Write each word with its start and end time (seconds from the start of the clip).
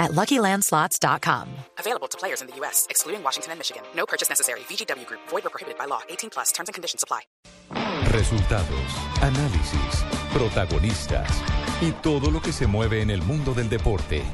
at 0.00 0.10
LuckyLandSlots.com. 0.10 1.46
Available 1.78 2.08
to 2.08 2.18
players 2.18 2.40
in 2.42 2.48
the 2.48 2.56
U.S., 2.56 2.88
excluding 2.90 3.22
Washington 3.22 3.52
and 3.52 3.60
Michigan. 3.60 3.84
No 3.94 4.06
purchase 4.06 4.28
necessary. 4.28 4.60
VGW 4.60 5.06
Group. 5.06 5.20
Void 5.28 5.46
or 5.46 5.50
prohibited 5.50 5.78
by 5.78 5.84
law. 5.84 6.00
18 6.08 6.30
plus. 6.30 6.50
Terms 6.50 6.68
and 6.68 6.74
conditions 6.74 7.04
apply. 7.04 7.20
Resultados, 8.10 8.90
análisis, 9.22 10.04
protagonistas 10.32 11.30
y 11.80 11.92
todo 12.02 12.32
lo 12.32 12.42
que 12.42 12.52
se 12.52 12.66
mueve 12.66 13.02
en 13.02 13.10
el 13.10 13.22
mundo 13.22 13.54
del 13.54 13.68
deporte. 13.68 14.24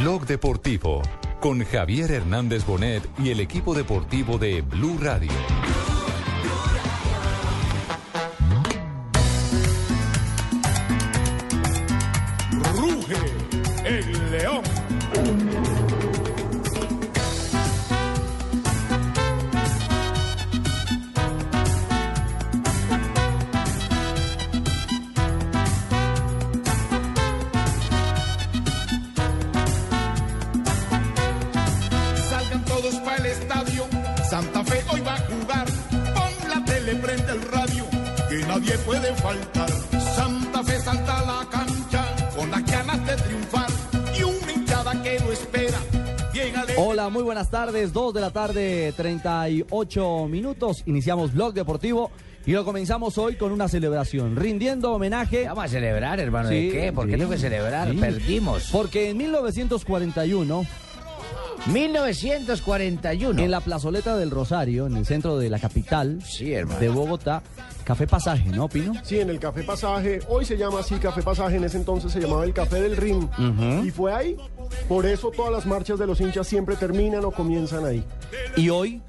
Blog 0.00 0.26
Deportivo 0.26 1.02
con 1.42 1.64
Javier 1.64 2.10
Hernández 2.12 2.64
Bonet 2.64 3.02
y 3.18 3.30
el 3.30 3.40
equipo 3.40 3.74
deportivo 3.74 4.38
de 4.38 4.62
Blue 4.62 4.96
Radio. 5.00 5.32
Muy 47.22 47.26
buenas 47.26 47.50
tardes. 47.50 47.92
2 47.92 48.14
de 48.14 48.20
la 48.20 48.30
tarde, 48.32 48.92
38 48.96 50.26
minutos. 50.28 50.82
Iniciamos 50.86 51.32
Blog 51.32 51.54
Deportivo 51.54 52.10
y 52.44 52.50
lo 52.50 52.64
comenzamos 52.64 53.16
hoy 53.16 53.36
con 53.36 53.52
una 53.52 53.68
celebración, 53.68 54.34
rindiendo 54.34 54.92
homenaje. 54.92 55.46
Vamos 55.46 55.66
a 55.66 55.68
celebrar, 55.68 56.18
hermano. 56.18 56.48
Sí, 56.48 56.66
¿De 56.66 56.72
qué? 56.72 56.92
¿Por 56.92 57.06
qué 57.06 57.12
sí, 57.12 57.18
tengo 57.18 57.30
que 57.30 57.38
celebrar? 57.38 57.92
sí. 57.92 57.96
Perdimos. 57.96 58.70
Porque 58.72 59.10
en 59.10 59.18
1941, 59.18 60.66
1941. 61.66 63.40
en 63.40 63.50
la 63.50 63.60
plazoleta 63.60 64.16
del 64.16 64.30
Rosario, 64.30 64.86
en 64.86 64.96
el 64.96 65.06
centro 65.06 65.38
de 65.38 65.48
la 65.48 65.58
capital 65.60 66.20
Sí, 66.24 66.46
de 66.46 66.88
Bogotá, 66.88 67.42
Café 67.84 68.06
Pasaje, 68.06 68.48
¿no, 68.50 68.68
Pino? 68.68 68.94
Sí, 69.04 69.20
en 69.20 69.30
el 69.30 69.38
Café 69.38 69.62
Pasaje, 69.62 70.20
hoy 70.28 70.44
se 70.44 70.56
llama 70.56 70.80
así 70.80 70.96
Café 70.96 71.22
Pasaje, 71.22 71.56
en 71.56 71.64
ese 71.64 71.76
entonces 71.76 72.10
se 72.10 72.20
llamaba 72.20 72.44
el 72.44 72.52
Café 72.52 72.80
del 72.80 72.96
Rin. 72.96 73.28
Y 73.84 73.90
fue 73.90 74.12
ahí, 74.12 74.36
por 74.88 75.06
eso 75.06 75.30
todas 75.30 75.52
las 75.52 75.66
marchas 75.66 75.98
de 75.98 76.06
los 76.06 76.20
hinchas 76.20 76.46
siempre 76.48 76.74
terminan 76.76 77.24
o 77.24 77.30
comienzan 77.30 77.84
ahí. 77.84 78.04
Y 78.56 78.68
hoy, 78.68 79.00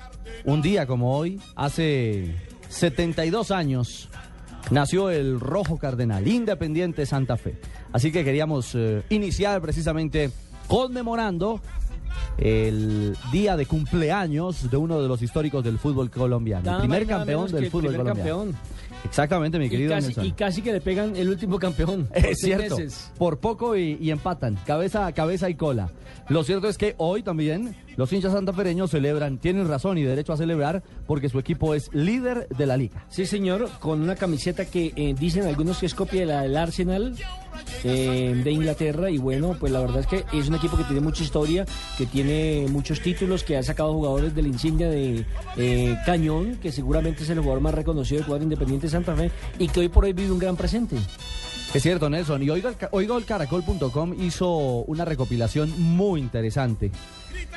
un 0.46 0.62
día 0.62 0.86
como 0.86 1.18
hoy, 1.18 1.42
hace 1.56 2.36
72 2.70 3.50
años, 3.52 4.10
nació 4.70 5.10
el 5.10 5.40
Rojo 5.40 5.78
Cardenal, 5.78 6.28
Independiente 6.28 7.06
Santa 7.08 7.36
Fe. 7.38 7.60
Así 7.92 8.12
que 8.12 8.24
queríamos 8.24 8.74
eh, 8.76 9.04
iniciar 9.10 9.60
precisamente 9.62 10.32
conmemorando 10.68 11.62
el 12.38 13.16
día 13.32 13.56
de 13.58 13.66
cumpleaños 13.66 14.70
de 14.70 14.78
uno 14.78 15.02
de 15.02 15.08
los 15.08 15.22
históricos 15.22 15.64
del 15.64 15.78
fútbol 15.80 16.10
colombiano, 16.10 16.64
Nada 16.66 16.78
el 16.78 16.82
primer 16.82 17.06
campeón 17.08 17.52
del 17.52 17.66
el 17.66 17.72
fútbol 17.72 17.90
primer 17.92 18.02
colombiano. 18.02 18.38
campeón. 18.40 18.84
Exactamente, 19.06 19.60
mi 19.60 19.66
Y 19.66 19.70
querido 19.70 19.90
casi, 19.92 20.08
Nelson. 20.08 20.26
y 20.26 20.32
casi 20.32 20.62
que 20.62 20.72
le 20.72 20.80
pegan 20.82 21.16
el 21.18 21.30
último 21.30 21.60
campeón. 21.60 22.08
Es 22.14 22.40
cierto, 22.40 22.78
meses. 22.78 23.12
por 23.18 23.38
poco 23.40 23.76
y, 23.76 23.98
y 24.00 24.12
empatan, 24.12 24.58
cabeza 24.66 25.06
a 25.06 25.12
cabeza 25.12 25.50
y 25.50 25.56
cola. 25.56 25.90
Lo 26.30 26.44
cierto 26.46 26.70
es 26.70 26.78
que 26.78 26.96
hoy 26.98 27.22
también 27.22 27.76
los 27.98 28.12
hinchas 28.14 28.32
santafereños 28.32 28.92
celebran, 28.92 29.40
tienen 29.40 29.68
razón 29.68 29.98
y 29.98 30.04
derecho 30.04 30.32
a 30.32 30.38
celebrar, 30.38 30.82
porque 31.06 31.28
su 31.28 31.38
equipo 31.38 31.74
es 31.76 31.90
líder 31.94 32.48
de 32.48 32.66
la 32.66 32.78
liga. 32.78 33.06
Sí, 33.10 33.26
señor, 33.26 33.70
con 33.82 34.02
una 34.02 34.16
camiseta 34.16 34.64
que 34.66 34.94
eh, 34.96 35.14
dicen 35.20 35.46
algunos 35.48 35.80
que 35.80 35.86
es 35.86 35.94
copia 35.94 36.22
de 36.22 36.26
la 36.28 36.42
del 36.44 36.56
Arsenal 36.56 37.14
eh, 37.84 38.40
de 38.44 38.52
Inglaterra. 38.52 39.10
Y 39.10 39.18
bueno, 39.18 39.56
pues 39.60 39.72
la 39.72 39.80
verdad 39.80 40.00
es 40.00 40.08
que 40.08 40.26
es 40.38 40.48
un 40.48 40.56
equipo 40.56 40.78
que 40.78 40.84
tiene 40.84 41.02
mucha 41.02 41.24
historia, 41.24 41.66
que 41.98 42.06
tiene 42.06 42.66
muchos 42.70 43.02
títulos, 43.02 43.44
que 43.44 43.58
ha 43.58 43.64
sacado 43.64 43.94
jugadores 43.94 44.36
de 44.36 44.42
la 44.42 44.48
insignia 44.48 44.90
de 44.90 45.26
eh, 45.58 45.98
Cañón, 46.06 46.58
que 46.62 46.72
seguramente 46.72 47.24
es 47.24 47.30
el 47.30 47.40
jugador 47.40 47.62
más 47.62 47.74
reconocido 47.74 48.20
del 48.20 48.28
cuadro 48.28 48.44
Independiente 48.44 48.88
de 48.88 48.92
Santa 48.92 49.16
Fe, 49.16 49.32
y 49.60 49.68
que 49.68 49.82
hoy 49.82 49.90
por 49.90 50.06
hoy 50.06 50.14
vive 50.14 50.32
un 50.32 50.40
gran 50.40 50.56
presente. 50.56 50.98
Es 51.74 51.82
cierto, 51.82 52.08
Nelson. 52.08 52.44
Y 52.44 52.48
golcaracol.com 53.08 54.14
hizo 54.22 54.84
una 54.86 55.06
recopilación 55.06 55.74
muy 55.82 56.20
interesante 56.20 56.92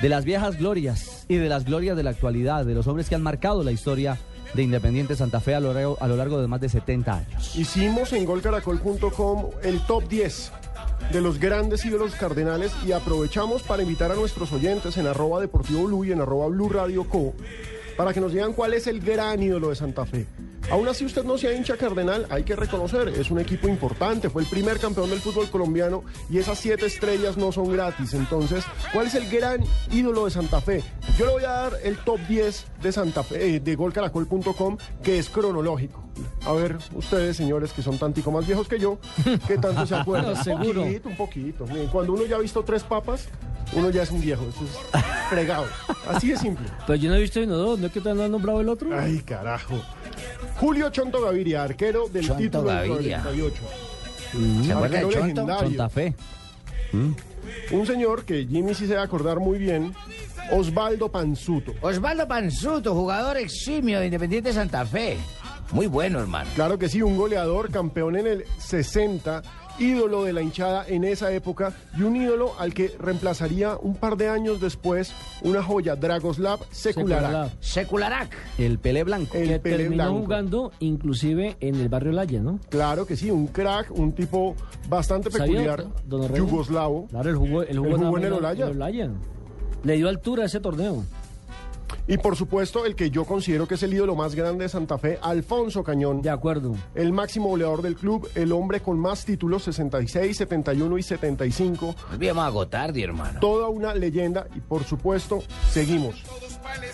de 0.00 0.08
las 0.08 0.24
viejas 0.24 0.58
glorias 0.58 1.26
y 1.28 1.36
de 1.36 1.48
las 1.48 1.64
glorias 1.64 1.96
de 1.96 2.02
la 2.02 2.10
actualidad, 2.10 2.64
de 2.64 2.74
los 2.74 2.86
hombres 2.86 3.08
que 3.08 3.14
han 3.14 3.22
marcado 3.22 3.62
la 3.62 3.72
historia 3.72 4.18
de 4.56 4.62
Independiente 4.62 5.14
Santa 5.14 5.40
Fe 5.40 5.54
a 5.54 5.60
lo 5.60 5.72
largo, 5.72 6.40
de 6.40 6.48
más 6.48 6.60
de 6.60 6.68
70 6.68 7.12
años. 7.12 7.56
Hicimos 7.56 8.12
en 8.12 8.24
golcaracol.com 8.24 9.50
el 9.62 9.80
top 9.86 10.08
10 10.08 10.52
de 11.12 11.20
los 11.20 11.38
grandes 11.38 11.84
ídolos 11.84 12.14
cardenales 12.14 12.72
y 12.84 12.92
aprovechamos 12.92 13.62
para 13.62 13.82
invitar 13.82 14.10
a 14.10 14.14
nuestros 14.14 14.52
oyentes 14.52 14.96
en 14.96 15.06
arroba 15.06 15.40
deportivo 15.40 15.84
blue 15.84 16.04
y 16.04 16.12
en 16.12 16.20
arroba 16.20 16.48
blue 16.48 16.68
radio 16.68 17.04
co 17.08 17.34
para 17.96 18.12
que 18.12 18.20
nos 18.20 18.32
digan 18.32 18.52
cuál 18.52 18.74
es 18.74 18.86
el 18.86 19.00
gran 19.00 19.42
ídolo 19.42 19.70
de 19.70 19.76
Santa 19.76 20.04
Fe. 20.04 20.26
Aún 20.70 20.88
así 20.88 21.04
usted 21.04 21.22
no 21.24 21.38
sea 21.38 21.52
hincha 21.52 21.76
cardenal, 21.76 22.26
hay 22.28 22.42
que 22.42 22.56
reconocer, 22.56 23.08
es 23.08 23.30
un 23.30 23.38
equipo 23.38 23.68
importante, 23.68 24.28
fue 24.28 24.42
el 24.42 24.48
primer 24.48 24.80
campeón 24.80 25.08
del 25.10 25.20
fútbol 25.20 25.48
colombiano 25.48 26.02
y 26.28 26.38
esas 26.38 26.58
siete 26.58 26.86
estrellas 26.86 27.36
no 27.36 27.52
son 27.52 27.70
gratis. 27.72 28.14
Entonces, 28.14 28.64
¿cuál 28.92 29.06
es 29.06 29.14
el 29.14 29.30
gran 29.30 29.62
ídolo 29.92 30.24
de 30.24 30.32
Santa 30.32 30.60
Fe? 30.60 30.82
Yo 31.16 31.26
le 31.26 31.32
voy 31.32 31.44
a 31.44 31.50
dar 31.52 31.72
el 31.84 31.96
top 31.98 32.18
10 32.28 32.66
de 32.82 32.92
Santa 32.92 33.22
Fe, 33.22 33.56
eh, 33.56 33.60
de 33.60 33.76
golcaracol.com, 33.76 34.76
que 35.04 35.18
es 35.20 35.30
cronológico. 35.30 36.02
A 36.44 36.52
ver, 36.52 36.78
ustedes, 36.94 37.36
señores, 37.36 37.72
que 37.72 37.82
son 37.82 37.96
tantico 37.98 38.32
más 38.32 38.44
viejos 38.46 38.66
que 38.66 38.78
yo, 38.80 38.98
¿qué 39.46 39.58
tanto 39.58 39.86
se 39.86 39.94
acuerdan? 40.00 40.34
No, 40.34 40.42
seguro. 40.42 40.82
Un 40.82 40.88
poquito, 40.88 41.08
un 41.10 41.16
poquito. 41.16 41.66
Miren, 41.66 41.86
Cuando 41.88 42.12
uno 42.14 42.24
ya 42.24 42.36
ha 42.36 42.40
visto 42.40 42.64
tres 42.64 42.82
papas, 42.82 43.28
uno 43.72 43.90
ya 43.90 44.02
es 44.02 44.10
un 44.10 44.20
viejo. 44.20 44.44
Eso 44.48 44.64
es 44.64 45.02
fregado. 45.30 45.66
Así 46.08 46.30
de 46.30 46.36
simple. 46.38 46.66
Pero 46.86 46.96
yo 46.96 47.08
no 47.10 47.16
he 47.16 47.20
visto 47.20 47.40
uno 47.40 47.56
dos, 47.56 47.78
¿no 47.78 47.86
es 47.86 47.92
que 47.92 48.00
te 48.00 48.10
han 48.10 48.30
nombrado 48.30 48.60
el 48.60 48.68
otro? 48.68 48.88
Ay, 48.98 49.20
carajo. 49.20 49.74
Julio 50.58 50.90
Chonto 50.90 51.20
Gaviria, 51.20 51.62
arquero 51.64 52.08
del 52.08 52.26
Chonto 52.26 52.42
título 52.42 52.70
del 52.70 52.88
Gaviria. 52.88 53.22
48. 53.22 53.62
¿Se 54.64 54.72
acuerda 54.72 54.98
de 54.98 55.08
Chonto? 55.08 55.46
Santa 55.46 55.88
Fe. 55.88 56.14
Un 57.70 57.86
señor 57.86 58.24
que 58.24 58.46
Jimmy 58.46 58.74
sí 58.74 58.86
se 58.86 58.94
va 58.94 59.02
a 59.02 59.04
acordar 59.04 59.38
muy 59.38 59.58
bien, 59.58 59.94
Osvaldo 60.52 61.10
Panzuto. 61.10 61.74
Osvaldo 61.80 62.26
Panzuto, 62.26 62.94
jugador 62.94 63.36
eximio 63.36 64.00
de 64.00 64.06
Independiente 64.06 64.52
Santa 64.52 64.84
Fe. 64.86 65.16
Muy 65.72 65.88
bueno, 65.88 66.20
hermano. 66.20 66.48
Claro 66.54 66.78
que 66.78 66.88
sí, 66.88 67.02
un 67.02 67.16
goleador, 67.16 67.70
campeón 67.70 68.16
en 68.16 68.26
el 68.26 68.44
60, 68.58 69.42
ídolo 69.78 70.24
de 70.24 70.32
la 70.32 70.42
hinchada 70.42 70.84
en 70.86 71.04
esa 71.04 71.32
época 71.32 71.72
y 71.96 72.02
un 72.02 72.16
ídolo 72.16 72.52
al 72.58 72.74
que 72.74 72.94
reemplazaría 72.98 73.76
un 73.76 73.94
par 73.94 74.16
de 74.16 74.28
años 74.28 74.60
después 74.60 75.12
una 75.42 75.62
joya, 75.62 75.96
Dragoslav. 75.96 76.60
Secularac. 76.70 77.52
Secularac. 77.60 78.32
El 78.58 78.78
Pelé 78.78 79.04
Blanco. 79.04 79.36
El 79.36 79.48
que 79.48 79.58
Pelé 79.60 79.76
terminó 79.78 80.04
Blanco. 80.04 80.20
jugando 80.20 80.72
inclusive 80.80 81.56
en 81.60 81.76
el 81.76 81.88
barrio 81.88 82.12
Laya, 82.12 82.40
¿no? 82.40 82.58
Claro 82.68 83.06
que 83.06 83.16
sí, 83.16 83.30
un 83.30 83.46
crack, 83.48 83.90
un 83.90 84.12
tipo 84.12 84.54
bastante 84.88 85.30
¿Sabía, 85.30 85.76
peculiar, 85.76 86.36
yugoslavo. 86.36 87.06
Claro, 87.08 87.30
el 87.30 87.36
jugó, 87.36 87.62
el 87.62 87.78
jugó, 87.78 87.90
¿El 87.90 87.96
jugó 87.96 88.18
en 88.18 88.24
el? 88.24 88.32
Olaya. 88.32 89.10
Le 89.84 89.96
dio 89.96 90.08
altura 90.08 90.42
a 90.42 90.46
ese 90.46 90.58
torneo. 90.60 91.04
Y 92.08 92.18
por 92.18 92.36
supuesto, 92.36 92.86
el 92.86 92.94
que 92.94 93.10
yo 93.10 93.24
considero 93.24 93.66
que 93.66 93.74
es 93.74 93.82
el 93.82 93.94
ídolo 93.94 94.14
más 94.14 94.34
grande 94.34 94.64
de 94.64 94.68
Santa 94.68 94.98
Fe, 94.98 95.18
Alfonso 95.22 95.82
Cañón. 95.82 96.22
De 96.22 96.30
acuerdo. 96.30 96.74
El 96.94 97.12
máximo 97.12 97.48
goleador 97.48 97.82
del 97.82 97.96
club, 97.96 98.28
el 98.34 98.52
hombre 98.52 98.80
con 98.80 98.98
más 98.98 99.24
títulos, 99.24 99.64
66, 99.64 100.36
71 100.36 100.98
y 100.98 101.02
75. 101.02 101.94
No 102.08 102.14
olvidemos 102.14 102.44
a 102.44 102.48
Gotardi, 102.48 103.02
hermano. 103.02 103.40
Toda 103.40 103.68
una 103.68 103.94
leyenda 103.94 104.46
y 104.54 104.60
por 104.60 104.84
supuesto, 104.84 105.42
seguimos. 105.70 106.22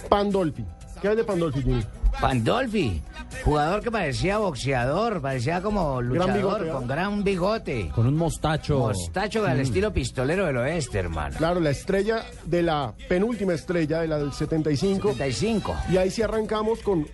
Pandolfi. 0.08 0.64
¿Qué 1.02 1.08
hay 1.08 1.16
de 1.16 1.24
Pandolfi, 1.24 1.62
Jimmy? 1.62 1.82
Pandolfi, 2.20 3.02
jugador 3.44 3.82
que 3.82 3.90
parecía 3.90 4.38
boxeador, 4.38 5.20
parecía 5.20 5.60
como 5.60 6.00
luchador, 6.00 6.68
con 6.68 6.86
gran 6.86 7.24
bigote. 7.24 7.90
Con 7.92 8.06
un 8.06 8.16
mostacho. 8.16 8.78
Mostacho 8.78 9.44
al 9.44 9.58
estilo 9.58 9.92
pistolero 9.92 10.46
del 10.46 10.58
oeste, 10.58 11.00
hermano. 11.00 11.36
Claro, 11.36 11.58
la 11.58 11.70
estrella 11.70 12.24
de 12.44 12.62
la 12.62 12.94
penúltima 13.08 13.52
estrella, 13.52 14.02
de 14.02 14.06
la 14.06 14.18
del 14.18 14.32
75. 14.32 15.10
75. 15.14 15.74
Y 15.90 15.96
ahí 15.96 16.08
sí 16.08 16.22
arrancamos 16.22 16.78
con 16.82 17.04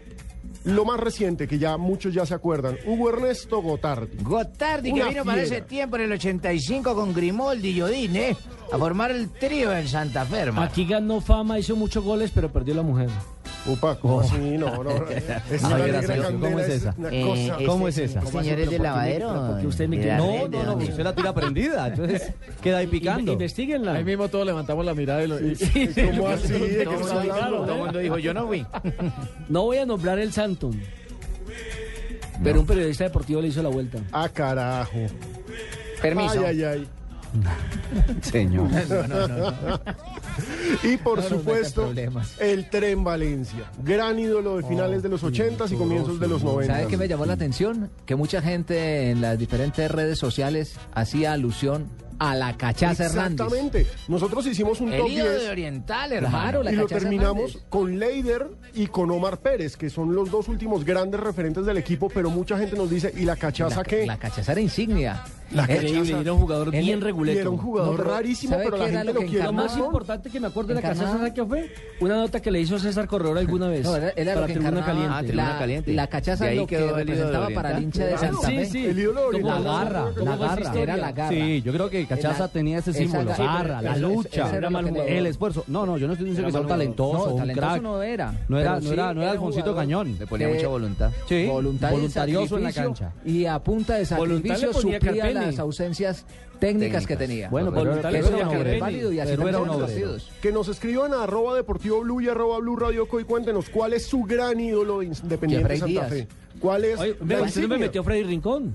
lo 0.65 0.85
más 0.85 1.01
reciente, 1.01 1.49
que 1.49 1.59
ya 1.59 1.79
muchos 1.79 2.13
ya 2.13 2.27
se 2.27 2.35
acuerdan, 2.35 2.77
Hugo 2.85 3.09
Ernesto 3.09 3.63
Gotardi. 3.63 4.23
Gotardi, 4.23 4.93
que 4.93 5.03
vino 5.03 5.25
para 5.25 5.41
fiera. 5.41 5.57
ese 5.57 5.61
tiempo 5.63 5.97
en 5.97 6.03
el 6.03 6.13
85 6.13 6.95
con 6.95 7.15
Grimoldi 7.15 7.71
y 7.71 7.81
Odín, 7.81 8.17
¿eh? 8.17 8.37
A 8.71 8.77
formar 8.77 9.13
el 9.13 9.31
trío 9.31 9.73
en 9.73 9.89
Santa 9.89 10.27
Fe, 10.27 10.41
hermano. 10.41 10.67
Aquí 10.67 10.85
ganó 10.85 11.23
fama, 11.23 11.59
hizo 11.59 11.75
muchos 11.75 12.05
goles, 12.05 12.31
pero 12.35 12.53
perdió 12.53 12.75
la 12.75 12.83
mujer. 12.83 13.09
Upa, 13.67 13.97
¿cómo 13.97 14.21
así? 14.21 14.37
No, 14.59 14.83
no. 14.83 14.91
Es 15.51 15.63
una 15.63 16.33
¿cómo 16.41 16.59
es 16.61 16.69
esa? 16.69 16.95
Eh, 17.11 17.23
cosa. 17.27 17.57
¿Cómo 17.67 17.89
es 17.89 17.99
esa? 17.99 18.21
señor- 18.23 18.43
Señores 18.45 18.71
del 18.71 18.83
lavadero. 18.83 19.47
porque 19.51 19.67
usted 19.67 19.89
me 19.89 19.97
de 19.97 20.03
quiere- 20.03 20.19
la 20.19 20.25
No, 20.27 20.49
no, 20.49 20.59
¿de 20.59 20.65
no, 20.65 20.77
usted 20.91 21.05
la 21.05 21.15
tira 21.15 21.35
prendida, 21.35 21.89
entonces 21.89 22.33
queda 22.63 22.79
ahí 22.79 22.87
picando. 22.87 23.33
Investiguenla. 23.33 23.95
Ahí 23.95 24.05
mismo 24.05 24.29
todos 24.29 24.47
levantamos 24.47 24.85
la 24.87 24.95
mirada 24.95 25.23
y 25.25 25.27
lo... 25.27 25.37
¿Cómo 25.37 26.29
así? 26.29 26.53
¿De 26.53 26.85
Todo 26.85 27.73
el 27.73 27.79
mundo 27.79 27.99
dijo, 27.99 28.19
yo 28.19 28.33
no 28.35 28.47
fui. 28.47 28.65
No 29.49 29.63
voy 29.65 29.79
a 29.79 29.87
nombrar 29.87 30.19
el 30.19 30.33
santo. 30.33 30.71
Pero 32.43 32.61
un 32.61 32.67
periodista 32.67 33.05
deportivo 33.05 33.41
le 33.41 33.49
hizo 33.49 33.63
la 33.63 33.69
vuelta. 33.69 33.99
Ah, 34.13 34.29
carajo. 34.29 34.93
Permiso. 36.01 36.41
Ay, 36.47 36.63
ay, 36.63 36.65
ay. 36.65 36.89
Señor. 38.23 38.69
Y 40.83 40.97
por 40.99 41.19
No 41.19 41.23
nos 41.29 41.39
supuesto, 41.39 41.81
metan 41.89 41.95
problemas. 41.95 42.35
el 42.41 42.69
Tren 42.71 43.05
Valencia. 43.05 43.71
Gran 43.83 44.19
ídolo 44.19 44.57
de 44.59 44.63
finales 44.65 45.03
de 45.03 45.09
los 45.09 45.23
80 45.23 45.67
y 45.71 45.75
comienzos 45.77 46.21
de 46.21 46.29
los 46.29 46.43
90. 46.43 46.75
¿Sabe 46.75 46.87
qué 46.89 46.97
me 46.97 47.09
llamó 47.09 47.27
la 47.27 47.35
atención? 47.35 47.91
Que 48.07 48.15
mucha 48.15 48.41
gente 48.43 49.11
en 49.11 49.21
las 49.21 49.39
diferentes 49.39 49.91
redes 49.91 50.19
sociales 50.19 50.75
hacía 50.95 51.33
alusión 51.33 51.87
a 52.21 52.35
la 52.35 52.57
cachaza 52.57 53.05
Hernández. 53.07 53.41
Exactamente. 53.47 53.87
Nosotros 54.09 54.45
hicimos 54.47 54.81
un 54.81 54.93
El 54.93 55.01
top 55.03 55.09
ídolo 55.09 55.31
10 55.31 55.43
de 55.45 55.51
Oriental, 55.51 56.13
hermano. 56.13 56.63
La 56.65 56.73
y 56.73 56.75
lo 56.77 56.87
terminamos 56.89 57.51
Hernández. 57.51 57.67
con 57.69 57.99
Leider 58.01 58.49
y 58.75 58.89
con 58.89 59.09
Omar 59.13 59.39
Pérez, 59.39 59.77
que 59.77 59.89
son 59.89 60.13
los 60.17 60.29
dos 60.29 60.49
últimos 60.49 60.85
grandes 60.85 61.21
referentes 61.21 61.65
del 61.65 61.77
equipo, 61.79 62.09
pero 62.13 62.29
mucha 62.31 62.59
gente 62.59 62.77
nos 62.77 62.91
dice, 62.91 63.13
¿y 63.17 63.21
la 63.25 63.37
cachaza 63.37 63.77
La, 63.77 63.85
qué? 63.85 64.05
la 64.05 64.19
cachaza 64.19 64.51
era 64.51 64.61
insignia. 64.61 65.23
La 65.51 65.65
Eh, 65.65 65.73
Increíble, 65.77 66.01
cachaza. 66.03 66.21
era 66.21 66.33
un 66.35 66.41
jugador 66.41 66.75
Él- 66.75 66.85
bien 66.85 67.01
reguleto. 67.01 67.41
era 67.41 67.51
un 67.51 67.57
jugador 67.57 67.99
No, 67.99 68.05
rarísimo, 68.05 68.51
¿sabe 68.53 68.65
pero 68.65 68.77
la 68.77 68.89
gente 68.89 69.13
lo 69.15 69.21
quiere 69.21 69.45
Lo 69.45 69.53
más 69.53 69.77
importante 69.79 70.29
que 70.31 70.41
me 70.41 70.47
acuerdo 70.49 70.69
de 70.69 70.75
la 70.75 70.83
cachaza, 70.83 71.13
¿sabe 71.13 71.33
qué 71.33 71.45
fue? 71.45 71.73
Una 72.01 72.17
nota 72.17 72.41
que 72.41 72.51
le 72.51 72.61
hizo 72.61 72.79
César 72.79 73.07
Corredor 73.07 73.39
alguna 73.39 73.69
vez. 73.69 73.85
No, 73.85 73.97
era, 73.97 74.11
era 74.15 74.35
para 74.35 74.41
lo 74.43 74.47
que 74.47 74.53
Tribuna 74.59 74.85
Caliente. 74.85 75.11
Ah, 75.15 75.19
Tribuna 75.23 75.53
la, 75.53 75.59
Caliente. 75.59 75.93
la 75.95 76.07
cachaza 76.07 76.45
De 76.45 76.51
ahí 76.51 76.57
lo 76.59 76.67
que 76.67 76.77
el 76.77 76.95
representaba 76.95 77.49
para 77.55 77.77
el 77.79 77.83
hincha 77.85 78.05
de. 78.05 78.19
Santa 78.19 78.47
Fe. 78.47 78.67
sí. 78.67 78.87
El 78.87 78.99
ídolo 78.99 79.31
de 79.31 79.41
¿Cómo 79.41 79.53
Oriental. 79.55 79.65
La 79.65 79.85
garra, 79.85 80.11
¿Cómo 80.19 80.31
la 80.31 80.37
garra. 80.37 80.75
Era 80.79 80.97
la 80.97 81.13
garra. 81.13 81.29
Sí, 81.31 81.63
yo 81.63 81.73
creo 81.73 81.91
que 81.91 82.07
Cachaza 82.07 82.49
tenía 82.49 82.79
ese 82.79 82.93
símbolo, 82.93 83.31
garra. 83.31 83.45
la 83.45 83.53
garra, 83.55 83.83
la 83.83 83.97
lucha, 83.97 84.51
el 85.07 85.27
esfuerzo. 85.27 85.65
No, 85.67 85.87
no, 85.87 85.97
yo 85.99 86.07
no 86.07 86.13
estoy 86.13 86.29
diciendo 86.29 86.49
que 86.49 86.53
sea 86.53 86.61
un 86.61 86.69
talentoso, 86.69 87.27
No, 87.27 87.33
un 87.35 87.39
talentoso 87.41 87.67
crack. 87.69 87.83
no 87.83 88.03
era. 88.03 88.33
No 88.49 88.59
era, 88.59 88.81
no 88.81 88.93
era, 88.93 89.15
no 89.15 89.23
era 89.23 89.31
Alfonsito 89.33 89.65
jugador 89.65 89.81
Cañón. 89.83 90.17
Le 90.19 90.27
ponía 90.27 90.49
Eh, 90.51 90.55
mucha 90.55 90.69
voluntad. 90.69 91.11
Sí, 91.27 91.47
voluntarioso 91.47 92.59
en 92.59 92.65
la 92.65 92.73
cancha. 92.73 93.13
Y 93.25 93.47
a 93.47 93.59
punta 93.59 93.95
de 93.95 94.05
sacrificio 94.05 94.73
suplía. 94.75 95.38
Las 95.47 95.59
ausencias 95.59 96.25
técnicas, 96.61 97.07
que 97.07 97.17
tenía. 97.17 97.49
Bueno, 97.51 97.71
pero, 97.73 97.93
pero 98.01 98.03
ponía 98.03 98.21
un 98.23 98.31
Carpeni. 98.41 98.61
obrero. 98.61 98.81
válido 98.81 99.13
y 99.13 99.21
así 99.21 99.33
Pero 99.37 99.65
partidos. 99.79 100.31
Que 100.43 100.51
nos 100.53 100.69
escriban 100.69 101.13
a 101.15 101.23
arroba 101.25 101.55
deportivo 101.55 102.01
blue 102.01 102.21
y 102.21 102.29
arroba 102.29 102.59
blue 102.59 102.77
radio 102.77 103.07
co 103.09 103.21
y 103.21 103.25
cuéntenos 103.25 103.69
cuál 103.71 103.93
es 103.93 104.07
su 104.07 104.23
gran 104.25 104.59
ídolo 104.59 105.01
de 105.01 105.07
Independiente 105.07 105.77
Santa 105.77 105.87
Díaz. 105.87 106.09
Fe. 106.09 106.29
¿Cuál 106.61 106.85
es 106.85 106.99
Oye, 106.99 107.17
la 107.27 107.43
usted 107.43 107.63
no 107.63 107.69
me 107.69 107.79
metió 107.79 108.03
Freddy 108.03 108.25
Rincón. 108.25 108.75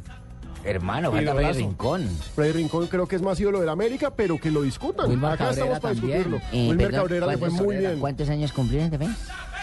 Hermano, 0.66 1.12
falta 1.12 1.34
golazo. 1.34 1.60
Rincón. 1.60 2.08
Freddy 2.36 2.54
Rincón 2.54 2.88
creo 2.88 3.06
que 3.06 3.18
es 3.18 3.22
más 3.22 3.38
ídolo 3.38 3.60
del 3.60 3.68
América, 3.68 4.12
pero 4.16 4.38
que 4.40 4.50
lo 4.50 4.62
discutan. 4.62 5.10
Wilmar 5.10 5.34
Acá 5.34 5.48
Cabrera 5.48 5.64
estamos 5.66 5.80
para 5.82 5.94
también. 5.96 6.18
discutirlo. 6.20 6.48
Eh, 6.54 6.70
Wilmer 6.70 6.88
perdón, 6.88 7.02
Cabrera 7.02 7.26
le 7.28 7.32
fue 7.34 7.40
¿cuántos- 7.50 7.66
muy 7.66 7.76
bien. 7.76 8.00
¿Cuántos 8.00 8.30
años 8.30 8.54
cumplieron 8.54 8.90
también? 8.90 9.14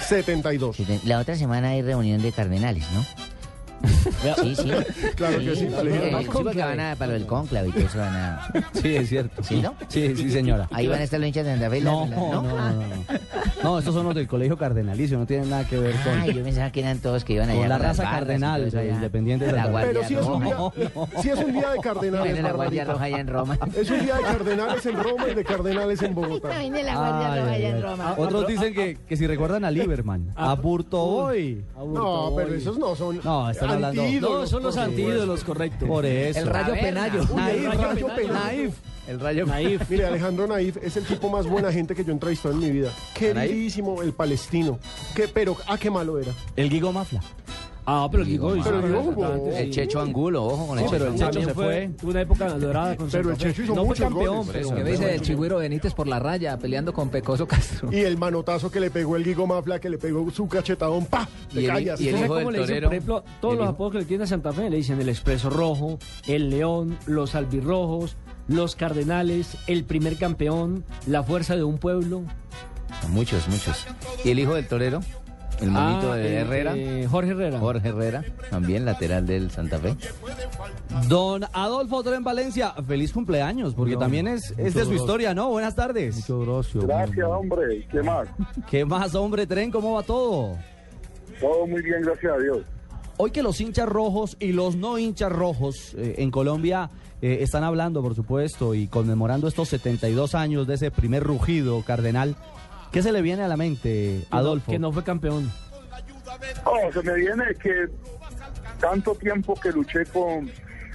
72. 0.06 0.76
La 1.06 1.18
otra 1.20 1.36
semana 1.36 1.70
hay 1.70 1.80
reunión 1.80 2.20
de 2.20 2.32
cardenales, 2.32 2.84
¿no? 2.92 3.04
Sí, 3.84 4.54
sí. 4.56 4.70
Claro 5.16 5.38
que 5.38 5.56
sí, 5.56 5.66
colegio. 5.66 6.02
Eh, 6.02 6.16
sí, 6.22 6.28
porque 6.32 6.58
van 6.62 6.80
a, 6.80 6.96
para 6.96 7.08
lo 7.12 7.18
del 7.18 7.26
cónclave 7.26 7.68
y 7.68 7.72
todo 7.72 7.84
eso 7.84 7.98
van 7.98 8.14
a... 8.16 8.52
Sí, 8.74 8.96
es 8.96 9.08
cierto. 9.08 9.42
¿Sí, 9.42 9.60
no? 9.60 9.74
Sí, 9.88 10.14
sí, 10.16 10.30
señora. 10.30 10.68
Ahí 10.72 10.86
van 10.88 11.00
a 11.00 11.04
estar 11.04 11.18
los 11.20 11.26
hinchas 11.28 11.44
de 11.46 11.52
Santa 11.52 11.70
Fe. 11.70 11.80
la- 11.80 11.90
No, 11.90 12.06
la- 12.06 12.16
no, 12.16 12.32
no, 12.32 12.42
no, 12.42 12.72
no. 12.72 12.84
No, 13.62 13.78
estos 13.78 13.94
son 13.94 14.06
los 14.06 14.14
del 14.14 14.26
colegio 14.26 14.56
cardenalicio, 14.56 15.18
no 15.18 15.26
tienen 15.26 15.50
nada 15.50 15.64
que 15.66 15.78
ver 15.78 15.94
con, 16.02 16.18
Ay, 16.20 16.32
yo 16.34 16.42
pensaba 16.42 16.70
que 16.72 16.80
eran 16.80 16.98
todos 16.98 17.24
que 17.24 17.34
iban 17.34 17.48
allá 17.50 17.58
con 17.60 17.68
la 17.68 17.78
las 17.78 17.88
raza 17.88 18.02
barras 18.04 18.16
y 18.16 18.20
cardenal 18.20 18.56
todo 18.60 18.68
eso 18.68 18.76
de 18.78 18.82
allá. 18.84 18.94
Independiente 18.94 19.44
de 19.46 19.52
La 19.52 19.62
Santa 19.64 19.78
Fe. 19.80 19.86
Pero 19.88 20.04
si 20.08 20.14
es 20.14 20.26
un 20.26 20.44
día, 20.44 20.54
No, 20.54 20.72
no. 20.94 21.22
si 21.22 21.28
es 21.30 21.38
un 21.38 21.52
día 21.52 21.70
de 21.70 21.78
cardenales, 21.80 22.24
Viene 22.32 22.42
la 22.42 22.52
Guardia 22.52 22.84
Barbarita. 22.84 22.92
Roja 22.92 23.04
allá 23.04 23.18
en 23.20 23.26
Roma. 23.28 23.58
Es 23.76 23.90
un 23.90 24.00
día 24.04 24.14
de 24.16 24.22
cardenales 24.22 24.86
en 24.86 24.96
Roma 25.02 25.28
y 25.30 25.34
de 25.34 25.44
cardenales 25.44 26.02
en 26.02 26.14
Bogotá. 26.14 26.58
Viene 26.58 26.82
la 26.82 27.34
Ay, 27.34 27.64
ay, 27.64 27.64
ay. 27.64 27.84
Otros 28.16 28.46
dicen 28.46 28.72
que, 28.74 28.96
que 29.06 29.16
si 29.16 29.26
recuerdan 29.26 29.64
a 29.64 29.70
Lieberman, 29.70 30.32
a 30.36 30.54
Burtoboy. 30.54 31.64
No, 31.86 32.32
pero 32.36 32.54
esos 32.54 32.78
no 32.78 32.94
son 32.96 33.20
No, 33.24 33.50
están 33.50 33.69
antídolos, 33.70 34.40
No, 34.40 34.46
son 34.46 34.62
los 34.62 34.76
antídolos, 34.76 35.44
correcto. 35.44 35.86
Por 35.86 36.06
eso. 36.06 36.40
El 36.40 36.46
Rayo 36.46 36.74
Penayo. 36.74 37.20
Uy, 37.30 37.42
el 37.50 37.64
Naif, 37.64 37.80
Rayo 37.80 38.06
Penayo. 38.14 38.32
Naif. 38.32 38.74
El 39.08 39.18
rayo... 39.18 39.46
Naif. 39.46 39.90
Mire, 39.90 40.06
Alejandro 40.06 40.46
Naif 40.46 40.76
es 40.76 40.96
el 40.96 41.04
tipo 41.04 41.28
más 41.28 41.46
buena 41.46 41.72
gente 41.72 41.94
que 41.94 42.04
yo 42.04 42.10
he 42.10 42.12
entrevistado 42.12 42.54
en 42.54 42.60
mi 42.60 42.70
vida. 42.70 42.92
Queridísimo, 43.14 44.02
el 44.02 44.12
palestino. 44.12 44.78
Que, 45.16 45.26
pero, 45.26 45.56
ah, 45.66 45.76
qué 45.78 45.90
malo 45.90 46.18
era. 46.18 46.32
El 46.54 46.70
Guigo 46.70 46.92
Mafla. 46.92 47.20
Ah, 47.92 48.06
pero 48.08 48.22
el 48.22 48.28
Guigo 48.28 48.54
hizo 48.54 48.70
Pero 48.70 49.50
el 49.56 49.70
Checho 49.72 50.00
Angulo, 50.00 50.44
ojo 50.44 50.68
con 50.68 50.78
el 50.78 50.84
No, 50.84 50.90
pero 50.92 51.10
Checho 51.12 51.24
el 51.26 51.30
Checho 51.32 51.48
se 51.48 51.54
fue. 51.54 51.90
Tuvo 52.00 52.10
una 52.12 52.20
época 52.20 52.48
dorada 52.56 52.96
con 52.96 53.10
Pero 53.10 53.30
el. 53.30 53.36
Checho 53.36 53.62
hizo 53.64 53.74
muchos 53.74 53.98
campeón. 54.06 54.46
¿Qué 54.48 54.84
me 54.84 54.90
dice 54.92 55.06
del 55.06 55.20
Chigüiro 55.22 55.56
Benítez 55.58 55.92
por 55.92 56.06
la 56.06 56.20
raya 56.20 56.56
peleando 56.56 56.92
con 56.92 57.08
Pecoso 57.08 57.48
Castro? 57.48 57.92
Y 57.92 57.98
el 58.02 58.16
manotazo 58.16 58.70
que 58.70 58.78
le 58.78 58.92
pegó 58.92 59.16
el 59.16 59.24
Guigo 59.24 59.44
Mafla, 59.48 59.80
que 59.80 59.90
le 59.90 59.98
pegó 59.98 60.30
su 60.30 60.46
cachetadón, 60.46 61.06
¡pa! 61.06 61.28
Te 61.52 61.62
Y 61.62 61.64
el- 61.64 61.70
callas. 61.72 62.00
y 62.00 62.08
el 62.10 62.14
¿Usted 62.14 62.28
sabe 62.28 62.40
hijo 62.42 62.52
del 62.52 62.60
torero, 62.60 62.88
por 62.88 62.94
ejemplo, 62.94 63.24
todos 63.40 63.54
el 63.54 63.60
los 63.60 63.68
apodos 63.68 63.92
que 63.92 63.98
le 63.98 64.04
tiene 64.04 64.22
a 64.24 64.26
Santa 64.28 64.52
Fe? 64.52 64.70
Le 64.70 64.76
dicen 64.76 65.00
el 65.00 65.08
Expreso 65.08 65.50
Rojo, 65.50 65.98
el 66.28 66.48
León, 66.50 66.96
los 67.06 67.34
Albirrojos, 67.34 68.16
los 68.46 68.76
Cardenales, 68.76 69.56
el 69.66 69.82
primer 69.82 70.16
campeón, 70.16 70.84
la 71.08 71.24
fuerza 71.24 71.56
de 71.56 71.64
un 71.64 71.78
pueblo. 71.78 72.22
Muchos, 73.08 73.48
muchos. 73.48 73.86
Y 74.24 74.30
el 74.30 74.38
hijo 74.38 74.54
del 74.54 74.66
torero, 74.68 75.00
el 75.60 75.70
monito 75.70 76.12
Ah, 76.12 76.16
de 76.16 76.34
Herrera, 76.36 76.72
eh, 76.76 77.06
Jorge 77.10 77.30
Herrera. 77.30 77.58
Jorge 77.58 77.88
Herrera, 77.88 78.24
también 78.50 78.84
lateral 78.84 79.26
del 79.26 79.50
Santa 79.50 79.78
Fe. 79.78 79.96
Don 81.08 81.44
Adolfo 81.52 82.02
Tren 82.02 82.24
Valencia, 82.24 82.72
feliz 82.86 83.12
cumpleaños, 83.12 83.74
porque 83.74 83.96
también 83.96 84.26
es, 84.28 84.54
es 84.56 84.74
de 84.74 84.84
su 84.84 84.94
historia, 84.94 85.34
¿no? 85.34 85.48
Buenas 85.50 85.74
tardes. 85.74 86.24
Gracias, 86.26 87.26
hombre. 87.28 87.86
¿Qué 87.90 88.02
más? 88.02 88.28
¿Qué 88.70 88.84
más, 88.84 89.14
hombre, 89.14 89.46
Tren? 89.46 89.70
¿Cómo 89.70 89.94
va 89.94 90.02
todo? 90.02 90.56
Todo 91.40 91.66
muy 91.66 91.82
bien, 91.82 92.02
gracias 92.02 92.32
a 92.32 92.38
Dios. 92.38 92.58
Hoy 93.16 93.30
que 93.32 93.42
los 93.42 93.60
hinchas 93.60 93.88
rojos 93.88 94.36
y 94.40 94.52
los 94.52 94.76
no 94.76 94.98
hinchas 94.98 95.30
rojos 95.30 95.94
eh, 95.94 96.14
en 96.18 96.30
Colombia 96.30 96.90
eh, 97.20 97.38
están 97.42 97.64
hablando, 97.64 98.00
por 98.02 98.14
supuesto, 98.14 98.74
y 98.74 98.86
conmemorando 98.86 99.46
estos 99.46 99.68
72 99.68 100.34
años 100.34 100.66
de 100.66 100.74
ese 100.74 100.90
primer 100.90 101.22
rugido 101.22 101.82
cardenal, 101.82 102.34
¿qué 102.92 103.02
se 103.02 103.12
le 103.12 103.22
viene 103.22 103.42
a 103.42 103.48
la 103.48 103.56
mente, 103.56 104.24
Adolfo? 104.30 104.70
Que 104.70 104.78
no 104.78 104.92
fue 104.92 105.04
campeón. 105.04 105.50
Oh, 106.64 106.92
se 106.92 107.02
me 107.02 107.14
viene 107.14 107.44
que 107.60 107.88
tanto 108.80 109.14
tiempo 109.14 109.54
que 109.54 109.70
luché 109.70 110.04
con, 110.06 110.50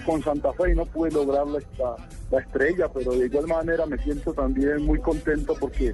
con 0.06 0.24
Santa 0.24 0.52
Fe 0.54 0.72
y 0.72 0.76
no 0.76 0.86
pude 0.86 1.12
lograr 1.12 1.46
la, 1.48 1.60
la- 2.32 2.38
la 2.38 2.44
estrella, 2.44 2.88
pero 2.94 3.12
de 3.14 3.26
igual 3.28 3.48
manera 3.48 3.86
me 3.86 3.98
siento 4.00 4.34
también 4.34 4.84
muy 4.84 5.00
contento 5.00 5.54
porque 5.60 5.94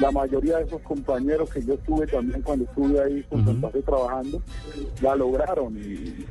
la 0.00 0.10
mayoría 0.10 0.58
de 0.58 0.64
esos 0.64 0.80
compañeros 0.82 1.50
que 1.50 1.62
yo 1.62 1.76
tuve 1.78 2.06
también 2.06 2.42
cuando 2.42 2.64
estuve 2.64 3.00
ahí 3.02 3.22
con 3.24 3.44
Santa 3.44 3.68
Fe 3.70 3.82
trabajando, 3.82 4.42
la 5.02 5.14
lograron 5.16 5.76
y, 5.76 6.26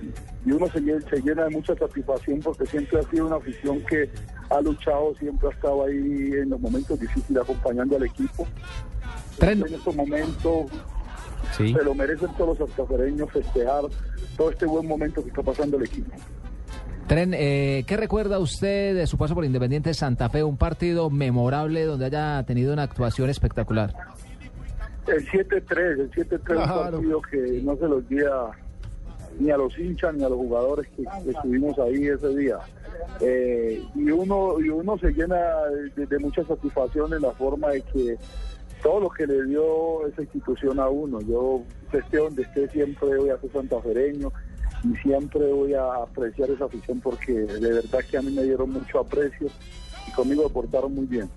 y 0.45 0.51
uno 0.51 0.67
se, 0.67 0.79
se 1.09 1.21
llena 1.21 1.43
de 1.45 1.50
mucha 1.51 1.75
satisfacción 1.75 2.39
porque 2.39 2.65
siempre 2.65 3.00
ha 3.00 3.03
sido 3.03 3.27
una 3.27 3.36
afición 3.38 3.79
que 3.86 4.09
ha 4.50 4.62
luchado, 4.62 5.13
siempre 5.19 5.48
ha 5.50 5.51
estado 5.51 5.86
ahí 5.86 5.95
en 6.33 6.50
los 6.50 6.59
momentos 6.59 7.00
difíciles 7.00 7.43
acompañando 7.43 7.95
al 7.98 8.03
equipo. 8.03 8.48
Tren. 9.38 9.63
En 9.65 9.74
estos 9.74 9.95
momentos 9.95 10.65
Sí. 11.55 11.74
se 11.74 11.83
lo 11.83 11.95
merecen 11.95 12.29
todos 12.38 12.59
los 12.59 12.69
santafereños 12.69 13.31
festejar 13.31 13.83
todo 14.38 14.51
este 14.51 14.65
buen 14.65 14.86
momento 14.88 15.24
que 15.24 15.29
está 15.29 15.41
pasando 15.41 15.77
el 15.77 15.83
equipo. 15.83 16.12
Tren, 17.10 17.34
eh, 17.36 17.84
¿qué 17.88 17.98
recuerda 17.98 18.38
usted 18.38 18.94
de 18.94 19.08
su 19.08 19.18
paso 19.18 19.34
por 19.34 19.44
Independiente 19.44 19.96
Santa 19.96 20.30
Fe? 20.30 20.44
Un 20.44 20.58
partido 20.58 21.10
memorable 21.10 21.84
donde 21.86 22.06
haya 22.06 22.44
tenido 22.46 22.72
una 22.72 22.84
actuación 22.84 23.32
espectacular. 23.32 23.92
El 25.08 25.28
7-3, 25.28 26.01
el 26.01 26.12
7-3 26.12 26.32
es 26.32 26.32
un 26.32 26.38
Claro. 26.56 26.92
partido 26.92 27.22
que 27.24 27.62
no 27.63 27.75
se 27.78 27.88
lo 27.88 27.96
olvida 27.96 28.51
ni 29.39 29.50
a 29.50 29.58
los 29.58 29.75
hinchas 29.80 30.13
ni 30.13 30.24
a 30.24 30.30
los 30.30 30.38
jugadores 30.38 30.88
que, 30.96 31.04
que 31.24 31.32
estuvimos 31.32 31.80
ahí 31.80 32.06
ese 32.06 32.30
día. 32.38 32.58
Eh, 33.22 33.84
y 33.96 34.12
uno 34.12 34.60
y 34.60 34.70
uno 34.70 34.96
se 35.00 35.12
llena 35.12 35.36
de, 35.96 36.06
de 36.06 36.20
mucha 36.20 36.44
satisfacción 36.44 37.12
en 37.13 37.24
la 37.24 37.32
forma 37.32 37.70
de 37.70 37.82
que 37.82 38.18
todo 38.84 39.00
lo 39.00 39.10
que 39.10 39.25
le 39.25 39.46
dio 39.46 40.06
esa 40.08 40.22
institución 40.22 40.80
a 40.80 40.88
uno. 40.89 41.22
Yo 41.22 41.63
esté 41.92 42.18
donde 42.18 42.44
esté 42.44 42.70
siempre 42.70 43.18
voy 43.18 43.30
a 43.32 43.39
ser 43.39 43.51
santafereño 43.51 44.32
y 44.83 44.95
siempre 44.98 45.51
voy 45.51 45.74
a 45.74 45.83
apreciar 46.03 46.50
esa 46.50 46.65
afición 46.65 47.00
porque 47.01 47.33
de 47.33 47.74
verdad 47.74 48.00
que 48.09 48.17
a 48.17 48.21
mí 48.21 48.31
me 48.31 48.43
dieron 48.43 48.71
mucho 48.71 49.00
aprecio 49.00 49.48
y 50.07 50.12
conmigo 50.12 50.48
se 50.48 50.53
portaron 50.53 50.93
muy 50.95 51.05
bien. 51.05 51.29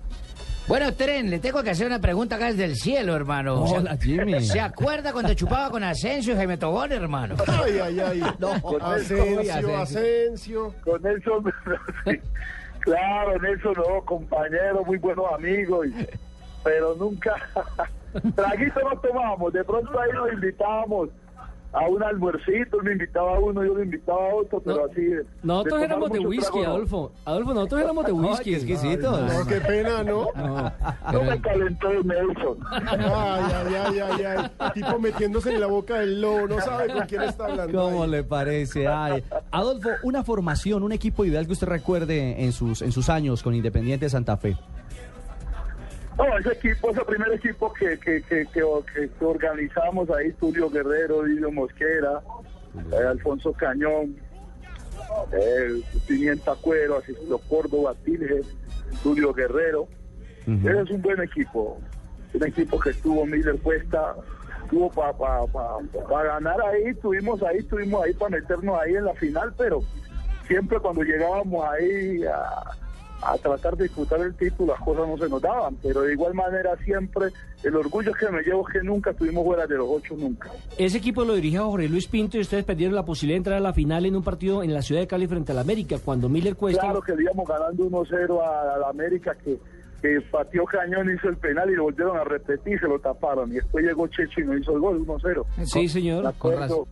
Bueno, 0.65 0.93
Tren, 0.93 1.29
le 1.29 1.39
tengo 1.39 1.61
que 1.61 1.71
hacer 1.71 1.85
una 1.85 1.99
pregunta 1.99 2.37
acá 2.37 2.45
desde 2.45 2.63
el 2.63 2.75
cielo, 2.77 3.13
hermano. 3.15 3.67
¿Se- 3.67 3.77
Hola, 3.79 3.97
Jimmy. 4.01 4.39
¿Se 4.39 4.61
acuerda 4.61 5.11
cuando 5.11 5.33
chupaba 5.33 5.69
con 5.69 5.83
Asensio 5.83 6.33
y 6.33 6.37
Jaime 6.37 6.57
Tobón, 6.57 6.89
hermano? 6.93 7.35
Ay, 7.47 7.79
ay, 7.79 7.99
ay. 7.99 8.21
Asensio, 8.81 9.77
Asensio. 9.77 10.73
Con 10.85 11.01
Nelson, 11.01 11.43
sí. 12.05 12.11
claro, 12.79 13.37
Nelson, 13.41 13.73
no, 13.75 14.05
compañero, 14.05 14.85
muy 14.85 14.97
buenos 14.99 15.25
amigos, 15.33 15.87
y- 15.87 16.07
pero 16.63 16.95
nunca, 16.95 17.35
traguito 18.35 18.79
no 18.89 18.97
tomamos, 19.01 19.51
de 19.51 19.65
pronto 19.65 19.99
ahí 19.99 20.11
nos 20.13 20.31
invitábamos 20.31 21.09
a 21.73 21.87
un 21.89 22.03
almuercito, 22.03 22.77
me 22.83 22.91
invitaba 22.93 23.35
a 23.35 23.39
uno, 23.39 23.63
yo 23.65 23.75
le 23.75 23.83
invitaba 23.85 24.29
a 24.31 24.35
otro, 24.35 24.59
pero 24.61 24.85
así. 24.85 25.01
de- 25.01 25.25
Nosotros 25.41 25.79
de 25.79 25.85
éramos 25.85 26.11
de 26.11 26.19
whisky, 26.19 26.59
trago. 26.59 26.65
Adolfo. 26.75 27.11
Adolfo, 27.25 27.53
nosotros 27.53 27.81
éramos 27.83 28.05
de 28.05 28.11
whisky. 28.11 28.55
exquisitos. 28.55 29.33
No, 29.33 29.45
qué 29.47 29.59
pena, 29.61 30.03
¿no? 30.03 30.27
No 31.13 31.23
me 31.23 31.41
calentó 31.41 31.89
el 31.89 32.05
Nelson. 32.07 32.57
Ay, 32.71 32.99
ay, 32.99 33.75
ay, 33.75 33.99
ay, 33.99 34.23
ay. 34.59 34.71
Tipo 34.73 34.99
metiéndose 34.99 35.53
en 35.53 35.59
la 35.59 35.67
boca 35.67 35.99
del 35.99 36.21
lobo, 36.21 36.47
no 36.47 36.59
sabe 36.61 36.91
con 36.93 37.01
quién 37.07 37.23
está 37.23 37.45
hablando. 37.45 37.77
¿Cómo 37.83 38.05
le 38.07 38.23
parece? 38.23 38.87
Ay. 38.87 39.23
Adolfo, 39.51 39.89
una 40.03 40.23
formación, 40.23 40.83
un 40.83 40.91
equipo 40.91 41.25
ideal 41.25 41.45
que 41.45 41.53
usted 41.53 41.67
recuerde 41.67 42.43
en 42.43 42.51
sus, 42.51 42.81
en 42.81 42.91
sus 42.91 43.09
años 43.09 43.43
con 43.43 43.53
Independiente 43.55 44.09
Santa 44.09 44.37
Fe. 44.37 44.55
No, 46.17 46.37
ese 46.37 46.51
equipo, 46.53 46.91
ese 46.91 47.03
primer 47.05 47.33
equipo 47.33 47.73
que, 47.73 47.97
que, 47.99 48.21
que, 48.21 48.45
que, 48.47 48.63
organizamos 49.25 50.09
ahí, 50.11 50.31
Tulio 50.33 50.69
Guerrero, 50.69 51.23
Didio 51.23 51.51
Mosquera, 51.51 52.21
eh, 52.91 53.07
Alfonso 53.07 53.51
Cañón, 53.53 54.15
eh, 55.31 55.81
Pimienta 56.07 56.53
Cuero, 56.61 56.97
Asisto 56.97 57.39
Córdoba, 57.49 57.95
Tilges, 58.03 58.45
Tulio 59.01 59.33
Guerrero. 59.33 59.87
Ese 60.45 60.81
es 60.81 60.89
un 60.91 61.01
buen 61.01 61.21
equipo, 61.21 61.79
un 62.33 62.43
equipo 62.45 62.77
que 62.79 62.89
estuvo 62.89 63.25
Miller 63.25 63.57
Cuesta, 63.59 64.15
tuvo 64.69 64.91
para 64.91 65.13
pa, 65.13 65.47
pa, 65.47 65.77
pa 66.09 66.23
ganar 66.23 66.61
ahí, 66.61 66.93
tuvimos 66.95 67.41
ahí, 67.43 67.57
estuvimos 67.59 68.03
ahí 68.03 68.13
para 68.13 68.31
meternos 68.31 68.77
ahí 68.79 68.95
en 68.95 69.05
la 69.05 69.13
final, 69.13 69.53
pero 69.57 69.81
siempre 70.47 70.79
cuando 70.79 71.01
llegábamos 71.03 71.65
ahí 71.65 72.23
a, 72.25 72.82
a 73.25 73.37
tratar 73.37 73.77
de 73.77 73.83
disputar 73.83 74.19
el 74.21 74.35
título, 74.35 74.73
las 74.73 74.81
cosas 74.83 75.07
no 75.07 75.17
se 75.17 75.29
nos 75.29 75.41
daban, 75.41 75.75
pero 75.81 76.01
de 76.01 76.13
igual 76.13 76.33
manera 76.33 76.75
siempre 76.83 77.27
el 77.63 77.75
orgullo 77.75 78.11
que 78.13 78.29
me 78.29 78.41
llevo 78.41 78.67
es 78.67 78.73
que 78.73 78.83
nunca 78.83 79.11
estuvimos 79.11 79.45
fuera 79.45 79.65
de 79.65 79.75
los 79.75 79.87
ocho, 79.89 80.15
nunca. 80.17 80.49
Ese 80.77 80.97
equipo 80.97 81.23
lo 81.23 81.35
dirige 81.35 81.57
Jorge 81.57 81.87
Luis 81.87 82.07
Pinto 82.07 82.37
y 82.37 82.41
ustedes 82.41 82.65
perdieron 82.65 82.95
la 82.95 83.05
posibilidad 83.05 83.35
de 83.35 83.37
entrar 83.37 83.57
a 83.57 83.61
la 83.61 83.73
final 83.73 84.05
en 84.05 84.15
un 84.15 84.23
partido 84.23 84.63
en 84.63 84.73
la 84.73 84.81
ciudad 84.81 85.01
de 85.01 85.07
Cali 85.07 85.27
frente 85.27 85.51
al 85.51 85.59
América, 85.59 85.97
cuando 86.03 86.29
Miller 86.29 86.55
Cuesta... 86.55 86.81
Claro 86.81 87.01
que 87.01 87.15
le 87.15 87.23
íbamos 87.23 87.47
ganando 87.47 87.83
1-0 87.85 88.41
a, 88.41 88.75
a 88.75 88.77
la 88.79 88.89
América 88.89 89.35
que, 89.43 89.57
que 90.01 90.19
pateó 90.29 90.65
cañón, 90.65 91.09
hizo 91.13 91.29
el 91.29 91.37
penal 91.37 91.69
y 91.69 91.75
lo 91.75 91.83
volvieron 91.83 92.17
a 92.17 92.23
repetir, 92.25 92.79
se 92.79 92.87
lo 92.87 92.99
taparon. 92.99 93.49
Y 93.51 93.55
después 93.55 93.85
llegó 93.85 94.07
Checho 94.07 94.41
y 94.41 94.43
nos 94.43 94.59
hizo 94.59 94.73
el 94.73 94.79
gol, 94.79 95.05
1-0. 95.05 95.45
Sí, 95.65 95.87
señor. 95.87 96.33
Con 96.37 96.57
razón. 96.57 96.85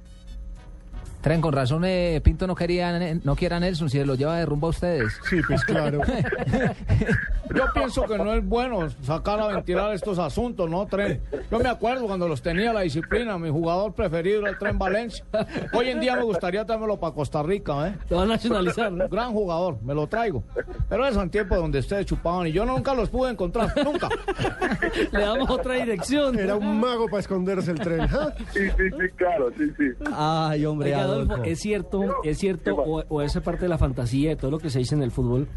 Tren, 1.22 1.40
con 1.40 1.54
razón, 1.54 1.84
eh, 1.86 2.20
Pinto 2.24 2.48
no 2.48 2.56
quería, 2.56 3.16
no 3.24 3.36
quiera 3.36 3.58
a 3.58 3.60
Nelson, 3.60 3.90
si 3.90 4.00
se 4.00 4.06
lo 4.06 4.16
lleva 4.16 4.38
de 4.38 4.46
rumbo 4.46 4.68
a 4.68 4.70
ustedes. 4.72 5.14
Sí, 5.30 5.40
pues 5.48 5.64
claro. 5.64 6.02
Yo 7.54 7.66
pienso 7.74 8.04
que 8.04 8.18
no 8.18 8.34
es 8.34 8.46
bueno 8.46 8.90
sacar 9.02 9.40
a 9.40 9.48
ventilar 9.48 9.94
estos 9.94 10.18
asuntos, 10.20 10.70
¿no, 10.70 10.86
Tren? 10.88 11.22
Yo 11.52 11.60
me 11.60 11.70
acuerdo 11.70 12.08
cuando 12.08 12.28
los 12.28 12.42
tenía 12.42 12.72
la 12.74 12.82
disciplina, 12.82 13.38
mi 13.38 13.50
jugador 13.50 13.94
preferido 13.94 14.40
era 14.40 14.50
el 14.50 14.58
Tren 14.58 14.80
Valencia. 14.80 15.26
Hoy 15.74 15.90
en 15.90 16.00
día 16.00 16.16
me 16.16 16.24
gustaría 16.24 16.66
traérmelo 16.66 16.98
para 17.00 17.14
Costa 17.14 17.44
Rica, 17.44 17.90
¿eh? 17.90 17.96
Te 18.08 18.16
va 18.16 18.24
a 18.24 18.26
nacionalizar, 18.26 18.92
¿no? 18.92 19.08
Gran 19.10 19.32
jugador, 19.34 19.78
me 19.84 19.94
lo 19.94 20.08
traigo. 20.08 20.44
Pero 20.90 21.06
es 21.06 21.16
en 21.16 21.30
tiempo 21.30 21.56
donde 21.56 21.80
ustedes 21.80 22.06
chupaban 22.06 22.48
y 22.48 22.52
yo 22.52 22.66
nunca 22.66 22.94
los 22.94 23.10
pude 23.10 23.32
encontrar, 23.32 23.74
nunca. 23.84 24.10
Le 25.12 25.20
damos 25.20 25.50
otra 25.50 25.76
dirección. 25.76 26.40
Era 26.40 26.56
un 26.56 26.80
mago 26.80 27.06
para 27.08 27.20
esconderse 27.20 27.72
el 27.72 27.80
tren. 27.80 28.02
¿ah? 28.02 28.34
Sí, 28.54 28.70
sí, 28.78 28.84
sí, 28.90 29.10
claro, 29.16 29.52
sí, 29.58 29.72
sí. 29.78 29.86
Ay, 30.14 30.66
hombre, 30.66 30.96
Oiga, 30.96 31.08
Adolfo. 31.14 31.44
Es 31.44 31.60
cierto, 31.60 32.02
es 32.24 32.38
cierto, 32.38 32.76
o, 32.76 33.04
o 33.08 33.22
esa 33.22 33.42
parte 33.42 33.64
de 33.64 33.70
la 33.70 33.78
fantasía 33.78 34.30
de 34.30 34.36
todo 34.36 34.52
lo 34.52 34.60
que 34.60 34.70
se 34.70 34.80
dice 34.80 34.96
en 34.96 35.04
el 35.04 35.12
fútbol, 35.12 35.48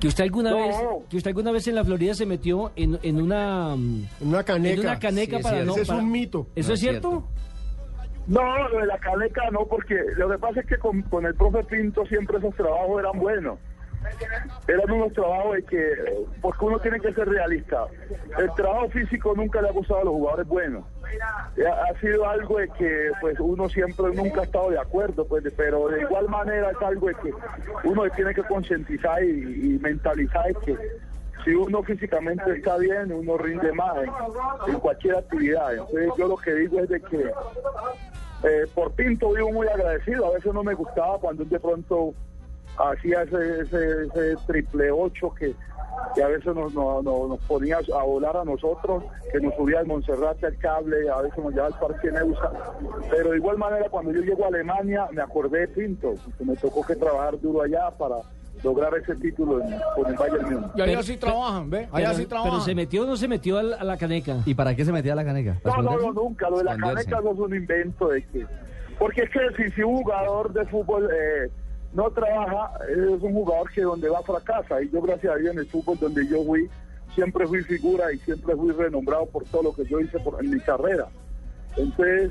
que 0.00 0.08
usted 0.08 0.24
alguna 0.24 0.50
No. 0.50 0.56
vez, 0.56 0.76
que 1.08 1.16
usted 1.16 1.28
alguna 1.30 1.52
vez 1.52 1.66
en 1.68 1.74
la 1.74 1.84
Florida 1.84 2.14
se 2.14 2.26
metió 2.26 2.72
en, 2.76 2.98
en 3.02 3.20
una 3.20 3.74
Una 4.20 4.42
caneca. 4.44 4.74
en 4.74 4.80
una 4.80 4.98
caneca 4.98 5.30
Sí, 5.32 5.36
es 5.36 5.42
para 5.42 5.56
cierto. 5.56 5.66
no. 5.66 5.82
Ese 5.82 5.82
es 5.82 5.98
un 5.98 6.10
mito. 6.10 6.46
¿Eso 6.54 6.68
No 6.68 6.74
es 6.74 6.80
es 6.82 6.88
cierto? 6.90 7.24
No, 8.28 8.68
lo 8.68 8.78
de 8.78 8.86
la 8.86 8.98
caneca 8.98 9.42
no, 9.50 9.66
porque 9.66 9.96
lo 10.16 10.30
que 10.30 10.38
pasa 10.38 10.60
es 10.60 10.66
que 10.66 10.78
con, 10.78 11.02
con 11.02 11.26
el 11.26 11.34
profe 11.34 11.64
Pinto 11.64 12.06
siempre 12.06 12.38
esos 12.38 12.54
trabajos 12.54 13.00
eran 13.00 13.18
buenos. 13.18 13.58
Eran 14.68 14.90
unos 14.90 15.12
trabajos 15.12 15.56
de 15.56 15.62
que, 15.64 16.26
porque 16.40 16.64
uno 16.64 16.78
tiene 16.78 17.00
que 17.00 17.12
ser 17.12 17.28
realista. 17.28 17.86
El 18.38 18.52
trabajo 18.54 18.88
físico 18.90 19.34
nunca 19.36 19.60
le 19.60 19.68
ha 19.68 19.72
gustado 19.72 20.00
a 20.00 20.04
los 20.04 20.14
jugadores 20.14 20.46
buenos. 20.46 20.84
Eh, 21.56 21.66
Ha 21.66 22.00
sido 22.00 22.26
algo 22.28 22.58
de 22.58 22.68
que 22.68 23.10
pues 23.20 23.38
uno 23.40 23.68
siempre 23.68 24.06
nunca 24.14 24.40
ha 24.40 24.44
estado 24.44 24.70
de 24.70 24.78
acuerdo, 24.78 25.26
pues, 25.26 25.44
pero 25.56 25.88
de 25.88 26.00
igual 26.00 26.28
manera 26.28 26.70
es 26.70 26.80
algo 26.80 27.08
de 27.08 27.14
que 27.14 27.32
uno 27.84 28.08
tiene 28.10 28.34
que 28.34 28.42
concientizar 28.42 29.22
y, 29.22 29.78
mentalizar 29.82 30.54
que 30.64 30.76
si 31.44 31.50
uno 31.54 31.82
físicamente 31.82 32.52
está 32.52 32.76
bien, 32.78 33.12
uno 33.12 33.36
rinde 33.36 33.72
más 33.72 33.96
en, 34.68 34.78
cualquier 34.78 35.16
actividad. 35.16 35.72
Entonces 35.74 36.10
yo 36.16 36.28
lo 36.28 36.36
que 36.36 36.54
digo 36.54 36.78
es 36.78 36.88
de 36.88 37.00
que 37.00 37.30
eh, 38.44 38.66
por 38.74 38.92
Pinto 38.92 39.32
vivo 39.32 39.52
muy 39.52 39.66
agradecido. 39.66 40.26
A 40.26 40.34
veces 40.34 40.54
no 40.54 40.62
me 40.62 40.74
gustaba 40.74 41.18
cuando 41.18 41.44
de 41.44 41.60
pronto 41.60 42.14
hacía 42.78 43.22
ese, 43.22 43.60
ese, 43.60 44.04
ese 44.06 44.36
triple 44.46 44.90
ocho 44.90 45.32
que, 45.34 45.54
que 46.14 46.22
a 46.22 46.28
veces 46.28 46.54
nos, 46.54 46.72
nos, 46.74 47.04
nos- 47.04 47.28
nos 47.28 47.38
ponía 47.40 47.78
a 47.78 48.02
volar 48.02 48.36
a 48.36 48.44
nosotros, 48.44 49.04
que 49.30 49.40
nos 49.40 49.54
subía 49.54 49.80
al 49.80 49.86
Monserrate 49.86 50.46
al 50.46 50.56
cable, 50.58 51.08
a 51.10 51.20
veces 51.22 51.38
nos 51.38 51.52
llevaba 51.52 51.68
al 51.74 51.78
Parque 51.88 52.10
Neusa. 52.10 52.50
Pero 53.10 53.30
de 53.30 53.36
igual 53.36 53.58
manera, 53.58 53.88
cuando 53.90 54.12
yo 54.12 54.20
llego 54.22 54.44
a 54.44 54.48
Alemania, 54.48 55.06
me 55.12 55.22
acordé 55.22 55.60
de 55.60 55.68
Pinto, 55.68 56.14
que 56.38 56.44
me 56.44 56.56
tocó 56.56 56.84
que 56.84 56.96
trabajar 56.96 57.38
duro 57.40 57.62
allá 57.62 57.90
para 57.90 58.16
lograr 58.62 58.94
ese 58.94 59.14
título 59.16 59.60
en- 59.60 59.78
con 59.94 60.06
el 60.06 60.14
Bayern 60.16 60.44
Múnich. 60.44 60.70
Y 60.76 60.80
allá 60.82 60.92
Pero- 60.92 61.02
sí 61.02 61.16
trabajan, 61.16 61.70
¿ve? 61.70 61.88
Allá 61.92 62.08
Pero, 62.08 62.14
sí 62.14 62.26
trabajan. 62.26 62.52
pero 62.52 62.62
se 62.64 62.74
metió 62.74 63.02
o 63.02 63.06
no 63.06 63.16
se 63.16 63.28
metió 63.28 63.58
al- 63.58 63.72
a 63.74 63.84
la 63.84 63.96
caneca. 63.96 64.36
¿Y 64.46 64.54
para 64.54 64.74
qué 64.76 64.84
se 64.84 64.92
metía 64.92 65.14
la 65.14 65.24
caneca? 65.24 65.58
¿Para 65.62 65.82
No, 65.82 65.82
no, 65.82 65.98
no, 65.98 66.12
nunca. 66.12 66.48
Lo 66.50 66.58
de 66.58 66.64
la 66.64 66.76
caneca 66.76 67.20
no 67.20 67.32
es 67.32 67.38
un 67.38 67.54
invento 67.54 68.08
de 68.08 68.22
que... 68.26 68.46
Porque 68.98 69.22
es 69.22 69.30
que 69.30 69.40
si, 69.64 69.70
si 69.72 69.82
un 69.82 69.96
jugador 70.02 70.52
de 70.52 70.64
fútbol 70.66 71.08
eh, 71.12 71.50
no 71.92 72.10
trabaja, 72.10 72.72
es 72.88 72.98
un 72.98 73.34
jugador 73.34 73.70
que 73.70 73.82
donde 73.82 74.08
va 74.08 74.22
fracasa. 74.22 74.82
Y 74.82 74.90
yo, 74.90 75.02
gracias 75.02 75.34
a 75.34 75.36
Dios, 75.36 75.52
en 75.52 75.60
el 75.60 75.66
fútbol 75.66 75.98
donde 75.98 76.26
yo 76.26 76.42
fui, 76.44 76.68
siempre 77.14 77.46
fui 77.46 77.62
figura 77.62 78.12
y 78.12 78.18
siempre 78.20 78.56
fui 78.56 78.72
renombrado 78.72 79.26
por 79.26 79.44
todo 79.44 79.64
lo 79.64 79.74
que 79.74 79.84
yo 79.84 80.00
hice 80.00 80.18
por, 80.20 80.42
en 80.42 80.50
mi 80.50 80.60
carrera. 80.60 81.08
Entonces, 81.76 82.30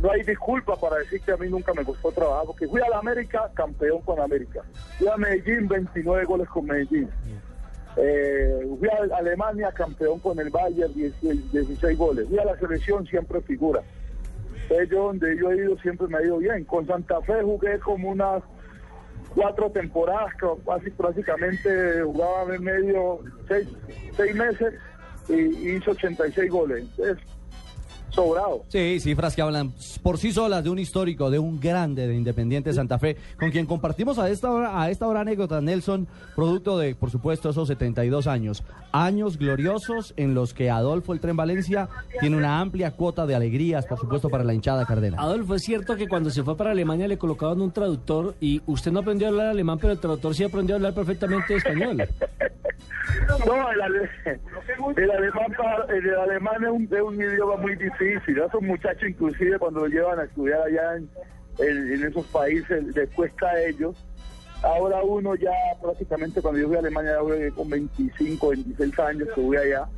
no 0.00 0.10
hay 0.10 0.22
disculpa 0.22 0.76
para 0.76 0.96
decir 0.96 1.20
que 1.20 1.32
a 1.32 1.36
mí 1.36 1.48
nunca 1.48 1.72
me 1.74 1.82
gustó 1.82 2.10
trabajar, 2.12 2.46
porque 2.46 2.68
fui 2.68 2.80
a 2.80 2.88
la 2.88 2.98
América, 2.98 3.50
campeón 3.54 4.00
con 4.02 4.20
América. 4.20 4.62
Fui 4.98 5.08
a 5.08 5.16
Medellín, 5.16 5.68
29 5.68 6.24
goles 6.24 6.48
con 6.48 6.66
Medellín. 6.66 7.08
Eh, 7.98 8.66
fui 8.78 8.88
a 8.88 9.16
Alemania, 9.16 9.72
campeón 9.72 10.20
con 10.20 10.38
el 10.38 10.50
Bayern, 10.50 10.92
16, 10.92 11.52
16 11.52 11.98
goles. 11.98 12.28
Fui 12.28 12.38
a 12.38 12.44
la 12.44 12.58
selección, 12.58 13.06
siempre 13.06 13.40
figura. 13.42 13.82
Entonces, 14.62 14.90
yo 14.90 15.04
donde 15.04 15.36
yo 15.38 15.50
he 15.50 15.56
ido 15.56 15.78
siempre 15.78 16.08
me 16.08 16.18
ha 16.18 16.22
ido 16.22 16.38
bien. 16.38 16.64
Con 16.64 16.86
Santa 16.86 17.20
Fe 17.22 17.40
jugué 17.42 17.78
como 17.78 18.10
unas 18.10 18.42
cuatro 19.36 19.70
temporadas, 19.70 20.32
basi- 20.64 20.92
prácticamente 20.96 22.02
jugaba 22.02 22.54
en 22.56 22.64
medio 22.64 23.20
seis, 23.46 23.68
seis 24.16 24.34
meses 24.34 24.74
y 25.28 25.70
hizo 25.76 25.90
86 25.92 26.50
goles. 26.50 26.84
Sobrado. 28.16 28.64
Sí, 28.68 28.98
cifras 28.98 29.36
que 29.36 29.42
hablan 29.42 29.72
por 30.02 30.18
sí 30.18 30.32
solas 30.32 30.64
de 30.64 30.70
un 30.70 30.78
histórico, 30.80 31.30
de 31.30 31.38
un 31.38 31.60
grande 31.60 32.08
de 32.08 32.14
Independiente 32.16 32.72
Santa 32.72 32.98
Fe, 32.98 33.16
con 33.38 33.50
quien 33.52 33.66
compartimos 33.66 34.18
a 34.18 34.28
esta 34.28 34.50
hora, 34.50 34.82
a 34.82 34.90
esta 34.90 35.06
hora 35.06 35.20
anécdotas, 35.20 35.62
Nelson, 35.62 36.08
producto 36.34 36.78
de, 36.78 36.94
por 36.96 37.10
supuesto, 37.10 37.50
esos 37.50 37.68
72 37.68 38.26
años. 38.26 38.64
Años 38.92 39.38
gloriosos 39.38 40.14
en 40.16 40.34
los 40.34 40.54
que 40.54 40.70
Adolfo 40.70 41.12
el 41.12 41.20
Tren 41.20 41.36
Valencia 41.36 41.88
tiene 42.20 42.36
una 42.36 42.58
amplia 42.60 42.92
cuota 42.92 43.26
de 43.26 43.34
alegrías, 43.34 43.84
por 43.86 43.98
supuesto, 43.98 44.28
para 44.30 44.42
la 44.42 44.54
hinchada 44.54 44.86
cardena. 44.86 45.18
Adolfo, 45.20 45.54
es 45.54 45.62
cierto 45.62 45.94
que 45.96 46.08
cuando 46.08 46.30
se 46.30 46.42
fue 46.42 46.56
para 46.56 46.70
Alemania 46.70 47.06
le 47.06 47.18
colocaban 47.18 47.60
un 47.60 47.70
traductor 47.72 48.34
y 48.40 48.62
usted 48.66 48.90
no 48.90 49.00
aprendió 49.00 49.26
a 49.26 49.30
hablar 49.30 49.46
alemán, 49.48 49.78
pero 49.78 49.92
el 49.92 50.00
traductor 50.00 50.34
sí 50.34 50.42
aprendió 50.44 50.74
a 50.74 50.78
hablar 50.78 50.94
perfectamente 50.94 51.54
español. 51.56 52.02
No, 53.46 53.70
el, 53.70 53.80
ale- 53.80 54.10
el 54.96 55.10
alemán, 55.10 55.46
el 55.88 56.14
alemán 56.16 56.64
es, 56.64 56.70
un, 56.70 56.84
es 56.84 57.00
un 57.02 57.14
idioma 57.14 57.56
muy 57.56 57.74
difícil. 57.76 58.05
A 58.14 58.46
esos 58.46 58.62
muchachos, 58.62 59.08
inclusive, 59.08 59.58
cuando 59.58 59.80
lo 59.80 59.86
llevan 59.88 60.20
a 60.20 60.24
estudiar 60.24 60.62
allá 60.62 60.96
en, 60.96 62.04
esos 62.04 62.24
países, 62.26 62.94
les 62.94 63.10
cuesta 63.10 63.48
a 63.48 63.62
ellos. 63.62 63.96
Ahora 64.62 65.02
uno 65.02 65.34
ya 65.34 65.50
prácticamente, 65.82 66.40
cuando 66.40 66.60
yo 66.60 66.68
fui 66.68 66.76
a 66.76 66.80
Alemania, 66.80 67.16
con 67.54 67.68
25, 67.68 68.48
26 68.48 68.98
años 69.00 69.28
que 69.34 69.42
fui 69.42 69.56
allá. 69.56 69.88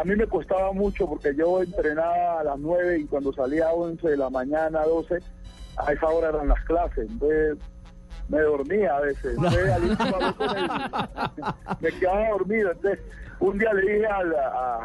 A 0.00 0.04
mí 0.04 0.14
me 0.14 0.26
costaba 0.26 0.72
mucho 0.72 1.06
porque 1.08 1.34
yo 1.34 1.62
entrenaba 1.62 2.40
a 2.40 2.44
las 2.44 2.58
9 2.58 2.98
y 2.98 3.04
cuando 3.06 3.32
salía 3.32 3.68
a 3.68 3.72
11 3.72 4.10
de 4.10 4.16
la 4.16 4.28
mañana, 4.28 4.82
12, 4.82 5.18
a 5.76 5.92
esa 5.92 6.08
hora 6.08 6.28
eran 6.28 6.48
las 6.48 6.62
clases. 6.64 7.08
Entonces, 7.10 7.58
me 8.32 8.40
dormía 8.40 8.96
a 8.96 9.00
veces. 9.00 9.36
Él, 9.36 9.96
me 11.80 11.92
quedaba 11.92 12.28
dormido. 12.30 12.72
Entonces, 12.72 13.00
un 13.40 13.58
día 13.58 13.72
le 13.74 13.82
dije 13.92 14.06
al, 14.06 14.34
a- 14.34 14.80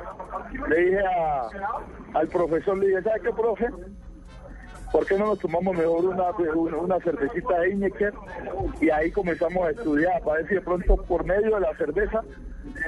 le 0.69 0.75
dije 0.83 0.99
a- 0.99 1.49
al 2.13 2.27
profesor, 2.27 2.77
le 2.77 2.87
dije, 2.87 3.01
¿sabe 3.03 3.21
qué, 3.21 3.31
profe? 3.31 3.67
¿Por 4.97 5.05
qué 5.05 5.15
no 5.15 5.27
nos 5.27 5.37
tomamos 5.37 5.77
mejor 5.77 6.05
una, 6.05 6.31
una, 6.55 6.77
una 6.77 6.99
cervecita 7.01 7.59
de 7.59 7.67
Heineken? 7.67 8.13
Y 8.81 8.89
ahí 8.89 9.11
comenzamos 9.11 9.67
a 9.67 9.69
estudiar, 9.69 10.19
para 10.23 10.37
ver 10.39 10.47
si 10.47 10.55
de 10.55 10.61
pronto 10.61 10.97
por 11.03 11.23
medio 11.23 11.53
de 11.53 11.61
la 11.61 11.71
cerveza 11.77 12.23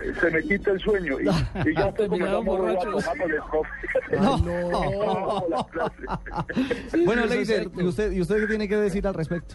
eh, 0.04 0.14
se 0.20 0.32
me 0.32 0.42
quita 0.42 0.72
el 0.72 0.80
sueño. 0.80 1.20
Y, 1.20 1.26
y 1.70 1.76
ya 1.76 1.90
el 1.90 1.94
profe. 1.94 3.70
No. 4.20 4.38
Clase. 5.72 7.06
Bueno, 7.06 7.28
Leider. 7.28 7.70
¿y 7.78 7.84
usted, 7.84 8.12
¿y 8.12 8.22
usted 8.22 8.40
qué 8.40 8.48
tiene 8.48 8.68
que 8.68 8.78
decir 8.78 9.06
al 9.06 9.14
respecto? 9.14 9.54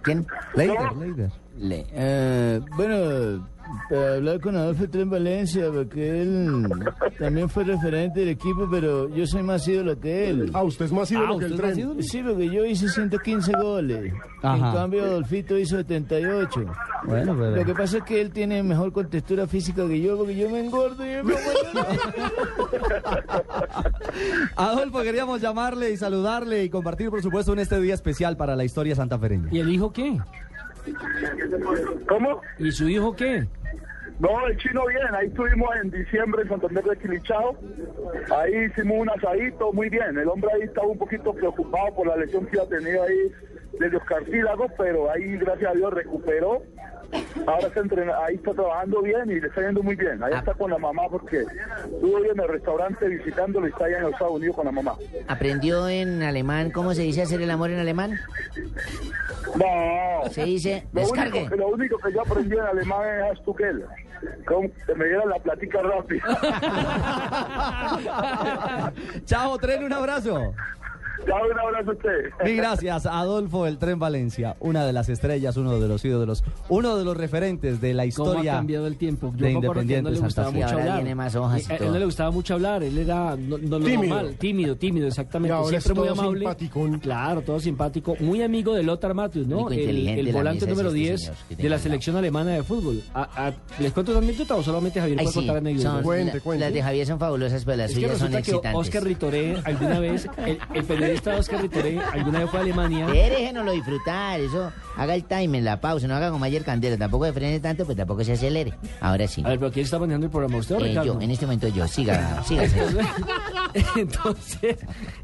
¿Quién? 0.00 0.26
Leider, 0.54 0.92
Leider. 0.96 1.30
Le- 1.58 1.86
eh, 1.92 2.60
bueno, 2.74 3.46
para 3.88 4.14
hablar 4.14 4.40
con 4.40 4.56
Adolfo 4.56 4.88
Tren 4.88 5.10
Valencia, 5.10 5.70
porque 5.72 6.22
él 6.22 6.66
también 7.18 7.48
fue 7.48 7.64
referente 7.64 8.20
del 8.20 8.30
equipo, 8.30 8.68
pero 8.70 9.08
yo 9.14 9.26
soy 9.26 9.42
más 9.42 9.66
ídolo 9.68 9.98
que 9.98 10.30
él. 10.30 10.50
Ah, 10.54 10.62
usted 10.62 10.86
es 10.86 10.92
más 10.92 11.10
ídolo 11.10 11.38
que 11.38 11.46
el 11.46 11.52
¿usted 11.52 11.64
es 11.64 11.68
más 11.68 11.74
tren. 11.74 11.86
ídolo? 11.88 12.02
Sí, 12.02 12.22
porque 12.22 12.50
yo 12.50 12.64
hice 12.64 12.88
115 12.88 13.52
goles. 13.52 14.12
Ajá. 14.42 14.56
En 14.68 14.74
cambio, 14.74 15.04
Adolfito 15.04 15.58
hizo 15.58 15.76
78. 15.76 16.64
Bueno, 17.04 17.36
pero... 17.38 17.56
Lo 17.56 17.64
que 17.64 17.74
pasa 17.74 17.98
es 17.98 18.04
que 18.04 18.20
él 18.20 18.30
tiene 18.30 18.62
mejor 18.62 18.92
contextura 18.92 19.46
física 19.46 19.86
que 19.86 20.00
yo, 20.00 20.16
porque 20.16 20.36
yo 20.36 20.48
me 20.50 20.60
engordo 20.64 21.04
y 21.04 21.22
me 21.22 21.34
Adolfo, 24.56 25.02
queríamos 25.02 25.40
llamarle 25.40 25.90
y 25.90 25.96
saludarle 25.96 26.64
y 26.64 26.70
compartir, 26.70 27.10
por 27.10 27.22
supuesto, 27.22 27.52
en 27.52 27.60
este 27.60 27.80
día 27.80 27.94
especial 27.94 28.36
para 28.36 28.56
la 28.56 28.64
historia 28.64 28.94
santafereña. 28.94 29.48
¿Y 29.50 29.58
el 29.60 29.70
hijo 29.70 29.92
qué? 29.92 30.18
¿Cómo? 32.08 32.40
¿Y 32.58 32.70
su 32.70 32.88
hijo 32.88 33.14
qué? 33.14 33.46
No, 34.18 34.46
el 34.46 34.56
chino 34.58 34.86
bien, 34.86 35.14
ahí 35.14 35.26
estuvimos 35.26 35.68
en 35.82 35.90
diciembre 35.90 36.42
en 36.42 36.48
Santander 36.48 36.84
de 36.84 36.96
Quilichao, 36.96 37.56
ahí 38.36 38.66
hicimos 38.66 38.98
un 39.00 39.10
asadito, 39.10 39.72
muy 39.72 39.88
bien, 39.88 40.16
el 40.16 40.28
hombre 40.28 40.48
ahí 40.54 40.62
estaba 40.62 40.86
un 40.86 40.98
poquito 40.98 41.32
preocupado 41.32 41.94
por 41.96 42.06
la 42.06 42.16
lesión 42.16 42.46
que 42.46 42.60
había 42.60 42.78
tenido 42.78 43.02
ahí 43.02 43.32
de 43.78 43.88
los 43.90 44.02
cartílagos, 44.04 44.70
pero 44.78 45.10
ahí 45.10 45.36
gracias 45.38 45.72
a 45.72 45.74
Dios 45.74 45.92
recuperó, 45.92 46.62
ahora 47.46 47.66
está 47.68 47.80
entrena- 47.80 48.16
ahí 48.26 48.34
está 48.36 48.52
trabajando 48.52 49.00
bien 49.02 49.30
y 49.30 49.40
le 49.40 49.48
está 49.48 49.60
yendo 49.62 49.82
muy 49.82 49.96
bien, 49.96 50.22
ahí 50.22 50.32
está 50.34 50.52
con 50.54 50.70
la 50.70 50.78
mamá 50.78 51.02
porque 51.10 51.40
estuvo 51.84 52.18
en 52.24 52.38
el 52.40 52.48
restaurante 52.48 53.06
visitándolo 53.08 53.66
y 53.66 53.70
está 53.70 53.84
allá 53.86 53.96
en 53.98 54.02
los 54.04 54.12
Estados 54.12 54.34
Unidos 54.34 54.56
con 54.56 54.66
la 54.66 54.72
mamá. 54.72 54.94
¿Aprendió 55.28 55.88
en 55.88 56.22
alemán 56.22 56.70
cómo 56.70 56.94
se 56.94 57.02
dice 57.02 57.22
hacer 57.22 57.42
el 57.42 57.50
amor 57.50 57.70
en 57.70 57.80
alemán? 57.80 58.18
No, 59.56 60.30
Se 60.30 60.44
dice 60.44 60.86
lo 60.92 61.00
descargue. 61.00 61.40
único, 61.40 61.50
que- 61.50 61.56
lo 61.56 61.68
único 61.68 61.98
que 61.98 62.12
yo 62.12 62.20
aprendí 62.22 62.54
en 62.56 62.62
alemán 62.62 63.00
es 63.26 63.32
Astukel, 63.38 63.84
como 64.46 64.70
que 64.86 64.94
me 64.94 65.04
diera 65.06 65.24
la 65.26 65.38
platica 65.40 65.80
rápida. 65.82 66.22
Chao, 69.24 69.58
tren, 69.58 69.84
un 69.84 69.92
abrazo. 69.92 70.54
Chao, 71.26 71.38
un 71.50 71.58
abrazo 71.58 71.90
a 71.90 71.94
usted. 71.94 72.44
Mil 72.44 72.56
gracias, 72.56 73.06
Adolfo 73.06 73.66
el 73.66 73.78
Tren 73.78 73.98
Valencia, 73.98 74.56
una 74.60 74.84
de 74.84 74.92
las 74.92 75.08
estrellas, 75.08 75.56
uno 75.56 75.78
de 75.78 75.86
los 75.88 76.04
ídolos, 76.04 76.42
uno 76.68 76.96
de 76.96 77.04
los 77.04 77.16
referentes 77.16 77.80
de 77.80 77.94
la 77.94 78.02
¿Cómo 78.02 78.04
ha 78.04 78.08
historia 78.08 78.52
cambiado 78.54 78.86
el 78.86 78.96
tiempo? 78.96 79.32
de 79.36 79.48
él 79.48 79.54
no 79.54 79.60
Independiente 79.60 80.10
le 80.10 80.18
gustaba 80.18 80.50
mucho 80.50 80.66
hablar. 80.78 80.96
tiene 80.96 81.14
más 81.14 81.34
hojas 81.36 81.60
y 81.60 81.62
Eh, 81.62 81.66
a 81.68 81.72
él 81.74 81.78
todo. 81.78 81.92
no 81.92 81.98
le 81.98 82.04
gustaba 82.04 82.30
mucho 82.32 82.54
hablar, 82.54 82.82
él 82.82 82.98
era 82.98 83.36
no, 83.36 83.58
no 83.58 83.78
lo 83.78 83.84
Tímido. 83.86 84.14
normal, 84.14 84.36
tímido, 84.38 84.76
tímido, 84.76 85.06
exactamente. 85.06 85.52
Ahora 85.54 85.68
Siempre 85.80 85.92
es 85.92 85.98
muy 85.98 86.08
todo 86.08 86.20
amable. 86.20 86.40
simpaticón. 86.40 86.98
Claro, 86.98 87.42
todo 87.42 87.60
simpático. 87.60 88.16
Muy 88.20 88.42
amigo 88.42 88.74
de 88.74 88.82
Lothar 88.82 89.14
Matthäus, 89.14 89.46
¿no? 89.46 89.70
El, 89.70 90.32
volante 90.32 90.66
número 90.66 90.88
este 90.88 90.98
10 91.00 91.20
señor 91.20 91.36
que 91.48 91.56
de 91.56 91.68
la 91.68 91.78
selección 91.78 92.16
alemana 92.16 92.50
de 92.52 92.62
fútbol. 92.62 93.00
A- 93.14 93.46
a- 93.48 93.52
¿Les 93.80 93.92
cuento 93.92 94.12
una 94.12 94.20
anécdota 94.20 94.54
o 94.56 94.62
solamente 94.62 95.00
Javier 95.00 95.18
Ay, 95.20 95.24
puede 95.26 95.32
sí, 95.34 95.38
contar 95.40 95.56
anécdotas? 95.58 95.94
la- 95.96 96.02
cuente. 96.02 96.58
las 96.58 96.72
de 96.74 96.82
Javier 96.82 97.06
son 97.06 97.18
fabulosas, 97.18 97.64
pero 97.64 97.76
las 97.78 97.90
Es 97.90 97.96
que 97.96 98.02
suyas 98.04 98.18
son 98.18 98.34
excitantes. 98.34 98.74
Oscar 98.74 99.04
Ritoré 99.04 99.56
alguna 99.64 100.00
vez, 100.00 100.26
el, 100.46 100.58
el 100.74 100.84
periodista 101.20 101.36
Oscar 101.36 101.62
Ritoré 101.62 101.98
alguna 102.12 102.40
vez 102.40 102.50
fue 102.50 102.58
a 102.58 102.62
Alemania. 102.62 103.06
Déjenoslo 103.06 103.72
disfrutar, 103.72 104.40
eso. 104.40 104.72
Haga 104.96 105.14
el 105.14 105.24
time 105.24 105.58
en 105.58 105.64
la 105.64 105.80
pausa, 105.80 106.06
no 106.06 106.14
haga 106.14 106.30
como 106.30 106.44
ayer 106.44 106.64
Candelo. 106.64 106.98
Tampoco 106.98 107.24
se 107.26 107.32
frene 107.32 107.60
tanto, 107.60 107.84
pero 107.84 107.96
tampoco 107.96 108.24
se 108.24 108.32
acelere. 108.32 108.74
Ahora 109.00 109.26
sí. 109.26 109.42
A 109.44 109.48
ver, 109.50 109.58
pero 109.58 109.72
¿quién 109.72 109.84
está 109.84 109.98
manejando 109.98 110.26
el 110.26 110.30
programa? 110.30 110.58
¿Usted 110.58 110.74
o 110.76 110.80
Eh, 110.80 110.88
Ricardo? 110.88 111.14
yo, 111.14 111.20
en 111.20 111.30
este 111.30 111.46
momento 111.46 111.68
yo. 111.68 111.86
Siga, 111.88 112.42
siga. 112.44 112.64
Entonces, 113.96 114.76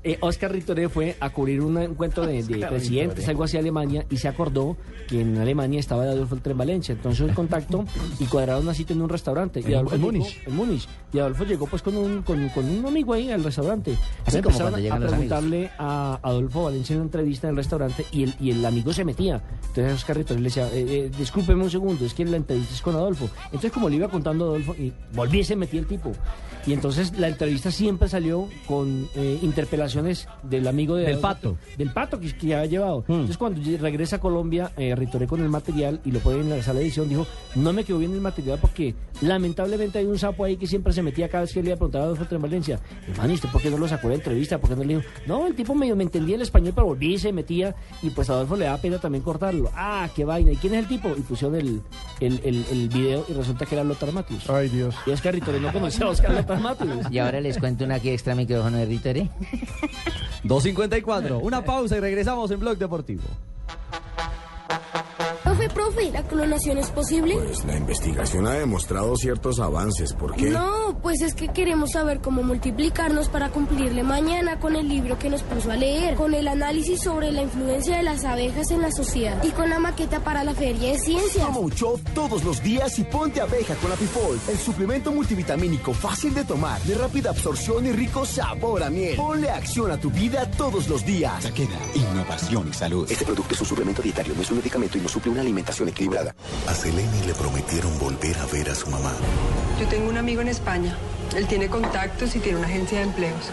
eh, 0.03 0.19
Oscar 0.21 0.53
Ritoré 0.53 0.89
fue 0.89 1.17
a 1.21 1.31
cubrir 1.31 1.61
un 1.61 1.77
encuentro 1.79 2.27
de, 2.27 2.43
de 2.43 2.67
presidentes, 2.67 3.29
algo 3.29 3.45
así, 3.45 3.57
a 3.57 3.61
Alemania, 3.61 4.07
y 4.11 4.17
se 4.17 4.29
acordó 4.29 4.77
que 5.09 5.21
en 5.21 5.37
Alemania 5.39 5.81
estaba 5.81 6.05
Adolfo 6.05 6.35
el 6.35 6.41
Tren 6.43 6.57
Valencia. 6.57 6.93
Entonces, 6.93 7.29
el 7.29 7.35
contacto 7.35 7.85
y 8.19 8.25
cuadraron 8.27 8.63
una 8.63 8.75
cita 8.75 8.93
en 8.93 9.03
un 9.03 9.09
restaurante. 9.09 9.61
Y 9.61 9.75
Adolfo 9.75 9.95
en 9.95 10.01
llegó- 10.01 10.13
Múnich. 10.13 10.43
En 10.47 10.57
Múnich. 10.57 10.89
Y 11.13 11.19
Adolfo 11.19 11.45
llegó 11.45 11.67
pues 11.67 11.83
con 11.83 11.97
un, 11.97 12.23
con, 12.23 12.49
con 12.51 12.65
un 12.69 12.87
amigo 12.87 13.13
ahí 13.15 13.31
al 13.31 13.45
restaurante. 13.45 13.95
Así 14.27 14.41
como 14.43 14.57
cuando 14.59 14.77
a 14.77 14.81
llegan 14.81 15.01
los 15.03 15.13
amigos. 15.13 15.29
preguntarle 15.39 15.71
a 15.79 16.19
Adolfo 16.23 16.65
Valencia 16.65 16.95
en 16.95 17.01
una 17.01 17.07
entrevista 17.07 17.47
en 17.47 17.53
el 17.53 17.57
restaurante 17.57 18.05
y 18.11 18.25
el, 18.25 18.35
y 18.41 18.51
el 18.51 18.65
amigo 18.65 18.93
se 18.93 19.05
metía. 19.05 19.43
Entonces 19.69 19.95
Oscar 19.95 20.17
le 20.17 20.25
decía, 20.25 20.67
eh, 20.73 20.87
eh, 20.89 21.11
discúlpeme 21.17 21.63
un 21.63 21.71
segundo, 21.71 22.05
es 22.05 22.15
que 22.15 22.25
la 22.25 22.37
entrevista 22.37 22.75
es 22.75 22.83
con 22.83 22.95
Adolfo. 22.95 23.29
Entonces 23.47 23.73
como 23.73 23.89
le 23.89 23.97
iba 23.97 24.09
contando 24.09 24.45
a 24.45 24.49
Adolfo, 24.49 24.75
y 24.75 24.93
volví 25.15 25.45
se 25.45 25.57
metía 25.57 25.81
el 25.81 25.87
tipo. 25.87 26.13
Y 26.67 26.73
entonces 26.73 27.19
la 27.19 27.29
entrevista 27.29 27.71
siempre 27.71 28.09
salió 28.09 28.49
con 28.67 29.09
eh, 29.15 29.39
interpelaciones 29.43 30.29
del 30.43 30.67
amigo 30.67 30.97
de 30.97 31.05
Del 31.05 31.19
Pato. 31.19 31.57
Del 31.77 31.93
pato 31.93 32.21
que, 32.21 32.37
que 32.37 32.55
había 32.55 32.67
llevado. 32.67 33.05
Mm. 33.09 33.13
Entonces 33.13 33.39
cuando 33.39 33.61
regresa 33.79 34.17
a 34.17 34.21
Colombia, 34.21 34.73
eh, 34.77 34.95
Ritoré 34.95 35.27
con 35.27 35.41
el 35.43 35.49
material 35.49 36.01
y 36.05 36.11
lo 36.11 36.21
pone 36.21 36.41
en 36.41 36.51
la 36.51 36.63
sala 36.63 36.81
de 36.81 36.87
edición, 36.87 37.09
dijo, 37.09 37.27
no 37.55 37.73
me 37.73 37.85
quedó 37.85 37.99
bien 37.99 38.13
el 38.13 38.21
material 38.21 38.59
porque 38.61 38.95
lamentablemente 39.23 39.99
hay 39.99 40.07
un 40.07 40.19
sapo 40.19 40.45
ahí 40.45 40.57
que 40.57 40.67
siempre 40.67 40.93
se 40.93 41.03
metía 41.03 41.29
cada 41.29 41.43
vez 41.43 41.53
que 41.53 41.63
le 41.63 41.69
iba 41.69 41.75
a 41.75 41.79
preguntar 41.79 42.03
a 42.03 42.05
Adolfo 42.05 42.25
Tren 42.27 42.43
Valencia. 42.43 42.81
Hermano, 43.09 43.31
¿y 43.33 43.35
usted 43.35 43.49
por 43.51 43.63
qué 43.63 43.71
no 43.71 43.79
lo 43.79 43.89
sacó 43.89 44.09
de 44.09 44.15
la 44.15 44.19
entrevista? 44.19 44.59
¿Por 44.59 44.71
qué 44.71 44.77
no 44.77 44.85
le 44.85 44.97
dijo? 44.97 45.09
No, 45.27 45.47
el 45.47 45.55
tipo 45.55 45.75
medio 45.75 45.97
me 45.97 46.05
entendía 46.05 46.37
el 46.37 46.43
español, 46.43 46.73
pero 46.75 46.87
volví 46.89 47.15
y 47.15 47.19
se 47.19 47.33
metía 47.33 47.75
y 48.03 48.11
pues 48.11 48.29
a 48.31 48.35
Adolfo 48.35 48.57
le 48.57 48.67
da 48.67 48.77
pena 48.79 48.99
también 48.99 49.23
cortarlo. 49.23 49.71
Ah, 49.75 50.09
qué 50.15 50.25
vaina. 50.25 50.53
¿Y 50.53 50.57
quién 50.57 50.75
es 50.75 50.81
el 50.81 50.89
tipo? 50.89 51.11
Y 51.17 51.21
pusieron 51.21 51.57
el, 51.57 51.83
el, 52.21 52.41
el, 52.45 52.65
el 52.71 52.89
video 52.89 53.25
y 53.29 53.33
resulta 53.33 53.67
que 53.67 53.75
era 53.75 53.85
Lothar 53.85 54.13
Matthews. 54.13 54.49
Ay, 54.51 54.69
Dios. 54.69 54.95
Y 55.07 55.11
Oscar 55.11 55.35
Ritoré 55.35 55.61
no 55.61 55.73
conocía 55.73 56.07
a 56.07 56.11
Oscar 56.11 56.33
Lothar 56.33 56.58
Matthews. 56.59 57.07
Y 57.11 57.19
ahora 57.19 57.41
les 57.41 57.59
cuento 57.59 57.85
una 57.85 57.97
aquí 57.97 58.11
extra 58.11 58.35
micrófono 58.35 58.77
de 58.77 58.87
Ritoré. 58.87 59.31
254, 60.45 61.39
una 61.39 61.65
pausa 61.65 61.97
y 61.97 62.01
regresamos 62.01 62.51
en 62.51 62.61
Blog 62.61 62.79
Deportivo. 62.79 63.23
Profe, 65.69 65.89
profe, 65.89 66.11
¿la 66.11 66.23
clonación 66.23 66.79
es 66.79 66.91
posible? 66.91 67.35
Pues 67.35 67.65
la 67.65 67.77
investigación 67.77 68.47
ha 68.47 68.53
demostrado 68.53 69.17
ciertos 69.17 69.61
avances. 69.61 70.13
¿Por 70.13 70.35
qué? 70.35 70.51
No, 70.51 70.99
pues 71.03 71.21
es 71.21 71.35
que 71.35 71.49
queremos 71.49 71.93
saber 71.93 72.21
cómo 72.21 72.43
multiplicarnos 72.43 73.29
para 73.29 73.51
cumplirle 73.51 74.03
mañana 74.03 74.59
con 74.59 74.77
el 74.77 74.89
libro 74.89 75.19
que 75.19 75.31
nos 75.31 75.43
puso 75.43 75.71
a 75.71 75.77
leer, 75.77 76.15
con 76.15 76.35
el 76.35 76.49
análisis 76.49 77.01
sobre 77.01 77.33
la 77.33 77.43
influencia 77.43 77.97
de 77.97 78.03
las 78.03 78.25
abejas 78.25 78.71
en 78.71 78.83
la 78.83 78.91
sociedad 78.91 79.43
y 79.45 79.51
con 79.51 79.71
la 79.71 79.79
maqueta 79.79 80.21
para 80.21 80.45
la 80.45 80.55
feria 80.55 80.93
de 80.93 80.99
ciencias. 80.99 81.47
Toma 81.47 81.59
un 81.59 81.71
chop 81.73 82.01
todos 82.15 82.45
los 82.45 82.63
días 82.63 82.99
y 82.99 83.05
ponte 83.05 83.41
abeja 83.41 83.75
con 83.77 83.93
Apifol, 83.93 84.39
el 84.49 84.59
suplemento 84.59 85.13
multivitamínico 85.13 85.93
fácil 85.93 86.35
de 86.35 86.45
tomar, 86.45 86.81
de 86.83 86.95
rápida 86.95 87.31
absorción 87.31 87.87
y 87.87 87.93
rico 87.93 88.25
sabor 88.25 88.83
a 88.83 88.91
miel. 88.91 89.17
Ponle 89.17 89.51
acción 89.51 89.91
a 89.91 89.99
tu 89.99 90.11
vida 90.11 90.51
todos 90.53 90.89
los 90.89 91.05
días. 91.05 91.43
Taqueda, 91.43 91.79
innovación 91.95 92.69
y 92.69 92.73
salud. 92.73 93.11
Este 93.11 93.25
producto 93.25 93.55
es 93.55 93.61
un 93.61 93.67
suplemento 93.67 94.03
dietario, 94.03 94.35
no 94.35 94.43
es 94.43 94.51
un 94.51 94.59
medicamento 94.59 94.99
y 94.99 95.01
no 95.01 95.09
suple 95.09 95.31
una 95.31 95.41
alimentación 95.41 95.58
equilibrada. 95.89 96.35
A 96.67 96.75
Selene 96.75 97.27
le 97.27 97.35
prometieron 97.35 97.99
volver 97.99 98.37
a 98.39 98.47
ver 98.47 98.71
a 98.71 98.75
su 98.75 98.89
mamá. 98.91 99.13
Yo 99.81 99.87
tengo 99.89 100.09
un 100.09 100.17
amigo 100.17 100.41
en 100.41 100.49
España. 100.49 100.97
Él 101.37 101.47
tiene 101.47 101.69
contactos 101.69 102.35
y 102.37 102.41
tiene 102.41 102.59
una 102.59 102.69
agencia 102.69 102.99
de 102.99 103.05
empleos. 103.05 103.51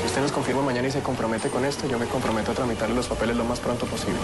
Si 0.00 0.06
usted 0.06 0.20
nos 0.20 0.32
confirma 0.32 0.62
mañana 0.62 0.88
y 0.88 0.90
se 0.90 1.00
compromete 1.00 1.48
con 1.48 1.64
esto, 1.64 1.88
yo 1.88 1.98
me 1.98 2.06
comprometo 2.06 2.52
a 2.52 2.54
tramitarle 2.54 2.94
los 2.94 3.06
papeles 3.06 3.36
lo 3.36 3.44
más 3.44 3.60
pronto 3.60 3.86
posible. 3.86 4.18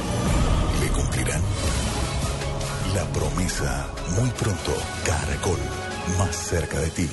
¿Le 0.81 0.89
cumplirán? 0.89 1.41
La 2.95 3.05
promesa, 3.05 3.87
muy 4.19 4.29
pronto, 4.31 4.73
Caracol, 5.05 5.59
más 6.19 6.37
cerca 6.37 6.79
de 6.81 6.91
ti. 6.91 7.09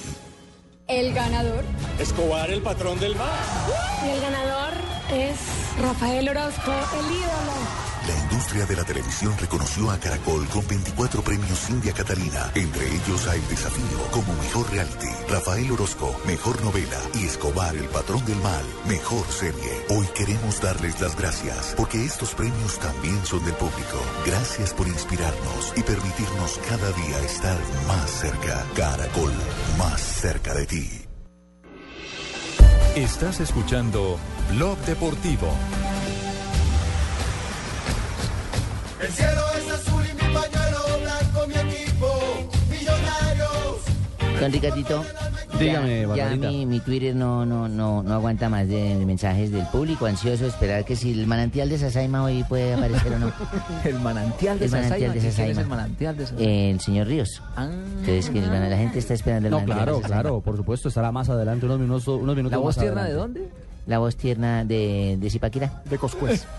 El 0.87 1.13
ganador. 1.13 1.63
Escobar, 1.99 2.49
el 2.49 2.61
patrón 2.61 2.99
del 2.99 3.15
mar. 3.15 3.39
Y 4.05 4.09
el 4.09 4.21
ganador 4.21 4.73
es 5.11 5.37
Rafael 5.81 6.29
Orozco, 6.29 6.71
el 6.71 7.05
ídolo. 7.05 7.86
La 8.37 8.43
industria 8.43 8.67
de 8.67 8.75
la 8.75 8.83
televisión 8.83 9.35
reconoció 9.39 9.89
a 9.89 9.97
Caracol 9.97 10.47
con 10.49 10.67
24 10.67 11.23
premios 11.23 11.71
India 11.71 11.91
Catalina, 11.91 12.51
entre 12.53 12.85
ellos 12.85 13.27
a 13.27 13.33
El 13.33 13.47
Desafío 13.47 13.97
como 14.11 14.31
Mejor 14.35 14.69
Reality, 14.69 15.07
Rafael 15.27 15.71
Orozco, 15.71 16.15
Mejor 16.27 16.63
Novela 16.63 16.99
y 17.15 17.25
Escobar, 17.25 17.75
el 17.75 17.85
Patrón 17.85 18.23
del 18.25 18.37
Mal, 18.43 18.63
Mejor 18.87 19.25
Serie. 19.31 19.71
Hoy 19.89 20.05
queremos 20.13 20.61
darles 20.61 21.01
las 21.01 21.17
gracias 21.17 21.73
porque 21.75 22.05
estos 22.05 22.35
premios 22.35 22.77
también 22.77 23.25
son 23.25 23.43
del 23.43 23.55
público. 23.55 23.99
Gracias 24.27 24.71
por 24.71 24.87
inspirarnos 24.87 25.73
y 25.75 25.81
permitirnos 25.81 26.59
cada 26.69 26.91
día 26.91 27.19
estar 27.25 27.59
más 27.87 28.11
cerca. 28.11 28.63
Caracol, 28.75 29.33
más 29.79 29.99
cerca 29.99 30.53
de 30.53 30.67
ti. 30.67 31.07
Estás 32.95 33.39
escuchando 33.39 34.19
Blog 34.51 34.77
Deportivo. 34.85 35.51
El 39.01 39.07
cielo 39.11 39.41
es 39.57 39.71
azul 39.73 40.03
y 40.05 40.13
mi 40.13 40.33
pañuelo 40.33 40.79
blanco, 41.01 41.47
mi 41.47 41.53
equipo, 41.55 42.07
millonarios. 42.69 44.39
Don 44.41 44.51
Ricardito. 44.51 45.03
Dígame, 45.59 46.05
ya, 46.15 46.29
ya 46.29 46.35
mi, 46.35 46.67
mi 46.67 46.79
Twitter 46.79 47.15
no, 47.15 47.43
no, 47.43 47.67
no, 47.67 48.03
no 48.03 48.13
aguanta 48.13 48.47
más 48.47 48.67
de, 48.67 48.95
de 48.95 49.05
mensajes 49.07 49.51
del 49.51 49.65
público, 49.67 50.05
ansioso 50.05 50.43
de 50.43 50.49
esperar 50.49 50.85
que 50.85 50.95
si 50.95 51.19
el 51.19 51.25
manantial 51.25 51.67
de 51.69 51.79
Sasaima 51.79 52.23
hoy 52.23 52.43
puede 52.43 52.75
aparecer 52.75 53.13
o 53.13 53.19
no. 53.19 53.31
El 53.83 53.99
manantial 53.99 54.59
de 54.59 54.65
El 54.65 54.71
manantial 54.71 54.99
Sasaima. 54.99 55.13
de 55.13 55.19
¿Quién 55.19 55.25
es 55.29 55.35
Sasaima. 55.35 55.61
el 55.61 55.67
manantial 55.67 56.17
de 56.17 56.27
Sasaima? 56.27 56.51
El 56.51 56.79
señor 56.81 57.07
Ríos. 57.07 57.41
Entonces, 57.57 58.29
que 58.29 58.37
el 58.39 58.47
man- 58.51 58.69
la 58.69 58.77
gente 58.77 58.99
está 58.99 59.15
esperando 59.15 59.47
el 59.47 59.51
No, 59.51 59.57
manantial 59.61 59.77
claro, 59.85 59.97
de 59.99 60.03
claro, 60.03 60.41
por 60.41 60.57
supuesto, 60.57 60.89
estará 60.89 61.11
más 61.11 61.27
adelante, 61.29 61.65
unos 61.65 61.79
minutos, 61.79 62.07
unos 62.07 62.35
minutos 62.35 62.51
¿La 62.51 62.57
voz 62.59 62.75
más 62.77 62.83
tierna 62.83 63.03
de 63.05 63.13
dónde? 63.13 63.49
La 63.87 63.97
voz 63.97 64.15
tierna 64.15 64.63
de, 64.63 65.17
de 65.19 65.29
Zipaquira. 65.31 65.81
De 65.89 65.97
Coscuez. 65.97 66.45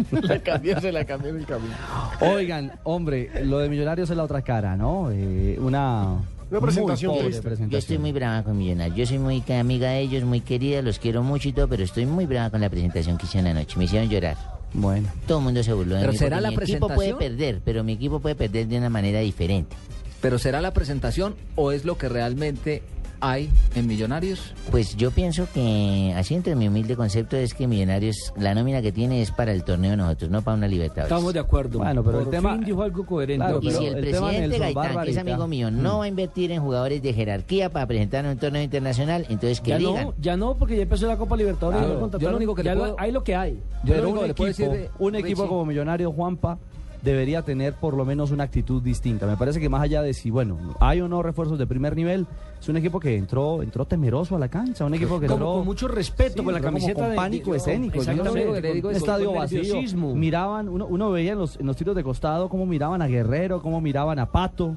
la 0.22 0.38
cambió, 0.40 0.80
se 0.80 0.92
la 0.92 1.04
cambió 1.04 1.30
en 1.30 1.38
el 1.38 1.46
camino. 1.46 1.74
Oigan, 2.20 2.72
hombre, 2.84 3.44
lo 3.44 3.58
de 3.58 3.68
Millonarios 3.68 4.10
es 4.10 4.16
la 4.16 4.24
otra 4.24 4.42
cara, 4.42 4.76
¿no? 4.76 5.10
Eh, 5.10 5.58
una, 5.60 6.18
muy 6.50 6.60
pobre 6.60 7.40
presentación. 7.40 7.70
Yo 7.70 7.78
estoy 7.78 7.98
muy 7.98 8.12
brava 8.12 8.42
con 8.42 8.58
Millonarios. 8.58 8.96
Yo 8.96 9.06
soy 9.06 9.18
muy 9.18 9.42
amiga 9.48 9.90
de 9.90 10.00
ellos, 10.00 10.24
muy 10.24 10.40
querida, 10.40 10.82
los 10.82 10.98
quiero 10.98 11.22
mucho 11.22 11.48
y 11.48 11.52
todo, 11.52 11.68
pero 11.68 11.82
estoy 11.82 12.06
muy 12.06 12.26
brava 12.26 12.50
con 12.50 12.60
la 12.60 12.68
presentación 12.68 13.16
que 13.16 13.26
hicieron 13.26 13.50
anoche. 13.50 13.78
Me 13.78 13.84
hicieron 13.84 14.08
llorar. 14.08 14.36
Bueno. 14.74 15.08
Todo 15.26 15.38
el 15.38 15.44
mundo 15.44 15.62
se 15.62 15.72
burló 15.72 15.94
de 15.94 16.00
¿Pero 16.00 16.12
mí. 16.12 16.18
será 16.18 16.40
la 16.40 16.50
mi 16.50 16.56
equipo 16.56 16.88
puede 16.88 17.14
presentación? 17.14 17.18
perder, 17.18 17.60
pero 17.64 17.84
mi 17.84 17.92
equipo 17.92 18.20
puede 18.20 18.34
perder 18.34 18.66
de 18.66 18.78
una 18.78 18.90
manera 18.90 19.20
diferente. 19.20 19.76
¿Pero 20.20 20.38
será 20.38 20.60
la 20.60 20.72
presentación 20.72 21.34
o 21.56 21.72
es 21.72 21.84
lo 21.84 21.98
que 21.98 22.08
realmente 22.08 22.82
hay 23.22 23.48
en 23.74 23.86
Millonarios? 23.86 24.52
Pues 24.70 24.96
yo 24.96 25.10
pienso 25.12 25.46
que, 25.54 26.12
así 26.16 26.34
entre 26.34 26.54
mi 26.56 26.68
humilde 26.68 26.96
concepto, 26.96 27.36
es 27.36 27.54
que 27.54 27.66
Millonarios, 27.66 28.32
la 28.36 28.54
nómina 28.54 28.82
que 28.82 28.92
tiene 28.92 29.22
es 29.22 29.30
para 29.30 29.52
el 29.52 29.64
torneo 29.64 29.92
de 29.92 29.96
nosotros, 29.96 30.30
no 30.30 30.42
para 30.42 30.56
una 30.58 30.68
Libertadores. 30.68 31.10
Estamos 31.10 31.32
de 31.32 31.40
acuerdo. 31.40 31.78
Bueno, 31.78 32.02
pero 32.02 32.18
el 32.18 32.24
Por 32.24 32.32
tema- 32.34 32.52
fin 32.56 32.64
dijo 32.64 32.82
algo 32.82 33.06
coherente. 33.06 33.44
Claro, 33.44 33.60
y 33.62 33.66
pero 33.66 33.78
si 33.78 33.86
el, 33.86 33.94
el 34.04 34.10
tema, 34.12 34.26
presidente 34.28 34.58
Gaitán, 34.58 35.04
que 35.04 35.10
es 35.12 35.18
amigo 35.18 35.46
mío, 35.46 35.70
no 35.70 35.98
va 35.98 36.04
a 36.04 36.08
invertir 36.08 36.50
en 36.52 36.60
jugadores 36.60 37.02
de 37.02 37.12
jerarquía 37.14 37.70
para 37.70 37.86
presentar 37.86 38.26
un 38.26 38.36
torneo 38.36 38.62
internacional, 38.62 39.24
entonces 39.28 39.60
que 39.60 39.70
Ya 39.70 39.78
digan. 39.78 40.04
no, 40.08 40.14
ya 40.20 40.36
no, 40.36 40.54
porque 40.56 40.76
ya 40.76 40.82
empezó 40.82 41.06
la 41.06 41.16
Copa 41.16 41.36
Libertadores. 41.36 41.80
Claro, 41.80 42.10
ya 42.10 42.18
yo 42.18 42.30
lo 42.30 42.36
único 42.36 42.54
que 42.54 42.62
ya 42.64 42.72
le 42.72 42.76
lo- 42.76 42.82
puedo- 42.84 42.96
hay 42.98 43.12
lo 43.12 43.22
que 43.24 43.36
hay. 43.36 43.62
Pero 43.86 44.02
Lo 44.02 44.02
un 44.02 44.08
único 44.08 44.20
que 44.22 44.28
le 44.28 44.34
puedo 44.34 44.50
equipo, 44.50 44.70
decir 44.72 44.80
de- 44.82 44.90
un 44.98 45.14
equipo 45.14 45.42
Richie. 45.42 45.48
como 45.48 45.64
Millonario 45.64 46.12
Juanpa 46.12 46.58
debería 47.02 47.42
tener 47.42 47.74
por 47.74 47.94
lo 47.94 48.04
menos 48.04 48.30
una 48.30 48.44
actitud 48.44 48.82
distinta. 48.82 49.26
Me 49.26 49.36
parece 49.36 49.58
que 49.60 49.68
más 49.68 49.82
allá 49.82 50.02
de 50.02 50.14
si, 50.14 50.30
bueno, 50.30 50.56
hay 50.80 51.00
o 51.00 51.08
no 51.08 51.22
refuerzos 51.22 51.58
de 51.58 51.66
primer 51.66 51.96
nivel, 51.96 52.26
es 52.62 52.68
un 52.68 52.76
equipo 52.76 52.98
que 53.00 53.16
entró 53.16 53.62
entró 53.62 53.84
temeroso 53.84 54.36
a 54.36 54.38
la 54.38 54.48
cancha, 54.48 54.84
un 54.84 54.94
equipo 54.94 55.18
que 55.20 55.26
Como 55.26 55.34
entró 55.36 55.52
con 55.54 55.64
mucho 55.66 55.88
respeto, 55.88 56.44
con 56.44 56.54
la 56.54 56.60
como 56.60 56.68
camiseta 56.72 57.00
con 57.00 57.10
de- 57.10 57.16
pánico 57.16 57.50
de- 57.52 57.56
escénico. 57.58 57.98
Exactamente, 57.98 58.60
con- 58.62 58.76
un 58.76 58.80
con 58.82 58.94
estadio 58.94 59.32
vacío. 59.32 60.14
Miraban, 60.14 60.68
uno, 60.68 60.86
uno 60.86 61.10
veía 61.10 61.32
en 61.32 61.38
los, 61.38 61.58
en 61.58 61.66
los 61.66 61.76
tiros 61.76 61.94
de 61.96 62.02
costado 62.04 62.48
cómo 62.48 62.64
miraban 62.66 63.02
a 63.02 63.06
Guerrero, 63.08 63.60
cómo 63.60 63.80
miraban 63.80 64.18
a 64.18 64.26
Pato. 64.30 64.76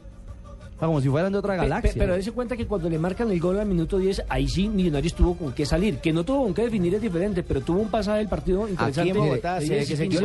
Como 0.80 1.00
si 1.00 1.08
fueran 1.08 1.32
de 1.32 1.38
otra 1.38 1.54
Pe- 1.54 1.62
galaxia. 1.62 1.94
pe- 1.94 2.00
pero 2.00 2.16
dése 2.16 2.34
cuenta 2.34 2.58
que 2.58 2.68
cuando 2.68 2.90
le 2.90 3.00
marcan 3.00 3.32
el 3.32 3.40
gol 3.40 3.58
al 3.60 3.66
minuto 3.66 3.98
10, 3.98 4.24
ahí 4.28 4.46
sí 4.50 4.68
Millonarios 4.68 5.14
tuvo 5.14 5.36
con 5.36 5.54
qué 5.54 5.66
salir. 5.66 6.00
Que 6.00 6.12
no 6.12 6.26
tuvo 6.26 6.44
con 6.44 6.54
qué 6.54 6.64
definir 6.64 6.94
es 6.96 7.02
diferente, 7.02 7.44
pero 7.44 7.62
tuvo 7.62 7.80
un 7.80 7.88
pasaje 7.88 8.18
del 8.18 8.28
partido 8.28 8.68
interesante. 8.68 9.14
De 9.14 9.18
yo 9.18 9.24
10, 9.24 9.70
le- 9.70 9.86
15 9.86 10.10
yo 10.10 10.22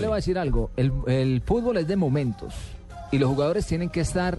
le 0.00 0.06
voy 0.06 0.12
a 0.12 0.16
decir 0.16 0.36
algo. 0.38 0.70
El, 0.76 0.92
el 1.06 1.40
fútbol 1.40 1.78
es 1.78 1.86
de 1.88 1.96
momentos 1.96 2.52
y 3.12 3.18
los 3.18 3.30
jugadores 3.30 3.64
tienen 3.66 3.88
que 3.88 4.00
estar 4.00 4.38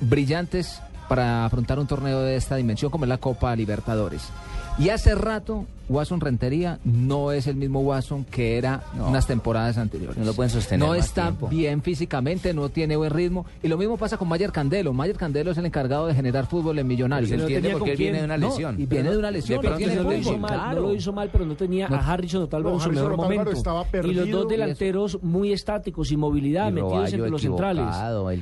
brillantes 0.00 0.80
para 1.08 1.44
afrontar 1.44 1.78
un 1.78 1.86
torneo 1.86 2.20
de 2.20 2.36
esta 2.36 2.56
dimensión 2.56 2.90
como 2.90 3.04
es 3.04 3.08
la 3.08 3.18
Copa 3.18 3.54
Libertadores. 3.56 4.30
Y 4.78 4.90
hace 4.90 5.16
rato, 5.16 5.66
Watson 5.88 6.20
Rentería 6.20 6.78
no 6.84 7.32
es 7.32 7.48
el 7.48 7.56
mismo 7.56 7.80
Watson 7.80 8.24
que 8.24 8.56
era 8.58 8.84
unas 8.96 9.26
temporadas 9.26 9.76
anteriores. 9.76 10.16
No 10.16 10.24
lo 10.24 10.34
pueden 10.34 10.50
sostener 10.50 10.86
No 10.86 10.94
más 10.94 11.04
está 11.04 11.22
tiempo. 11.24 11.48
bien 11.48 11.82
físicamente, 11.82 12.54
no 12.54 12.68
tiene 12.68 12.94
buen 12.96 13.10
ritmo. 13.10 13.44
Y 13.60 13.66
lo 13.66 13.76
mismo 13.76 13.96
pasa 13.96 14.16
con 14.18 14.28
Mayer 14.28 14.52
Candelo. 14.52 14.92
Mayer 14.92 15.16
Candelo 15.16 15.50
es 15.50 15.58
el 15.58 15.66
encargado 15.66 16.06
de 16.06 16.14
generar 16.14 16.46
fútbol 16.46 16.78
en 16.78 16.86
Millonarios. 16.86 17.28
Pero 17.28 17.42
no 17.42 17.48
tenía 17.48 17.72
con 17.72 17.88
quién. 17.88 17.96
No, 18.38 18.72
y 18.78 18.86
viene 18.86 19.10
de 19.10 19.18
una 19.18 19.30
lesión. 19.32 19.60
Pero 19.60 19.72
no 19.72 19.78
tiene 19.78 19.96
no 19.96 20.02
lo 20.04 20.12
hizo 20.16 20.38
mal, 20.38 20.50
claro. 20.54 20.80
no 20.80 20.86
lo 20.88 20.94
hizo 20.94 21.12
mal, 21.12 21.28
pero 21.32 21.44
no 21.44 21.56
tenía 21.56 21.88
No. 21.88 21.96
a 21.96 21.98
Harrison 22.12 22.42
Otálvaro 22.44 22.76
No, 22.76 22.82
en 22.82 22.88
su 22.88 22.92
mejor 22.92 23.16
momento. 23.16 23.50
estaba 23.50 23.84
y 24.04 24.12
los 24.14 24.30
dos 24.30 24.48
delanteros 24.48 25.18
muy 25.24 25.52
estáticos, 25.52 26.06
sin 26.06 26.20
movilidad, 26.20 26.68
Y 26.68 26.72
metidos 26.74 27.12
entre 27.14 27.30
los 27.30 27.42
centrales. 27.42 27.84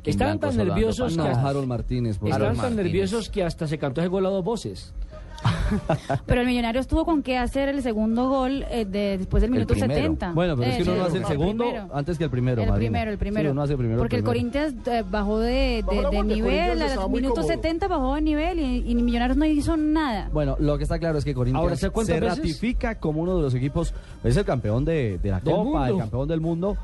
Estaban 0.05 0.39
tan 0.39 0.55
nerviosos 0.55 1.15
que 1.17 1.23
hasta, 1.23 1.49
Harold 1.49 1.67
Martínez. 1.67 2.19
por 2.19 2.29
estaban 2.29 2.57
tan 2.59 2.77
nerviosos 2.77 3.31
que 3.31 3.43
hasta 3.43 3.67
se 3.67 3.79
cantó 3.79 4.03
ese 4.03 4.09
gol 4.09 4.27
a 4.27 4.29
dos 4.29 4.45
voces. 4.45 4.93
Pero 6.27 6.41
el 6.41 6.47
Millonarios 6.47 6.87
tuvo 6.87 7.05
con 7.05 7.23
qué 7.23 7.39
hacer 7.39 7.69
el 7.69 7.83
segundo 7.83 8.29
gol 8.29 8.65
eh, 8.71 8.85
de, 8.85 9.19
después 9.19 9.41
del 9.41 9.51
minuto 9.51 9.75
primero. 9.75 9.95
70. 9.95 10.33
Bueno, 10.33 10.57
pero 10.57 10.71
es 10.71 10.77
que 10.77 10.83
Eh, 10.83 10.87
uno 10.87 10.97
no 10.97 11.05
hace 11.05 11.17
el 11.17 11.23
el 11.23 11.29
segundo 11.29 11.65
primero. 11.65 11.89
antes 11.93 12.19
que 12.19 12.25
el 12.25 12.31
primero. 12.31 12.63
El 12.63 12.69
Marina. 12.69 12.89
primero, 12.91 13.11
el 13.11 13.19
primero. 13.19 13.49
Sí, 13.49 13.53
uno 13.53 13.63
hace 13.63 13.73
el 13.73 13.79
primero. 13.79 13.99
Porque 13.99 14.17
el, 14.17 14.23
primero. 14.25 14.51
Corinthians 14.53 14.87
eh, 14.89 15.05
bajó 15.11 15.39
de, 15.41 15.51
de- 15.51 15.83
nivel, 15.83 16.13
Corinthians 16.15 16.81
a 16.81 16.85
estaba 16.87 17.03
los 17.03 17.11
muy 17.11 17.21
minutos 17.21 17.45
cómodo. 17.45 17.55
70 17.63 17.89
bajó 17.89 18.15
de 18.15 18.21
nivel 18.23 18.59
y, 18.61 18.91
y 18.91 18.95
Millonarios 18.95 19.37
no 19.37 19.45
hizo 19.45 19.77
nada. 19.77 20.29
Bueno, 20.33 20.57
lo 20.59 20.77
que 20.79 20.85
está 20.85 20.99
claro 20.99 21.19
es 21.19 21.25
que 21.25 21.35
Corinthians 21.35 21.63
Ahora, 21.63 21.77
¿sabe 21.77 21.93
cuántas 21.93 22.15
se 22.15 22.21
veces? 22.21 22.39
ratifica 22.39 22.95
como 22.97 23.23
uno 23.23 23.37
de 23.37 23.43
los 23.43 23.55
equipos, 23.55 23.95
es 24.25 24.37
el 24.37 24.45
campeón 24.45 24.85
de, 24.85 25.19
de 25.23 25.31
la 25.31 25.41
Copa, 25.41 25.89
el 25.89 25.99
campeón 25.99 26.29
del 26.29 26.41
mundo. 26.41 26.77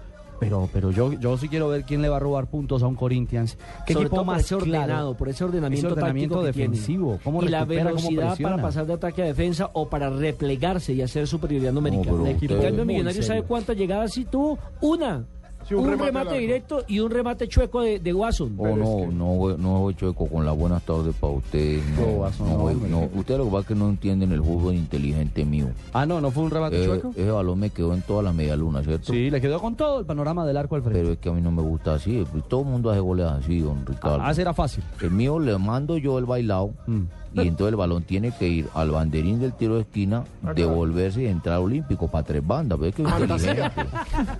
Pero, 0.42 0.68
pero 0.72 0.90
yo, 0.90 1.12
yo 1.12 1.38
sí 1.38 1.48
quiero 1.48 1.68
ver 1.68 1.85
quién 1.85 2.02
le 2.02 2.09
va 2.09 2.16
a 2.16 2.20
robar 2.20 2.48
puntos 2.48 2.83
a 2.83 2.87
un 2.88 2.96
Corinthians. 2.96 3.57
¿Qué 3.87 3.92
Sobre 3.92 4.07
equipo 4.07 4.16
por 4.16 4.26
más 4.26 4.40
ese 4.40 4.57
claro? 4.57 4.83
ordenado, 4.83 5.16
por 5.16 5.28
ese 5.28 5.44
ordenamiento, 5.44 5.87
Ese 5.87 5.92
ordenamiento 5.94 6.42
defensivo. 6.42 7.20
¿Cómo 7.22 7.42
y 7.42 7.48
la 7.48 7.61
recupera, 7.61 7.85
velocidad 7.85 8.38
para 8.40 8.61
pasar 8.61 8.87
de 8.87 8.94
ataque 8.94 9.22
a 9.22 9.26
defensa 9.26 9.70
o 9.72 9.88
para 9.88 10.11
replegarse 10.11 10.92
y 10.92 11.02
hacer 11.02 11.26
superioridad 11.26 11.72
numérica. 11.72 12.11
pero 12.11 12.26
en 12.26 12.38
cambio, 12.38 12.85
muy 12.85 12.94
Millonarios 12.94 13.26
sabe 13.26 13.42
cuántas 13.42 13.76
llegadas 13.76 14.12
sí 14.12 14.24
tuvo. 14.24 14.59
Una. 14.81 15.24
Sí, 15.68 15.75
un 15.75 15.88
un, 15.88 15.98
remate 15.98 16.38
directo 16.38 16.83
y 16.88 16.98
un 17.01 17.11
remate 17.11 17.46
chueco 17.48 17.81
de, 17.83 17.98
de 17.98 18.12
Watson. 18.12 18.55
Oh, 18.59 18.77
no, 18.77 19.07
no, 19.12 19.25
voy- 19.35 19.55
no 19.59 19.81
voy 19.81 19.94
chueco 19.94 20.27
con 20.27 20.44
las 20.44 20.57
buenas 20.57 20.83
tardes 20.83 21.14
para 21.14 21.33
ustedes. 21.33 21.83
No, 21.98 22.05
Watson, 22.18 22.48
no, 22.48 22.70
no, 22.70 22.87
no. 22.88 23.09
Ustedes 23.14 23.38
lo 23.38 23.44
que 23.44 23.51
pasa 23.51 23.61
es 23.61 23.66
que 23.68 23.75
no 23.75 23.88
entienden 23.88 24.33
el 24.33 24.42
fútbol 24.42 24.75
inteligente 24.75 25.44
mío. 25.44 25.66
Ah, 25.92 26.05
no, 26.07 26.20
no 26.20 26.31
fue 26.31 26.44
un 26.44 26.51
remate 26.51 26.83
Eh, 26.83 26.87
chueco. 26.87 27.11
ese 27.11 27.31
balón 27.31 27.59
me 27.61 27.70
quedó 27.70 27.94
en 27.94 28.03
toda 28.03 28.22
la 28.22 28.33
media 28.33 28.57
luna, 28.57 28.83
¿cierto? 28.83 29.12
Sí, 29.12 29.31
le 29.31 29.40
quedó 29.40 29.61
con 29.61 29.75
todo 29.77 30.01
el 30.01 30.07
panorama 30.07 30.44
del 30.46 30.57
arco 30.57 30.75
al 30.77 30.83
frente. 30.83 31.01
Pero 31.01 31.12
es 31.12 31.18
que 31.18 31.29
a 31.29 31.33
mí 31.33 31.40
no 31.40 31.51
me 31.53 31.62
gusta 31.62 31.94
así. 31.94 32.25
pues, 32.31 32.44
Todo 32.48 32.61
el 32.62 32.66
mundo 32.66 32.90
hace 32.90 33.01
goles 33.01 33.27
así, 33.27 33.61
don 33.61 33.85
Ricardo. 33.87 34.18
Ah, 34.20 34.31
ese 34.33 34.42
era 34.42 34.53
fácil. 34.55 34.83
El 35.01 35.11
mío 35.11 35.38
le 35.38 35.57
mando 35.59 35.96
yo 35.96 36.18
el 36.18 36.25
bailado 36.27 36.72
Mm. 36.87 37.03
Y 37.35 37.40
entonces 37.40 37.73
el 37.73 37.77
balón 37.77 38.03
tiene 38.03 38.33
que 38.33 38.49
ir 38.49 38.68
al 38.75 38.90
banderín 38.90 39.40
del 39.40 39.53
tiro 39.53 39.77
de 39.77 39.83
esquina, 39.83 40.25
devolverse 40.55 41.23
y 41.23 41.27
entrar 41.27 41.59
olímpico 41.59 42.09
para 42.09 42.25
tres 42.25 42.47
bandas. 42.47 42.79
Pero 42.79 42.88
es 42.90 42.95
que 42.95 43.03
es. 43.03 43.59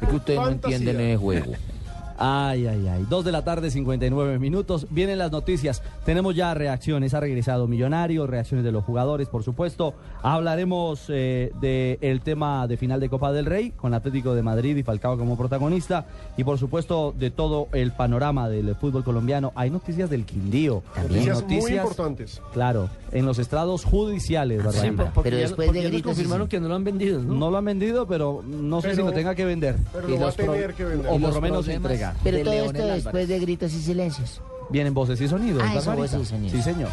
Es 0.03 0.09
que 0.09 0.17
ustedes 0.17 0.41
no 0.41 0.49
entienden 0.49 1.01
ese 1.01 1.17
juego. 1.17 1.53
Ay, 2.25 2.69
ay, 2.69 2.87
ay. 2.87 3.05
Dos 3.11 3.25
de 3.25 3.33
la 3.33 3.43
tarde, 3.43 3.69
59 3.69 4.39
minutos. 4.39 4.87
Vienen 4.91 5.19
las 5.19 5.33
noticias. 5.33 5.83
Tenemos 6.05 6.37
ya 6.37 6.55
reacciones. 6.55 7.15
Ha 7.15 7.21
regresado 7.21 7.67
Millonario, 7.67 8.29
reacciones 8.29 8.65
de 8.65 8.71
los 8.71 8.85
jugadores, 8.85 9.27
por 9.29 9.43
supuesto. 9.43 9.95
Hablaremos 10.23 11.07
eh, 11.09 11.51
del 11.61 12.21
tema 12.21 12.69
de 12.69 12.77
final 12.77 13.01
de 13.01 13.09
Copa 13.09 13.33
del 13.33 13.47
Rey, 13.47 13.71
con 13.73 13.93
Atlético 13.93 14.35
de 14.37 14.43
Madrid 14.43 14.77
y 14.77 14.85
Falcao 14.85 15.19
como 15.19 15.37
protagonista. 15.37 16.07
Y 16.37 16.45
por 16.45 16.59
supuesto, 16.59 17.13
de 17.19 17.31
todo 17.33 17.67
el 17.73 17.91
panorama 17.91 18.49
del 18.49 18.77
fútbol 18.77 19.03
colombiano. 19.03 19.51
Hay 19.57 19.71
noticias 19.71 20.09
del 20.09 20.25
Quindío. 20.25 20.85
Noticias 21.09 21.45
muy 21.45 21.73
importantes. 21.73 22.41
Claro, 22.53 22.89
en 23.11 23.27
los 23.27 23.41
estrados 23.41 23.85
judiciales, 23.85 24.59
¿verdad? 24.65 24.81
Sí, 24.81 24.91
porque 24.93 25.31
Pero 25.31 25.37
ya- 25.39 25.43
después 25.49 25.67
porque 25.67 25.79
de 25.81 25.85
ya 25.87 25.89
nos 25.91 25.93
gritos 25.95 26.13
y 26.13 26.15
confirmaron 26.15 26.47
sí. 26.47 26.51
que 26.53 26.61
no 26.61 26.69
lo 26.69 26.75
han 26.77 26.85
vendido, 26.85 27.21
¿no? 27.21 27.35
No 27.35 27.51
lo 27.51 27.59
han 27.59 27.65
vendido, 27.65 28.07
pero 28.07 28.43
no 28.47 28.81
sé 28.81 28.91
Pero- 28.91 29.03
si 29.03 29.09
lo 29.09 29.13
tenga 29.13 29.35
que 29.35 29.45
vender. 29.45 29.77
Pero 29.93 30.07
lo 30.09 30.21
va 30.21 30.29
a 30.29 30.33
pro- 30.33 30.53
tener 30.53 30.75
que 30.75 30.85
vender. 30.85 31.07
O 31.09 31.19
por 31.19 31.35
lo 31.35 31.41
menos 31.41 31.65
problemas 31.67 32.12
Pero 32.22 32.38
de 32.38 32.44
todo 32.44 32.55
Leonel 32.55 32.70
esto 32.70 32.83
Álvarez. 32.85 33.05
después 33.05 33.29
de 33.29 33.38
gritos 33.40 33.72
y 33.72 33.83
silencios. 33.83 34.40
Vienen 34.70 34.94
voces 34.94 35.20
y 35.20 35.29
sonidos. 35.29 35.62
Ah, 35.64 35.75
eso, 35.75 35.94
voces 35.94 36.22
y 36.22 36.25
sonidos. 36.25 36.53
Sí, 36.53 36.62
señor. 36.62 36.88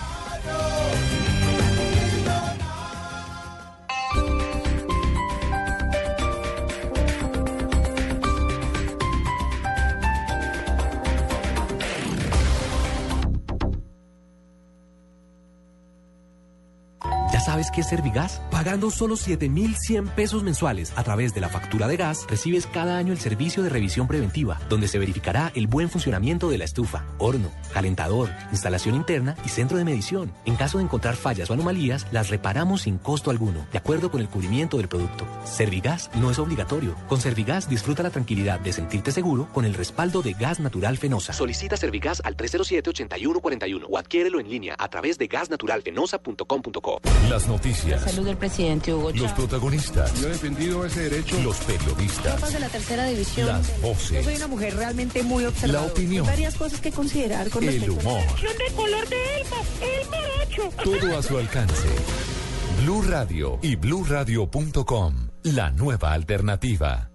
¿Ya 17.31 17.39
sabes 17.39 17.71
qué 17.71 17.81
es 17.81 17.87
Servigas? 17.87 18.41
Pagando 18.59 18.91
solo 18.91 19.15
7,100 19.15 20.09
pesos 20.09 20.43
mensuales 20.43 20.91
a 20.97 21.03
través 21.05 21.33
de 21.33 21.39
la 21.39 21.47
factura 21.47 21.87
de 21.87 21.95
gas, 21.95 22.27
recibes 22.29 22.67
cada 22.67 22.97
año 22.97 23.13
el 23.13 23.19
servicio 23.19 23.63
de 23.63 23.69
revisión 23.69 24.05
preventiva, 24.05 24.59
donde 24.67 24.89
se 24.89 24.99
verificará 24.99 25.53
el 25.55 25.67
buen 25.67 25.89
funcionamiento 25.89 26.49
de 26.49 26.57
la 26.57 26.65
estufa, 26.65 27.05
horno, 27.19 27.53
calentador, 27.73 28.29
instalación 28.51 28.95
interna 28.95 29.37
y 29.45 29.47
centro 29.47 29.77
de 29.77 29.85
medición. 29.85 30.33
En 30.43 30.57
caso 30.57 30.77
de 30.77 30.83
encontrar 30.83 31.15
fallas 31.15 31.49
o 31.49 31.53
anomalías, 31.53 32.05
las 32.11 32.29
reparamos 32.29 32.81
sin 32.81 32.97
costo 32.97 33.31
alguno, 33.31 33.65
de 33.71 33.77
acuerdo 33.77 34.11
con 34.11 34.19
el 34.19 34.27
cubrimiento 34.27 34.75
del 34.75 34.89
producto. 34.89 35.25
Servigas 35.45 36.11
no 36.15 36.29
es 36.29 36.37
obligatorio. 36.37 36.95
Con 37.07 37.21
Servigas 37.21 37.69
disfruta 37.69 38.03
la 38.03 38.09
tranquilidad 38.09 38.59
de 38.59 38.73
sentirte 38.73 39.13
seguro 39.13 39.47
con 39.53 39.63
el 39.63 39.73
respaldo 39.73 40.21
de 40.21 40.33
Gas 40.33 40.59
Natural 40.59 40.97
Fenosa. 40.97 41.31
Solicita 41.31 41.77
Servigas 41.77 42.21
al 42.25 42.35
307-8141 42.35 43.85
o 43.89 43.97
adquiérelo 43.97 44.41
en 44.41 44.49
línea 44.49 44.75
a 44.77 44.89
través 44.89 45.17
de 45.17 45.27
gasnaturalfenosa.com.co. 45.27 46.99
Las 47.29 47.47
noticias. 47.47 48.03
Salud 48.03 48.25
del 48.25 48.48
presidente 48.49 48.93
Hugo 48.93 49.11
Los 49.11 49.31
protagonistas. 49.33 50.13
Yo 50.19 50.27
he 50.27 50.31
defendido 50.31 50.85
ese 50.85 51.09
derecho. 51.09 51.39
Los 51.43 51.57
periodistas. 51.57 52.51
De 52.51 52.59
la 52.59 52.69
tercera 52.69 53.05
división. 53.05 53.47
Las 53.47 53.81
voces. 53.81 54.17
Yo 54.17 54.23
soy 54.23 54.35
una 54.35 54.47
mujer 54.47 54.75
realmente 54.75 55.23
muy 55.23 55.45
observadora. 55.45 55.85
La 55.85 55.91
opinión. 55.91 56.25
Hay 56.25 56.31
varias 56.31 56.55
cosas 56.55 56.81
que 56.81 56.91
considerar 56.91 57.49
con 57.49 57.63
El 57.63 57.89
humor. 57.89 58.23
de 58.23 58.75
color 58.75 59.07
de 59.07 59.37
Elmo, 59.37 59.65
el 59.81 60.07
morocho. 60.09 60.83
Todo 60.83 61.17
a 61.17 61.23
su 61.23 61.37
alcance. 61.37 61.87
Blue 62.81 63.03
Radio 63.03 63.59
y 63.61 63.75
bluradio.com. 63.75 65.29
La 65.43 65.71
nueva 65.71 66.13
alternativa. 66.13 67.08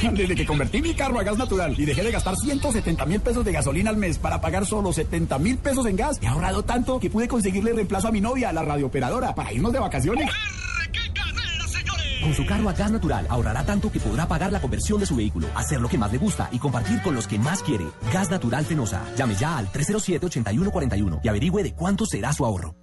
Desde 0.12 0.34
que 0.34 0.46
convertí 0.46 0.80
mi 0.80 0.94
carro 0.94 1.18
a 1.18 1.22
gas 1.22 1.36
natural 1.36 1.74
y 1.78 1.84
dejé 1.84 2.02
de 2.02 2.10
gastar 2.10 2.36
170 2.36 3.06
mil 3.06 3.20
pesos 3.20 3.44
de 3.44 3.52
gasolina 3.52 3.90
al 3.90 3.96
mes 3.96 4.18
para 4.18 4.40
pagar 4.40 4.66
solo 4.66 4.92
70 4.92 5.38
mil 5.38 5.58
pesos 5.58 5.86
en 5.86 5.96
gas, 5.96 6.18
he 6.22 6.26
ahorrado 6.26 6.62
tanto 6.62 6.98
que 6.98 7.10
pude 7.10 7.28
conseguirle 7.28 7.72
reemplazo 7.72 8.08
a 8.08 8.12
mi 8.12 8.20
novia, 8.20 8.52
la 8.52 8.62
radiooperadora, 8.62 9.34
para 9.34 9.52
irnos 9.52 9.72
de 9.72 9.78
vacaciones. 9.78 10.30
Con 12.22 12.34
su 12.34 12.44
carro 12.44 12.68
a 12.68 12.72
gas 12.72 12.90
natural 12.90 13.26
ahorrará 13.28 13.64
tanto 13.64 13.90
que 13.90 13.98
podrá 13.98 14.28
pagar 14.28 14.52
la 14.52 14.60
conversión 14.60 15.00
de 15.00 15.06
su 15.06 15.16
vehículo, 15.16 15.48
hacer 15.54 15.80
lo 15.80 15.88
que 15.88 15.98
más 15.98 16.12
le 16.12 16.18
gusta 16.18 16.48
y 16.52 16.58
compartir 16.58 17.00
con 17.02 17.14
los 17.14 17.26
que 17.26 17.38
más 17.38 17.62
quiere. 17.62 17.86
Gas 18.12 18.30
Natural 18.30 18.64
Fenosa. 18.64 19.02
Llame 19.16 19.34
ya 19.34 19.56
al 19.56 19.72
307-8141 19.72 21.20
y 21.22 21.28
averigüe 21.28 21.62
de 21.62 21.72
cuánto 21.72 22.04
será 22.06 22.32
su 22.32 22.44
ahorro. 22.44 22.74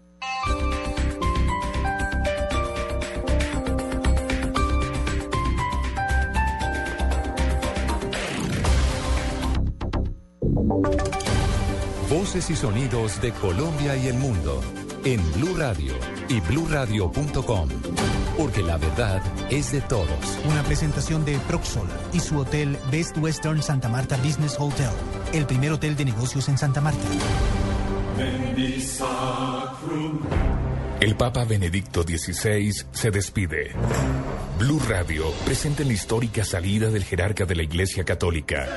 Voces 12.09 12.49
y 12.49 12.55
sonidos 12.55 13.19
de 13.21 13.31
Colombia 13.31 13.95
y 13.95 14.07
el 14.07 14.15
mundo 14.15 14.61
en 15.03 15.21
Blue 15.33 15.55
Radio 15.57 15.93
y 16.29 16.39
bluradio.com. 16.41 17.69
Porque 18.37 18.61
la 18.61 18.77
verdad 18.77 19.21
es 19.49 19.71
de 19.71 19.81
todos. 19.81 20.07
Una 20.49 20.63
presentación 20.63 21.25
de 21.25 21.37
Proxol 21.47 21.87
y 22.13 22.19
su 22.19 22.37
hotel 22.37 22.77
Best 22.91 23.17
Western 23.17 23.61
Santa 23.61 23.89
Marta 23.89 24.17
Business 24.17 24.55
Hotel, 24.59 24.89
el 25.33 25.45
primer 25.45 25.71
hotel 25.71 25.95
de 25.95 26.05
negocios 26.05 26.47
en 26.49 26.57
Santa 26.57 26.81
Marta. 26.81 27.07
El 30.99 31.15
Papa 31.15 31.45
Benedicto 31.45 32.03
XVI 32.03 32.73
se 32.91 33.11
despide. 33.11 33.71
Blue 34.59 34.81
Radio 34.87 35.31
presenta 35.45 35.83
la 35.83 35.93
histórica 35.93 36.43
salida 36.43 36.89
del 36.89 37.03
jerarca 37.03 37.45
de 37.45 37.55
la 37.55 37.63
Iglesia 37.63 38.03
Católica. 38.03 38.67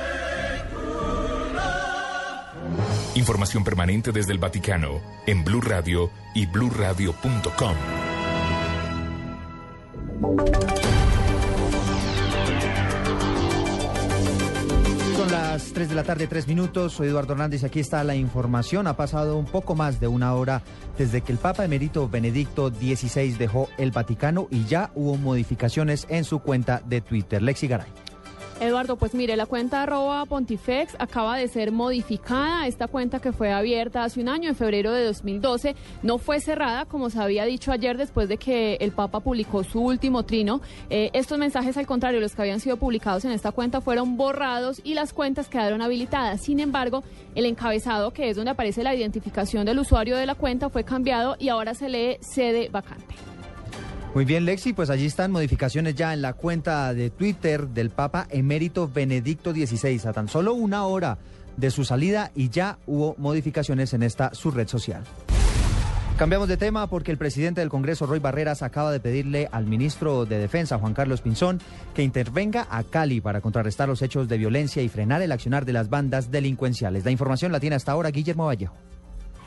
Información 3.13 3.65
permanente 3.65 4.13
desde 4.13 4.31
el 4.31 4.39
Vaticano 4.39 5.01
en 5.27 5.43
Blue 5.43 5.59
Radio 5.59 6.09
y 6.33 6.45
bluradio.com. 6.45 7.75
Son 15.17 15.29
las 15.29 15.73
3 15.73 15.89
de 15.89 15.95
la 15.95 16.03
tarde, 16.05 16.27
3 16.27 16.47
minutos. 16.47 16.93
Soy 16.93 17.09
Eduardo 17.09 17.33
Hernández 17.33 17.63
y 17.63 17.65
aquí 17.65 17.81
está 17.81 18.01
la 18.05 18.15
información. 18.15 18.87
Ha 18.87 18.95
pasado 18.95 19.35
un 19.35 19.45
poco 19.45 19.75
más 19.75 19.99
de 19.99 20.07
una 20.07 20.33
hora 20.33 20.61
desde 20.97 21.19
que 21.19 21.33
el 21.33 21.37
Papa 21.37 21.65
Emérito 21.65 22.07
Benedicto 22.07 22.69
XVI 22.69 23.33
dejó 23.33 23.67
el 23.77 23.91
Vaticano 23.91 24.47
y 24.49 24.63
ya 24.63 24.89
hubo 24.95 25.17
modificaciones 25.17 26.07
en 26.09 26.23
su 26.23 26.39
cuenta 26.39 26.81
de 26.85 27.01
Twitter. 27.01 27.41
Lexi 27.41 27.67
Garay. 27.67 27.91
Eduardo, 28.61 28.95
pues 28.95 29.15
mire, 29.15 29.35
la 29.35 29.47
cuenta 29.47 29.81
arroba 29.81 30.23
Pontifex 30.27 30.95
acaba 30.99 31.35
de 31.35 31.47
ser 31.47 31.71
modificada. 31.71 32.67
Esta 32.67 32.87
cuenta 32.87 33.19
que 33.19 33.31
fue 33.31 33.51
abierta 33.51 34.03
hace 34.03 34.21
un 34.21 34.29
año, 34.29 34.49
en 34.49 34.55
febrero 34.55 34.91
de 34.91 35.03
2012, 35.03 35.75
no 36.03 36.19
fue 36.19 36.39
cerrada, 36.39 36.85
como 36.85 37.09
se 37.09 37.19
había 37.19 37.45
dicho 37.45 37.71
ayer 37.71 37.97
después 37.97 38.29
de 38.29 38.37
que 38.37 38.75
el 38.75 38.91
Papa 38.91 39.19
publicó 39.19 39.63
su 39.63 39.81
último 39.81 40.25
trino. 40.25 40.61
Eh, 40.91 41.09
estos 41.13 41.39
mensajes, 41.39 41.75
al 41.75 41.87
contrario, 41.87 42.19
los 42.19 42.35
que 42.35 42.43
habían 42.43 42.59
sido 42.59 42.77
publicados 42.77 43.25
en 43.25 43.31
esta 43.31 43.51
cuenta 43.51 43.81
fueron 43.81 44.15
borrados 44.15 44.79
y 44.83 44.93
las 44.93 45.11
cuentas 45.11 45.47
quedaron 45.47 45.81
habilitadas. 45.81 46.41
Sin 46.41 46.59
embargo, 46.59 47.03
el 47.33 47.47
encabezado, 47.47 48.11
que 48.11 48.29
es 48.29 48.35
donde 48.35 48.51
aparece 48.51 48.83
la 48.83 48.93
identificación 48.93 49.65
del 49.65 49.79
usuario 49.79 50.15
de 50.15 50.27
la 50.27 50.35
cuenta, 50.35 50.69
fue 50.69 50.83
cambiado 50.83 51.35
y 51.39 51.49
ahora 51.49 51.73
se 51.73 51.89
lee 51.89 52.17
sede 52.21 52.69
vacante. 52.69 53.30
Muy 54.13 54.25
bien, 54.25 54.43
Lexi, 54.43 54.73
pues 54.73 54.89
allí 54.89 55.05
están 55.05 55.31
modificaciones 55.31 55.95
ya 55.95 56.13
en 56.13 56.21
la 56.21 56.33
cuenta 56.33 56.93
de 56.93 57.09
Twitter 57.09 57.69
del 57.69 57.91
Papa 57.91 58.27
Emérito 58.29 58.89
Benedicto 58.89 59.53
XVI. 59.53 60.01
A 60.05 60.11
tan 60.11 60.27
solo 60.27 60.53
una 60.53 60.85
hora 60.85 61.17
de 61.55 61.71
su 61.71 61.85
salida 61.85 62.29
y 62.35 62.49
ya 62.49 62.77
hubo 62.87 63.15
modificaciones 63.17 63.93
en 63.93 64.03
esta 64.03 64.33
su 64.33 64.51
red 64.51 64.67
social. 64.67 65.03
Cambiamos 66.17 66.49
de 66.49 66.57
tema 66.57 66.87
porque 66.87 67.11
el 67.11 67.17
presidente 67.17 67.61
del 67.61 67.69
Congreso, 67.69 68.05
Roy 68.05 68.19
Barreras, 68.19 68.63
acaba 68.63 68.91
de 68.91 68.99
pedirle 68.99 69.47
al 69.49 69.65
ministro 69.65 70.25
de 70.25 70.39
Defensa, 70.39 70.77
Juan 70.77 70.93
Carlos 70.93 71.21
Pinzón, 71.21 71.61
que 71.95 72.03
intervenga 72.03 72.67
a 72.69 72.83
Cali 72.83 73.21
para 73.21 73.39
contrarrestar 73.39 73.87
los 73.87 74.01
hechos 74.01 74.27
de 74.27 74.37
violencia 74.37 74.83
y 74.83 74.89
frenar 74.89 75.21
el 75.21 75.31
accionar 75.31 75.63
de 75.65 75.73
las 75.73 75.89
bandas 75.89 76.29
delincuenciales. 76.29 77.05
La 77.05 77.11
información 77.11 77.53
la 77.53 77.61
tiene 77.61 77.77
hasta 77.77 77.93
ahora 77.93 78.11
Guillermo 78.11 78.45
Vallejo. 78.45 78.75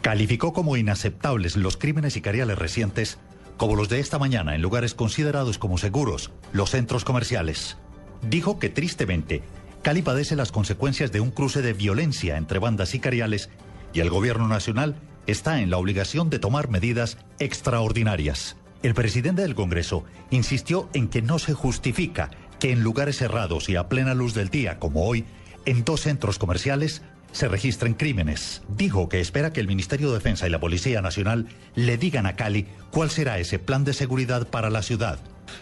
Calificó 0.01 0.53
como 0.53 0.77
inaceptables 0.77 1.55
los 1.57 1.77
crímenes 1.77 2.15
sicariales 2.15 2.59
recientes, 2.59 3.19
como 3.57 3.77
los 3.77 3.89
de 3.89 4.01
esta 4.01 4.19
mañana 4.19 4.55
en 4.55 4.63
lugares 4.63 4.95
considerados 4.95 5.59
como 5.59 5.79
seguros, 5.79 6.31
los 6.53 6.71
centros 6.71 7.05
comerciales. 7.05 7.77
Dijo 8.23 8.59
que 8.59 8.69
tristemente, 8.69 9.43
Cali 9.83 10.03
padece 10.03 10.37
las 10.37 10.53
consecuencias 10.53 11.13
de 11.13 11.21
un 11.21 11.31
cruce 11.31 11.63
de 11.63 11.73
violencia 11.73 12.37
entre 12.37 12.59
bandas 12.59 12.89
sicariales 12.89 13.51
y 13.93 14.01
el 14.01 14.11
gobierno 14.11 14.49
nacional 14.49 14.97
está 15.27 15.61
en 15.61 15.71
la 15.71 15.79
obligación 15.79 16.31
de 16.31 16.39
tomar 16.39 16.69
medidas 16.69 17.19
extraordinarias. 17.39 18.57
El 18.83 18.95
presidente 18.95 19.43
del 19.43 19.55
Congreso 19.55 20.05
insistió 20.31 20.89
en 20.93 21.09
que 21.09 21.23
no 21.23 21.39
se 21.39 21.55
justifica 21.55 22.31
que 22.59 22.73
en 22.73 22.83
lugares 22.83 23.17
cerrados 23.17 23.69
y 23.69 23.77
a 23.77 23.89
plena 23.89 24.15
luz 24.15 24.35
del 24.35 24.51
día, 24.51 24.79
como 24.79 25.07
hoy, 25.07 25.25
en 25.65 25.85
dos 25.85 26.03
centros 26.03 26.39
comerciales, 26.39 27.03
se 27.35 27.49
registren 27.49 27.95
crímenes. 27.95 28.63
Dijo 28.69 29.09
que 29.09 29.21
espera 29.21 29.53
que 29.53 29.61
el 29.61 29.67
Ministerio 29.67 30.09
de 30.09 30.15
Defensa 30.15 30.47
y 30.47 30.51
la 30.51 30.61
Policía 30.61 31.03
Nacional 31.03 31.49
le 31.75 31.99
digan 31.99 32.27
a 32.27 32.37
Cali 32.37 32.67
cuál 32.91 33.11
será 33.11 33.39
ese 33.39 33.59
plan 33.59 33.85
de 33.85 33.93
seguridad 33.93 34.49
para 34.49 34.71
la 34.71 34.83
ciudad. 34.83 35.19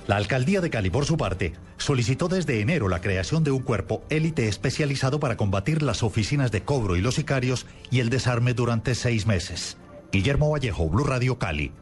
La 0.06 0.16
alcaldía 0.16 0.60
de 0.60 0.70
Cali, 0.70 0.90
por 0.90 1.06
su 1.06 1.16
parte, 1.16 1.54
solicitó 1.78 2.28
desde 2.28 2.60
enero 2.60 2.88
la 2.88 3.00
creación 3.00 3.42
de 3.42 3.50
un 3.50 3.62
cuerpo 3.62 4.04
élite 4.10 4.48
especializado 4.48 5.18
para 5.18 5.36
combatir 5.36 5.82
las 5.82 6.02
oficinas 6.02 6.52
de 6.52 6.62
cobro 6.62 6.94
y 6.94 7.00
los 7.00 7.16
sicarios 7.16 7.66
y 7.90 8.00
el 8.00 8.10
desarme 8.10 8.52
durante 8.52 8.94
seis 8.94 9.26
meses. 9.26 9.78
Guillermo 10.12 10.50
Vallejo, 10.50 10.88
Blue 10.88 11.04
Radio 11.04 11.38
Cali. 11.38 11.72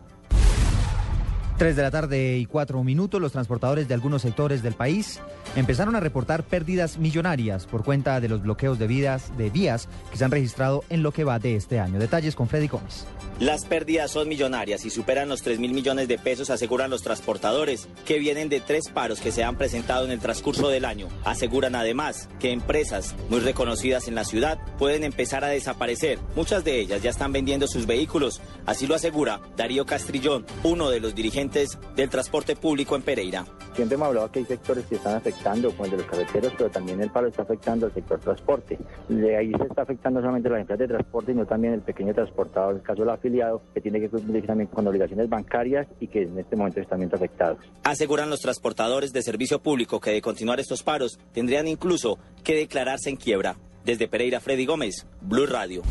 3 1.59 1.77
de 1.77 1.83
la 1.83 1.91
tarde 1.91 2.39
y 2.39 2.47
4 2.47 2.83
minutos, 2.85 3.21
los 3.21 3.33
transportadores 3.33 3.87
de 3.87 3.93
algunos 3.93 4.23
sectores 4.23 4.63
del 4.63 4.73
país 4.73 5.21
empezaron 5.57 5.97
a 5.97 6.01
reportar 6.01 6.43
pérdidas 6.43 6.99
millonarias 6.99 7.67
por 7.67 7.85
cuenta 7.85 8.21
de 8.21 8.29
los 8.29 8.43
bloqueos 8.43 8.79
de, 8.79 8.87
vidas, 8.87 9.37
de 9.37 9.51
vías 9.51 9.89
que 10.11 10.19
se 10.19 10.25
han 10.25 10.31
registrado 10.31 10.85
en 10.91 11.03
lo 11.03 11.13
que 11.13 11.25
va 11.25 11.39
de 11.39 11.57
este 11.57 11.81
año. 11.81 11.99
Detalles 11.99 12.35
con 12.35 12.49
Freddy 12.49 12.69
Gómez. 12.69 13.07
Las 13.41 13.65
pérdidas 13.65 14.11
son 14.11 14.29
millonarias 14.29 14.85
y 14.85 14.91
superan 14.91 15.31
los 15.31 15.41
3 15.41 15.59
mil 15.61 15.73
millones 15.73 16.09
de 16.09 16.19
pesos, 16.19 16.51
aseguran 16.51 16.91
los 16.91 17.03
transportadores, 17.03 17.89
que 18.05 18.19
vienen 18.19 18.51
de 18.51 18.61
tres 18.61 18.91
paros 18.91 19.21
que 19.21 19.33
se 19.33 19.43
han 19.43 19.57
presentado 19.57 20.05
en 20.05 20.11
el 20.11 20.21
transcurso 20.21 20.69
del 20.69 20.85
año. 20.85 21.09
Aseguran 21.25 21.75
además 21.75 22.29
que 22.39 22.53
empresas 22.53 23.15
muy 23.31 23.41
reconocidas 23.41 24.09
en 24.09 24.15
la 24.15 24.25
ciudad 24.25 24.59
pueden 24.79 25.05
empezar 25.05 25.43
a 25.43 25.49
desaparecer. 25.49 26.19
Muchas 26.37 26.65
de 26.65 26.81
ellas 26.81 27.03
ya 27.03 27.09
están 27.09 27.33
vendiendo 27.33 27.67
sus 27.67 27.87
vehículos, 27.87 28.43
así 28.67 28.87
lo 28.87 28.95
asegura 28.95 29.41
Darío 29.57 29.87
Castrillón, 29.87 30.45
uno 30.63 30.91
de 30.91 31.01
los 31.01 31.15
dirigentes 31.15 31.79
del 31.97 32.11
transporte 32.11 32.57
público 32.57 32.95
en 32.95 33.01
Pereira. 33.03 33.47
Siempre 33.75 33.95
hemos 33.95 34.09
hablado 34.09 34.31
que 34.31 34.41
hay 34.41 34.45
sectores 34.45 34.85
que 34.85 34.97
están 34.97 35.15
afectando, 35.41 35.71
como 35.71 35.85
el 35.87 35.91
de 35.93 35.97
los 35.99 36.07
carreteros, 36.07 36.53
pero 36.57 36.71
también 36.71 37.01
el 37.01 37.11
paro 37.11 37.29
está 37.29 37.43
afectando 37.43 37.87
al 37.87 37.95
sector 37.95 38.21
transporte. 38.21 38.79
De 39.09 39.37
ahí 39.37 39.53
se 39.57 39.65
está 39.65 39.83
afectando 39.83 40.21
solamente 40.21 40.49
las 40.51 40.61
empresas 40.61 40.81
de 40.81 40.89
transporte, 40.89 41.33
sino 41.33 41.47
también 41.47 41.75
el 41.75 41.81
pequeño 41.81 42.15
transportador, 42.15 42.77
el 42.77 42.83
caso 42.83 43.01
del 43.01 43.11
afiliado, 43.11 43.63
que 43.73 43.81
tiene 43.81 44.01
que 44.01 44.09
cumplir 44.09 44.47
también 44.47 44.69
con 44.69 44.87
obligaciones 44.87 45.29
bancarias 45.29 45.87
y 45.99 46.09
que 46.09 46.23
en 46.23 46.39
este 46.39 46.57
momento 46.57 46.81
están 46.81 46.99
viendo 46.99 47.17
afectados. 47.17 47.59
Aseguran 47.85 48.31
los 48.31 48.41
transportadores 48.41 49.13
de 49.13 49.23
servicio 49.23 49.61
público 49.61 50.01
que 50.01 50.11
de 50.11 50.21
continuar 50.21 50.61
estos 50.61 50.83
paros 50.83 51.19
tendrían 51.33 51.67
incluso 51.69 52.19
que 52.45 52.55
declararse 52.55 53.11
en 53.11 53.17
quiebra. 53.17 53.57
Desde 53.85 54.09
Pereira, 54.09 54.41
Freddy 54.41 54.67
Gómez, 54.67 55.07
Blue 55.23 55.47
Radio. 55.47 55.83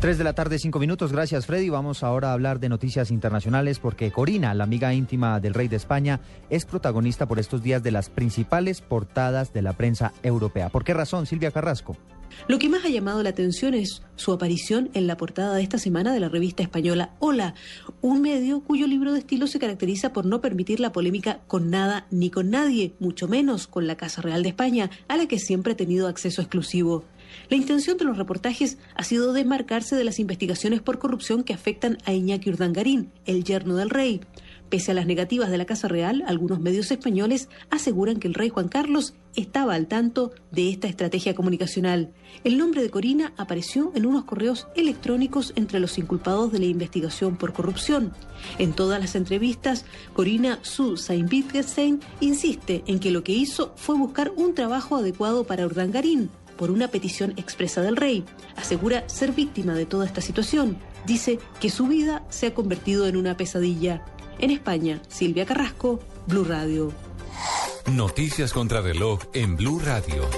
3 0.00 0.16
de 0.16 0.22
la 0.22 0.32
tarde, 0.32 0.60
5 0.60 0.78
minutos. 0.78 1.10
Gracias, 1.10 1.46
Freddy. 1.46 1.70
Vamos 1.70 2.04
ahora 2.04 2.30
a 2.30 2.32
hablar 2.32 2.60
de 2.60 2.68
noticias 2.68 3.10
internacionales 3.10 3.80
porque 3.80 4.12
Corina, 4.12 4.54
la 4.54 4.62
amiga 4.62 4.94
íntima 4.94 5.40
del 5.40 5.54
rey 5.54 5.66
de 5.66 5.74
España, 5.74 6.20
es 6.50 6.64
protagonista 6.66 7.26
por 7.26 7.40
estos 7.40 7.64
días 7.64 7.82
de 7.82 7.90
las 7.90 8.08
principales 8.08 8.80
portadas 8.80 9.52
de 9.52 9.62
la 9.62 9.72
prensa 9.72 10.12
europea. 10.22 10.68
¿Por 10.68 10.84
qué 10.84 10.94
razón, 10.94 11.26
Silvia 11.26 11.50
Carrasco? 11.50 11.96
Lo 12.46 12.60
que 12.60 12.68
más 12.68 12.84
ha 12.84 12.88
llamado 12.88 13.24
la 13.24 13.30
atención 13.30 13.74
es 13.74 14.02
su 14.14 14.32
aparición 14.32 14.90
en 14.94 15.08
la 15.08 15.16
portada 15.16 15.56
de 15.56 15.62
esta 15.62 15.78
semana 15.78 16.12
de 16.12 16.20
la 16.20 16.28
revista 16.28 16.62
española 16.62 17.10
Hola, 17.18 17.54
un 18.00 18.22
medio 18.22 18.60
cuyo 18.60 18.86
libro 18.86 19.12
de 19.12 19.18
estilo 19.18 19.48
se 19.48 19.58
caracteriza 19.58 20.12
por 20.12 20.26
no 20.26 20.40
permitir 20.40 20.78
la 20.78 20.92
polémica 20.92 21.40
con 21.48 21.70
nada 21.70 22.06
ni 22.12 22.30
con 22.30 22.50
nadie, 22.50 22.94
mucho 23.00 23.26
menos 23.26 23.66
con 23.66 23.88
la 23.88 23.96
Casa 23.96 24.22
Real 24.22 24.44
de 24.44 24.50
España, 24.50 24.90
a 25.08 25.16
la 25.16 25.26
que 25.26 25.40
siempre 25.40 25.72
ha 25.72 25.76
tenido 25.76 26.06
acceso 26.06 26.40
exclusivo. 26.40 27.04
La 27.48 27.56
intención 27.56 27.96
de 27.96 28.04
los 28.04 28.18
reportajes 28.18 28.78
ha 28.94 29.04
sido 29.04 29.32
desmarcarse 29.32 29.96
de 29.96 30.04
las 30.04 30.18
investigaciones 30.18 30.80
por 30.80 30.98
corrupción 30.98 31.44
que 31.44 31.54
afectan 31.54 31.98
a 32.04 32.12
Iñaki 32.12 32.50
Urdangarín, 32.50 33.10
el 33.26 33.44
yerno 33.44 33.76
del 33.76 33.90
rey. 33.90 34.20
Pese 34.68 34.90
a 34.90 34.94
las 34.94 35.06
negativas 35.06 35.50
de 35.50 35.56
la 35.56 35.64
Casa 35.64 35.88
Real, 35.88 36.22
algunos 36.26 36.60
medios 36.60 36.90
españoles 36.90 37.48
aseguran 37.70 38.18
que 38.18 38.28
el 38.28 38.34
rey 38.34 38.50
Juan 38.50 38.68
Carlos 38.68 39.14
estaba 39.34 39.74
al 39.74 39.86
tanto 39.86 40.32
de 40.50 40.68
esta 40.68 40.88
estrategia 40.88 41.34
comunicacional. 41.34 42.12
El 42.44 42.58
nombre 42.58 42.82
de 42.82 42.90
Corina 42.90 43.32
apareció 43.38 43.92
en 43.94 44.04
unos 44.04 44.24
correos 44.24 44.66
electrónicos 44.76 45.54
entre 45.56 45.80
los 45.80 45.96
inculpados 45.96 46.52
de 46.52 46.58
la 46.58 46.66
investigación 46.66 47.36
por 47.36 47.54
corrupción. 47.54 48.12
En 48.58 48.74
todas 48.74 49.00
las 49.00 49.14
entrevistas, 49.14 49.86
Corina 50.12 50.58
Su 50.62 50.98
Saint 50.98 51.32
Wittgenstein 51.32 52.00
insiste 52.20 52.84
en 52.86 52.98
que 52.98 53.10
lo 53.10 53.24
que 53.24 53.32
hizo 53.32 53.72
fue 53.76 53.96
buscar 53.96 54.32
un 54.36 54.54
trabajo 54.54 54.96
adecuado 54.96 55.44
para 55.44 55.64
Urdangarín 55.64 56.30
por 56.58 56.70
una 56.70 56.88
petición 56.88 57.32
expresa 57.38 57.80
del 57.80 57.96
rey. 57.96 58.24
Asegura 58.56 59.08
ser 59.08 59.32
víctima 59.32 59.74
de 59.74 59.86
toda 59.86 60.04
esta 60.04 60.20
situación. 60.20 60.76
Dice 61.06 61.38
que 61.60 61.70
su 61.70 61.86
vida 61.86 62.24
se 62.28 62.48
ha 62.48 62.54
convertido 62.54 63.06
en 63.06 63.16
una 63.16 63.36
pesadilla. 63.36 64.04
En 64.38 64.50
España, 64.50 65.00
Silvia 65.08 65.46
Carrasco, 65.46 66.00
Blue 66.26 66.44
Radio. 66.44 66.92
Noticias 67.90 68.52
contra 68.52 68.82
reloj 68.82 69.20
en 69.32 69.56
Blue 69.56 69.80
Radio. 69.82 70.28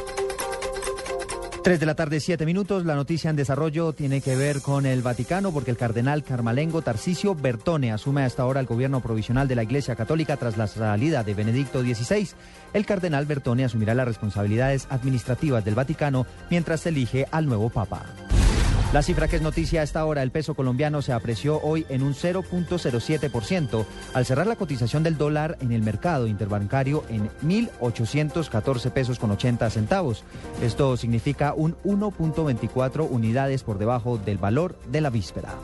3 1.62 1.78
de 1.78 1.86
la 1.86 1.94
tarde, 1.94 2.20
7 2.20 2.46
minutos. 2.46 2.86
La 2.86 2.94
noticia 2.94 3.28
en 3.28 3.36
desarrollo 3.36 3.92
tiene 3.92 4.22
que 4.22 4.34
ver 4.34 4.62
con 4.62 4.86
el 4.86 5.02
Vaticano 5.02 5.52
porque 5.52 5.70
el 5.70 5.76
cardenal 5.76 6.24
carmalengo 6.24 6.80
Tarcisio 6.80 7.34
Bertone 7.34 7.92
asume 7.92 8.22
hasta 8.22 8.42
ahora 8.42 8.60
el 8.60 8.66
gobierno 8.66 9.00
provisional 9.00 9.46
de 9.46 9.56
la 9.56 9.62
Iglesia 9.62 9.94
Católica 9.94 10.38
tras 10.38 10.56
la 10.56 10.66
salida 10.66 11.22
de 11.22 11.34
Benedicto 11.34 11.82
XVI. 11.82 12.30
El 12.72 12.86
cardenal 12.86 13.26
Bertone 13.26 13.64
asumirá 13.64 13.94
las 13.94 14.08
responsabilidades 14.08 14.86
administrativas 14.88 15.64
del 15.64 15.74
Vaticano 15.74 16.26
mientras 16.48 16.80
se 16.80 16.88
elige 16.88 17.26
al 17.30 17.46
nuevo 17.46 17.68
Papa. 17.68 18.06
La 18.92 19.02
cifra 19.02 19.28
que 19.28 19.36
es 19.36 19.42
noticia 19.42 19.82
a 19.82 19.84
esta 19.84 20.04
hora, 20.04 20.20
el 20.24 20.32
peso 20.32 20.54
colombiano 20.54 21.00
se 21.00 21.12
apreció 21.12 21.60
hoy 21.62 21.86
en 21.90 22.02
un 22.02 22.12
0.07% 22.12 23.86
al 24.14 24.26
cerrar 24.26 24.48
la 24.48 24.56
cotización 24.56 25.04
del 25.04 25.16
dólar 25.16 25.56
en 25.60 25.70
el 25.70 25.82
mercado 25.82 26.26
interbancario 26.26 27.04
en 27.08 27.30
1.814 27.44 28.90
pesos 28.90 29.20
con 29.20 29.30
80 29.30 29.70
centavos. 29.70 30.24
Esto 30.60 30.96
significa 30.96 31.54
un 31.54 31.76
1.24 31.84 33.06
unidades 33.08 33.62
por 33.62 33.78
debajo 33.78 34.18
del 34.18 34.38
valor 34.38 34.76
de 34.90 35.00
la 35.00 35.10
víspera. 35.10 35.54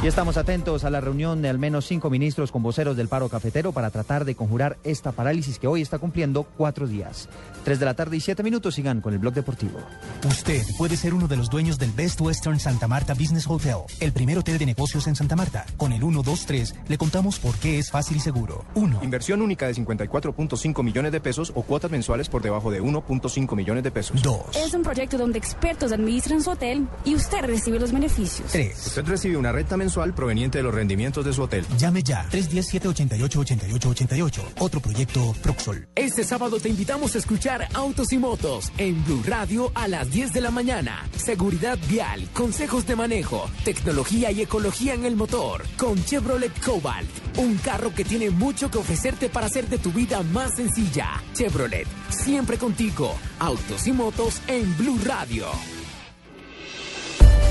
Y 0.00 0.06
estamos 0.06 0.36
atentos 0.36 0.84
a 0.84 0.90
la 0.90 1.00
reunión 1.00 1.42
de 1.42 1.48
al 1.48 1.58
menos 1.58 1.84
cinco 1.84 2.08
ministros 2.08 2.52
con 2.52 2.62
voceros 2.62 2.96
del 2.96 3.08
paro 3.08 3.28
cafetero 3.28 3.72
para 3.72 3.90
tratar 3.90 4.24
de 4.24 4.36
conjurar 4.36 4.78
esta 4.84 5.10
parálisis 5.10 5.58
que 5.58 5.66
hoy 5.66 5.82
está 5.82 5.98
cumpliendo 5.98 6.44
cuatro 6.44 6.86
días. 6.86 7.28
Tres 7.64 7.80
de 7.80 7.84
la 7.84 7.94
tarde 7.94 8.16
y 8.16 8.20
siete 8.20 8.44
minutos 8.44 8.76
sigan 8.76 9.00
con 9.00 9.12
el 9.12 9.18
blog 9.18 9.34
deportivo. 9.34 9.80
Usted 10.24 10.62
puede 10.78 10.96
ser 10.96 11.14
uno 11.14 11.26
de 11.26 11.36
los 11.36 11.50
dueños 11.50 11.80
del 11.80 11.90
Best 11.90 12.20
Western 12.20 12.60
Santa 12.60 12.86
Marta 12.86 13.14
Business 13.14 13.48
Hotel, 13.48 13.78
el 13.98 14.12
primer 14.12 14.38
hotel 14.38 14.56
de 14.58 14.66
negocios 14.66 15.08
en 15.08 15.16
Santa 15.16 15.34
Marta. 15.34 15.66
Con 15.76 15.92
el 15.92 15.98
123 15.98 16.76
le 16.86 16.96
contamos 16.96 17.40
por 17.40 17.56
qué 17.56 17.80
es 17.80 17.90
fácil 17.90 18.18
y 18.18 18.20
seguro. 18.20 18.64
1. 18.76 19.00
Inversión 19.02 19.42
única 19.42 19.66
de 19.66 19.74
54.5 19.74 20.84
millones 20.84 21.10
de 21.10 21.20
pesos 21.20 21.50
o 21.56 21.62
cuotas 21.62 21.90
mensuales 21.90 22.28
por 22.28 22.40
debajo 22.40 22.70
de 22.70 22.80
1.5 22.80 23.56
millones 23.56 23.82
de 23.82 23.90
pesos. 23.90 24.22
2. 24.22 24.56
Es 24.64 24.74
un 24.74 24.82
proyecto 24.82 25.18
donde 25.18 25.40
expertos 25.40 25.90
administran 25.90 26.40
su 26.40 26.50
hotel 26.50 26.86
y 27.04 27.16
usted 27.16 27.40
recibe 27.42 27.80
los 27.80 27.90
beneficios. 27.90 28.48
3. 28.52 28.86
Usted 28.86 29.04
recibe 29.04 29.36
una 29.36 29.50
renta 29.50 29.76
mensual 29.76 29.87
proveniente 30.14 30.58
de 30.58 30.64
los 30.64 30.74
rendimientos 30.74 31.24
de 31.24 31.32
su 31.32 31.42
hotel. 31.42 31.64
Llame 31.78 32.02
ya 32.02 32.28
317-888888. 32.30 34.42
Otro 34.58 34.80
proyecto 34.80 35.34
Proxol. 35.42 35.88
Este 35.94 36.24
sábado 36.24 36.58
te 36.60 36.68
invitamos 36.68 37.14
a 37.14 37.18
escuchar 37.18 37.68
Autos 37.74 38.12
y 38.12 38.18
Motos 38.18 38.72
en 38.78 39.04
Blue 39.04 39.22
Radio 39.26 39.70
a 39.74 39.88
las 39.88 40.10
10 40.10 40.32
de 40.32 40.40
la 40.40 40.50
mañana. 40.50 41.06
Seguridad 41.16 41.78
vial, 41.88 42.28
consejos 42.32 42.86
de 42.86 42.96
manejo, 42.96 43.48
tecnología 43.64 44.30
y 44.30 44.42
ecología 44.42 44.94
en 44.94 45.04
el 45.04 45.16
motor 45.16 45.64
con 45.76 46.02
Chevrolet 46.04 46.52
Cobalt. 46.64 47.08
Un 47.38 47.56
carro 47.56 47.92
que 47.94 48.04
tiene 48.04 48.30
mucho 48.30 48.70
que 48.70 48.78
ofrecerte 48.78 49.28
para 49.28 49.46
hacer 49.46 49.68
de 49.68 49.78
tu 49.78 49.92
vida 49.92 50.22
más 50.22 50.56
sencilla. 50.56 51.22
Chevrolet, 51.34 51.86
siempre 52.10 52.58
contigo. 52.58 53.14
Autos 53.38 53.86
y 53.86 53.92
Motos 53.92 54.40
en 54.46 54.76
Blue 54.76 54.98
Radio. 55.04 55.46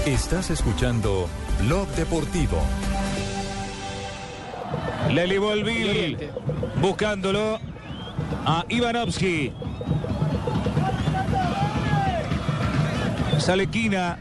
Estás 0.06 0.52
escuchando 0.52 1.28
Blog 1.60 1.88
Deportivo. 1.90 2.62
Leli 5.10 5.38
Volvil 5.38 6.18
buscándolo 6.82 7.60
a 8.46 8.66
Ivanovsky. 8.70 9.52
Sale 13.40 13.68
Quina 13.68 14.18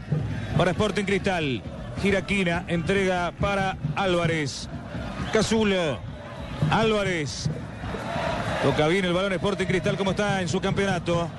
para 0.57 0.71
Sporting 0.71 1.05
Cristal. 1.05 1.61
Gira 2.01 2.25
Quina, 2.25 2.65
entrega 2.67 3.33
para 3.39 3.77
Álvarez. 3.95 4.69
Cazulo. 5.33 5.99
Álvarez. 6.71 7.49
Toca 8.63 8.87
bien 8.87 9.05
el 9.05 9.13
balón 9.13 9.33
Sporting 9.33 9.65
Cristal 9.65 9.97
como 9.97 10.11
está 10.11 10.41
en 10.41 10.49
su 10.49 10.59
campeonato. 10.59 11.29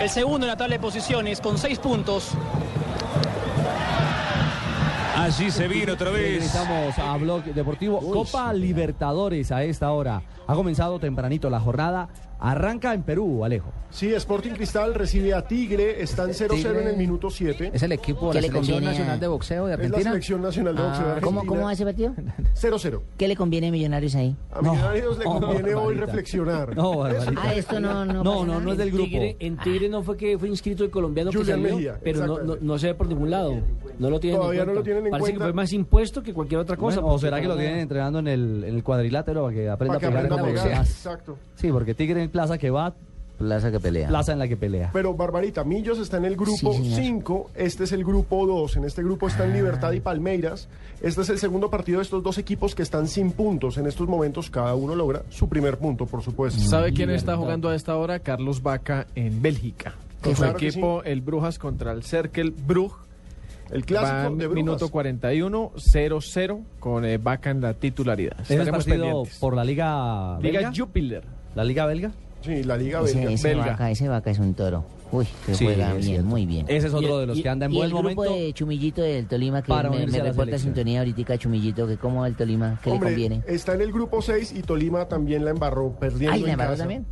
El 0.00 0.08
segundo 0.08 0.46
en 0.46 0.48
la 0.48 0.56
tabla 0.56 0.76
de 0.76 0.80
posiciones 0.80 1.40
con 1.40 1.58
seis 1.58 1.78
puntos. 1.78 2.30
Allí 5.30 5.48
se 5.48 5.68
vino 5.68 5.92
otra 5.92 6.10
vez. 6.10 6.44
Estamos 6.44 6.98
a 6.98 7.16
Blog 7.16 7.44
Deportivo. 7.44 8.00
Copa 8.00 8.52
Libertadores 8.52 9.52
a 9.52 9.62
esta 9.62 9.92
hora. 9.92 10.24
Ha 10.48 10.54
comenzado 10.56 10.98
tempranito 10.98 11.48
la 11.48 11.60
jornada. 11.60 12.08
Arranca 12.40 12.94
en 12.94 13.02
Perú, 13.02 13.44
Alejo. 13.44 13.70
Sí, 13.90 14.14
Sporting 14.14 14.52
Cristal 14.52 14.94
recibe 14.94 15.34
a 15.34 15.42
Tigre, 15.46 16.00
están 16.00 16.30
0-0 16.30 16.80
en 16.80 16.88
el 16.88 16.96
minuto 16.96 17.28
7. 17.28 17.72
Es 17.74 17.82
el 17.82 17.90
equipo 17.92 18.32
de 18.32 18.40
¿Qué 18.40 18.46
la 18.46 18.46
le 18.46 18.48
Selección 18.52 18.84
Nacional 18.84 19.20
de 19.20 19.26
Boxeo 19.26 19.66
de 19.66 19.72
Es 19.74 19.78
la 19.78 19.84
Argentina. 19.84 20.10
selección 20.10 20.42
nacional 20.42 20.76
de 20.76 20.82
boxeo 20.82 21.02
de 21.04 21.08
Ah, 21.10 21.14
Argentina. 21.16 21.40
¿Cómo, 21.40 21.46
¿Cómo 21.46 21.64
va 21.66 21.72
ese 21.72 21.84
partido? 21.84 22.14
0-0. 22.54 23.02
¿Qué 23.18 23.28
le 23.28 23.36
conviene 23.36 23.68
a 23.68 23.70
Millonarios 23.72 24.14
ahí? 24.14 24.36
A 24.52 24.62
Millonarios 24.62 25.18
le 25.18 25.24
conviene 25.24 25.74
hoy 25.74 25.74
Barbarita. 25.74 26.06
reflexionar. 26.06 26.76
No, 26.76 26.98
Barbarita. 26.98 27.42
Ah, 27.44 27.54
esto 27.54 27.80
no, 27.80 28.04
no. 28.04 28.22
No, 28.24 28.46
no, 28.46 28.60
no 28.60 28.72
es 28.72 28.78
del 28.78 28.90
grupo. 28.92 29.06
Tigre- 29.08 29.36
en 29.40 29.56
Tigre 29.58 29.88
no 29.88 30.02
fue 30.04 30.16
que 30.16 30.38
fue 30.38 30.48
inscrito 30.48 30.84
el 30.84 30.90
colombiano 30.90 31.30
que 31.32 31.44
salió, 31.44 31.74
Mejía, 31.74 31.98
pero 32.02 32.26
no, 32.26 32.56
no, 32.60 32.78
se 32.78 32.86
ve 32.88 32.94
por 32.94 33.08
ningún 33.08 33.30
lado. 33.30 33.58
No 33.98 34.08
lo 34.08 34.20
tienen 34.20 34.40
Todavía 34.40 34.62
en 34.62 34.68
no 34.68 34.74
lo 34.74 34.82
tienen 34.82 35.04
en 35.06 35.10
Parece 35.10 35.30
cuenta. 35.32 35.38
que 35.40 35.50
fue 35.50 35.52
más 35.52 35.72
impuesto 35.72 36.22
que 36.22 36.32
cualquier 36.32 36.60
otra 36.60 36.76
cosa. 36.76 37.00
Bueno, 37.00 37.14
¿O 37.16 37.18
será 37.18 37.40
que 37.40 37.48
lo 37.48 37.56
tienen 37.56 37.80
entrenando 37.80 38.20
en 38.20 38.28
el, 38.28 38.64
en 38.64 38.76
el 38.76 38.82
cuadrilátero 38.84 39.42
para 39.42 39.54
que 39.54 39.68
aprenda 39.68 39.96
a 39.96 40.00
pegar 40.00 40.24
en 40.24 40.54
la? 40.54 40.76
Exacto. 40.80 41.36
Sí, 41.56 41.70
porque 41.72 41.92
Tigre 41.94 42.22
en 42.22 42.29
plaza 42.30 42.58
que 42.58 42.70
va, 42.70 42.94
Plaza 43.38 43.70
que 43.70 43.80
pelea. 43.80 44.06
plaza 44.08 44.32
en 44.34 44.38
la 44.38 44.46
que 44.48 44.56
pelea. 44.58 44.90
Pero 44.92 45.14
Barbarita, 45.14 45.64
Millos 45.64 45.98
está 45.98 46.18
en 46.18 46.26
el 46.26 46.36
grupo 46.36 46.74
Sí, 46.74 46.84
señor. 46.92 47.00
5, 47.00 47.50
este 47.54 47.84
es 47.84 47.92
el 47.92 48.04
grupo 48.04 48.46
2. 48.46 48.76
En 48.76 48.84
este 48.84 49.02
grupo 49.02 49.28
están 49.28 49.54
Libertad 49.54 49.92
y 49.92 50.00
Palmeiras. 50.00 50.68
Este 51.00 51.22
es 51.22 51.30
el 51.30 51.38
segundo 51.38 51.70
partido 51.70 52.00
de 52.00 52.02
estos 52.02 52.22
dos 52.22 52.36
equipos 52.36 52.74
que 52.74 52.82
están 52.82 53.08
sin 53.08 53.32
puntos. 53.32 53.78
En 53.78 53.86
estos 53.86 54.06
momentos 54.08 54.50
cada 54.50 54.74
uno 54.74 54.94
logra 54.94 55.22
su 55.30 55.48
primer 55.48 55.78
punto, 55.78 56.04
por 56.04 56.22
supuesto. 56.22 56.60
¿Sabe 56.60 56.92
quién 56.92 57.08
está 57.08 57.34
jugando 57.38 57.70
a 57.70 57.74
esta 57.74 57.96
hora? 57.96 58.18
Carlos 58.18 58.62
Vaca 58.62 59.06
en 59.14 59.40
Bélgica. 59.40 59.94
Con 60.22 60.34
su 60.36 60.42
Claro 60.42 60.58
que 60.58 60.68
equipo, 60.68 61.02
el 61.04 61.22
Brujas 61.22 61.58
contra 61.58 61.92
el 61.92 62.02
Cercle 62.02 62.52
Brugge. 62.66 62.98
El 63.70 63.86
clásico 63.86 64.16
Va 64.16 64.22
de 64.24 64.46
Brujas. 64.48 64.54
Minuto 64.54 64.88
41, 64.90 65.72
0-0, 65.76 66.60
con 66.78 67.06
eh, 67.06 67.16
Vaca 67.16 67.48
en 67.50 67.62
la 67.62 67.72
titularidad. 67.72 68.38
Es 68.40 68.50
Estaremos 68.50 68.84
partido 68.84 69.04
pendientes. 69.06 69.38
por 69.38 69.56
la 69.56 69.64
Liga 69.64 70.38
Liga 70.42 70.60
Belga. 70.60 70.72
Jupiler. 70.76 71.39
¿La 71.54 71.64
Liga 71.64 71.86
Belga? 71.86 72.12
Sí, 72.42 72.62
la 72.64 72.76
Liga 72.76 73.00
Ese, 73.02 73.18
Belga. 73.18 73.32
ese 73.32 73.48
belga. 73.48 73.66
vaca, 73.66 73.90
ese 73.90 74.08
vaca 74.08 74.30
es 74.30 74.38
un 74.38 74.54
toro. 74.54 74.84
Uy, 75.12 75.26
que 75.44 75.54
Sí, 75.56 75.64
juega 75.64 75.90
bien, 75.92 76.02
cierto. 76.04 76.24
muy 76.26 76.46
bien. 76.46 76.66
Ese 76.68 76.86
es 76.86 76.94
otro 76.94 77.16
Y- 77.16 77.20
de 77.22 77.26
los 77.26 77.38
y- 77.38 77.42
que 77.42 77.48
anda 77.48 77.66
en 77.66 77.72
y 77.72 77.76
buen 77.76 77.86
el 77.90 77.92
grupo 77.96 78.14
momento. 78.24 78.32
de 78.36 78.52
Chumillito 78.52 79.02
del 79.02 79.26
Tolima 79.26 79.60
que 79.60 79.68
para 79.68 79.90
me, 79.90 80.06
me 80.06 80.18
la 80.18 80.24
reporta 80.24 80.56
sintonía 80.58 81.00
ahorita 81.00 81.36
Chumillito, 81.36 81.86
que 81.88 81.96
cómo 81.96 82.20
va 82.20 82.28
el 82.28 82.36
Tolima, 82.36 82.78
¿qué 82.82 82.90
Hombre, 82.90 83.10
le 83.10 83.16
conviene? 83.16 83.42
está 83.48 83.74
en 83.74 83.80
el 83.82 83.92
grupo 83.92 84.22
6 84.22 84.52
y 84.56 84.62
Tolima 84.62 85.06
también 85.08 85.44
la 85.44 85.50
embarró, 85.50 85.90
perdiendo 85.98 86.32
Ay, 86.32 86.40
¿la 86.42 86.46
en 86.46 86.52
embarró 86.52 86.70
casa. 86.70 86.82
también? 86.84 87.06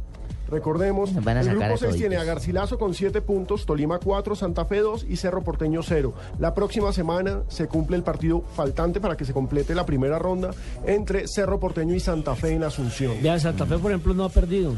Recordemos, 0.50 1.12
Nos 1.12 1.24
van 1.24 1.36
a 1.36 1.40
el 1.40 1.50
grupo 1.50 1.74
a 1.74 1.76
6 1.76 1.96
tiene 1.96 2.16
a. 2.16 2.24
Garcilaso 2.24 2.78
con 2.78 2.94
7 2.94 3.20
puntos, 3.22 3.66
Tolima 3.66 3.98
4, 3.98 4.34
Santa 4.34 4.64
Fe 4.64 4.78
2 4.78 5.06
y 5.08 5.16
Cerro 5.16 5.42
Porteño 5.42 5.82
0. 5.82 6.14
La 6.38 6.54
próxima 6.54 6.92
semana 6.92 7.42
se 7.48 7.68
cumple 7.68 7.96
el 7.96 8.02
partido 8.02 8.42
faltante 8.54 9.00
para 9.00 9.16
que 9.16 9.24
se 9.24 9.32
complete 9.32 9.74
la 9.74 9.86
primera 9.86 10.18
ronda 10.18 10.50
entre 10.86 11.28
Cerro 11.28 11.60
Porteño 11.60 11.94
y 11.94 12.00
Santa 12.00 12.34
Fe 12.34 12.52
en 12.52 12.64
Asunción. 12.64 13.14
Vea, 13.22 13.38
Santa 13.38 13.66
Fe, 13.66 13.78
por 13.78 13.90
ejemplo, 13.90 14.14
no 14.14 14.24
ha 14.24 14.28
perdido. 14.28 14.74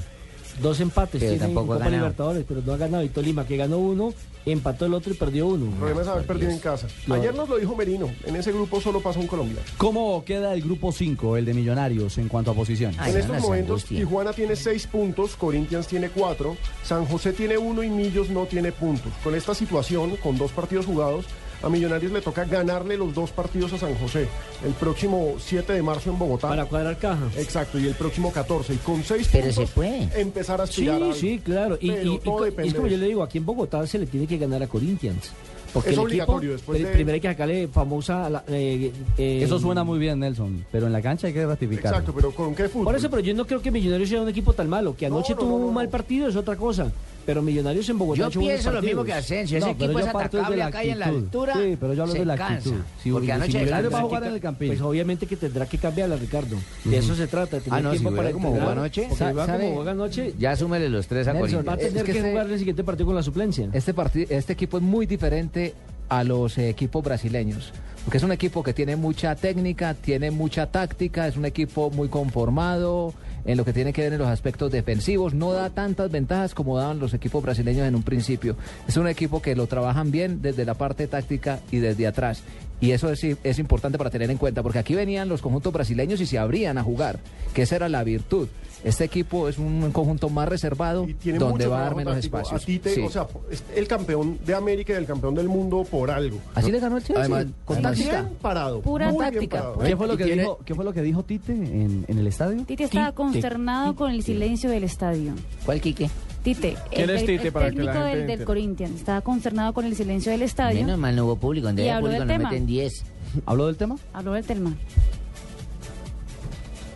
Dos 0.61 0.81
empates 0.81 1.21
Pero 1.21 1.33
tiene 1.33 1.35
en 1.35 1.41
tampoco 1.41 1.73
ha 1.73 1.77
Copa 1.77 1.85
ganado. 1.85 2.03
Libertadores, 2.03 2.45
pero 2.47 2.63
no 2.65 2.73
ha 2.73 2.77
ganado. 2.77 3.05
Y 3.05 3.09
Tolima, 3.09 3.47
que 3.47 3.57
ganó 3.57 3.79
uno, 3.79 4.13
empató 4.47 4.87
el 4.87 4.95
otro 4.95 5.13
y 5.13 5.17
perdió 5.17 5.47
uno. 5.47 5.67
El 5.67 5.73
problema 5.73 6.03
es 6.03 6.09
haber 6.09 6.27
perdido 6.27 6.51
en 6.51 6.59
casa. 6.59 6.87
Ayer 7.11 7.35
nos 7.35 7.49
lo 7.49 7.59
dijo 7.59 7.77
Merino. 7.77 8.11
En 8.25 8.37
ese 8.37 8.53
grupo 8.53 8.81
solo 8.81 9.01
pasa 9.01 9.19
un 9.21 9.27
colombiano. 9.27 9.63
¿Cómo 9.77 10.25
queda 10.25 10.55
el 10.55 10.63
grupo 10.63 10.93
5, 10.93 11.37
el 11.37 11.45
de 11.45 11.55
Millonarios, 11.55 12.19
en 12.19 12.29
cuanto 12.29 12.51
a 12.51 12.55
posiciones? 12.55 12.99
en 13.07 13.17
estos 13.17 13.41
momentos, 13.41 13.85
Tijuana 13.85 14.33
tiene 14.33 14.57
seis 14.57 14.87
puntos, 14.87 15.37
Corinthians 15.37 15.87
tiene 15.87 16.09
cuatro, 16.11 16.57
San 16.83 17.05
José 17.07 17.33
tiene 17.33 17.59
uno 17.59 17.83
y 17.83 17.91
Millos 17.91 18.31
no 18.31 18.47
tiene 18.47 18.73
puntos. 18.73 19.13
Con 19.23 19.35
esta 19.35 19.55
situación, 19.55 20.17
con 20.17 20.39
dos 20.39 20.53
partidos 20.53 20.87
jugados, 20.87 21.27
a 21.63 21.69
Millonarios 21.69 22.13
le 22.13 22.21
toca 22.21 22.45
ganarle 22.45 22.97
los 22.97 23.15
dos 23.15 23.31
partidos 23.31 23.73
a 23.73 23.79
San 23.79 23.95
José. 23.97 24.27
El 24.65 24.73
próximo 24.73 25.35
7 25.39 25.73
de 25.73 25.83
marzo 25.83 26.11
en 26.11 26.19
Bogotá. 26.19 26.49
Para 26.49 26.65
cuadrar 26.67 26.99
caja. 26.99 27.29
Exacto, 27.37 27.79
y 27.79 27.87
el 27.87 27.95
próximo 27.95 28.33
14. 28.33 28.75
Y 28.75 28.77
con 28.79 29.03
seis 29.05 29.29
Pero 29.31 29.47
puntos, 29.47 29.69
se 29.69 29.75
puede. 29.75 30.21
empezar 30.21 30.61
a 30.61 30.67
Sí, 30.67 30.89
aspirar 30.89 31.03
al- 31.03 31.15
sí, 31.15 31.41
claro. 31.45 31.79
Y, 31.81 31.91
y- 31.91 32.15
y 32.15 32.19
todo 32.19 32.39
co- 32.39 32.45
depende 32.45 32.69
es 32.69 32.75
como 32.75 32.87
yo 32.89 32.97
le 32.97 33.07
digo, 33.07 33.23
aquí 33.23 33.39
en 33.39 33.47
Bogotá 33.47 33.87
se 33.87 33.99
le 33.99 34.07
tiene 34.07 34.27
que 34.27 34.39
ganar 34.39 34.63
a 34.63 34.67
Corinthians. 34.67 35.31
Porque 35.73 35.91
Es 35.91 35.95
el 35.95 36.01
obligatorio, 36.01 36.51
equipo, 36.55 36.73
después 36.73 36.83
de- 36.83 36.89
primero 36.89 37.15
hay 37.15 37.21
que 37.21 37.29
sacarle 37.29 37.69
famosa... 37.69 38.29
la- 38.29 38.43
eh, 38.49 38.91
eh, 39.17 39.41
Eso 39.45 39.57
suena 39.61 39.85
muy 39.85 40.01
bien, 40.01 40.19
Nelson, 40.19 40.65
pero 40.73 40.87
en 40.89 40.93
la 40.93 41.01
cancha 41.01 41.29
hay 41.29 41.33
que 41.33 41.47
ratificar. 41.47 41.93
Exacto, 41.93 42.13
pero 42.13 42.33
¿con 42.33 42.57
qué 42.57 42.69
fútbol? 42.69 42.87
Por 42.87 42.97
eso, 42.97 43.09
pero 43.09 43.23
yo 43.23 43.33
no 43.35 43.47
creo 43.47 43.63
que 43.63 43.71
Millonarios 43.71 44.09
sea 44.09 44.21
un 44.21 44.29
equipo 44.29 44.53
tan 44.53 44.69
malo. 44.69 44.97
Que 44.97 45.07
anoche 45.07 45.35
no, 45.35 45.39
tuvo 45.39 45.51
no, 45.53 45.59
no, 45.61 45.67
un 45.67 45.75
mal 45.75 45.89
partido 45.89 46.27
es 46.29 46.35
otra 46.35 46.57
cosa. 46.57 46.91
Pero 47.27 47.43
Millonarios 47.43 47.89
en 47.89 47.99
Bogotá 47.99 48.29
Yo 48.29 48.41
pienso 48.41 48.73
lo 48.73 48.83
mismo 48.83 49.05
que. 49.05 49.13
Asensio. 49.13 49.59
Ese 49.59 49.67
No, 49.67 49.73
equipo 49.73 49.99
es 49.99 50.07
atacable 50.07 50.57
de 50.57 50.63
acá 50.63 50.85
y 50.85 50.91
en 50.91 50.99
la 50.99 51.07
actitud. 51.07 51.25
altura. 51.25 51.55
Sí, 51.55 51.77
pero 51.79 51.95
yo 51.95 52.03
hablo 52.03 52.15
de 52.15 52.25
la 52.25 52.35
actitud. 52.35 52.75
Si- 53.03 53.11
Porque 53.11 53.27
si 53.27 53.33
anoche 53.33 53.49
Millonarios 53.59 53.83
descansó. 53.83 53.93
va 53.93 53.99
a 53.99 54.03
jugar 54.03 54.25
en 54.25 54.35
el 54.35 54.41
Campín. 54.41 54.69
Pues 54.69 54.81
obviamente 54.81 55.27
que 55.27 55.37
tendrá 55.37 55.67
que 55.67 55.79
cambiarla, 55.79 56.17
Ricardo. 56.17 56.57
De 56.85 56.97
eso 56.97 57.15
se 57.15 57.27
trata. 57.27 57.57
de 57.57 57.63
tener 57.63 57.79
Ah, 57.79 57.83
no, 57.83 57.91
si 57.93 57.99
tiempo 57.99 58.11
juega 58.11 58.23
para 58.23 58.33
como 58.33 58.51
jugó 58.51 58.69
anoche. 58.71 59.09
Como 59.09 59.17
juega 59.75 59.91
anoche. 59.93 60.35
Ya 60.39 60.57
súmele 60.57 60.89
los 60.89 61.07
tres 61.07 61.27
a 61.29 61.33
Nelson, 61.33 61.59
Va 61.67 61.73
a 61.73 61.77
Corinthians. 61.77 62.05
tener 62.07 62.23
que 62.23 62.31
jugar 62.31 62.51
el 62.51 62.59
siguiente 62.59 62.85
partido 62.85 63.07
con 63.07 63.15
la 63.17 63.23
suplencia. 63.23 63.69
Este, 63.73 63.95
este 64.31 64.53
equipo 64.53 64.77
es 64.79 64.83
muy 64.83 65.07
diferente 65.07 65.75
a 66.09 66.25
los 66.25 66.59
equipos 66.59 67.05
brasileños, 67.05 67.73
porque 68.05 68.19
es 68.19 68.25
un 68.25 68.33
equipo 68.33 68.63
que 68.65 68.73
tiene 68.73 68.97
mucha 68.97 69.35
técnica, 69.37 69.95
tiene 69.95 70.31
mucha 70.33 70.67
táctica, 70.67 71.29
es 71.29 71.37
un 71.37 71.45
equipo 71.45 71.91
muy 71.91 72.09
conformado 72.09 73.15
en 73.45 73.57
lo 73.57 73.65
que 73.65 73.73
tiene 73.73 73.93
que 73.93 74.03
ver 74.03 74.13
en 74.13 74.19
los 74.19 74.29
aspectos 74.29 74.71
defensivos, 74.71 75.35
no 75.35 75.53
da 75.53 75.71
tantas 75.71 76.11
ventajas 76.11 76.55
como 76.55 76.77
daban 76.77 76.99
los 76.99 77.15
equipos 77.15 77.43
brasileños 77.43 77.87
en 77.87 77.95
un 77.95 78.03
principio. 78.03 78.57
Es 78.87 78.97
un 78.97 79.09
equipo 79.09 79.43
que 79.43 79.57
lo 79.57 79.67
trabajan 79.67 80.11
bien 80.11 80.43
desde 80.43 80.65
la 80.65 80.75
parte 80.75 81.07
táctica 81.07 81.61
y 81.71 81.79
desde 81.79 82.07
atrás. 82.07 82.43
Y 82.81 82.93
eso 82.93 83.11
es, 83.11 83.23
es 83.45 83.59
importante 83.59 83.99
para 83.99 84.09
tener 84.11 84.31
en 84.31 84.39
cuenta, 84.39 84.63
porque 84.63 84.79
aquí 84.79 84.95
venían 84.95 85.29
los 85.29 85.43
conjuntos 85.43 85.73
brasileños 85.73 86.21
y 86.21 86.27
se 86.27 86.39
abrían 86.39 86.79
a 86.79 86.83
jugar, 86.83 87.19
que 87.53 87.63
esa 87.63 87.77
era 87.77 87.89
la 87.89 88.03
virtud. 88.05 88.49
Este 88.83 89.05
equipo 89.05 89.47
es 89.51 89.59
un 89.59 89.91
conjunto 89.93 90.31
más 90.31 90.49
reservado, 90.49 91.07
Tiene 91.21 91.39
donde 91.39 91.65
mucho 91.67 91.71
va 91.71 91.81
a 91.81 91.83
dar 91.83 91.95
menos 91.97 92.15
táctico. 92.15 92.39
espacios. 92.39 92.63
A 92.63 92.65
ti 92.65 92.79
te- 92.79 92.95
Sí. 92.95 93.03
o 93.03 93.11
sea, 93.11 93.27
es 93.51 93.63
el 93.77 93.87
campeón 93.87 94.39
de 94.47 94.55
América 94.55 94.95
y 94.95 94.97
el 94.97 95.05
campeón 95.05 95.35
del 95.35 95.49
mundo 95.51 95.85
por 95.91 96.11
algo. 96.11 96.39
Así 96.55 96.73
le 96.73 96.81
ganó 96.81 96.97
el 96.97 97.03
Chelsea, 97.03 97.21
Además, 97.23 97.47
con 97.67 97.77
además, 97.77 97.99
táctica. 97.99 98.23
bien 98.23 98.35
parado. 98.41 98.81
Pura 98.81 99.09
muy 99.11 99.19
bien 99.19 99.33
táctica. 99.35 99.57
parado. 99.59 99.79
¿Qué 99.81 99.97
fue, 99.99 100.07
lo 100.07 100.17
que 100.17 100.25
tiene- 100.25 100.43
dijo, 100.43 100.59
¿Qué 100.65 100.75
fue 100.75 100.85
lo 100.87 100.93
que 100.95 101.03
dijo 101.03 101.23
Tite 101.23 101.53
en, 101.53 102.07
en 102.09 102.19
el 102.19 102.27
estadio? 102.27 102.65
Tite 102.65 102.85
estaba 102.85 103.13
consternado 103.13 103.95
con 103.95 104.11
el 104.11 104.23
silencio 104.23 104.71
del 104.71 104.85
estadio. 104.85 105.35
¿Cuál 105.67 105.83
Quique? 105.83 106.09
Tite, 106.43 106.77
¿Quién 106.91 107.11
el, 107.11 107.17
es 107.17 107.27
Tite 107.27 107.47
el 107.49 107.53
para 107.53 107.71
que 107.71 107.83
la 107.83 107.93
técnico 107.93 108.07
gente 108.09 108.27
del, 108.27 108.39
del? 108.39 108.47
Corinthians, 108.47 108.95
estaba 108.97 109.21
consternado 109.21 109.75
con 109.75 109.85
el 109.85 109.95
silencio 109.95 110.33
del 110.33 110.43
estadio. 110.43 110.81
Menos 110.81 110.99
mal 110.99 111.15
no 111.15 111.27
hubo 111.27 111.37
público. 111.37 111.67
Donde 111.67 111.91
habló 111.91 112.07
público 112.09 112.25
nos 112.25 112.37
tema. 112.37 112.51
meten 112.51 112.67
10. 112.67 113.05
¿Habló 113.47 113.67
del 113.67 113.77
tema? 113.77 113.97
Habló 114.15 114.33
del 114.33 114.45
tema. 114.45 114.75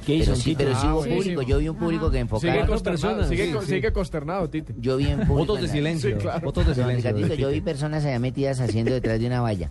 ¿Qué 0.07 0.19
Pero 0.19 0.33
hizo, 0.33 0.37
sí, 0.37 0.51
Tite? 0.51 0.65
pero 0.65 0.77
sí 0.79 0.87
Ah, 0.87 0.93
hubo 0.93 0.99
buenísimo. 1.01 1.23
público. 1.35 1.43
Yo 1.43 1.59
vi 1.59 1.69
un 1.69 1.77
público 1.77 2.11
que 2.11 2.19
enfocaba. 2.19 2.53
Sigue 2.53 2.67
consternado, 2.67 3.01
personas. 3.19 3.29
sigue, 3.29 3.47
Sí, 3.53 3.59
sí. 3.61 3.67
sigue 3.75 3.93
consternado, 3.93 4.51
Tite. 4.51 4.75
Yo 4.79 4.97
vi 4.99 5.07
en 5.07 5.19
público. 5.21 5.35
Votos 5.35 5.57
de 5.57 5.61
en 5.63 5.67
la- 5.67 5.73
silencio. 5.73 6.11
Sí, 6.11 6.17
claro. 6.17 6.41
Votos 6.45 6.67
de 6.67 6.75
silencio. 6.75 7.35
Yo 7.37 7.49
vi 7.51 7.61
personas 7.63 8.05
allá 8.05 8.19
metidas 8.19 8.61
haciendo 8.61 8.93
detrás 8.93 9.19
de 9.19 9.27
una 9.27 9.41
valla. 9.41 9.71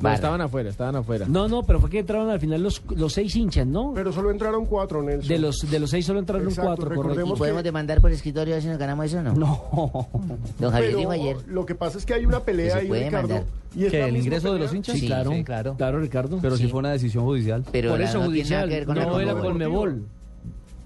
No, 0.00 0.10
estaban 0.12 0.40
afuera, 0.40 0.70
estaban 0.70 0.96
afuera. 0.96 1.26
No, 1.28 1.48
no, 1.48 1.62
pero 1.62 1.80
fue 1.80 1.90
que 1.90 1.98
entraron 1.98 2.30
al 2.30 2.40
final 2.40 2.62
los, 2.62 2.82
los 2.96 3.12
seis 3.12 3.34
hinchas, 3.36 3.66
¿no? 3.66 3.92
Pero 3.94 4.12
solo 4.12 4.30
entraron 4.30 4.64
cuatro, 4.66 5.02
Nelson. 5.02 5.28
De 5.28 5.38
los, 5.38 5.56
de 5.70 5.78
los 5.78 5.90
seis 5.90 6.06
solo 6.06 6.18
entraron 6.20 6.46
Exacto, 6.48 6.68
cuatro, 6.68 6.94
correcto. 6.94 7.34
¿Podemos 7.36 7.62
demandar 7.62 8.00
por 8.00 8.10
escritorio 8.12 8.54
a 8.54 8.56
ver 8.56 8.62
si 8.62 8.68
nos 8.68 8.78
ganamos 8.78 9.06
eso 9.06 9.18
o 9.18 9.22
no? 9.22 9.34
No. 9.34 10.08
Don 10.58 10.70
Javier 10.70 10.90
Pero 10.90 10.98
dijo 10.98 11.10
ayer. 11.10 11.36
lo 11.48 11.66
que 11.66 11.74
pasa 11.74 11.98
es 11.98 12.06
que 12.06 12.14
hay 12.14 12.24
una 12.24 12.40
pelea 12.40 12.74
Que 12.80 12.80
ahí, 12.94 13.04
Ricardo. 13.04 13.28
mandar. 13.28 13.44
Y 13.74 13.84
es 13.84 13.90
¿Qué, 13.90 13.98
la 14.00 14.06
el 14.08 14.16
ingreso 14.16 14.48
de 14.48 14.52
pelea. 14.54 14.66
los 14.66 14.74
hinchas? 14.74 14.98
Sí, 14.98 15.06
claro, 15.06 15.30
sí, 15.32 15.44
claro. 15.44 15.74
Claro, 15.76 16.00
Ricardo. 16.00 16.38
Pero 16.40 16.56
si 16.56 16.64
Sí. 16.64 16.68
fue 16.70 16.80
una 16.80 16.90
decisión 16.92 17.24
judicial. 17.24 17.64
Pero 17.70 17.90
Por 17.90 18.00
eso 18.00 18.18
no 18.20 18.30
tiene 18.30 18.50
nada 18.50 18.62
judicial, 18.62 18.68
que 18.68 18.74
ver 18.74 18.86
con 18.86 18.96
la 18.96 19.04
no 19.06 19.20
era 19.20 19.34
Conmebol. 19.34 20.06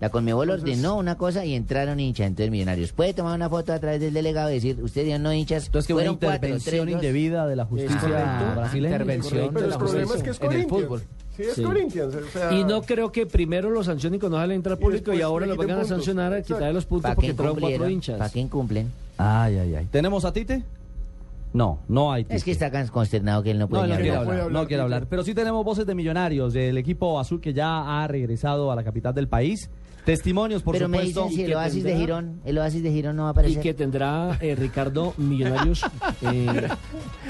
La 0.01 0.09
Conmebol 0.11 0.51
ordenó 0.51 0.97
una 0.97 1.17
cosa 1.17 1.45
y 1.45 1.55
entraron 1.55 1.99
hinchas, 2.01 2.27
entonces 2.27 2.51
millonarios. 2.51 2.93
Puede 2.93 3.15
tomar 3.15 3.35
una 3.37 3.49
foto 3.49 3.73
a 3.73 3.79
través 3.79 4.01
del 4.01 4.13
delegado 4.13 4.51
y 4.51 4.55
decir, 4.55 4.83
usted 4.83 5.05
dio 5.05 5.19
no 5.19 5.33
hinchas. 5.33 5.67
Entonces, 5.67 5.87
que 5.87 5.95
una 5.95 6.03
fueron 6.03 6.17
cuatro, 6.17 6.35
intervención 6.35 6.89
indebida 6.91 7.47
de 7.47 7.57
la 7.57 7.65
justicia 7.65 8.01
correcto. 8.01 8.55
brasileña. 8.57 8.95
Intervención 8.97 9.55
de 9.55 9.67
la 9.69 9.79
justicia 9.79 10.15
es 10.17 10.23
que 10.23 10.31
es 10.31 10.41
en 10.43 10.53
el 10.53 10.67
fútbol. 10.69 11.03
Sí, 11.37 11.43
es 11.43 11.55
Sí. 11.55 11.63
Corinthians. 11.63 12.15
o 12.15 12.29
sea, 12.31 12.53
Y 12.53 12.65
no 12.65 12.83
creo 12.83 13.11
que 13.11 13.27
primero 13.27 13.71
lo 13.71 13.83
sancionen 13.83 14.21
cuando 14.21 14.37
dejan 14.39 14.53
entrar 14.53 14.79
público 14.79 15.13
y, 15.13 15.21
ahora 15.23 15.47
lo 15.47 15.57
vayan 15.57 15.81
a 15.81 15.85
sancionar 15.85 16.33
a 16.33 16.43
quitarle 16.43 16.73
los 16.75 16.85
puntos 16.87 17.03
¿Para 17.05 17.15
porque 17.15 17.31
entraron 17.31 17.59
cuatro 17.59 17.89
hinchas. 17.89 18.19
¿Para 18.19 18.31
quién 18.31 18.49
cumplen? 18.49 18.91
Ay, 19.17 19.57
ay, 19.59 19.75
ay. 19.75 19.89
¿Tenemos 19.91 20.25
a 20.25 20.33
Tite? 20.33 20.63
No, 21.53 21.79
no 21.89 22.13
hay 22.13 22.25
Tite. 22.25 22.37
Es 22.37 22.45
que 22.45 22.51
está 22.51 22.71
tan 22.71 22.87
consternado 22.89 23.43
que 23.43 23.53
él 23.53 23.59
no 23.59 23.65
No, 23.65 23.69
puede 23.69 23.83
no 23.89 23.89
ni 23.95 23.95
quiere 24.03 24.17
hablar. 24.17 24.33
hablar, 24.41 24.53
no 24.53 24.67
quiere 24.67 24.83
hablar. 24.83 25.07
Pero 25.09 25.23
sí 25.25 25.35
tenemos 25.35 25.65
voces 25.65 25.87
de 25.87 25.95
millonarios 25.95 26.53
del 26.53 26.77
equipo 26.79 27.19
azul 27.19 27.41
que 27.41 27.53
ya 27.53 28.03
ha 28.03 28.07
regresado 28.09 28.71
a 28.71 28.77
la 28.77 28.83
capital 28.85 29.15
del 29.15 29.29
país. 29.29 29.71
Testimonios, 30.05 30.63
por 30.63 30.75
Pero 30.75 30.89
me 30.89 30.99
supuesto. 30.99 31.23
dicen 31.29 31.37
si 31.37 31.45
el 31.45 31.55
oasis 31.55 31.83
de 31.83 31.91
tendrá- 31.91 31.99
Girón, 32.01 32.41
el 32.45 32.59
oasis 32.59 32.83
de 32.83 32.93
Girón 32.93 33.17
no 33.17 33.23
va 33.23 33.29
a 33.29 33.31
Y 33.31 33.33
aparecer. 33.33 33.63
que 33.63 33.75
tendrá 33.75 34.37
eh, 34.41 34.55
Ricardo 34.55 35.15
Millonarios 35.17 35.83
eh, 36.23 36.69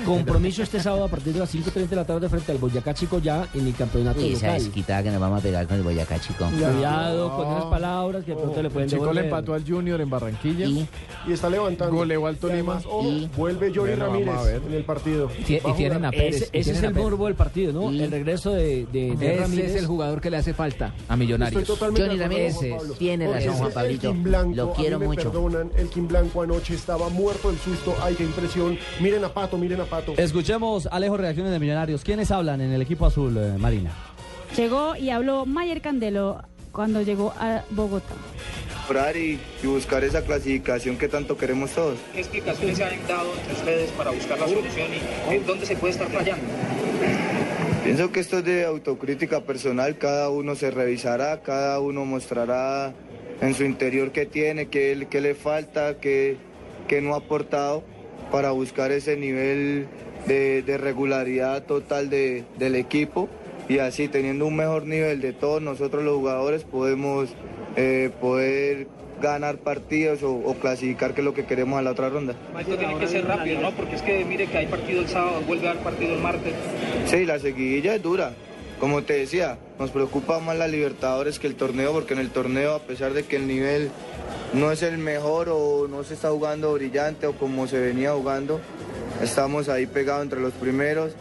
compromiso 0.04 0.62
este 0.62 0.80
sábado 0.80 1.04
a 1.04 1.08
partir 1.08 1.32
de 1.32 1.38
las 1.38 1.54
5.30 1.54 1.88
de 1.88 1.96
la 1.96 2.04
tarde 2.04 2.28
frente 2.28 2.50
al 2.52 2.58
Boyacá 2.58 2.92
Chico 2.94 3.18
ya 3.20 3.46
en 3.54 3.66
el 3.68 3.74
campeonato 3.74 4.20
Uy, 4.20 4.32
esa 4.32 4.46
local. 4.48 4.62
desquitada 4.64 5.02
que 5.04 5.10
nos 5.10 5.20
vamos 5.20 5.38
a 5.38 5.42
pegar 5.42 5.66
con 5.66 5.76
el 5.76 5.82
Boyacá, 5.84 6.18
chico. 6.20 6.46
Cuidado 6.50 7.36
con 7.36 7.52
esas 7.52 7.64
palabras 7.66 8.24
que 8.24 8.32
de 8.32 8.36
pronto 8.38 8.60
le 8.62 8.68
El 8.68 8.72
pueden 8.72 8.88
Chico 8.90 9.02
le 9.04 9.08
devolver. 9.08 9.24
empató 9.24 9.54
al 9.54 9.64
Junior 9.64 10.00
en 10.00 10.10
Barranquilla. 10.10 10.66
Y 10.66 10.88
Y 11.28 11.32
está 11.32 11.48
levantando. 11.48 11.94
Goleó 11.94 12.26
al 12.26 12.34
Y 12.34 12.38
Tolima. 12.38 12.80
Y- 13.04 13.28
vuelve 13.36 13.72
Johnny 13.74 13.90
Bueno, 13.94 14.06
Ramírez 14.06 14.62
en 14.66 14.72
el 14.74 14.84
partido. 14.84 15.30
Y 15.48 15.56
a 15.56 15.74
tienen 15.76 16.04
a 16.04 16.10
Pérez. 16.10 16.36
Ese, 16.42 16.50
y 16.52 16.58
ese 16.60 16.72
es 16.72 16.82
el 16.82 16.94
morbo 16.94 17.26
del 17.26 17.34
partido, 17.36 17.72
¿no? 17.72 17.92
Y- 17.92 18.02
El 18.02 18.10
regreso 18.10 18.50
de, 18.50 18.86
de, 18.92 19.14
de 19.16 19.32
Ese 19.34 19.40
Ramírez. 19.42 19.70
es 19.70 19.76
el 19.80 19.86
jugador 19.86 20.20
que 20.20 20.30
le 20.30 20.38
hace 20.38 20.52
falta 20.54 20.92
a 21.08 21.16
Millonarios. 21.16 21.62
Estoy 21.62 21.74
totalmente 21.76 22.02
Johnny 22.08 22.18
de 22.18 22.24
Ramírez 22.24 22.54
tiene 22.98 23.32
razón, 23.32 23.54
Juan 23.54 23.72
Pablito. 23.72 24.14
Blanco, 24.14 24.54
Lo 24.56 24.72
a 24.72 24.74
quiero 24.76 24.98
mí 24.98 25.02
me 25.06 25.14
mucho. 25.14 25.30
perdonan, 25.32 25.70
Elkin 25.76 26.08
Blanco 26.08 26.42
anoche 26.42 26.74
estaba 26.74 27.08
muerto 27.08 27.50
del 27.50 27.58
susto. 27.58 27.94
Ay, 28.02 28.14
qué 28.14 28.24
impresión. 28.24 28.78
Miren 29.00 29.24
a 29.24 29.28
Pato, 29.32 29.56
miren 29.58 29.80
a 29.80 29.84
Pato. 29.84 30.14
Escuchemos, 30.16 30.86
Alejo, 30.90 31.16
reacciones 31.16 31.52
de 31.52 31.58
millonarios. 31.58 32.02
¿Quiénes 32.02 32.30
hablan 32.30 32.60
en 32.60 32.72
el 32.72 32.82
equipo 32.82 33.06
azul, 33.06 33.36
eh, 33.36 33.54
Marina? 33.58 33.92
Llegó 34.56 34.94
y 34.96 35.10
habló 35.10 35.46
Mayer 35.46 35.80
Candelo 35.80 36.42
cuando 36.72 37.02
llegó 37.02 37.32
a 37.38 37.62
Bogotá. 37.70 38.14
y, 39.16 39.38
y 39.62 39.66
buscar 39.66 40.04
esa 40.04 40.22
clasificación 40.22 40.96
que 40.98 41.08
tanto 41.08 41.36
queremos 41.36 41.70
todos. 41.70 41.98
¿Qué 42.12 42.20
explicaciones 42.20 42.76
se 42.76 42.84
han 42.84 43.06
dado 43.08 43.32
entre 43.34 43.52
ustedes 43.54 43.90
para 43.92 44.10
buscar 44.10 44.38
la 44.38 44.46
solución 44.48 44.88
y 45.30 45.34
en 45.34 45.46
dónde 45.46 45.66
se 45.66 45.76
puede 45.76 45.92
estar 45.94 46.08
fallando? 46.08 46.44
Pienso 47.84 48.10
que 48.10 48.20
esto 48.20 48.38
es 48.38 48.44
de 48.44 48.64
autocrítica 48.64 49.42
personal, 49.42 49.98
cada 49.98 50.30
uno 50.30 50.54
se 50.54 50.70
revisará, 50.70 51.42
cada 51.42 51.78
uno 51.80 52.06
mostrará 52.06 52.94
en 53.42 53.54
su 53.54 53.64
interior 53.64 54.10
qué 54.10 54.24
tiene, 54.24 54.66
qué, 54.68 55.06
qué 55.10 55.20
le 55.20 55.34
falta, 55.34 55.98
qué, 56.00 56.38
qué 56.88 57.02
no 57.02 57.14
ha 57.14 57.18
aportado 57.18 57.84
para 58.32 58.52
buscar 58.52 58.90
ese 58.90 59.16
nivel 59.18 59.86
de, 60.26 60.62
de 60.62 60.78
regularidad 60.78 61.64
total 61.64 62.08
de- 62.08 62.44
del 62.58 62.74
equipo. 62.74 63.28
Y 63.68 63.78
así 63.78 64.08
teniendo 64.08 64.46
un 64.46 64.56
mejor 64.56 64.86
nivel 64.86 65.20
de 65.20 65.32
todos 65.34 65.60
nosotros 65.60 66.04
los 66.04 66.16
jugadores 66.16 66.64
podemos 66.64 67.28
eh, 67.76 68.10
poder 68.20 68.86
ganar 69.20 69.58
partidos 69.58 70.22
o, 70.22 70.32
o 70.32 70.54
clasificar 70.54 71.14
que 71.14 71.20
es 71.20 71.24
lo 71.24 71.34
que 71.34 71.44
queremos 71.44 71.78
a 71.78 71.82
la 71.82 71.92
otra 71.92 72.08
ronda. 72.08 72.34
Esto 72.58 72.76
tiene 72.76 72.98
que 72.98 73.06
ser 73.06 73.26
rápido, 73.26 73.60
¿no? 73.60 73.70
Porque 73.72 73.96
es 73.96 74.02
que 74.02 74.24
mire 74.24 74.46
que 74.46 74.58
hay 74.58 74.66
partido 74.66 75.00
el 75.00 75.08
sábado, 75.08 75.40
vuelve 75.46 75.68
a 75.68 75.70
haber 75.72 75.82
partido 75.82 76.14
el 76.14 76.20
martes. 76.20 76.52
Sí, 77.06 77.24
la 77.24 77.38
seguidilla 77.38 77.94
es 77.94 78.02
dura. 78.02 78.32
Como 78.80 79.02
te 79.02 79.14
decía, 79.14 79.56
nos 79.78 79.90
preocupa 79.90 80.40
más 80.40 80.58
la 80.58 80.68
Libertadores 80.68 81.38
que 81.38 81.46
el 81.46 81.54
torneo, 81.54 81.92
porque 81.92 82.12
en 82.14 82.20
el 82.20 82.30
torneo, 82.30 82.74
a 82.74 82.80
pesar 82.80 83.12
de 83.14 83.24
que 83.24 83.36
el 83.36 83.46
nivel 83.46 83.90
no 84.52 84.72
es 84.72 84.82
el 84.82 84.98
mejor 84.98 85.48
o 85.50 85.86
no 85.88 86.04
se 86.04 86.14
está 86.14 86.30
jugando 86.30 86.72
brillante 86.74 87.26
o 87.26 87.32
como 87.32 87.66
se 87.66 87.80
venía 87.80 88.12
jugando, 88.12 88.60
estamos 89.22 89.68
ahí 89.68 89.86
pegados 89.86 90.24
entre 90.24 90.40
los 90.40 90.52
primeros, 90.52 91.12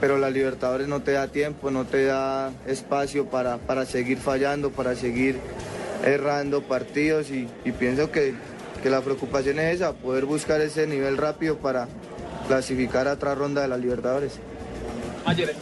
pero 0.00 0.16
la 0.16 0.30
Libertadores 0.30 0.88
no 0.88 1.02
te 1.02 1.12
da 1.12 1.28
tiempo, 1.28 1.70
no 1.70 1.84
te 1.84 2.04
da 2.04 2.50
espacio 2.66 3.26
para, 3.26 3.58
para 3.58 3.84
seguir 3.84 4.18
fallando, 4.18 4.70
para 4.70 4.94
seguir 4.94 5.36
errando 6.04 6.62
partidos 6.62 7.30
y, 7.30 7.48
y 7.64 7.72
pienso 7.72 8.10
que, 8.10 8.34
que 8.82 8.90
la 8.90 9.00
preocupación 9.00 9.58
es 9.58 9.76
esa, 9.76 9.92
poder 9.92 10.24
buscar 10.24 10.60
ese 10.60 10.86
nivel 10.86 11.16
rápido 11.16 11.58
para 11.58 11.88
clasificar 12.48 13.08
a 13.08 13.12
otra 13.12 13.34
ronda 13.34 13.62
de 13.62 13.68
la 13.68 13.76
Libertadores. 13.76 14.38
Ayer 15.24 15.54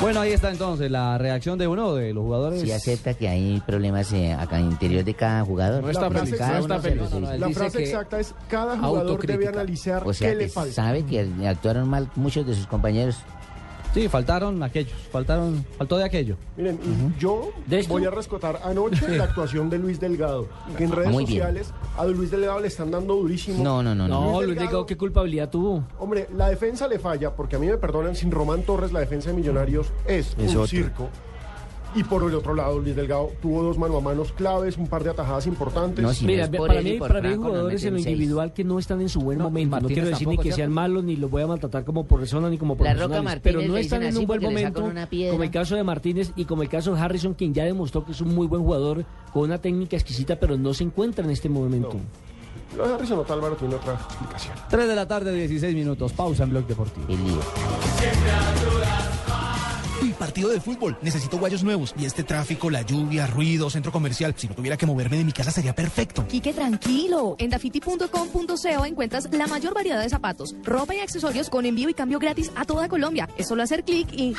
Bueno, 0.00 0.20
ahí 0.20 0.32
está 0.32 0.50
entonces 0.50 0.90
la 0.90 1.16
reacción 1.16 1.58
de 1.58 1.66
uno 1.66 1.94
de 1.94 2.12
los 2.12 2.24
jugadores. 2.24 2.60
Si 2.60 2.70
acepta 2.72 3.14
que 3.14 3.26
hay 3.26 3.62
problemas 3.66 4.12
eh, 4.12 4.34
acá 4.34 4.58
en 4.58 4.66
el 4.66 4.72
interior 4.72 5.02
de 5.02 5.14
cada 5.14 5.42
jugador. 5.44 5.82
No 5.82 5.88
está 5.90 6.10
feliz. 6.10 6.38
La 7.38 7.48
frase 7.48 7.84
exacta 7.84 8.20
es 8.20 8.34
cada 8.48 8.76
jugador 8.76 9.26
debe 9.26 9.48
analizar 9.48 10.02
O 10.06 10.12
sea, 10.12 10.28
qué 10.28 10.36
le 10.36 10.48
falta. 10.50 10.74
sabe 10.74 11.06
que 11.06 11.26
actuaron 11.48 11.88
mal 11.88 12.10
muchos 12.16 12.46
de 12.46 12.54
sus 12.54 12.66
compañeros. 12.66 13.16
Sí, 13.94 14.08
faltaron 14.08 14.60
aquellos, 14.64 14.92
faltaron, 15.12 15.64
faltó 15.78 15.96
de 15.96 16.02
aquello. 16.04 16.36
Miren, 16.56 16.80
yo 17.16 17.52
voy 17.88 18.04
a 18.04 18.10
rescatar 18.10 18.58
anoche 18.64 19.16
la 19.16 19.22
actuación 19.24 19.70
de 19.70 19.78
Luis 19.78 20.00
Delgado, 20.00 20.48
que 20.76 20.82
en 20.82 20.90
redes 20.90 21.12
Muy 21.12 21.24
bien. 21.24 21.38
sociales 21.38 21.72
a 21.96 22.04
Luis 22.04 22.32
Delgado 22.32 22.58
le 22.58 22.66
están 22.66 22.90
dando 22.90 23.14
durísimo. 23.14 23.62
No, 23.62 24.42
Luis 24.42 24.58
Delgado, 24.58 24.84
¿qué 24.84 24.96
culpabilidad 24.96 25.48
tuvo? 25.48 25.84
Hombre, 26.00 26.28
la 26.36 26.48
defensa 26.48 26.88
le 26.88 26.98
falla, 26.98 27.36
porque 27.36 27.54
a 27.54 27.60
mí 27.60 27.68
me 27.68 27.76
perdonan, 27.78 28.16
sin 28.16 28.32
Román 28.32 28.62
Torres 28.62 28.92
la 28.92 28.98
defensa 28.98 29.30
de 29.30 29.36
Millonarios 29.36 29.92
es, 30.06 30.34
Es 30.38 30.54
un 30.56 30.66
circo. 30.66 31.08
Y 31.94 32.02
por 32.02 32.24
el 32.24 32.34
otro 32.34 32.54
lado, 32.54 32.78
Luis 32.80 32.96
Delgado 32.96 33.30
tuvo 33.40 33.62
dos 33.62 33.78
mano 33.78 33.98
a 33.98 34.00
manos 34.00 34.32
claves, 34.32 34.76
un 34.76 34.88
par 34.88 35.04
de 35.04 35.10
atajadas 35.10 35.46
importantes. 35.46 36.22
Mira, 36.22 36.50
para 36.50 36.82
mí, 36.82 36.98
para 36.98 37.20
mí 37.20 37.28
hay 37.28 37.36
jugadores 37.36 37.84
en 37.84 37.94
lo 37.94 37.98
individual 38.00 38.52
que 38.52 38.64
no 38.64 38.78
están 38.78 39.00
en 39.00 39.08
su 39.08 39.20
buen 39.20 39.38
momento. 39.38 39.80
No 39.80 39.88
quiero 39.88 40.08
decir 40.08 40.26
ni 40.26 40.38
que 40.38 40.52
sean 40.52 40.72
malos 40.72 41.04
ni 41.04 41.16
los 41.16 41.30
voy 41.30 41.42
a 41.42 41.46
maltratar 41.46 41.84
como 41.84 42.04
por 42.04 42.20
persona 42.20 42.50
ni 42.50 42.58
como 42.58 42.74
La 42.74 42.94
Roca 42.94 43.06
profesionales. 43.06 43.24
Martínez 43.24 43.56
Pero 43.56 43.68
no 43.68 43.76
están 43.76 44.02
en 44.02 44.16
un 44.16 44.26
buen 44.26 44.42
momento, 44.42 44.82
como 45.30 45.42
el 45.42 45.50
caso 45.50 45.76
de 45.76 45.84
Martínez 45.84 46.32
y 46.36 46.44
como 46.44 46.62
el 46.62 46.68
caso 46.68 46.94
de 46.94 47.00
Harrison, 47.00 47.34
quien 47.34 47.54
ya 47.54 47.64
demostró 47.64 48.04
que 48.04 48.12
es 48.12 48.20
un 48.20 48.34
muy 48.34 48.46
buen 48.46 48.62
jugador 48.62 49.04
con 49.32 49.44
una 49.44 49.58
técnica 49.58 49.96
exquisita, 49.96 50.36
pero 50.38 50.56
no 50.56 50.74
se 50.74 50.84
encuentra 50.84 51.24
en 51.24 51.30
este 51.30 51.48
momento. 51.48 51.96
Lo 52.76 52.88
de 52.88 52.94
Harrison 52.94 53.20
Otálvaro 53.20 53.54
tiene 53.56 53.76
otra 53.76 53.94
explicación. 53.94 54.54
3 54.68 54.88
de 54.88 54.96
la 54.96 55.06
tarde, 55.06 55.32
16 55.32 55.74
minutos. 55.74 56.12
Pausa 56.12 56.42
en 56.42 56.50
Blog 56.50 56.66
Deportivo. 56.66 57.06
Uy, 60.04 60.12
partido 60.12 60.50
de 60.50 60.60
fútbol. 60.60 60.96
Necesito 61.00 61.38
guayos 61.38 61.64
nuevos. 61.64 61.94
Y 61.98 62.04
este 62.04 62.24
tráfico, 62.24 62.68
la 62.68 62.82
lluvia, 62.82 63.26
ruido, 63.26 63.70
centro 63.70 63.90
comercial. 63.90 64.34
Si 64.36 64.46
no 64.48 64.54
tuviera 64.54 64.76
que 64.76 64.84
moverme 64.84 65.16
de 65.16 65.24
mi 65.24 65.32
casa 65.32 65.50
sería 65.50 65.74
perfecto. 65.74 66.26
Quique, 66.28 66.52
tranquilo. 66.52 67.36
En 67.38 67.48
dafiti.com.co 67.50 68.84
encuentras 68.84 69.32
la 69.32 69.46
mayor 69.46 69.72
variedad 69.72 70.02
de 70.02 70.08
zapatos, 70.10 70.54
ropa 70.62 70.94
y 70.94 71.00
accesorios 71.00 71.48
con 71.48 71.64
envío 71.64 71.88
y 71.88 71.94
cambio 71.94 72.18
gratis 72.18 72.52
a 72.54 72.66
toda 72.66 72.86
Colombia. 72.88 73.30
Es 73.38 73.48
solo 73.48 73.62
hacer 73.62 73.82
clic 73.82 74.08
y... 74.12 74.34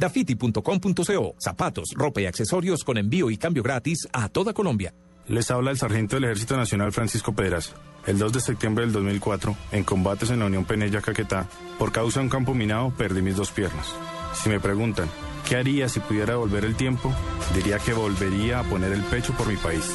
Dafiti.com.co. 0.00 1.34
Zapatos, 1.38 1.90
ropa 1.94 2.20
y 2.20 2.26
accesorios 2.26 2.82
con 2.82 2.98
envío 2.98 3.30
y 3.30 3.36
cambio 3.36 3.62
gratis 3.62 4.08
a 4.12 4.28
toda 4.28 4.52
Colombia. 4.52 4.92
Les 5.28 5.52
habla 5.52 5.70
el 5.70 5.78
sargento 5.78 6.16
del 6.16 6.24
Ejército 6.24 6.56
Nacional 6.56 6.90
Francisco 6.90 7.32
Pedras. 7.32 7.74
El 8.06 8.18
2 8.18 8.32
de 8.32 8.40
septiembre 8.40 8.84
del 8.84 8.92
2004, 8.92 9.54
en 9.70 9.84
combates 9.84 10.30
en 10.30 10.40
la 10.40 10.46
Unión 10.46 10.64
Penella-Caquetá, 10.64 11.46
por 11.78 11.92
causa 11.92 12.18
de 12.18 12.24
un 12.24 12.30
campo 12.30 12.54
minado, 12.54 12.92
perdí 12.98 13.22
mis 13.22 13.36
dos 13.36 13.52
piernas. 13.52 13.94
Si 14.34 14.48
me 14.48 14.60
preguntan, 14.60 15.10
¿qué 15.48 15.56
haría 15.56 15.88
si 15.88 15.98
pudiera 16.00 16.36
volver 16.36 16.64
el 16.64 16.76
tiempo? 16.76 17.12
Diría 17.54 17.78
que 17.78 17.92
volvería 17.92 18.60
a 18.60 18.64
poner 18.64 18.92
el 18.92 19.02
pecho 19.02 19.34
por 19.34 19.46
mi 19.46 19.56
país. 19.56 19.94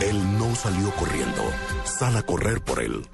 Él 0.00 0.38
no 0.38 0.54
salió 0.54 0.90
corriendo, 0.92 1.42
sal 1.84 2.16
a 2.16 2.22
correr 2.22 2.62
por 2.62 2.80
él. 2.82 3.06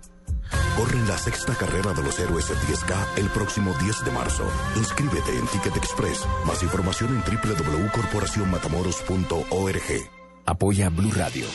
Corre 0.76 0.98
en 0.98 1.08
la 1.08 1.16
sexta 1.18 1.54
carrera 1.54 1.92
de 1.92 2.02
los 2.02 2.18
héroes 2.18 2.48
en 2.50 2.56
10K 2.56 3.18
el 3.18 3.28
próximo 3.30 3.72
10 3.80 4.04
de 4.04 4.10
marzo. 4.10 4.44
Inscríbete 4.76 5.36
en 5.36 5.46
Ticket 5.46 5.76
Express. 5.76 6.26
Más 6.46 6.62
información 6.62 7.14
en 7.14 7.22
www.corporacionmatamoros.org. 7.22 10.10
Apoya 10.44 10.88
Blue 10.88 11.12
Radio. 11.12 11.46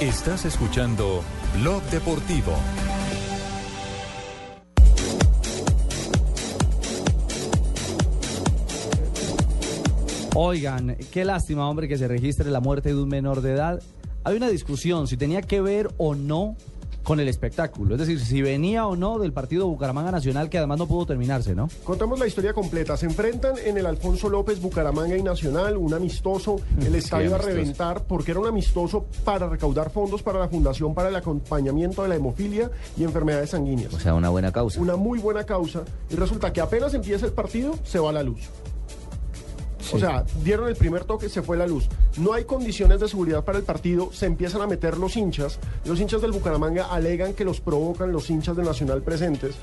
Estás 0.00 0.44
escuchando 0.44 1.22
Blog 1.58 1.82
Deportivo. 1.90 2.56
Oigan, 10.34 10.96
qué 11.10 11.24
lástima, 11.24 11.68
hombre, 11.68 11.88
que 11.88 11.98
se 11.98 12.06
registre 12.06 12.50
la 12.50 12.60
muerte 12.60 12.90
de 12.90 13.02
un 13.02 13.08
menor 13.08 13.40
de 13.40 13.52
edad. 13.52 13.82
Hay 14.22 14.36
una 14.36 14.48
discusión 14.48 15.08
si 15.08 15.16
tenía 15.16 15.42
que 15.42 15.60
ver 15.60 15.90
o 15.98 16.14
no 16.14 16.56
con 17.02 17.18
el 17.18 17.26
espectáculo. 17.28 17.94
Es 17.94 18.00
decir, 18.00 18.20
si 18.20 18.40
venía 18.40 18.86
o 18.86 18.94
no 18.94 19.18
del 19.18 19.32
partido 19.32 19.66
Bucaramanga 19.66 20.12
Nacional, 20.12 20.48
que 20.48 20.58
además 20.58 20.78
no 20.78 20.86
pudo 20.86 21.06
terminarse, 21.06 21.54
¿no? 21.56 21.68
Contamos 21.82 22.20
la 22.20 22.28
historia 22.28 22.52
completa. 22.52 22.96
Se 22.96 23.06
enfrentan 23.06 23.54
en 23.58 23.76
el 23.78 23.86
Alfonso 23.86 24.28
López, 24.28 24.60
Bucaramanga 24.60 25.16
y 25.16 25.22
Nacional, 25.22 25.76
un 25.76 25.94
amistoso. 25.94 26.60
El 26.80 26.94
estadio 26.94 27.32
a 27.32 27.36
amistoso. 27.36 27.56
reventar 27.56 28.04
porque 28.04 28.30
era 28.30 28.40
un 28.40 28.46
amistoso 28.46 29.06
para 29.24 29.48
recaudar 29.48 29.90
fondos 29.90 30.22
para 30.22 30.38
la 30.38 30.48
Fundación 30.48 30.94
para 30.94 31.08
el 31.08 31.16
Acompañamiento 31.16 32.02
de 32.02 32.10
la 32.10 32.16
Hemofilia 32.16 32.70
y 32.96 33.02
Enfermedades 33.02 33.50
Sanguíneas. 33.50 33.92
O 33.94 33.98
sea, 33.98 34.14
una 34.14 34.28
buena 34.28 34.52
causa. 34.52 34.80
Una 34.80 34.94
muy 34.94 35.18
buena 35.18 35.44
causa. 35.44 35.82
Y 36.10 36.14
resulta 36.14 36.52
que 36.52 36.60
apenas 36.60 36.94
empieza 36.94 37.26
el 37.26 37.32
partido, 37.32 37.74
se 37.82 37.98
va 37.98 38.12
la 38.12 38.22
luz. 38.22 38.48
O 39.92 39.98
sea, 39.98 40.24
dieron 40.42 40.68
el 40.68 40.76
primer 40.76 41.04
toque, 41.04 41.28
se 41.28 41.42
fue 41.42 41.56
la 41.56 41.66
luz. 41.66 41.88
No 42.16 42.32
hay 42.32 42.44
condiciones 42.44 43.00
de 43.00 43.08
seguridad 43.08 43.44
para 43.44 43.58
el 43.58 43.64
partido, 43.64 44.12
se 44.12 44.26
empiezan 44.26 44.62
a 44.62 44.66
meter 44.66 44.96
los 44.98 45.16
hinchas. 45.16 45.58
Los 45.84 46.00
hinchas 46.00 46.20
del 46.20 46.32
Bucaramanga 46.32 46.86
alegan 46.86 47.34
que 47.34 47.44
los 47.44 47.60
provocan 47.60 48.12
los 48.12 48.30
hinchas 48.30 48.56
de 48.56 48.62
Nacional 48.62 49.02
presentes. 49.02 49.56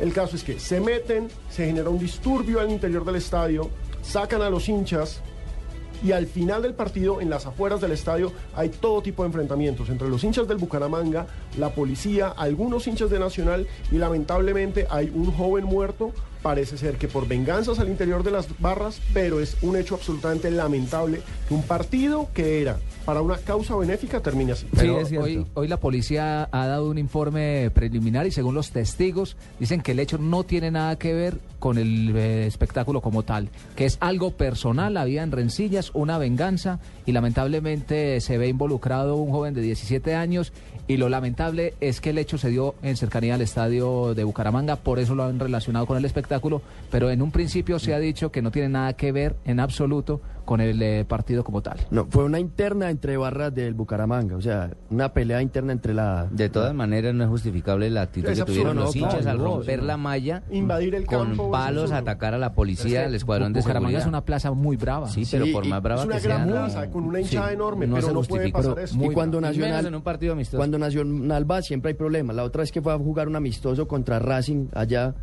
El 0.00 0.12
caso 0.12 0.34
es 0.36 0.42
que 0.42 0.58
se 0.58 0.80
meten, 0.80 1.28
se 1.50 1.66
genera 1.66 1.88
un 1.88 1.98
disturbio 1.98 2.60
al 2.60 2.70
interior 2.70 3.04
del 3.04 3.16
estadio, 3.16 3.70
sacan 4.02 4.42
a 4.42 4.50
los 4.50 4.68
hinchas 4.68 5.20
y 6.04 6.12
al 6.12 6.26
final 6.26 6.60
del 6.62 6.74
partido, 6.74 7.20
en 7.20 7.30
las 7.30 7.46
afueras 7.46 7.80
del 7.80 7.92
estadio, 7.92 8.30
hay 8.54 8.68
todo 8.68 9.00
tipo 9.00 9.22
de 9.22 9.28
enfrentamientos 9.28 9.88
entre 9.88 10.08
los 10.08 10.22
hinchas 10.22 10.46
del 10.46 10.58
Bucaramanga, 10.58 11.26
la 11.56 11.70
policía, 11.70 12.28
algunos 12.28 12.86
hinchas 12.86 13.08
de 13.08 13.18
Nacional 13.18 13.66
y 13.90 13.96
lamentablemente 13.96 14.86
hay 14.90 15.10
un 15.14 15.32
joven 15.32 15.64
muerto. 15.64 16.12
Parece 16.44 16.76
ser 16.76 16.96
que 16.96 17.08
por 17.08 17.26
venganzas 17.26 17.78
al 17.78 17.88
interior 17.88 18.22
de 18.22 18.30
las 18.30 18.60
barras, 18.60 19.00
pero 19.14 19.40
es 19.40 19.56
un 19.62 19.76
hecho 19.76 19.94
absolutamente 19.94 20.50
lamentable 20.50 21.22
que 21.48 21.54
un 21.54 21.62
partido 21.62 22.28
que 22.34 22.60
era 22.60 22.78
para 23.06 23.22
una 23.22 23.38
causa 23.38 23.74
benéfica 23.76 24.20
termine 24.20 24.52
así. 24.52 24.66
Pero 24.76 24.98
hoy, 24.98 25.46
hoy 25.54 25.68
la 25.68 25.80
policía 25.80 26.46
ha 26.52 26.66
dado 26.66 26.90
un 26.90 26.98
informe 26.98 27.70
preliminar 27.72 28.26
y 28.26 28.30
según 28.30 28.54
los 28.54 28.72
testigos 28.72 29.38
dicen 29.58 29.80
que 29.80 29.92
el 29.92 30.00
hecho 30.00 30.18
no 30.18 30.44
tiene 30.44 30.70
nada 30.70 30.96
que 30.96 31.14
ver 31.14 31.38
con 31.58 31.78
el 31.78 32.14
eh, 32.14 32.46
espectáculo 32.46 33.00
como 33.00 33.22
tal, 33.22 33.48
que 33.74 33.86
es 33.86 33.96
algo 34.00 34.32
personal, 34.32 34.98
habían 34.98 35.32
rencillas, 35.32 35.92
una 35.94 36.18
venganza 36.18 36.78
y 37.06 37.12
lamentablemente 37.12 38.20
se 38.20 38.36
ve 38.36 38.48
involucrado 38.48 39.16
un 39.16 39.30
joven 39.30 39.54
de 39.54 39.62
17 39.62 40.14
años 40.14 40.52
y 40.86 40.96
lo 40.96 41.08
lamentable 41.08 41.74
es 41.80 42.00
que 42.00 42.10
el 42.10 42.18
hecho 42.18 42.38
se 42.38 42.50
dio 42.50 42.74
en 42.82 42.96
cercanía 42.96 43.34
al 43.34 43.40
estadio 43.40 44.14
de 44.14 44.24
Bucaramanga, 44.24 44.76
por 44.76 44.98
eso 44.98 45.14
lo 45.14 45.24
han 45.24 45.40
relacionado 45.40 45.86
con 45.86 45.96
el 45.96 46.04
espectáculo, 46.04 46.62
pero 46.90 47.10
en 47.10 47.22
un 47.22 47.30
principio 47.30 47.78
se 47.78 47.94
ha 47.94 47.98
dicho 47.98 48.30
que 48.30 48.42
no 48.42 48.50
tiene 48.50 48.68
nada 48.68 48.92
que 48.92 49.12
ver 49.12 49.36
en 49.44 49.60
absoluto 49.60 50.20
con 50.44 50.60
el 50.60 50.80
eh, 50.82 51.04
partido 51.06 51.44
como 51.44 51.62
tal. 51.62 51.78
No, 51.90 52.06
fue 52.10 52.24
una 52.24 52.38
interna 52.38 52.90
entre 52.90 53.16
barras 53.16 53.54
del 53.54 53.74
Bucaramanga, 53.74 54.36
o 54.36 54.40
sea, 54.42 54.70
una 54.90 55.12
pelea 55.12 55.42
interna 55.42 55.72
entre 55.72 55.94
la... 55.94 56.26
De 56.30 56.48
todas 56.48 56.74
maneras, 56.74 57.14
no 57.14 57.24
es 57.24 57.30
justificable 57.30 57.90
la 57.90 58.02
actitud 58.02 58.28
Es 58.28 58.38
que 58.40 58.44
tuvieron 58.44 58.76
los 58.76 58.94
no, 58.94 59.00
hinchas 59.00 59.22
claro, 59.22 59.30
al 59.30 59.38
no, 59.38 59.44
romper 59.44 59.80
no. 59.80 59.86
la 59.86 59.96
malla, 59.96 60.42
Invadir 60.50 60.94
el 60.94 61.06
con 61.06 61.28
campo, 61.28 61.50
palos, 61.50 61.92
atacar 61.92 62.34
a 62.34 62.38
la 62.38 62.52
policía, 62.54 62.84
Es 62.84 62.92
que 62.92 63.08
al 63.08 63.14
escuadrón 63.14 63.52
de 63.52 63.60
Bucaramanga 63.60 63.88
seguridad. 63.88 64.02
es 64.02 64.08
una 64.08 64.24
plaza 64.24 64.50
muy 64.52 64.76
brava. 64.76 65.08
Sí, 65.08 65.24
pero 65.30 65.46
por 65.52 65.66
más 65.66 65.82
brava 65.82 66.00
es 66.02 66.06
una 66.06 66.16
que 66.16 66.22
gran 66.22 66.44
sea, 66.44 66.52
plaza, 66.52 66.90
con 66.90 67.04
una 67.04 67.20
hinchada 67.20 67.48
sí, 67.48 67.54
enorme, 67.54 67.86
no 67.86 67.94
pero 67.96 68.06
se 68.08 68.12
no 68.12 68.20
puede 68.22 68.44
justifica. 68.44 68.58
pasar 68.70 68.84
eso. 68.84 68.96
muy 68.96 69.08
y 69.08 69.12
cuando. 69.12 69.38
Y 69.38 69.42
Nacional, 69.42 69.86
en 69.86 69.94
un 69.94 70.02
partido 70.02 70.32
amistoso. 70.32 70.58
cuando 70.58 70.78
Nacional 70.78 71.50
va 71.50 71.62
siempre 71.62 71.90
hay 71.90 71.94
problemas. 71.94 72.36
La 72.36 72.44
otra 72.44 72.60
vez 72.62 72.72
que 72.72 72.80
fue 72.80 72.92
a 72.92 72.98
jugar 72.98 73.28
un 73.28 73.36
amistoso 73.36 73.86
contra 73.88 74.18
Racing 74.18 74.68
allá, 74.74 75.14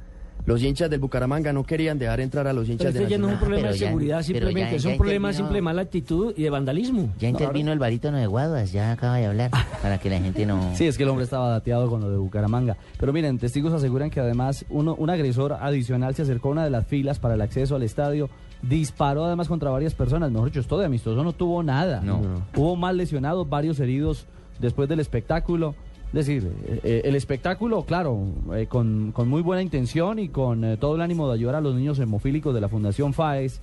los 0.46 0.62
hinchas 0.62 0.90
del 0.90 1.00
Bucaramanga 1.00 1.54
no 1.54 1.64
querían 1.64 2.00
dejar 2.00 2.20
entrar 2.20 2.48
a 2.48 2.54
los 2.54 2.66
Pero 2.66 2.74
hinchas 2.74 2.94
de 2.94 3.00
este 3.02 3.12
ya 3.12 3.18
no 3.18 3.28
es 3.28 3.34
un 3.34 3.40
Nacional. 3.40 3.40
problema 3.40 3.72
de 3.72 3.78
seguridad, 3.78 4.22
simplemente 4.24 4.76
es 4.76 4.86
un 4.86 4.98
problema 4.98 5.34
simple 5.34 5.56
de 5.56 5.62
mala 5.62 5.82
actitud 5.82 6.34
y 6.36 6.44
de 6.44 6.50
vandalismo. 6.50 7.14
Ya 7.20 7.30
intervino 7.30 7.72
el 7.72 7.80
barítono 7.80 8.18
de 8.18 8.28
Guaduas, 8.28 8.72
ya 8.72 8.92
acaba 8.92 9.18
de 9.18 9.26
hablar, 9.28 9.52
para 9.82 9.98
que 9.98 10.10
la 10.10 10.20
gente 10.20 10.46
no... 10.46 10.76
Sí, 10.76 10.88
es 10.88 10.98
que 10.98 11.04
el 11.04 11.10
hombre 11.10 11.26
estaba 11.26 11.50
dateado 11.50 11.90
con 11.90 12.02
lo 12.02 12.10
de 12.10 12.18
Bucaramanga. 12.18 12.78
Pero 13.00 13.14
miren, 13.14 13.38
testigos 13.38 13.74
aseguran 13.74 14.10
que 14.10 14.20
además 14.20 14.66
uno, 14.70 14.96
un 14.96 15.10
agresor 15.10 15.54
adicional 15.54 16.16
se 16.16 16.24
acercó 16.24 16.50
a 16.50 16.52
una 16.52 16.64
de 16.64 16.70
las 16.70 16.88
filas 16.88 17.20
para 17.20 17.36
el 17.36 17.42
acceso 17.42 17.76
al 17.76 17.84
estadio, 17.84 18.30
disparó 18.62 19.26
además 19.26 19.48
contra 19.48 19.70
varias 19.70 19.94
personas. 19.94 20.32
Mejor 20.32 20.50
dicho, 20.50 20.60
esto 20.60 20.78
de 20.78 20.86
amistoso 20.86 21.24
no 21.24 21.34
tuvo 21.34 21.64
nada. 21.64 22.02
No. 22.02 22.22
Hubo 22.56 22.76
más 22.76 22.96
lesionados, 22.96 23.50
varios 23.50 23.80
heridos 23.80 24.26
después 24.60 24.88
del 24.88 25.00
espectáculo. 25.00 25.76
Decir, 26.12 26.52
eh, 26.66 26.80
eh, 26.84 27.02
el 27.06 27.16
espectáculo, 27.16 27.84
claro, 27.84 28.28
eh, 28.54 28.68
con, 28.68 29.14
con 29.14 29.30
muy 29.30 29.42
buena 29.42 29.62
intención 29.62 30.20
y 30.20 30.28
con 30.28 30.78
todo 30.78 30.96
el 30.96 31.02
ánimo 31.02 31.28
de 31.30 31.36
ayudar 31.36 31.56
a 31.56 31.62
los 31.62 31.74
niños 31.74 32.00
hemofílicos 32.00 32.54
de 32.54 32.60
la 32.60 32.68
Fundación 32.68 33.14
FAES, 33.14 33.62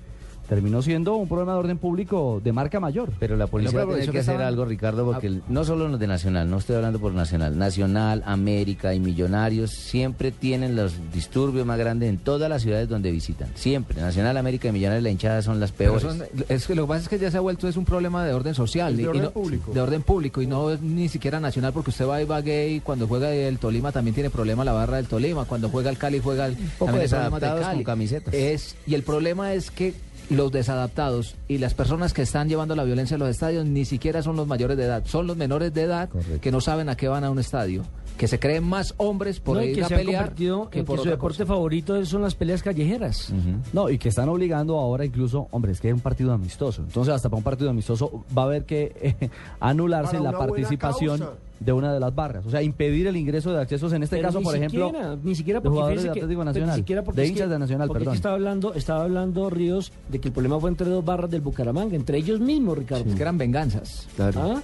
terminó 0.48 0.82
siendo 0.82 1.16
un 1.16 1.28
problema 1.28 1.52
de 1.52 1.58
orden 1.58 1.78
público 1.78 2.40
de 2.42 2.52
marca 2.52 2.80
mayor. 2.80 3.10
Pero 3.18 3.36
la 3.36 3.46
policía 3.46 3.84
tiene 3.84 4.02
eso 4.02 4.12
que 4.12 4.18
hacer 4.20 4.40
algo, 4.40 4.64
Ricardo, 4.64 5.04
porque 5.04 5.26
el- 5.28 5.42
no 5.48 5.64
solo 5.64 5.88
los 5.88 6.00
de 6.00 6.06
Nacional, 6.06 6.48
no 6.50 6.58
estoy 6.58 6.76
hablando 6.76 6.98
por 6.98 7.12
Nacional, 7.12 7.58
Nacional, 7.58 8.22
América 8.26 8.94
y 8.94 9.00
Millonarios 9.00 9.70
siempre 9.70 10.32
tienen 10.32 10.74
los 10.76 10.94
disturbios 11.12 11.66
más 11.66 11.78
grandes 11.78 12.08
en 12.08 12.18
todas 12.18 12.48
las 12.48 12.62
ciudades 12.62 12.88
donde 12.88 13.10
visitan. 13.10 13.48
Siempre. 13.54 14.00
Nacional, 14.00 14.36
América 14.36 14.68
y 14.68 14.72
Millonarios, 14.72 15.02
la 15.02 15.10
hinchada 15.10 15.42
son 15.42 15.60
las 15.60 15.72
peores. 15.72 16.02
son- 16.02 16.22
es 16.48 16.66
que 16.66 16.74
lo 16.74 16.82
que 16.84 16.88
pasa 16.88 17.02
es 17.02 17.08
que 17.08 17.18
ya 17.18 17.30
se 17.30 17.36
ha 17.36 17.40
vuelto 17.40 17.68
es 17.68 17.76
un 17.76 17.84
problema 17.84 18.24
de 18.24 18.32
orden 18.32 18.54
social. 18.54 18.96
De 18.96 19.02
y- 19.02 19.04
y 19.04 19.08
orden 19.08 19.22
no- 19.24 19.30
público. 19.30 19.72
De 19.72 19.80
orden 19.80 20.02
público 20.02 20.40
y 20.42 20.46
no 20.46 20.70
es 20.70 20.80
ni 20.80 21.08
siquiera 21.08 21.40
nacional 21.40 21.72
porque 21.72 21.90
usted 21.90 22.06
va 22.06 22.16
a 22.16 22.22
Ibagué 22.22 22.70
y 22.70 22.80
cuando 22.80 23.06
juega 23.06 23.32
el 23.34 23.58
Tolima 23.58 23.92
también 23.92 24.14
tiene 24.14 24.30
problema 24.30 24.64
la 24.64 24.72
barra 24.72 24.96
del 24.96 25.06
Tolima. 25.06 25.44
Cuando 25.44 25.68
juega 25.68 25.90
el 25.90 25.98
Cali 25.98 26.20
juega 26.20 26.46
el... 26.46 26.54
poco 26.78 26.92
también 26.92 27.10
de 27.34 27.40
Cali. 27.40 27.74
con 27.76 27.84
camisetas. 27.84 28.34
Es, 28.34 28.76
y 28.86 28.94
el 28.94 29.02
problema 29.02 29.52
es 29.54 29.70
que 29.70 29.94
los 30.30 30.52
desadaptados 30.52 31.36
y 31.48 31.58
las 31.58 31.74
personas 31.74 32.12
que 32.12 32.22
están 32.22 32.48
llevando 32.48 32.76
la 32.76 32.84
violencia 32.84 33.16
a 33.16 33.18
los 33.18 33.28
estadios 33.28 33.64
ni 33.66 33.84
siquiera 33.84 34.22
son 34.22 34.36
los 34.36 34.46
mayores 34.46 34.76
de 34.76 34.84
edad, 34.84 35.02
son 35.06 35.26
los 35.26 35.36
menores 35.36 35.72
de 35.72 35.82
edad 35.82 36.10
que 36.40 36.52
no 36.52 36.60
saben 36.60 36.88
a 36.88 36.96
qué 36.96 37.08
van 37.08 37.24
a 37.24 37.30
un 37.30 37.38
estadio, 37.38 37.82
que 38.18 38.28
se 38.28 38.38
creen 38.38 38.64
más 38.64 38.94
hombres 38.98 39.40
por 39.40 39.56
No, 39.56 39.62
ir 39.62 39.76
que 39.76 39.84
a 39.84 39.88
se 39.88 39.96
pelear 39.96 40.34
que 40.34 40.46
en 40.46 40.84
por 40.84 40.98
que 40.98 41.04
su 41.04 41.08
deporte 41.08 41.46
favorito 41.46 42.04
son 42.04 42.22
las 42.22 42.34
peleas 42.34 42.62
callejeras. 42.62 43.32
No, 43.72 43.88
y 43.88 43.96
que 43.96 44.08
están 44.08 44.28
obligando 44.28 44.78
ahora 44.78 45.04
incluso, 45.04 45.48
hombre, 45.50 45.72
es 45.72 45.80
que 45.80 45.88
es 45.88 45.94
un 45.94 46.00
partido 46.00 46.32
amistoso. 46.32 46.82
Entonces, 46.82 47.14
hasta 47.14 47.28
para 47.28 47.38
un 47.38 47.44
partido 47.44 47.70
amistoso 47.70 48.24
va 48.36 48.42
a 48.42 48.44
haber 48.46 48.64
que 48.64 48.92
eh, 49.00 49.30
anularse 49.60 50.18
la 50.20 50.32
participación 50.32 51.20
causa. 51.20 51.34
De 51.60 51.72
una 51.72 51.92
de 51.92 52.00
las 52.00 52.14
barras. 52.14 52.46
O 52.46 52.50
sea, 52.50 52.62
impedir 52.62 53.06
el 53.06 53.16
ingreso 53.16 53.52
de 53.52 53.60
accesos, 53.60 53.92
en 53.92 54.02
este 54.02 54.16
Pero 54.16 54.28
caso, 54.28 54.40
por 54.42 54.54
ejemplo, 54.56 54.92
ni 55.22 55.34
siquiera 55.34 55.60
porque 55.60 55.74
jugadores 55.74 56.02
de 56.02 56.06
que- 56.06 56.10
Atlético 56.20 56.40
pero 56.40 56.44
ni 56.44 56.46
Nacional, 56.46 56.76
siquiera 56.76 57.02
porque 57.04 57.20
de 57.20 57.24
es 57.26 57.30
hinchas 57.30 57.46
que- 57.46 57.52
de 57.52 57.58
Nacional, 57.58 57.88
porque 57.88 57.98
perdón. 58.00 58.14
estaba 58.14 58.34
hablando, 58.34 58.74
estaba 58.74 59.02
hablando 59.04 59.50
Ríos 59.50 59.92
de 60.08 60.18
que 60.20 60.28
el 60.28 60.34
problema 60.34 60.60
fue 60.60 60.70
entre 60.70 60.88
dos 60.88 61.04
barras 61.04 61.30
del 61.30 61.40
Bucaramanga, 61.40 61.96
entre 61.96 62.18
ellos 62.18 62.40
mismos, 62.40 62.78
Ricardo. 62.78 63.04
que 63.14 63.20
eran 63.22 63.38
venganzas 63.38 64.06
¿Ah? 64.18 64.60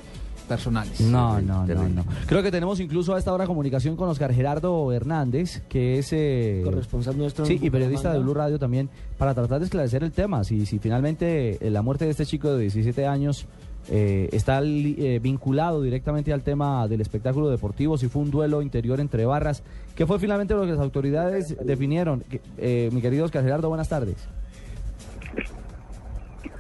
personales. 0.49 1.01
No, 1.01 1.41
no, 1.41 1.67
no, 1.67 1.89
no. 1.89 2.05
Creo 2.27 2.43
que 2.43 2.51
tenemos 2.51 2.79
incluso 2.79 3.15
a 3.15 3.19
esta 3.19 3.33
hora 3.33 3.47
comunicación 3.47 3.97
con 3.97 4.09
Oscar 4.11 4.33
Gerardo 4.35 4.93
Hernández, 4.93 5.63
que 5.69 5.99
es... 5.99 6.13
eh, 6.13 6.61
Corresponsal 6.65 7.17
nuestro 7.17 7.47
Sí, 7.47 7.59
y 7.63 7.71
periodista 7.71 8.13
de. 8.13 8.19
Blue 8.19 8.35
Radio 8.35 8.59
también, 8.59 8.91
para 9.17 9.33
tratar 9.35 9.59
de 9.61 9.65
esclarecer 9.65 10.05
el 10.05 10.13
tema. 10.13 10.45
Si, 10.45 10.67
si 10.67 10.79
finalmente 10.79 11.67
eh, 11.67 11.71
la 11.71 11.81
muerte 11.83 12.05
de 12.05 12.11
este 12.11 12.27
chico 12.27 12.53
de 12.53 12.61
17 12.63 13.07
años 13.07 13.47
eh, 13.91 14.29
está 14.33 14.61
li- 14.61 14.97
eh, 14.99 15.19
vinculado 15.23 15.83
directamente 15.83 16.33
al 16.33 16.43
tema 16.43 16.89
del 16.89 17.01
espectáculo 17.01 17.51
deportivo, 17.51 17.99
si 17.99 18.09
fue 18.09 18.23
un 18.23 18.31
duelo 18.31 18.63
interior 18.63 19.01
entre 19.01 19.27
barras, 19.27 19.63
que 19.95 20.07
fue 20.07 20.19
finalmente 20.19 20.55
lo 20.55 20.63
que 20.63 20.73
las 20.73 20.81
autoridades 20.81 21.57
definieron. 21.65 22.21
Que- 22.21 22.41
eh, 22.59 22.91
mi 22.93 23.01
querido 23.01 23.25
Oscar 23.25 23.43
Gerardo, 23.45 23.69
buenas 23.69 23.89
tardes. 23.89 24.17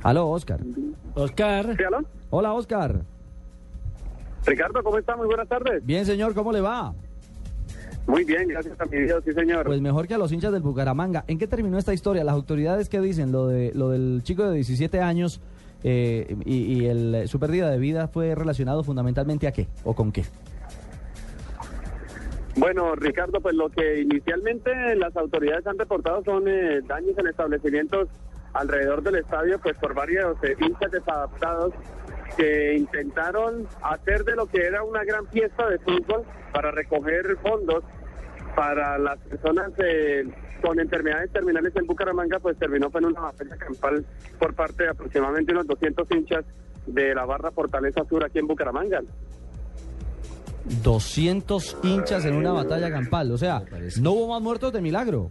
Aló, 0.03 0.29
Oscar. 0.29 0.61
Oscar. 1.15 1.77
Hola, 2.31 2.53
Oscar. 2.53 3.01
Ricardo, 4.45 4.83
¿cómo 4.83 4.99
está? 4.99 5.17
Muy 5.17 5.27
buenas 5.27 5.49
tardes. 5.49 5.85
Bien, 5.85 6.05
señor, 6.05 6.35
¿cómo 6.35 6.53
le 6.53 6.61
va? 6.61 6.93
Muy 8.07 8.23
bien, 8.25 8.47
gracias 8.49 8.79
a 8.79 8.85
mi 8.85 8.99
Dios, 9.01 9.23
sí, 9.25 9.33
señor. 9.33 9.65
Pues 9.65 9.81
mejor 9.81 10.07
que 10.07 10.13
a 10.13 10.19
los 10.19 10.31
hinchas 10.31 10.53
del 10.53 10.61
Bucaramanga. 10.61 11.25
¿En 11.27 11.39
qué 11.39 11.47
terminó 11.47 11.79
esta 11.79 11.95
historia? 11.95 12.23
Las 12.23 12.35
autoridades 12.35 12.91
qué 12.91 13.01
dicen 13.01 13.33
lo 13.33 13.47
de 13.47 13.73
lo 13.75 13.89
del 13.89 14.21
chico 14.23 14.45
de 14.45 14.57
17 14.57 15.01
años 15.01 15.41
eh, 15.85 16.37
y, 16.45 16.83
y 16.83 16.87
el, 16.87 17.29
su 17.29 17.39
pérdida 17.39 17.71
de 17.71 17.79
vida 17.79 18.09
fue 18.09 18.35
relacionado 18.35 18.83
fundamentalmente 18.83 19.47
a 19.47 19.53
qué 19.53 19.69
o 19.85 19.95
con 19.95 20.11
qué. 20.11 20.25
Bueno, 22.57 22.95
Ricardo, 22.95 23.41
pues 23.41 23.55
lo 23.55 23.69
que 23.69 24.01
inicialmente 24.01 24.95
las 24.97 25.17
autoridades 25.17 25.67
han 25.67 25.77
reportado 25.77 26.23
son 26.25 26.47
eh, 26.47 26.81
daños 26.87 27.19
en 27.19 27.27
establecimientos 27.27 28.09
alrededor 28.53 29.03
del 29.03 29.17
estadio, 29.17 29.59
pues 29.59 29.77
por 29.79 29.95
varios 29.95 30.37
eh, 30.45 30.55
hinchas 30.61 30.93
desadaptados 30.93 31.75
que 32.37 32.75
intentaron 32.77 33.67
hacer 33.83 34.25
de 34.25 34.37
lo 34.37 34.47
que 34.47 34.65
era 34.65 34.85
una 34.85 35.03
gran 35.05 35.27
fiesta 35.29 35.69
de 35.69 35.79
fútbol 35.81 36.23
para 36.53 36.71
recoger 36.71 37.37
fondos 37.43 37.83
para 38.55 38.99
las 38.99 39.19
personas 39.19 39.73
eh, 39.79 40.25
con 40.65 40.81
enfermedades 40.81 41.31
terminales 41.31 41.77
en 41.77 41.87
Bucaramanga, 41.87 42.39
pues 42.39 42.57
terminó 42.57 42.91
en 42.95 43.05
una 43.05 43.21
batalla 43.21 43.55
campal 43.57 44.03
por 44.39 44.55
parte 44.55 44.85
de 44.85 44.91
aproximadamente 44.91 45.53
unos 45.53 45.67
200 45.67 46.11
hinchas 46.11 46.45
de 46.87 47.15
la 47.15 47.27
barra 47.27 47.51
Fortaleza 47.51 48.03
Sur 48.09 48.25
aquí 48.25 48.39
en 48.39 48.47
Bucaramanga. 48.47 49.03
200 50.83 51.77
hinchas 51.83 52.25
en 52.25 52.37
una 52.37 52.53
batalla 52.53 52.91
campal. 52.91 53.31
O 53.33 53.37
sea, 53.37 53.63
no 54.01 54.13
hubo 54.13 54.29
más 54.29 54.41
muertos 54.41 54.73
de 54.73 54.81
milagro. 54.81 55.31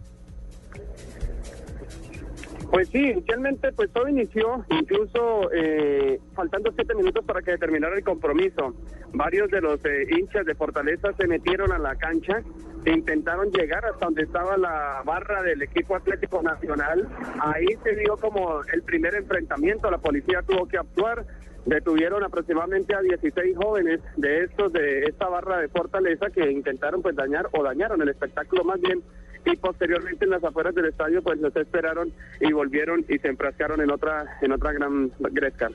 Pues 2.70 2.88
sí, 2.88 2.98
inicialmente 2.98 3.72
pues 3.72 3.90
todo 3.92 4.08
inició, 4.08 4.64
incluso 4.70 5.50
eh, 5.52 6.20
faltando 6.34 6.72
siete 6.72 6.94
minutos 6.94 7.24
para 7.24 7.42
que 7.42 7.56
terminara 7.58 7.96
el 7.96 8.04
compromiso. 8.04 8.74
Varios 9.12 9.50
de 9.50 9.60
los 9.60 9.84
eh, 9.84 10.06
hinchas 10.10 10.44
de 10.44 10.54
Fortaleza 10.54 11.12
se 11.18 11.26
metieron 11.26 11.72
a 11.72 11.78
la 11.78 11.94
cancha 11.96 12.42
e 12.84 12.90
intentaron 12.90 13.50
llegar 13.50 13.84
hasta 13.84 14.06
donde 14.06 14.22
estaba 14.22 14.56
la 14.56 15.02
barra 15.04 15.42
del 15.42 15.62
equipo 15.62 15.96
Atlético 15.96 16.42
Nacional. 16.42 17.08
Ahí 17.40 17.66
se 17.82 17.94
dio 17.96 18.16
como 18.16 18.60
el 18.72 18.82
primer 18.82 19.14
enfrentamiento, 19.14 19.90
la 19.90 19.98
policía 19.98 20.42
tuvo 20.42 20.66
que 20.66 20.78
actuar. 20.78 21.24
Detuvieron 21.66 22.22
aproximadamente 22.22 22.94
a 22.94 23.00
16 23.00 23.56
jóvenes 23.56 24.00
de 24.16 24.44
estos 24.44 24.72
de 24.72 25.04
esta 25.04 25.28
barra 25.28 25.58
de 25.58 25.68
Fortaleza 25.68 26.26
que 26.28 26.50
intentaron 26.50 27.00
pues 27.00 27.16
dañar 27.16 27.48
o 27.52 27.62
dañaron 27.62 28.02
el 28.02 28.10
espectáculo 28.10 28.64
más 28.64 28.80
bien 28.80 29.02
y 29.44 29.56
posteriormente 29.56 30.24
en 30.24 30.30
las 30.30 30.44
afueras 30.44 30.74
del 30.74 30.86
estadio 30.86 31.22
pues 31.22 31.38
los 31.40 31.54
esperaron 31.56 32.12
y 32.40 32.52
volvieron 32.52 33.04
y 33.08 33.18
se 33.18 33.28
enfrascaron 33.28 33.80
en 33.80 33.90
otra 33.90 34.24
en 34.40 34.52
otra 34.52 34.72
gran 34.72 35.10
gresca. 35.18 35.70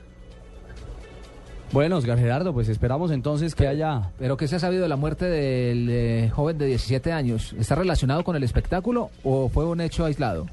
Bueno, 1.72 1.98
Oscar 1.98 2.18
Gerardo, 2.18 2.52
pues 2.52 2.68
esperamos 2.68 3.12
entonces 3.12 3.54
que 3.54 3.68
haya... 3.68 4.10
Pero 4.18 4.36
¿qué 4.36 4.48
se 4.48 4.56
ha 4.56 4.58
sabido 4.58 4.82
de 4.82 4.88
la 4.88 4.96
muerte 4.96 5.26
del 5.26 5.88
eh, 5.88 6.28
joven 6.28 6.58
de 6.58 6.66
17 6.66 7.12
años? 7.12 7.54
¿Está 7.56 7.76
relacionado 7.76 8.24
con 8.24 8.34
el 8.34 8.42
espectáculo 8.42 9.10
o 9.22 9.48
fue 9.48 9.64
un 9.64 9.80
hecho 9.80 10.04
aislado? 10.04 10.46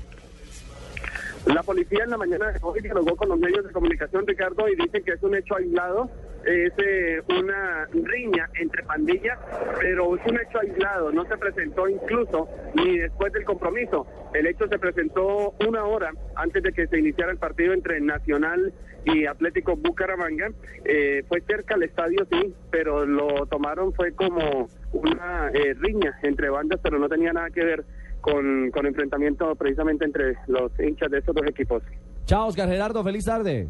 La 1.48 1.64
policía 1.64 2.04
en 2.04 2.10
la 2.10 2.18
mañana 2.18 2.52
de 2.52 2.60
hoy 2.62 2.82
dialogó 2.82 3.16
con 3.16 3.30
los 3.30 3.40
medios 3.40 3.66
de 3.66 3.72
comunicación, 3.72 4.28
Ricardo, 4.28 4.68
y 4.68 4.76
dicen 4.76 5.02
que 5.04 5.14
es 5.14 5.24
un 5.24 5.34
hecho 5.34 5.56
aislado, 5.56 6.10
es 6.46 6.74
eh, 6.78 7.22
una 7.40 7.88
riña 7.94 8.50
entre 8.60 8.84
pandillas, 8.84 9.40
pero 9.80 10.16
es 10.18 10.26
un 10.26 10.40
hecho 10.40 10.60
aislado, 10.60 11.12
no 11.14 11.26
se 11.26 11.38
presentó 11.38 11.88
incluso 11.88 12.50
ni 12.74 12.98
después 12.98 13.32
del 13.32 13.46
compromiso. 13.46 14.06
El 14.34 14.48
hecho 14.48 14.68
se 14.68 14.78
presentó 14.78 15.54
una 15.66 15.86
hora 15.86 16.12
antes 16.36 16.64
de 16.64 16.74
que 16.74 16.88
se 16.88 17.00
iniciara 17.00 17.32
el 17.32 17.38
partido 17.38 17.74
entre 17.74 18.02
Nacional 18.02 18.74
y 19.06 19.26
Atlético 19.26 19.78
Bucaramanga. 19.78 20.52
Eh, 20.84 21.24
fue 21.30 21.42
cerca 21.42 21.76
al 21.76 21.84
estadio, 21.84 22.28
sí, 22.30 22.54
pero 22.72 23.06
lo 23.06 23.46
tomaron 23.46 23.94
fue 23.94 24.12
como 24.12 24.68
una 24.92 25.50
eh, 25.54 25.74
riña 25.76 26.20
entre 26.24 26.50
bandas, 26.50 26.80
pero 26.84 27.00
no 27.00 27.08
tenía 27.08 27.32
nada 27.32 27.50
que 27.52 27.64
ver 27.64 27.86
con, 28.22 28.72
con 28.72 28.86
enfrentamiento 28.86 29.56
precisamente 29.56 30.06
entre 30.06 30.36
los 30.48 30.72
hinchas 30.80 31.10
de 31.12 31.20
estos 31.20 31.36
dos 31.36 31.46
equipos. 31.48 31.84
Chao, 32.26 32.48
Oscar 32.48 32.68
Gerardo, 32.68 33.04
feliz 33.04 33.26
tarde. 33.26 33.68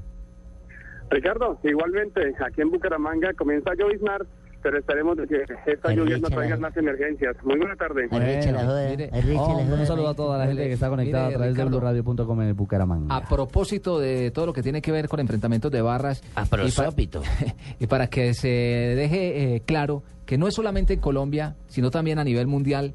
Ricardo, 1.09 1.57
igualmente, 1.63 2.33
aquí 2.45 2.61
en 2.61 2.69
Bucaramanga 2.69 3.33
comienza 3.33 3.71
a 3.71 3.75
lloviznar, 3.75 4.25
pero 4.61 4.79
esperemos 4.79 5.15
de 5.15 5.27
que 5.27 5.43
esta 5.67 5.93
lluvia 5.93 6.17
no 6.17 6.27
traiga 6.27 6.57
más 6.57 6.75
emergencias. 6.75 7.35
Muy 7.43 7.57
buena 7.57 7.75
tarde. 7.75 8.07
Hombre, 8.11 9.09
un 9.13 9.85
saludo 9.85 10.09
a 10.09 10.13
toda 10.15 10.37
la 10.37 10.47
gente 10.47 10.63
que 10.63 10.73
está 10.73 10.89
conectada 10.89 11.25
Mire, 11.25 11.35
a 11.35 11.37
través 11.37 11.55
de 11.55 11.63
Ricardo. 11.63 11.79
blurradio.com 11.79 12.41
en 12.41 12.47
el 12.49 12.53
Bucaramanga. 12.53 13.15
A 13.15 13.23
propósito 13.23 13.99
de 13.99 14.31
todo 14.31 14.47
lo 14.47 14.53
que 14.53 14.63
tiene 14.63 14.81
que 14.81 14.91
ver 14.91 15.07
con 15.07 15.19
enfrentamientos 15.19 15.71
de 15.71 15.81
barras. 15.81 16.21
y 16.21 16.49
para, 16.49 16.63
prosópito. 16.63 17.21
y 17.79 17.87
para 17.87 18.07
que 18.07 18.33
se 18.33 18.49
deje 18.49 19.55
eh, 19.55 19.61
claro 19.65 20.03
que 20.25 20.37
no 20.37 20.47
es 20.47 20.55
solamente 20.55 20.93
en 20.93 20.99
Colombia, 20.99 21.55
sino 21.67 21.89
también 21.89 22.19
a 22.19 22.23
nivel 22.25 22.47
mundial, 22.47 22.93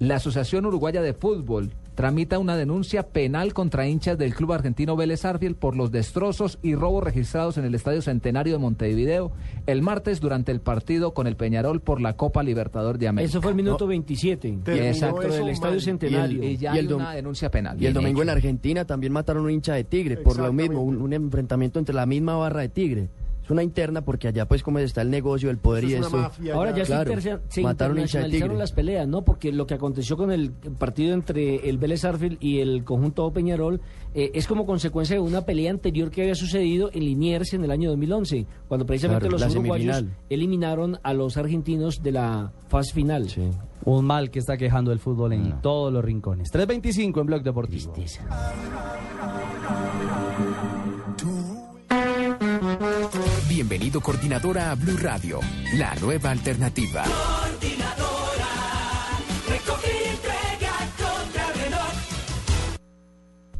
la 0.00 0.16
Asociación 0.16 0.64
Uruguaya 0.64 1.02
de 1.02 1.12
Fútbol 1.12 1.70
tramita 1.94 2.38
una 2.38 2.56
denuncia 2.56 3.02
penal 3.08 3.52
contra 3.52 3.86
hinchas 3.86 4.16
del 4.16 4.34
club 4.34 4.54
argentino 4.54 4.96
Vélez 4.96 5.26
Arfiel 5.26 5.54
por 5.54 5.76
los 5.76 5.92
destrozos 5.92 6.58
y 6.62 6.74
robos 6.74 7.04
registrados 7.04 7.58
en 7.58 7.66
el 7.66 7.74
Estadio 7.74 8.00
Centenario 8.00 8.54
de 8.54 8.58
Montevideo 8.58 9.30
el 9.66 9.82
martes 9.82 10.18
durante 10.20 10.52
el 10.52 10.62
partido 10.62 11.12
con 11.12 11.26
el 11.26 11.36
Peñarol 11.36 11.82
por 11.82 12.00
la 12.00 12.14
Copa 12.16 12.42
Libertador 12.42 12.96
de 12.96 13.08
América. 13.08 13.28
Eso 13.28 13.42
fue 13.42 13.50
el 13.50 13.56
minuto 13.56 13.86
27. 13.86 14.60
Exacto. 14.68 15.20
Del 15.20 15.50
Estadio 15.50 15.80
Centenario. 15.80 16.42
Y 16.42 16.56
ya 16.56 16.74
Y 16.74 16.78
hay 16.78 16.86
el 16.86 16.94
una 16.94 17.12
denuncia 17.12 17.50
penal. 17.50 17.76
Y 17.78 17.84
el 17.84 17.92
domingo 17.92 18.22
en. 18.22 18.30
Argentina 18.30 18.86
también 18.86 19.12
mataron 19.12 19.42
a 19.42 19.46
un 19.46 19.50
hincha 19.50 19.74
de 19.74 19.84
Tigre, 19.84 20.16
por 20.16 20.38
lo 20.38 20.50
mismo, 20.50 20.82
un, 20.82 20.96
un 21.02 21.12
enfrentamiento 21.12 21.78
entre 21.78 21.94
la 21.94 22.06
misma 22.06 22.36
barra 22.36 22.62
de 22.62 22.70
Tigre. 22.70 23.10
Es 23.50 23.52
una 23.52 23.64
interna 23.64 24.02
porque 24.02 24.28
allá 24.28 24.46
pues 24.46 24.62
como 24.62 24.78
está 24.78 25.02
el 25.02 25.10
negocio, 25.10 25.50
el 25.50 25.58
poder 25.58 25.82
y 25.82 25.94
esto. 25.94 26.30
Ahora 26.54 26.70
ya 26.76 26.84
Claro, 26.84 27.10
se, 27.10 27.16
inter- 27.30 27.42
se 27.48 27.60
mataron 27.62 27.96
internacionalizaron 27.98 28.58
las 28.58 28.70
peleas, 28.70 29.08
¿no? 29.08 29.22
Porque 29.24 29.50
lo 29.50 29.66
que 29.66 29.74
aconteció 29.74 30.16
con 30.16 30.30
el 30.30 30.52
partido 30.52 31.14
entre 31.14 31.68
el 31.68 31.76
Vélez 31.76 32.04
Arfield 32.04 32.38
y 32.40 32.60
el 32.60 32.84
conjunto 32.84 33.28
Peñarol 33.32 33.80
eh, 34.14 34.30
es 34.34 34.46
como 34.46 34.66
consecuencia 34.66 35.16
de 35.16 35.20
una 35.20 35.44
pelea 35.44 35.72
anterior 35.72 36.12
que 36.12 36.22
había 36.22 36.36
sucedido 36.36 36.90
en 36.92 37.00
Liniers 37.04 37.52
en 37.52 37.64
el 37.64 37.72
año 37.72 37.90
2011, 37.90 38.46
cuando 38.68 38.86
precisamente 38.86 39.26
Claro, 39.28 39.44
los 39.44 39.52
uruguayos 39.56 39.96
semifinal. 39.96 40.16
eliminaron 40.30 40.98
a 41.02 41.12
los 41.12 41.36
argentinos 41.36 42.04
de 42.04 42.12
la 42.12 42.52
fase 42.68 42.92
final. 42.94 43.26
Un 43.84 44.04
mal 44.04 44.30
que 44.30 44.38
está 44.38 44.56
quejando 44.56 44.92
el 44.92 45.00
fútbol 45.00 45.32
en 45.32 45.60
todos 45.60 45.92
los 45.92 46.04
rincones. 46.04 46.52
3.25 46.52 47.20
en 47.20 47.26
Blog 47.26 47.42
Deportivo. 47.42 47.92
Bienvenido 53.60 54.00
coordinadora 54.00 54.70
a 54.70 54.74
Blue 54.74 54.96
Radio, 54.96 55.38
la 55.74 55.94
nueva 55.96 56.30
alternativa. 56.30 57.04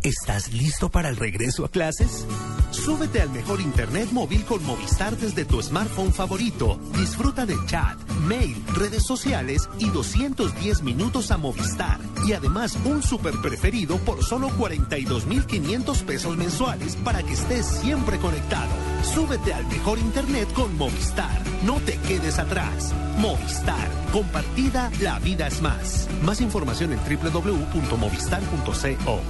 ¿Estás 0.02 0.54
listo 0.54 0.88
para 0.88 1.10
el 1.10 1.16
regreso 1.16 1.66
a 1.66 1.68
clases? 1.68 2.26
Súbete 2.70 3.20
al 3.20 3.28
mejor 3.28 3.60
internet 3.60 4.08
móvil 4.12 4.46
con 4.46 4.64
Movistar 4.64 5.14
desde 5.14 5.44
tu 5.44 5.62
smartphone 5.62 6.14
favorito. 6.14 6.80
Disfruta 6.96 7.44
de 7.44 7.54
chat, 7.66 7.98
mail, 8.26 8.56
redes 8.74 9.04
sociales 9.04 9.68
y 9.78 9.90
210 9.90 10.84
minutos 10.84 11.30
a 11.30 11.36
Movistar. 11.36 12.00
Y 12.26 12.32
además 12.32 12.78
un 12.86 13.02
super 13.02 13.34
preferido 13.42 13.98
por 13.98 14.24
solo 14.24 14.48
42,500 14.56 16.02
pesos 16.04 16.34
mensuales 16.34 16.96
para 16.96 17.22
que 17.22 17.34
estés 17.34 17.66
siempre 17.66 18.16
conectado. 18.20 18.72
Súbete 19.02 19.52
al 19.52 19.66
mejor 19.66 19.98
internet 19.98 20.50
con 20.54 20.78
Movistar. 20.78 21.42
No 21.62 21.78
te 21.80 21.98
quedes 22.08 22.38
atrás. 22.38 22.94
Movistar. 23.18 23.90
Compartida, 24.12 24.90
la 25.02 25.18
vida 25.18 25.46
es 25.46 25.60
más. 25.60 26.08
Más 26.22 26.40
información 26.40 26.94
en 26.94 27.00
www.movistar.co. 27.00 29.20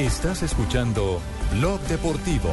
Estás 0.00 0.42
escuchando 0.42 1.20
Blog 1.58 1.78
Deportivo. 1.82 2.48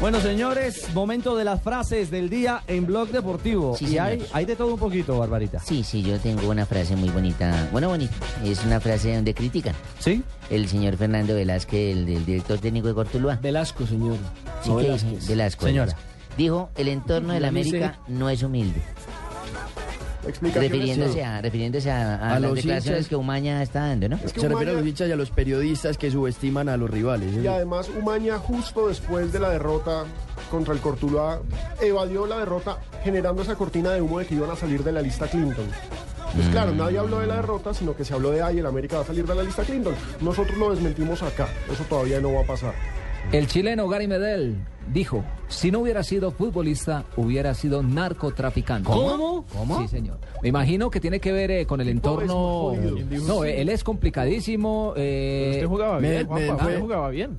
Bueno, 0.00 0.18
señores, 0.20 0.92
momento 0.92 1.36
de 1.36 1.44
las 1.44 1.62
frases 1.62 2.10
del 2.10 2.28
día 2.28 2.64
en 2.66 2.84
Blog 2.86 3.10
Deportivo. 3.10 3.76
Sí, 3.76 3.84
y 3.86 3.98
hay, 3.98 4.18
señor. 4.18 4.28
hay 4.32 4.44
de 4.46 4.56
todo 4.56 4.74
un 4.74 4.80
poquito, 4.80 5.16
Barbarita. 5.16 5.60
Sí, 5.60 5.84
sí, 5.84 6.02
yo 6.02 6.18
tengo 6.18 6.50
una 6.50 6.66
frase 6.66 6.96
muy 6.96 7.08
bonita. 7.10 7.68
Bueno, 7.70 7.88
bonita. 7.88 8.14
Es 8.42 8.64
una 8.64 8.80
frase 8.80 9.14
donde 9.14 9.32
critican. 9.32 9.76
¿Sí? 10.00 10.24
El 10.50 10.66
señor 10.68 10.96
Fernando 10.96 11.36
Velázquez, 11.36 11.96
el, 11.96 12.04
del 12.06 12.26
director 12.26 12.58
técnico 12.58 12.88
de 12.88 12.94
Cortuluá. 12.94 13.36
Velasco, 13.40 13.86
señor. 13.86 14.16
Sí, 14.64 14.70
No 14.70 14.78
¿qué 14.78 14.82
Velázquez. 14.86 15.10
dice? 15.20 15.28
Velasco. 15.28 15.66
Señora. 15.66 15.96
Dijo, 16.36 16.70
el 16.76 16.88
entorno 16.88 17.32
de 17.32 17.38
la 17.38 17.48
América 17.48 18.00
no 18.08 18.28
es 18.28 18.42
humilde. 18.42 18.82
Refiriéndose 20.22 21.24
a, 21.24 21.40
refiriéndose 21.40 21.90
a, 21.90 22.16
a 22.16 22.30
A 22.30 22.32
las 22.38 22.42
los 22.42 22.54
declaraciones 22.54 22.98
hinchas. 23.00 23.08
que 23.08 23.16
Umaña 23.16 23.62
está 23.62 23.88
dando, 23.88 24.08
¿no? 24.08 24.18
Se 24.18 24.48
refiere 24.48 24.70
a 24.70 24.74
los 24.74 24.86
hinchas 24.86 25.08
y 25.08 25.12
a 25.12 25.16
los 25.16 25.30
periodistas 25.30 25.98
que 25.98 26.10
subestiman 26.10 26.68
a 26.68 26.76
los 26.76 26.88
rivales. 26.90 27.34
Y 27.36 27.46
además 27.46 27.88
Umaña 27.98 28.38
justo 28.38 28.88
después 28.88 29.32
de 29.32 29.40
la 29.40 29.50
derrota 29.50 30.04
contra 30.50 30.74
el 30.74 30.80
Cortuluá 30.80 31.40
evadió 31.80 32.26
la 32.26 32.38
derrota 32.38 32.78
generando 33.02 33.42
esa 33.42 33.54
cortina 33.56 33.90
de 33.92 34.00
humo 34.00 34.18
de 34.18 34.26
que 34.26 34.34
iban 34.34 34.50
a 34.50 34.56
salir 34.56 34.84
de 34.84 34.92
la 34.92 35.02
lista 35.02 35.26
Clinton. 35.26 35.66
Pues 36.34 36.48
claro, 36.48 36.72
nadie 36.72 36.98
habló 36.98 37.18
de 37.20 37.26
la 37.26 37.36
derrota, 37.36 37.74
sino 37.74 37.94
que 37.94 38.04
se 38.06 38.14
habló 38.14 38.30
de, 38.30 38.40
ay, 38.42 38.58
el 38.58 38.64
América 38.66 38.96
va 38.96 39.02
a 39.02 39.06
salir 39.06 39.26
de 39.26 39.34
la 39.34 39.42
lista 39.42 39.64
Clinton. 39.64 39.94
Nosotros 40.22 40.56
lo 40.56 40.70
desmentimos 40.70 41.22
acá, 41.22 41.46
eso 41.70 41.84
todavía 41.84 42.20
no 42.20 42.32
va 42.32 42.40
a 42.40 42.46
pasar. 42.46 42.72
El 43.30 43.46
chileno 43.46 43.88
Gary 43.88 44.08
Medel 44.08 44.56
dijo, 44.92 45.24
si 45.48 45.70
no 45.70 45.78
hubiera 45.80 46.02
sido 46.02 46.32
futbolista, 46.32 47.04
hubiera 47.16 47.54
sido 47.54 47.82
narcotraficante. 47.82 48.86
¿Cómo? 48.88 49.46
¿Cómo? 49.52 49.80
Sí, 49.82 49.88
señor. 49.88 50.18
Me 50.42 50.48
imagino 50.50 50.90
que 50.90 51.00
tiene 51.00 51.18
que 51.20 51.32
ver 51.32 51.50
eh, 51.50 51.66
con 51.66 51.80
el 51.80 51.88
entorno... 51.88 52.72
¿Quién 52.94 53.08
dijo 53.08 53.24
No, 53.26 53.44
eh, 53.44 53.60
él 53.62 53.68
es 53.70 53.84
complicadísimo. 53.84 54.92
eh, 54.96 55.52
Usted 55.54 55.66
jugaba 55.66 55.98
bien, 55.98 56.12
me- 56.18 56.24
Juanpa, 56.46 56.64
usted 56.66 56.80
jugaba 56.80 57.08
bien. 57.08 57.36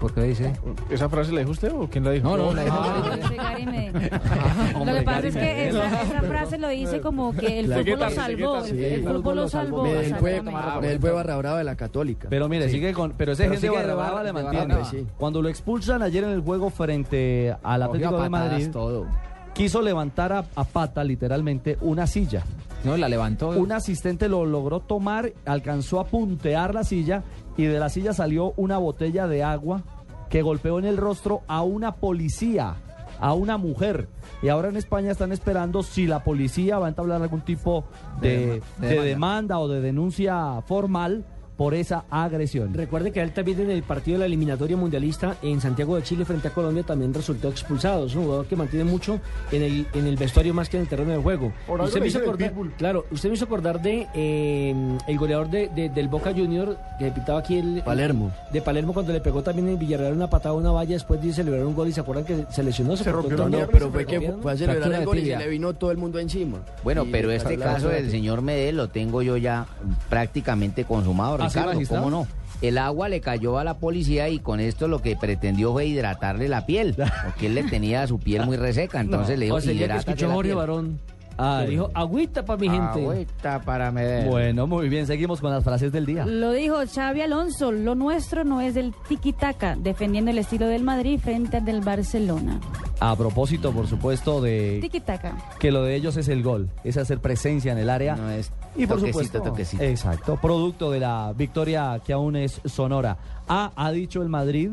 ¿Por 0.00 0.12
qué 0.14 0.22
dice? 0.22 0.52
¿Esa 0.90 1.08
frase 1.08 1.32
la 1.32 1.40
dijo 1.40 1.52
usted 1.52 1.72
o 1.72 1.88
quién 1.88 2.04
la 2.04 2.10
dijo? 2.12 2.28
No, 2.28 2.36
no, 2.36 2.54
la 2.54 2.64
dijo 2.64 2.76
Ah. 3.40 4.84
Lo 4.84 4.92
que 4.94 5.02
pasa 5.02 5.26
es 5.26 5.34
que 5.36 5.68
esa, 5.68 6.02
esa 6.02 6.22
frase 6.22 6.58
lo 6.58 6.68
dice 6.68 7.00
como 7.00 7.32
que 7.34 7.60
el 7.60 7.66
Claro. 7.66 7.82
fútbol 7.84 7.98
lo 8.00 8.10
salvó. 8.10 8.64
sí, 8.64 8.84
El 8.84 9.04
fútbol 9.04 9.36
lo 9.36 9.48
salvó. 9.48 9.82
Medel 9.84 10.14
fue. 10.16 10.42
Medel 10.80 11.00
fue 11.00 11.10
barra 11.10 11.36
brava 11.36 11.58
de 11.58 11.64
la 11.64 11.76
Católica. 11.76 12.28
Pero 12.30 12.48
mire, 12.48 12.66
Sí. 12.66 12.72
sigue 12.76 12.92
con. 12.92 13.12
Pero 13.12 13.32
ese 13.32 13.44
Pero 13.44 13.52
gente 13.54 13.66
sigue 13.66 13.76
barra 13.76 13.88
de 13.88 13.94
brava 13.94 14.22
le 14.24 14.32
barra 14.32 14.52
mantiene. 14.66 14.84
sí. 14.84 15.06
Cuando 15.16 15.42
lo 15.42 15.48
expulsan 15.48 16.02
ayer 16.02 16.24
en 16.24 16.30
el 16.30 16.40
juego 16.40 16.70
frente 16.70 17.54
al 17.62 17.82
Atlético 17.82 18.22
de 18.22 18.28
Madrid, 18.28 18.70
todo. 18.70 19.06
quiso 19.54 19.82
levantar 19.82 20.32
a, 20.32 20.44
a 20.54 20.64
pata 20.64 21.02
literalmente 21.04 21.76
una 21.80 22.06
silla. 22.06 22.42
No, 22.84 22.96
la 22.96 23.08
levantó. 23.10 23.50
Un 23.50 23.72
asistente 23.72 24.26
lo 24.28 24.46
logró 24.46 24.80
tomar, 24.80 25.32
alcanzó 25.44 26.00
a 26.00 26.04
puntear 26.06 26.74
la 26.74 26.82
silla 26.82 27.22
y 27.62 27.66
de 27.66 27.78
la 27.78 27.88
silla 27.88 28.12
salió 28.12 28.52
una 28.56 28.78
botella 28.78 29.26
de 29.26 29.42
agua 29.42 29.82
que 30.28 30.42
golpeó 30.42 30.78
en 30.78 30.84
el 30.84 30.96
rostro 30.96 31.42
a 31.48 31.62
una 31.62 31.96
policía, 31.96 32.74
a 33.20 33.32
una 33.34 33.56
mujer. 33.56 34.08
Y 34.42 34.48
ahora 34.48 34.68
en 34.68 34.76
España 34.76 35.10
están 35.10 35.32
esperando 35.32 35.82
si 35.82 36.06
la 36.06 36.22
policía 36.24 36.78
va 36.78 36.86
a 36.86 36.88
entablar 36.88 37.20
algún 37.20 37.40
tipo 37.40 37.84
de, 38.20 38.28
De 38.28 38.46
de 38.46 38.60
dema- 38.60 38.62
de 38.80 38.88
demanda. 38.88 39.04
demanda 39.04 39.58
o 39.58 39.68
de 39.68 39.80
denuncia 39.80 40.62
formal 40.66 41.24
por 41.60 41.74
esa 41.74 42.04
agresión. 42.08 42.72
Recuerde 42.72 43.12
que 43.12 43.20
él 43.20 43.32
también 43.32 43.60
en 43.60 43.70
el 43.70 43.82
partido 43.82 44.14
de 44.14 44.20
la 44.20 44.24
eliminatoria 44.24 44.78
mundialista 44.78 45.36
en 45.42 45.60
Santiago 45.60 45.94
de 45.96 46.02
Chile 46.02 46.24
frente 46.24 46.48
a 46.48 46.52
Colombia 46.54 46.84
también 46.84 47.12
resultó 47.12 47.50
expulsado. 47.50 48.06
Es 48.06 48.14
un 48.14 48.24
jugador 48.24 48.46
que 48.46 48.56
mantiene 48.56 48.90
mucho 48.90 49.20
en 49.52 49.62
el, 49.62 49.86
en 49.92 50.06
el 50.06 50.16
vestuario 50.16 50.54
más 50.54 50.70
que 50.70 50.78
en 50.78 50.84
el 50.84 50.88
terreno 50.88 51.10
de 51.10 51.18
juego. 51.18 51.52
Por 51.66 51.82
Usted 51.82 52.00
me 52.00 52.06
hizo 52.06 52.20
acordar, 52.20 52.54
claro, 52.78 53.04
usted 53.10 53.28
me 53.28 53.34
hizo 53.34 53.44
acordar 53.44 53.82
de 53.82 54.06
eh, 54.14 54.74
el 55.06 55.18
goleador 55.18 55.50
de, 55.50 55.68
de- 55.68 55.90
del 55.90 56.08
Boca 56.08 56.32
Junior 56.32 56.78
que 56.98 57.10
pitaba 57.10 57.40
aquí 57.40 57.58
el 57.58 57.82
Palermo. 57.84 58.32
de 58.54 58.62
Palermo 58.62 58.94
cuando 58.94 59.12
le 59.12 59.20
pegó 59.20 59.42
también 59.42 59.68
en 59.68 59.78
Villarreal 59.78 60.14
una 60.14 60.30
patada 60.30 60.54
a 60.54 60.56
una 60.56 60.70
valla 60.70 60.94
después 60.94 61.20
de 61.20 61.30
celebrar 61.30 61.66
un 61.66 61.74
gol 61.74 61.88
y 61.88 61.92
se 61.92 62.00
acuerdan 62.00 62.24
que 62.24 62.46
se 62.48 62.62
lesionó, 62.62 62.96
se, 62.96 63.04
cortó 63.04 63.36
todo. 63.36 63.50
No, 63.50 63.66
pero 63.70 63.90
fue 63.90 64.06
que 64.06 64.32
fue 64.40 64.52
a 64.52 64.56
celebrar 64.56 64.90
el 64.94 65.04
gol 65.04 65.18
y 65.18 65.26
se 65.26 65.36
le 65.36 65.48
vino 65.48 65.74
todo 65.74 65.90
el 65.90 65.98
mundo 65.98 66.18
encima. 66.20 66.56
Bueno, 66.82 67.04
Y 67.04 67.10
pero 67.10 67.30
este 67.30 67.58
caso 67.58 67.88
del 67.88 68.10
señor 68.10 68.40
Medel 68.40 68.78
lo 68.78 68.88
tengo 68.88 69.20
yo 69.20 69.36
ya 69.36 69.66
prácticamente 70.08 70.84
consumado, 70.86 71.49
¿cómo 71.88 72.10
no? 72.10 72.26
El 72.62 72.76
agua 72.76 73.08
le 73.08 73.20
cayó 73.20 73.58
a 73.58 73.64
la 73.64 73.78
policía 73.78 74.28
y 74.28 74.38
con 74.38 74.60
esto 74.60 74.86
lo 74.86 75.00
que 75.00 75.16
pretendió 75.16 75.72
fue 75.72 75.86
hidratarle 75.86 76.48
la 76.48 76.66
piel, 76.66 76.94
porque 77.24 77.46
él 77.46 77.54
le 77.54 77.64
tenía 77.64 78.06
su 78.06 78.18
piel 78.18 78.44
muy 78.44 78.56
reseca, 78.56 79.00
entonces 79.00 79.38
le 79.38 79.46
dijo, 79.46 79.56
o 79.56 79.60
sea, 79.60 79.72
que 79.72 79.78
"Hidrátate 79.78 80.10
escuchó 80.10 80.28
la 80.28 80.34
Jorge 80.34 80.48
piel". 80.48 80.56
Barón, 80.56 81.00
Ay. 81.40 81.64
que 81.64 81.70
dijo 81.72 81.90
agüita 81.94 82.44
para 82.44 82.58
mi 82.58 82.68
gente. 82.68 83.00
Agüita 83.06 83.60
para 83.62 83.90
Medel. 83.90 84.28
Bueno, 84.28 84.66
muy 84.66 84.88
bien, 84.88 85.06
seguimos 85.06 85.40
con 85.40 85.50
las 85.50 85.64
frases 85.64 85.90
del 85.92 86.06
día. 86.06 86.26
Lo 86.26 86.52
dijo 86.52 86.76
Xavi 86.92 87.22
Alonso, 87.22 87.72
lo 87.72 87.94
nuestro 87.94 88.44
no 88.44 88.60
es 88.60 88.74
del 88.74 88.94
tiki-taka, 89.08 89.76
defendiendo 89.76 90.30
el 90.30 90.38
estilo 90.38 90.66
del 90.66 90.82
Madrid 90.82 91.18
frente 91.18 91.56
al 91.58 91.64
del 91.64 91.80
Barcelona. 91.80 92.60
A 93.00 93.16
propósito, 93.16 93.72
por 93.72 93.86
supuesto, 93.86 94.40
de 94.42 94.78
Tiki-taka. 94.82 95.34
que 95.58 95.70
lo 95.72 95.82
de 95.84 95.94
ellos 95.94 96.16
es 96.18 96.28
el 96.28 96.42
gol, 96.42 96.68
es 96.84 96.96
hacer 96.98 97.20
presencia 97.20 97.72
en 97.72 97.78
el 97.78 97.88
área. 97.88 98.14
No 98.16 98.30
es 98.30 98.52
y 98.76 98.86
por 98.86 98.98
toquecito, 98.98 99.22
supuesto, 99.24 99.42
toquecito. 99.42 99.82
exacto, 99.82 100.36
producto 100.36 100.90
de 100.90 101.00
la 101.00 101.32
victoria 101.36 102.00
que 102.04 102.12
aún 102.12 102.36
es 102.36 102.60
sonora. 102.66 103.16
A 103.48 103.72
ha 103.74 103.90
dicho 103.90 104.20
el 104.22 104.28
Madrid 104.28 104.70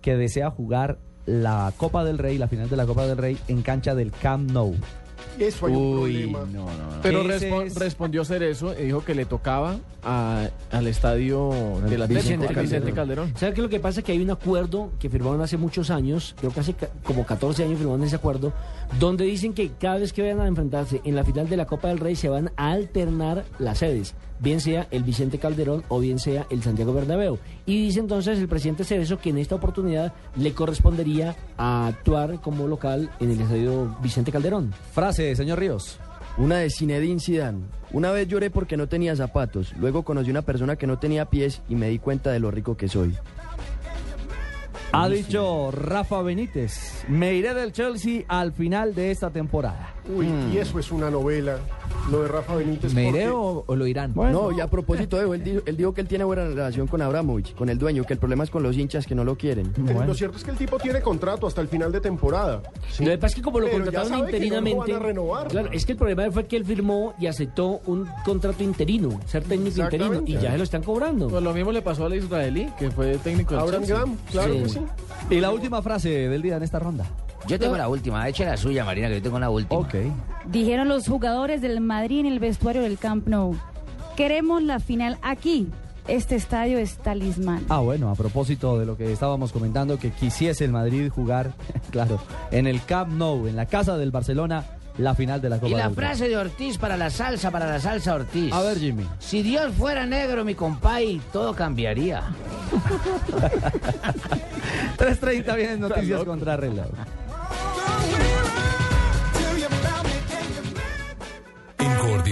que 0.00 0.16
desea 0.16 0.50
jugar 0.50 0.98
la 1.26 1.72
Copa 1.76 2.04
del 2.04 2.18
Rey, 2.18 2.38
la 2.38 2.46
final 2.46 2.70
de 2.70 2.76
la 2.76 2.86
Copa 2.86 3.04
del 3.06 3.18
Rey 3.18 3.36
en 3.48 3.62
cancha 3.62 3.96
del 3.96 4.12
Camp 4.12 4.50
Nou. 4.52 4.74
Eso 5.38 5.66
hay 5.66 5.72
un 5.74 5.92
problema. 5.98 6.38
no, 6.40 6.64
no, 6.64 6.66
no. 6.66 7.02
Pero 7.02 7.22
respo- 7.24 7.62
es- 7.64 7.74
respondió 7.76 8.24
ser 8.24 8.42
eso 8.42 8.74
y 8.78 8.84
dijo 8.84 9.04
que 9.04 9.14
le 9.14 9.24
tocaba 9.26 9.76
a- 10.02 10.48
al 10.70 10.86
estadio 10.86 11.50
del 11.88 12.02
Atlético, 12.02 12.28
Vicente 12.28 12.46
Vicente 12.60 12.92
Calderón. 12.92 12.94
Calderón. 12.94 13.32
¿Sabe 13.36 13.52
qué 13.52 13.60
es 13.60 13.62
lo 13.64 13.68
que 13.68 13.80
pasa? 13.80 14.02
Que 14.02 14.12
hay 14.12 14.20
un 14.22 14.30
acuerdo 14.30 14.90
que 14.98 15.10
firmaron 15.10 15.40
hace 15.42 15.56
muchos 15.56 15.90
años, 15.90 16.34
creo 16.38 16.52
que 16.52 16.60
hace 16.60 16.74
como 17.04 17.26
14 17.26 17.64
años 17.64 17.78
firmaron 17.78 18.02
ese 18.04 18.16
acuerdo, 18.16 18.52
donde 18.98 19.24
dicen 19.24 19.52
que 19.52 19.70
cada 19.80 19.98
vez 19.98 20.12
que 20.12 20.22
vayan 20.22 20.40
a 20.40 20.46
enfrentarse 20.46 21.00
en 21.04 21.14
la 21.16 21.24
final 21.24 21.48
de 21.48 21.56
la 21.56 21.66
Copa 21.66 21.88
del 21.88 21.98
Rey 21.98 22.16
se 22.16 22.28
van 22.28 22.50
a 22.56 22.70
alternar 22.72 23.44
las 23.58 23.78
sedes, 23.78 24.14
bien 24.40 24.60
sea 24.60 24.86
el 24.90 25.02
Vicente 25.02 25.38
Calderón 25.38 25.84
o 25.88 26.00
bien 26.00 26.18
sea 26.18 26.46
el 26.50 26.62
Santiago 26.62 26.92
Bernabéu. 26.92 27.38
Y 27.64 27.82
dice 27.82 28.00
entonces 28.00 28.38
el 28.38 28.48
presidente 28.48 28.84
Cerezo 28.84 29.18
que 29.18 29.30
en 29.30 29.38
esta 29.38 29.54
oportunidad 29.54 30.12
le 30.36 30.52
correspondería 30.52 31.36
a 31.56 31.86
actuar 31.86 32.40
como 32.40 32.66
local 32.66 33.10
en 33.20 33.30
el 33.30 33.40
estadio 33.40 33.96
Vicente 34.02 34.32
Calderón. 34.32 34.74
Frase, 34.92 35.34
señor 35.36 35.58
Ríos. 35.58 35.98
Una 36.38 36.58
de 36.58 36.70
Zinedine 36.70 37.20
Zidane. 37.20 37.64
Una 37.92 38.10
vez 38.10 38.28
lloré 38.28 38.50
porque 38.50 38.76
no 38.76 38.88
tenía 38.88 39.16
zapatos. 39.16 39.72
Luego 39.78 40.04
conocí 40.04 40.30
una 40.30 40.42
persona 40.42 40.76
que 40.76 40.86
no 40.86 40.98
tenía 40.98 41.30
pies 41.30 41.62
y 41.68 41.76
me 41.76 41.88
di 41.88 41.98
cuenta 41.98 42.30
de 42.30 42.40
lo 42.40 42.50
rico 42.50 42.76
que 42.76 42.88
soy. 42.88 43.16
Ha 44.92 45.08
dicho 45.08 45.70
Rafa 45.72 46.22
Benítez, 46.22 47.04
me 47.08 47.34
iré 47.34 47.54
del 47.54 47.72
Chelsea 47.72 48.22
al 48.28 48.52
final 48.52 48.94
de 48.94 49.10
esta 49.10 49.30
temporada. 49.30 49.95
Uy, 50.14 50.26
Mm. 50.26 50.52
y 50.52 50.58
eso 50.58 50.78
es 50.78 50.92
una 50.92 51.10
novela, 51.10 51.58
lo 52.10 52.22
de 52.22 52.28
Rafa 52.28 52.54
Benítez. 52.54 52.94
¿Me 52.94 53.04
porque- 53.06 53.18
iré 53.22 53.30
o, 53.30 53.64
o 53.66 53.74
lo 53.76 53.86
irán? 53.86 54.12
No, 54.14 54.52
y 54.52 54.60
a 54.60 54.68
propósito 54.68 55.16
de 55.16 55.22
eso, 55.24 55.34
él 55.34 55.42
dijo, 55.42 55.60
él 55.66 55.76
dijo 55.76 55.92
que 55.94 56.00
él 56.00 56.06
tiene 56.08 56.24
buena 56.24 56.44
relación 56.44 56.86
con 56.86 57.02
Abramovich, 57.02 57.54
con 57.54 57.68
el 57.68 57.78
dueño, 57.78 58.04
que 58.04 58.12
el 58.12 58.18
problema 58.20 58.44
es 58.44 58.50
con 58.50 58.62
los 58.62 58.76
hinchas 58.76 59.06
que 59.06 59.14
no 59.14 59.24
lo 59.24 59.36
quieren. 59.36 59.72
Lo 60.06 60.14
cierto 60.14 60.36
es 60.36 60.44
que 60.44 60.50
el 60.52 60.56
tipo 60.56 60.78
tiene 60.78 61.00
contrato 61.00 61.46
hasta 61.46 61.60
el 61.60 61.68
final 61.68 61.90
de 61.90 62.00
temporada. 62.00 62.62
Lo 63.00 63.06
que 63.06 63.18
pasa 63.18 63.26
es 63.26 63.34
que 63.34 63.42
como 63.42 63.58
lo 63.58 63.66
Pero 63.66 63.78
ya 63.78 63.84
contrataron 63.84 64.10
que 64.10 64.16
no 64.16 64.22
lo 64.22 64.44
interinamente. 64.44 64.92
van 64.92 65.02
a 65.02 65.04
renovar. 65.06 65.48
Claro, 65.48 65.68
es 65.72 65.84
que 65.84 65.92
el 65.92 65.98
problema 65.98 66.30
fue 66.30 66.46
que 66.46 66.56
él 66.56 66.64
firmó 66.64 67.14
y 67.18 67.26
aceptó 67.26 67.80
un 67.86 68.06
contrato 68.24 68.62
interino, 68.62 69.20
ser 69.26 69.42
técnico 69.44 69.82
interino, 69.82 70.22
y 70.24 70.34
ya 70.34 70.52
se 70.52 70.58
lo 70.58 70.64
están 70.64 70.82
cobrando. 70.82 71.28
Pues 71.28 71.42
lo 71.42 71.52
mismo 71.52 71.72
le 71.72 71.82
pasó 71.82 72.06
al 72.06 72.14
israelí, 72.14 72.68
que 72.78 72.90
fue 72.90 73.16
técnico 73.18 73.54
del 73.54 73.60
Abraham 73.64 73.80
Chelsea. 73.82 73.96
Graham, 73.96 74.16
claro 74.30 74.54
Sí. 74.54 74.62
que 74.62 74.68
sí. 74.68 74.80
Y 75.30 75.40
la 75.40 75.50
última 75.50 75.82
frase 75.82 76.10
del 76.28 76.42
día 76.42 76.56
en 76.56 76.62
esta 76.62 76.78
ronda. 76.78 77.04
Yo 77.48 77.58
tengo 77.58 77.76
la 77.76 77.88
última, 77.88 78.28
eche 78.28 78.44
la 78.44 78.56
suya, 78.56 78.84
Marina, 78.84 79.08
que 79.08 79.14
yo 79.16 79.22
tengo 79.22 79.38
la 79.38 79.50
última. 79.50 79.80
Ok. 79.80 79.94
Dijeron 80.46 80.88
los 80.88 81.06
jugadores 81.06 81.60
del 81.60 81.80
Madrid 81.80 82.20
en 82.20 82.26
el 82.26 82.38
vestuario 82.38 82.82
del 82.82 82.98
Camp 82.98 83.26
Nou. 83.28 83.56
Queremos 84.16 84.62
la 84.62 84.80
final 84.80 85.18
aquí. 85.22 85.68
Este 86.08 86.36
estadio 86.36 86.78
es 86.78 86.98
talismán. 86.98 87.64
Ah, 87.68 87.80
bueno, 87.80 88.10
a 88.10 88.14
propósito 88.14 88.78
de 88.78 88.86
lo 88.86 88.96
que 88.96 89.12
estábamos 89.12 89.52
comentando, 89.52 89.98
que 89.98 90.10
quisiese 90.10 90.64
el 90.64 90.70
Madrid 90.70 91.10
jugar, 91.10 91.52
claro, 91.90 92.20
en 92.52 92.66
el 92.66 92.82
Camp 92.84 93.12
Nou, 93.12 93.46
en 93.48 93.56
la 93.56 93.66
casa 93.66 93.96
del 93.96 94.12
Barcelona, 94.12 94.64
la 94.98 95.14
final 95.14 95.40
de 95.40 95.50
la 95.50 95.56
Copa 95.56 95.68
Y 95.68 95.74
la 95.74 95.88
del 95.88 95.94
frase 95.94 96.28
de 96.28 96.36
Ortiz 96.36 96.78
para 96.78 96.96
la 96.96 97.10
salsa, 97.10 97.50
para 97.50 97.66
la 97.66 97.80
salsa 97.80 98.14
Ortiz. 98.14 98.52
A 98.52 98.62
ver, 98.62 98.78
Jimmy. 98.78 99.04
Si 99.18 99.42
Dios 99.42 99.72
fuera 99.74 100.06
negro, 100.06 100.44
mi 100.44 100.54
compay, 100.54 101.20
todo 101.32 101.54
cambiaría. 101.54 102.22
3.30 104.96 105.56
vienen 105.56 105.80
noticias 105.80 106.24
contra 106.24 106.56
reloj. 106.56 106.86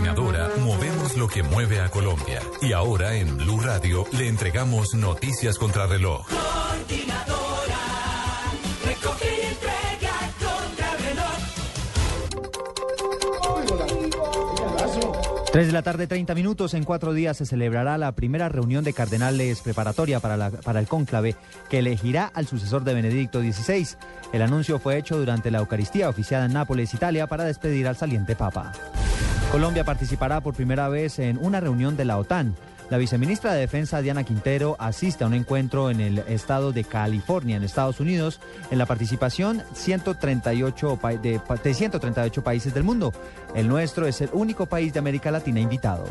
En 0.05 0.15
Coordinadora 0.15 0.51
movemos 0.61 1.17
lo 1.17 1.29
que 1.29 1.43
mueve 1.43 1.81
a 1.81 1.89
Colombia. 1.89 2.43
Y 2.61 2.75
ahora 2.75 3.15
en 3.15 3.39
Blue 3.39 3.59
Radio 3.61 4.05
le 4.13 4.29
entregamos 4.29 4.93
noticias 4.95 5.57
contra 5.57 5.87
reloj. 5.87 6.27
Coordinadora, 6.29 7.79
recoge 8.85 9.25
y 9.25 9.47
entrega 9.47 10.13
contra 10.39 10.95
reloj. 10.97 11.39
3 15.53 15.67
de 15.69 15.73
la 15.73 15.81
tarde, 15.83 16.07
30 16.07 16.35
minutos. 16.35 16.75
En 16.75 16.85
cuatro 16.85 17.15
días 17.15 17.39
se 17.39 17.47
celebrará 17.47 17.97
la 17.97 18.13
primera 18.13 18.51
reunión 18.51 18.85
de 18.85 18.93
cardenales 18.93 19.63
preparatoria 19.63 20.21
para, 20.21 20.51
para 20.51 20.81
el 20.81 20.87
cónclave 20.87 21.35
que 21.71 21.79
elegirá 21.79 22.31
al 22.35 22.47
sucesor 22.47 22.85
de 22.85 22.93
Benedicto 22.93 23.41
XVI. 23.41 23.97
El 24.35 24.43
anuncio 24.43 24.79
fue 24.79 24.99
hecho 24.99 25.17
durante 25.17 25.51
la 25.51 25.61
Eucaristía 25.61 26.11
oficiada 26.11 26.45
en 26.45 26.53
Nápoles, 26.53 26.93
Italia, 26.93 27.27
para 27.27 27.45
despedir 27.45 27.89
al 27.89 27.97
saliente 27.97 28.37
Papa. 28.37 28.73
Colombia 29.51 29.85
participará 29.85 30.41
por 30.41 30.55
primera 30.55 30.89
vez 30.89 31.19
en 31.19 31.39
una 31.39 31.61
reunión 31.61 31.97
de 31.97 32.05
la 32.05 32.19
OTAN. 32.19 32.55
La 32.91 32.99
viceministra 32.99 33.53
de 33.55 33.61
Defensa 33.61 34.01
Diana 34.03 34.25
Quintero 34.25 34.77
asiste 34.79 35.25
a 35.25 35.27
un 35.27 35.35
encuentro 35.35 35.91
en 35.91 36.01
el 36.01 36.19
estado 36.21 36.71
de 36.71 36.85
California, 36.85 37.57
en 37.57 37.65
Estados 37.65 37.99
Unidos, 37.99 38.41
en 38.71 38.79
la 38.79 38.87
participación 38.87 39.63
138 39.73 40.97
pa- 41.01 41.15
de, 41.15 41.41
de 41.65 41.75
138 41.75 42.45
países 42.45 42.75
del 42.75 42.85
mundo. 42.85 43.13
El 43.55 43.69
nuestro 43.69 44.07
es 44.07 44.21
el 44.21 44.31
único 44.33 44.67
país 44.67 44.93
de 44.93 44.99
América 44.99 45.31
Latina 45.31 45.61
invitado. 45.61 46.05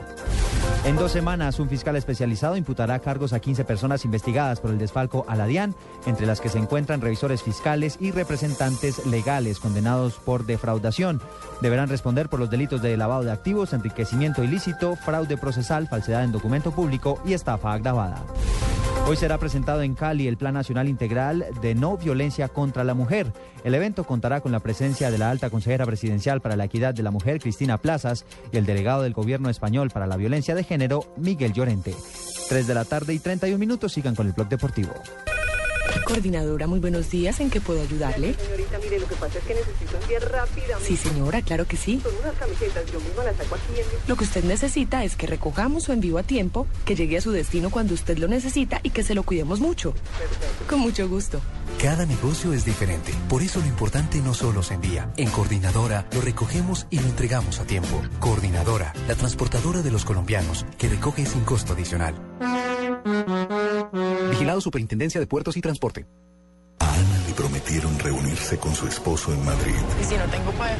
En 0.86 0.97
dos 0.97 1.13
semanas, 1.13 1.59
un 1.59 1.69
fiscal 1.69 1.95
especializado 1.95 2.57
imputará 2.57 2.99
cargos 2.99 3.32
a 3.32 3.39
15 3.39 3.63
personas 3.63 4.03
investigadas 4.03 4.59
por 4.59 4.69
el 4.71 4.78
desfalco 4.78 5.26
a 5.30 5.36
la 5.38 5.45
DIAN, 5.45 5.74
entre 6.05 6.26
las 6.26 6.41
que 6.41 6.49
se 6.49 6.57
encuentran 6.57 6.99
revisores 6.99 7.41
fiscales 7.41 7.97
y 8.01 8.11
representantes 8.11 9.05
legales 9.05 9.59
condenados 9.59 10.15
por 10.15 10.45
defraudación. 10.45 11.21
Deberán 11.61 11.88
responder 11.88 12.28
por 12.28 12.41
los 12.41 12.49
delitos 12.49 12.82
de 12.82 12.97
lavado 12.97 13.24
de 13.24 13.32
activos, 13.32 13.71
enriquecimiento 13.71 14.43
ilícito, 14.43 14.97
fraude 14.97 15.38
procesal, 15.38 15.88
falsedad 15.88 16.24
en 16.26 16.34
público 16.72 17.20
y 17.26 17.34
estafa 17.34 17.74
agravada. 17.74 18.24
Hoy 19.05 19.18
será 19.18 19.38
presentado 19.38 19.82
en 19.82 19.95
Cali 19.95 20.28
el 20.28 20.38
Plan 20.38 20.53
Nacional 20.53 20.88
Integral 20.88 21.45
de 21.61 21.76
No 21.76 21.97
Violencia 21.97 22.47
contra 22.47 22.86
la 22.86 22.93
Mujer. 22.93 23.34
El 23.66 23.76
evento 23.76 24.05
contará 24.05 24.39
con 24.39 24.53
la 24.53 24.61
presencia 24.61 25.11
de 25.11 25.18
la 25.18 25.30
alta 25.30 25.49
consejera 25.49 25.86
presidencial 25.86 26.39
para 26.39 26.55
la 26.55 26.66
equidad 26.66 26.93
de 26.93 27.03
la 27.03 27.11
mujer, 27.11 27.41
Cristina 27.41 27.78
Plazas, 27.78 28.26
y 28.53 28.57
el 28.57 28.66
delegado 28.66 29.03
del 29.03 29.14
gobierno 29.14 29.49
español 29.49 29.89
para 29.89 30.07
la 30.07 30.16
violencia 30.16 30.55
de 30.55 30.64
género, 30.64 31.03
Miguel 31.18 31.51
Llorente. 31.51 31.93
3 32.47 32.66
de 32.66 32.74
la 32.74 32.86
tarde 32.86 33.14
y 33.14 33.20
31 33.20 33.57
minutos, 33.57 33.91
sigan 33.91 34.16
con 34.16 34.26
el 34.28 34.34
blog 34.34 34.47
deportivo. 34.47 34.93
Coordinadora, 36.05 36.67
muy 36.67 36.79
buenos 36.79 37.09
días. 37.09 37.39
¿En 37.39 37.49
qué 37.49 37.61
puedo 37.61 37.81
ayudarle? 37.81 38.36
Señorita, 38.36 38.77
mire, 38.79 38.99
lo 38.99 39.07
que 39.07 39.15
pasa 39.15 39.39
es 39.39 39.43
que 39.45 39.53
necesito 39.55 39.97
enviar 40.01 40.31
rápidamente. 40.31 40.86
Sí, 40.86 40.97
señora, 40.97 41.41
claro 41.41 41.65
que 41.65 41.77
sí. 41.77 42.01
Son 42.03 42.13
unas 42.21 42.36
camisetas, 42.36 42.86
yo 42.91 42.99
misma 42.99 43.23
las 43.23 43.36
saco 43.38 43.55
aquí 43.55 43.79
en 43.79 43.88
mi... 43.88 43.93
Lo 44.07 44.15
que 44.15 44.23
usted 44.23 44.43
necesita 44.43 45.03
es 45.03 45.15
que 45.15 45.27
recojamos 45.27 45.84
su 45.84 45.91
envío 45.91 46.17
a 46.17 46.23
tiempo, 46.23 46.67
que 46.86 46.95
llegue 46.95 47.17
a 47.17 47.21
su 47.21 47.31
destino 47.31 47.69
cuando 47.69 47.93
usted 47.93 48.17
lo 48.17 48.27
necesita 48.27 48.79
y 48.84 48.91
que 48.91 49.03
se 49.03 49.15
lo 49.15 49.23
cuidemos 49.23 49.59
mucho. 49.59 49.93
Con 50.69 50.79
mucho 50.79 51.07
gusto. 51.07 51.41
Cada 51.82 52.05
negocio 52.05 52.53
es 52.53 52.63
diferente, 52.65 53.13
por 53.28 53.41
eso 53.41 53.59
lo 53.59 53.65
importante 53.65 54.19
no 54.21 54.34
solo 54.34 54.63
se 54.63 54.76
envía. 54.76 55.11
En 55.17 55.30
Coordinadora 55.30 56.07
lo 56.13 56.21
recogemos 56.21 56.88
y 56.89 56.99
lo 56.99 57.07
entregamos 57.07 57.59
a 57.59 57.65
tiempo. 57.65 58.01
Coordinadora, 58.19 58.93
la 59.07 59.15
transportadora 59.15 59.82
de 59.82 59.91
los 59.91 60.05
colombianos, 60.05 60.65
que 60.78 60.88
recoge 60.88 61.26
sin 61.26 61.43
costo 61.43 61.74
adicional. 61.74 62.15
Vigilado 64.30 64.61
Superintendencia 64.61 65.19
de 65.19 65.28
Puertos 65.28 65.57
y 65.57 65.61
Transporte. 65.61 66.05
A 66.80 66.93
Ana 66.93 67.28
le 67.28 67.34
prometieron 67.34 67.99
reunirse 67.99 68.57
con 68.57 68.74
su 68.76 68.88
esposo 68.88 69.34
en 69.34 69.43
Madrid. 69.43 69.76
Y 70.01 70.03
si 70.05 70.15
no 70.15 70.26
tengo 70.26 70.51
para 70.51 70.78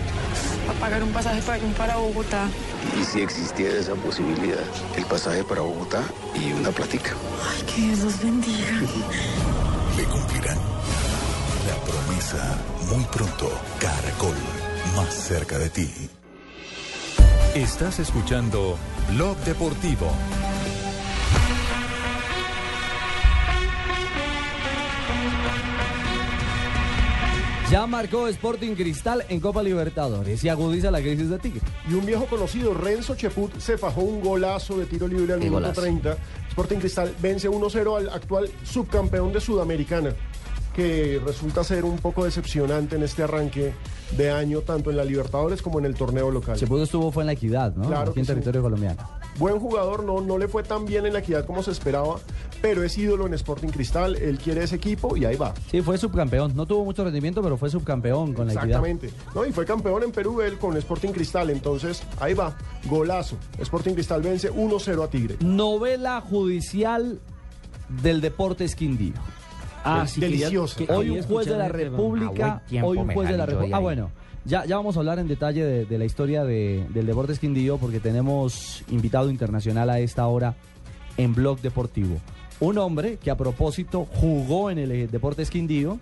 pagar 0.79 1.03
un 1.03 1.11
pasaje 1.11 1.41
para, 1.41 1.59
para 1.77 1.97
Bogotá. 1.97 2.47
Y 2.99 3.03
si 3.03 3.21
existiera 3.21 3.77
esa 3.77 3.95
posibilidad, 3.95 4.63
el 4.95 5.05
pasaje 5.05 5.43
para 5.43 5.61
Bogotá 5.61 6.03
y 6.35 6.51
una 6.53 6.71
platica. 6.71 7.11
Ay, 7.49 7.63
que 7.63 7.81
Dios 7.81 7.99
los 7.99 8.23
bendiga. 8.23 8.67
Le 9.97 10.03
cumplirán. 10.05 10.57
La 11.67 11.75
promesa, 11.85 12.57
muy 12.89 13.03
pronto, 13.05 13.49
Caracol, 13.79 14.35
más 14.95 15.13
cerca 15.13 15.59
de 15.59 15.69
ti. 15.69 16.09
Estás 17.53 17.99
escuchando 17.99 18.77
Blog 19.09 19.37
Deportivo. 19.45 20.11
Ya 27.72 27.88
marcó 27.88 28.28
Sporting 28.28 28.76
Cristal 28.76 29.24
en 29.30 29.39
Copa 29.39 29.64
Libertadores 29.64 30.43
y 30.43 30.49
agudiza 30.49 30.91
la 30.91 30.99
crisis 31.01 31.30
de 31.30 31.39
Tigre. 31.39 31.61
Y 31.89 31.95
un 31.95 32.05
viejo 32.05 32.26
conocido, 32.28 32.74
Renzo 32.74 33.16
Cheput, 33.16 33.57
se 33.57 33.78
fajó 33.80 34.01
un 34.01 34.22
golazo 34.22 34.78
de 34.78 34.86
tiro 34.86 35.07
libre 35.07 35.34
al 35.34 35.39
Qué 35.39 35.45
minuto 35.45 35.61
golazo. 35.64 35.82
30. 35.82 36.18
Sporting 36.49 36.78
Cristal 36.78 37.16
vence 37.20 37.49
1-0 37.49 37.97
al 37.97 38.09
actual 38.09 38.49
subcampeón 38.64 39.34
de 39.34 39.41
Sudamericana, 39.41 40.14
que 40.76 41.20
resulta 41.26 41.64
ser 41.64 41.84
un 41.84 41.97
poco 41.97 42.26
decepcionante 42.26 42.95
en 42.95 43.03
este 43.03 43.24
arranque 43.24 43.74
de 44.16 44.30
año, 44.30 44.59
tanto 44.59 44.91
en 44.91 44.97
la 44.97 45.05
Libertadores 45.05 45.64
como 45.64 45.80
en 45.80 45.86
el 45.86 45.95
torneo 45.95 46.30
local. 46.30 46.55
Cheput 46.59 46.84
estuvo 46.84 47.11
fue 47.11 47.24
en 47.24 47.28
la 47.28 47.34
equidad, 47.34 47.74
¿no? 47.76 47.88
Claro 47.88 48.11
Aquí 48.11 48.20
en 48.20 48.26
sí. 48.26 48.32
territorio 48.34 48.61
colombiano. 48.61 49.01
Buen 49.39 49.59
jugador, 49.59 50.03
no, 50.03 50.21
no 50.21 50.38
le 50.38 50.47
fue 50.47 50.63
tan 50.63 50.86
bien 50.86 51.05
en 51.05 51.13
la 51.13 51.19
equidad 51.19 51.45
como 51.45 51.63
se 51.63 51.71
esperaba, 51.71 52.17
pero 52.61 52.84
es 52.84 52.97
ídolo 52.97 53.25
en 53.25 53.34
Sporting 53.34 53.69
Cristal, 53.69 54.15
él 54.15 54.38
quiere 54.38 54.63
ese 54.63 54.75
equipo 54.75 55.17
y 55.17 55.25
ahí 55.25 55.36
va. 55.36 55.53
Sí, 55.69 55.81
fue 55.81 55.97
subcampeón. 55.97 56.55
No 56.55 56.65
tuvo 56.65 56.86
mucho 56.86 57.03
rendimiento, 57.03 57.41
pero 57.41 57.57
fue 57.57 57.69
subcampeón 57.69 58.34
con 58.34 58.47
la 58.47 58.53
equidad. 58.53 58.65
Exactamente. 58.65 59.09
No, 59.34 59.45
y 59.45 59.51
fue 59.51 59.65
campeón 59.65 60.03
en 60.03 60.11
Perú 60.11 60.41
él 60.41 60.57
con 60.57 60.77
Sporting 60.77 61.11
Cristal, 61.11 61.49
entonces 61.49 62.03
ahí 62.19 62.34
va, 62.34 62.55
golazo. 62.86 63.38
Sporting 63.59 63.93
Cristal 63.93 64.21
vence 64.21 64.51
1-0 64.51 65.03
a 65.03 65.09
Tigre. 65.09 65.38
Novela 65.41 66.21
judicial 66.21 67.19
del 68.01 68.21
deporte 68.21 68.65
Quindío. 68.67 69.13
Ah, 69.84 70.07
sí, 70.07 70.21
deliciosa. 70.21 70.77
que 70.77 70.91
Hoy 70.91 71.09
un 71.09 71.23
juez 71.23 71.47
de 71.47 71.57
la. 71.57 71.67
República, 71.67 72.63
hoy 72.81 72.97
un 72.97 73.11
juez 73.11 73.29
de 73.29 73.38
la 73.38 73.45
República. 73.45 73.77
Ah, 73.77 73.79
bueno, 73.79 74.11
ya, 74.45 74.65
ya 74.65 74.75
vamos 74.77 74.95
a 74.95 74.99
hablar 74.99 75.19
en 75.19 75.27
detalle 75.27 75.63
de, 75.65 75.85
de 75.85 75.97
la 75.97 76.05
historia 76.05 76.43
de- 76.43 76.85
del 76.93 77.05
deporte 77.05 77.33
Quindío 77.37 77.77
porque 77.77 77.99
tenemos 77.99 78.83
invitado 78.89 79.29
internacional 79.29 79.89
a 79.89 79.99
esta 79.99 80.25
hora 80.27 80.55
en 81.17 81.33
Blog 81.33 81.59
Deportivo. 81.61 82.17
Un 82.59 82.77
hombre 82.77 83.17
que 83.17 83.31
a 83.31 83.35
propósito 83.37 84.05
jugó 84.05 84.69
en 84.69 84.77
el 84.79 84.91
eh, 84.91 85.07
Deportes 85.07 85.49
Quindío, 85.49 85.99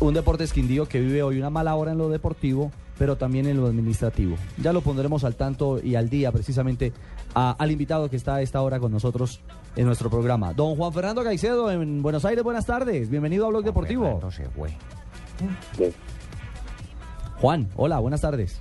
un 0.00 0.14
Deportes 0.14 0.52
Quindío 0.52 0.86
que 0.86 1.00
vive 1.00 1.22
hoy 1.22 1.38
una 1.38 1.50
mala 1.50 1.74
hora 1.76 1.92
en 1.92 1.98
lo 1.98 2.08
deportivo, 2.08 2.72
pero 2.98 3.16
también 3.16 3.46
en 3.46 3.56
lo 3.58 3.66
administrativo. 3.66 4.36
Ya 4.60 4.72
lo 4.72 4.80
pondremos 4.80 5.24
al 5.24 5.34
tanto 5.36 5.80
y 5.82 5.94
al 5.96 6.08
día 6.08 6.30
precisamente 6.32 6.92
a- 7.34 7.52
al 7.52 7.70
invitado 7.70 8.08
que 8.10 8.16
está 8.16 8.36
a 8.36 8.42
esta 8.42 8.60
hora 8.62 8.78
con 8.80 8.92
nosotros 8.92 9.40
en 9.76 9.86
nuestro 9.86 10.10
programa. 10.10 10.52
Don 10.52 10.76
Juan 10.76 10.92
Fernando 10.92 11.22
Caicedo 11.24 11.70
en 11.70 12.02
Buenos 12.02 12.24
Aires, 12.24 12.42
buenas 12.44 12.66
tardes. 12.66 13.08
Bienvenido 13.08 13.46
a 13.46 13.48
Blog 13.50 13.64
Deportivo. 13.64 14.20
Juan, 17.42 17.68
hola, 17.76 17.98
buenas 17.98 18.20
tardes. 18.20 18.60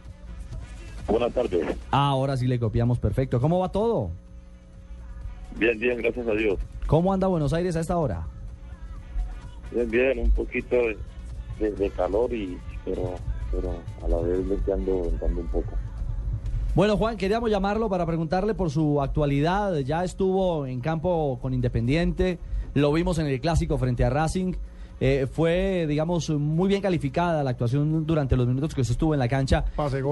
Buenas 1.07 1.31
tardes. 1.33 1.65
Ahora 1.91 2.35
sí 2.35 2.47
le 2.47 2.59
copiamos 2.59 2.97
perfecto. 2.99 3.39
¿Cómo 3.39 3.59
va 3.59 3.69
todo? 3.71 4.09
Bien, 5.55 5.77
bien, 5.79 5.97
gracias 5.99 6.27
a 6.27 6.31
Dios. 6.31 6.57
¿Cómo 6.87 7.13
anda 7.13 7.27
Buenos 7.27 7.53
Aires 7.53 7.75
a 7.75 7.79
esta 7.79 7.95
hora? 7.97 8.25
Bien, 9.71 9.89
bien, 9.89 10.17
un 10.19 10.31
poquito 10.31 10.75
de, 10.75 10.97
de- 11.59 11.71
de 11.71 11.89
calor 11.91 12.33
y 12.33 12.57
pero 12.83 13.13
pero 13.51 13.71
a 14.03 14.07
la 14.07 14.17
vez 14.17 14.39
me 14.45 14.73
ando 14.73 14.93
un 14.95 15.47
poco. 15.51 15.69
Bueno, 16.73 16.97
Juan, 16.97 17.17
queríamos 17.17 17.51
llamarlo 17.51 17.87
para 17.87 18.05
preguntarle 18.07 18.55
por 18.55 18.71
su 18.71 18.99
actualidad. 19.01 19.77
Ya 19.79 20.03
estuvo 20.03 20.65
en 20.65 20.79
campo 20.81 21.37
con 21.39 21.53
Independiente, 21.53 22.39
lo 22.73 22.91
vimos 22.91 23.19
en 23.19 23.27
el 23.27 23.39
clásico 23.41 23.77
frente 23.77 24.03
a 24.05 24.09
Racing. 24.09 24.53
Eh, 25.03 25.25
fue, 25.25 25.87
digamos, 25.87 26.29
muy 26.29 26.69
bien 26.69 26.79
calificada 26.79 27.43
la 27.43 27.49
actuación 27.49 28.05
durante 28.05 28.37
los 28.37 28.45
minutos 28.45 28.75
que 28.75 28.83
se 28.83 28.91
estuvo 28.91 29.15
en 29.15 29.19
la 29.19 29.27
cancha. 29.27 29.65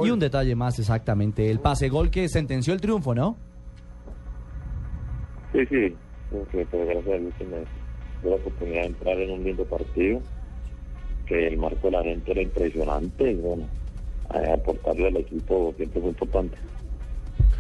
Y 0.04 0.10
un 0.10 0.18
detalle 0.18 0.56
más, 0.56 0.80
exactamente, 0.80 1.48
el 1.52 1.60
pase 1.60 1.90
gol 1.90 2.10
que 2.10 2.28
sentenció 2.28 2.74
el 2.74 2.82
triunfo, 2.82 3.14
¿no? 3.14 3.38
Sí, 5.54 5.60
sí, 5.68 5.96
pero 6.32 6.86
gracias 6.88 7.08
a 7.08 7.18
Dios 7.20 7.34
que 7.38 7.46
me 7.46 7.58
dio 7.58 8.32
la 8.32 8.36
oportunidad 8.38 8.82
de 8.82 8.88
entrar 8.88 9.20
en 9.20 9.32
un 9.32 9.44
lindo 9.44 9.64
partido, 9.66 10.22
que 11.28 11.48
el 11.48 11.58
marco 11.58 11.88
de 11.88 11.92
la 11.92 12.04
gente 12.04 12.32
era 12.32 12.42
impresionante 12.42 13.32
y 13.32 13.36
bueno, 13.36 13.66
eh, 14.34 14.52
aportarle 14.54 15.08
al 15.08 15.18
equipo 15.18 15.72
siempre 15.78 16.02
fue 16.02 16.10
importante. 16.10 16.58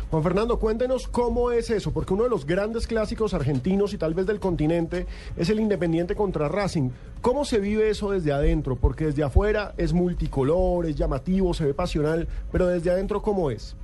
Juan 0.09 0.23
Fernando, 0.23 0.57
cuéntenos 0.57 1.07
cómo 1.07 1.51
es 1.51 1.69
eso, 1.69 1.93
porque 1.93 2.13
uno 2.13 2.23
de 2.23 2.31
los 2.31 2.47
grandes 2.47 2.87
clásicos 2.87 3.35
argentinos 3.35 3.93
y 3.93 3.99
tal 3.99 4.15
vez 4.15 4.25
del 4.25 4.39
continente 4.39 5.05
es 5.37 5.51
el 5.51 5.59
Independiente 5.59 6.15
contra 6.15 6.47
Racing. 6.47 6.89
¿Cómo 7.21 7.45
se 7.45 7.59
vive 7.59 7.91
eso 7.91 8.09
desde 8.09 8.31
adentro? 8.31 8.75
Porque 8.75 9.05
desde 9.05 9.21
afuera 9.21 9.73
es 9.77 9.93
multicolor, 9.93 10.87
es 10.87 10.95
llamativo, 10.95 11.53
se 11.53 11.65
ve 11.65 11.75
pasional, 11.75 12.27
pero 12.51 12.65
desde 12.65 12.89
adentro 12.89 13.21
¿cómo 13.21 13.51
es? 13.51 13.75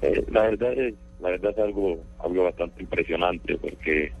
Eh, 0.00 0.24
la 0.30 0.44
verdad 0.44 0.72
es 0.72 0.94
la 1.20 1.28
verdad 1.28 1.52
es 1.52 1.58
algo 1.58 1.98
algo 2.18 2.44
bastante 2.44 2.82
impresionante 2.82 3.58
porque 3.58 4.12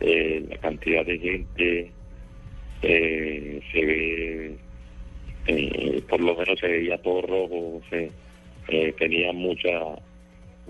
eh, 0.00 0.46
la 0.48 0.56
cantidad 0.56 1.04
de 1.04 1.18
gente 1.18 1.92
eh, 2.82 3.60
se 3.70 3.84
ve 3.84 4.56
eh, 5.46 6.02
por 6.08 6.20
lo 6.20 6.34
menos 6.34 6.58
se 6.58 6.66
veía 6.66 7.00
todo 7.02 7.22
rojo 7.22 7.80
se 7.90 8.10
eh, 8.68 8.94
tenía 8.98 9.32
mucha 9.32 9.68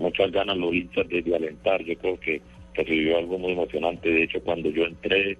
muchas 0.01 0.31
ganas 0.31 0.57
los 0.57 0.73
hinchas 0.73 1.07
de, 1.09 1.21
de 1.21 1.35
alentar 1.35 1.83
yo 1.83 1.95
creo 1.97 2.19
que, 2.19 2.41
que 2.73 2.83
se 2.83 2.91
vivió 2.91 3.17
algo 3.17 3.37
muy 3.37 3.53
emocionante. 3.53 4.09
De 4.09 4.23
hecho 4.23 4.41
cuando 4.41 4.69
yo 4.69 4.83
entré 4.85 5.37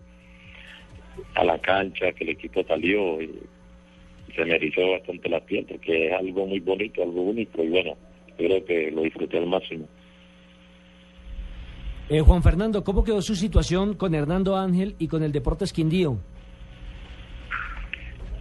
a 1.35 1.43
la 1.43 1.59
cancha 1.59 2.11
que 2.13 2.23
el 2.23 2.31
equipo 2.31 2.63
salió 2.63 3.19
eh, 3.19 3.29
se 4.35 4.45
me 4.45 4.55
erizó 4.55 4.91
bastante 4.91 5.27
la 5.29 5.41
piel 5.41 5.65
porque 5.67 6.07
es 6.07 6.13
algo 6.13 6.47
muy 6.47 6.59
bonito 6.59 7.03
algo 7.03 7.21
único 7.21 7.63
y 7.63 7.69
bueno 7.69 7.97
yo 8.37 8.47
creo 8.47 8.65
que 8.65 8.91
lo 8.91 9.03
disfruté 9.03 9.37
al 9.37 9.47
máximo. 9.47 9.87
Eh, 12.09 12.19
Juan 12.19 12.43
Fernando, 12.43 12.83
¿cómo 12.83 13.03
quedó 13.03 13.21
su 13.21 13.35
situación 13.35 13.93
con 13.95 14.13
Hernando 14.13 14.57
Ángel 14.57 14.95
y 14.99 15.07
con 15.07 15.23
el 15.23 15.31
Deportes 15.31 15.71
Quindío? 15.71 16.17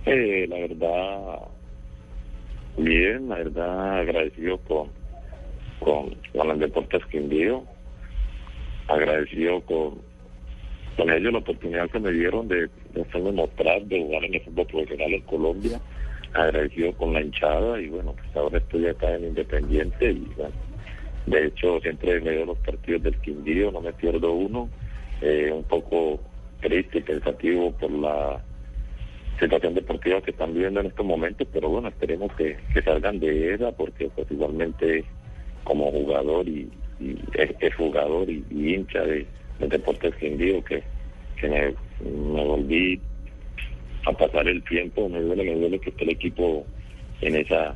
Eh, 0.06 0.46
la 0.48 0.56
verdad, 0.56 1.38
bien, 2.76 3.28
la 3.28 3.36
verdad, 3.36 3.98
agradecido 4.00 4.58
con, 4.58 4.88
con, 5.80 6.14
con 6.32 6.50
el 6.50 6.58
Deportes 6.58 7.04
Quindío, 7.06 7.64
agradecido 8.86 9.60
con, 9.62 9.98
con 10.96 11.10
ellos 11.10 11.32
la 11.32 11.38
oportunidad 11.38 11.90
que 11.90 11.98
me 11.98 12.12
dieron 12.12 12.48
de, 12.48 12.68
de 12.92 13.02
hacerme 13.02 13.32
mostrar, 13.32 13.82
de 13.82 14.00
jugar 14.00 14.24
en 14.24 14.34
el 14.34 14.40
fútbol 14.42 14.66
profesional 14.66 15.12
en 15.12 15.22
Colombia, 15.22 15.80
agradecido 16.34 16.92
con 16.92 17.12
la 17.12 17.22
hinchada 17.22 17.80
y 17.80 17.88
bueno, 17.88 18.14
pues 18.14 18.36
ahora 18.36 18.58
estoy 18.58 18.86
acá 18.86 19.14
en 19.14 19.24
Independiente 19.24 20.12
y 20.12 20.28
de 21.26 21.46
hecho 21.46 21.80
siempre 21.80 22.20
me 22.20 22.30
veo 22.30 22.46
los 22.46 22.58
partidos 22.58 23.02
del 23.02 23.20
Quindío, 23.20 23.70
no 23.70 23.80
me 23.80 23.92
pierdo 23.92 24.32
uno, 24.32 24.68
eh, 25.20 25.50
un 25.52 25.64
poco 25.64 26.20
triste 26.60 26.98
y 26.98 27.02
pensativo 27.02 27.72
por 27.72 27.90
la 27.90 28.42
situación 29.40 29.74
deportiva 29.74 30.20
que 30.20 30.32
están 30.32 30.52
viviendo 30.52 30.80
en 30.80 30.86
estos 30.86 31.06
momentos, 31.06 31.48
pero 31.52 31.70
bueno, 31.70 31.88
esperemos 31.88 32.32
que, 32.34 32.58
que 32.74 32.82
salgan 32.82 33.18
de 33.18 33.54
ella 33.54 33.72
porque 33.72 34.10
pues 34.14 34.30
igualmente 34.30 35.04
como 35.64 35.90
jugador 35.90 36.48
y, 36.48 36.68
y 37.00 37.16
es, 37.34 37.50
es 37.60 37.74
jugador 37.74 38.28
y, 38.28 38.44
y 38.50 38.74
hincha 38.74 39.00
de, 39.00 39.26
de 39.58 39.68
Deportes 39.68 40.14
Quindío 40.16 40.62
que, 40.64 40.82
que 41.40 41.48
me, 41.48 41.74
me 42.10 42.44
volví 42.44 43.00
a 44.06 44.12
pasar 44.12 44.48
el 44.48 44.62
tiempo, 44.64 45.08
me 45.08 45.20
duele, 45.20 45.44
me 45.44 45.60
duele 45.60 45.78
que 45.78 45.90
esté 45.90 46.04
el 46.04 46.10
equipo 46.10 46.64
en 47.20 47.36
esa, 47.36 47.74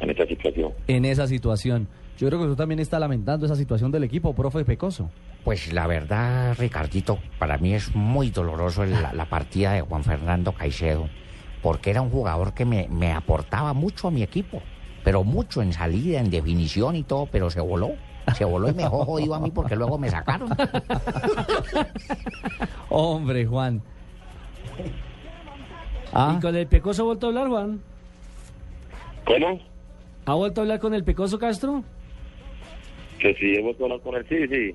en 0.00 0.10
esa 0.10 0.26
situación. 0.26 0.72
En 0.86 1.04
esa 1.04 1.26
situación. 1.26 1.88
Yo 2.18 2.28
creo 2.28 2.38
que 2.40 2.46
usted 2.46 2.58
también 2.58 2.80
está 2.80 2.98
lamentando 2.98 3.46
esa 3.46 3.56
situación 3.56 3.90
del 3.90 4.04
equipo, 4.04 4.34
profe 4.34 4.64
Pecoso. 4.64 5.10
Pues 5.44 5.72
la 5.72 5.86
verdad, 5.86 6.54
Ricardito, 6.58 7.18
para 7.38 7.56
mí 7.56 7.72
es 7.74 7.94
muy 7.94 8.30
doloroso 8.30 8.84
la, 8.84 9.12
la 9.14 9.24
partida 9.24 9.72
de 9.72 9.80
Juan 9.80 10.04
Fernando 10.04 10.52
Caicedo, 10.52 11.08
porque 11.62 11.90
era 11.90 12.02
un 12.02 12.10
jugador 12.10 12.52
que 12.52 12.66
me, 12.66 12.88
me 12.88 13.12
aportaba 13.12 13.72
mucho 13.72 14.08
a 14.08 14.10
mi 14.10 14.22
equipo, 14.22 14.62
pero 15.04 15.24
mucho 15.24 15.62
en 15.62 15.72
salida, 15.72 16.20
en 16.20 16.30
definición 16.30 16.96
y 16.96 17.02
todo, 17.02 17.26
pero 17.26 17.50
se 17.50 17.60
voló. 17.60 17.92
Se 18.36 18.44
voló 18.44 18.68
y 18.68 18.74
me 18.74 18.82
dejó 18.82 19.04
jodido 19.04 19.34
a 19.34 19.40
mí 19.40 19.50
porque 19.50 19.74
luego 19.74 19.98
me 19.98 20.08
sacaron. 20.08 20.50
Hombre, 22.88 23.46
Juan. 23.46 23.82
Ah. 26.12 26.34
¿Y 26.36 26.40
con 26.40 26.54
el 26.54 26.66
Pecoso 26.66 27.02
ha 27.02 27.06
vuelto 27.06 27.26
a 27.26 27.28
hablar, 27.30 27.48
Juan? 27.48 27.80
¿Cómo? 29.24 29.60
¿Ha 30.26 30.34
vuelto 30.34 30.60
a 30.60 30.62
hablar 30.62 30.80
con 30.80 30.94
el 30.94 31.02
Pecoso 31.02 31.38
Castro? 31.38 31.82
Que 33.18 33.34
sí, 33.34 33.54
he 33.54 33.62
vuelto 33.62 33.84
a 33.84 33.86
hablar 33.86 34.00
con 34.00 34.16
él, 34.16 34.26
sí, 34.28 34.46
sí. 34.48 34.74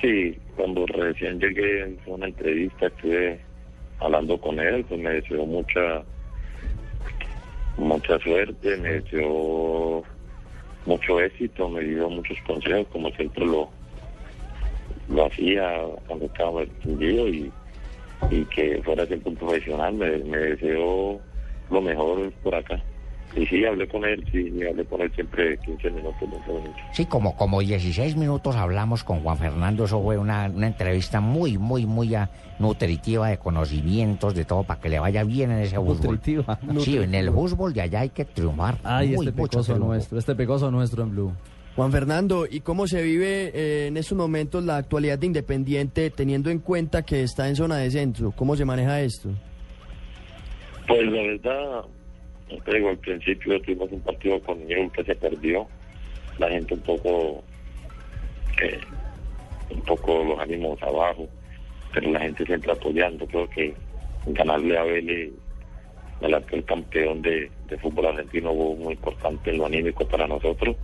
Sí, 0.00 0.38
cuando 0.56 0.86
recién 0.86 1.40
llegué 1.40 1.82
en 1.82 1.98
una 2.06 2.26
entrevista 2.26 2.86
estuve 2.86 3.40
hablando 3.98 4.40
con 4.40 4.58
él, 4.60 4.84
pues 4.88 5.00
me 5.00 5.10
deseó 5.10 5.44
mucha 5.44 6.02
mucha 7.76 8.18
suerte, 8.18 8.76
me 8.76 9.00
deseó 9.00 10.02
mucho 10.86 11.20
éxito, 11.20 11.68
me 11.68 11.82
dio 11.82 12.08
muchos 12.08 12.36
consejos, 12.46 12.86
como 12.92 13.10
siempre 13.10 13.46
lo 13.46 13.70
lo 15.08 15.26
hacía 15.26 15.80
cuando 16.06 16.26
estaba 16.26 16.62
entendido 16.62 17.28
y, 17.28 17.52
y 18.30 18.44
que 18.46 18.80
fuera 18.82 19.06
siempre 19.06 19.30
un 19.30 19.36
profesional, 19.36 19.94
me, 19.94 20.18
me 20.18 20.38
deseó 20.38 21.20
lo 21.70 21.82
mejor 21.82 22.32
por 22.42 22.54
acá. 22.54 22.82
Y 23.34 23.46
sí, 23.46 23.64
hablé 23.64 23.88
con 23.88 24.04
él, 24.04 24.22
sí, 24.30 24.52
hablé 24.68 24.84
con 24.84 25.00
él 25.00 25.10
siempre 25.14 25.56
15 25.58 25.90
minutos, 25.90 26.20
20 26.20 26.52
minutos. 26.52 26.82
Sí, 26.92 27.06
como, 27.06 27.34
como 27.34 27.60
16 27.60 28.16
minutos 28.16 28.56
hablamos 28.56 29.04
con 29.04 29.20
Juan 29.20 29.38
Fernando, 29.38 29.86
eso 29.86 30.02
fue 30.02 30.18
una, 30.18 30.50
una 30.54 30.66
entrevista 30.66 31.20
muy, 31.20 31.56
muy, 31.56 31.86
muy 31.86 32.14
ah, 32.14 32.28
nutritiva 32.58 33.28
de 33.28 33.38
conocimientos, 33.38 34.34
de 34.34 34.44
todo, 34.44 34.64
para 34.64 34.80
que 34.80 34.90
le 34.90 34.98
vaya 34.98 35.24
bien 35.24 35.50
en 35.50 35.60
ese 35.60 35.76
fútbol. 35.76 36.12
Nutritiva. 36.12 36.58
Sí, 36.80 36.98
en 36.98 37.14
el 37.14 37.30
fútbol 37.30 37.72
de 37.72 37.80
allá 37.80 38.00
hay 38.00 38.10
que 38.10 38.26
triunfar. 38.26 38.76
Ay, 38.84 39.14
Muy, 39.16 39.26
este 39.26 39.32
Pecoso 39.32 39.62
triunfo. 39.64 39.86
nuestro, 39.86 40.18
este 40.18 40.34
Pecoso 40.34 40.70
nuestro 40.70 41.02
en 41.02 41.10
Blue. 41.10 41.32
Juan 41.74 41.90
Fernando, 41.90 42.44
¿y 42.50 42.60
cómo 42.60 42.86
se 42.86 43.02
vive 43.02 43.50
eh, 43.54 43.86
en 43.86 43.96
estos 43.96 44.18
momentos 44.18 44.62
la 44.62 44.76
actualidad 44.76 45.18
de 45.18 45.26
Independiente 45.26 46.10
teniendo 46.10 46.50
en 46.50 46.58
cuenta 46.58 47.02
que 47.02 47.22
está 47.22 47.48
en 47.48 47.56
zona 47.56 47.78
de 47.78 47.90
centro? 47.90 48.30
¿Cómo 48.32 48.56
se 48.56 48.66
maneja 48.66 49.00
esto? 49.00 49.30
Pues 50.86 51.06
la 51.06 51.22
verdad, 51.22 51.82
te 52.60 52.88
al 52.88 52.98
principio 52.98 53.60
tuvimos 53.60 53.90
un 53.92 54.00
partido 54.00 54.40
con 54.40 54.64
Newell 54.66 54.90
que 54.92 55.04
se 55.04 55.14
perdió. 55.14 55.66
La 56.38 56.48
gente 56.48 56.74
un 56.74 56.80
poco, 56.80 57.42
eh, 58.62 58.80
un 59.70 59.80
poco 59.82 60.24
los 60.24 60.38
ánimos 60.38 60.82
abajo, 60.82 61.28
pero 61.92 62.10
la 62.10 62.20
gente 62.20 62.44
siempre 62.46 62.72
apoyando. 62.72 63.26
Creo 63.26 63.48
que 63.50 63.74
ganarle 64.26 64.78
a 64.78 64.84
Vélez, 64.84 65.32
el 66.20 66.34
actual 66.34 66.64
campeón 66.64 67.22
de, 67.22 67.50
de 67.68 67.78
fútbol 67.78 68.06
argentino, 68.06 68.54
fue 68.54 68.76
muy 68.76 68.92
importante 68.94 69.50
en 69.50 69.58
lo 69.58 69.66
anímico 69.66 70.06
para 70.06 70.26
nosotros, 70.26 70.76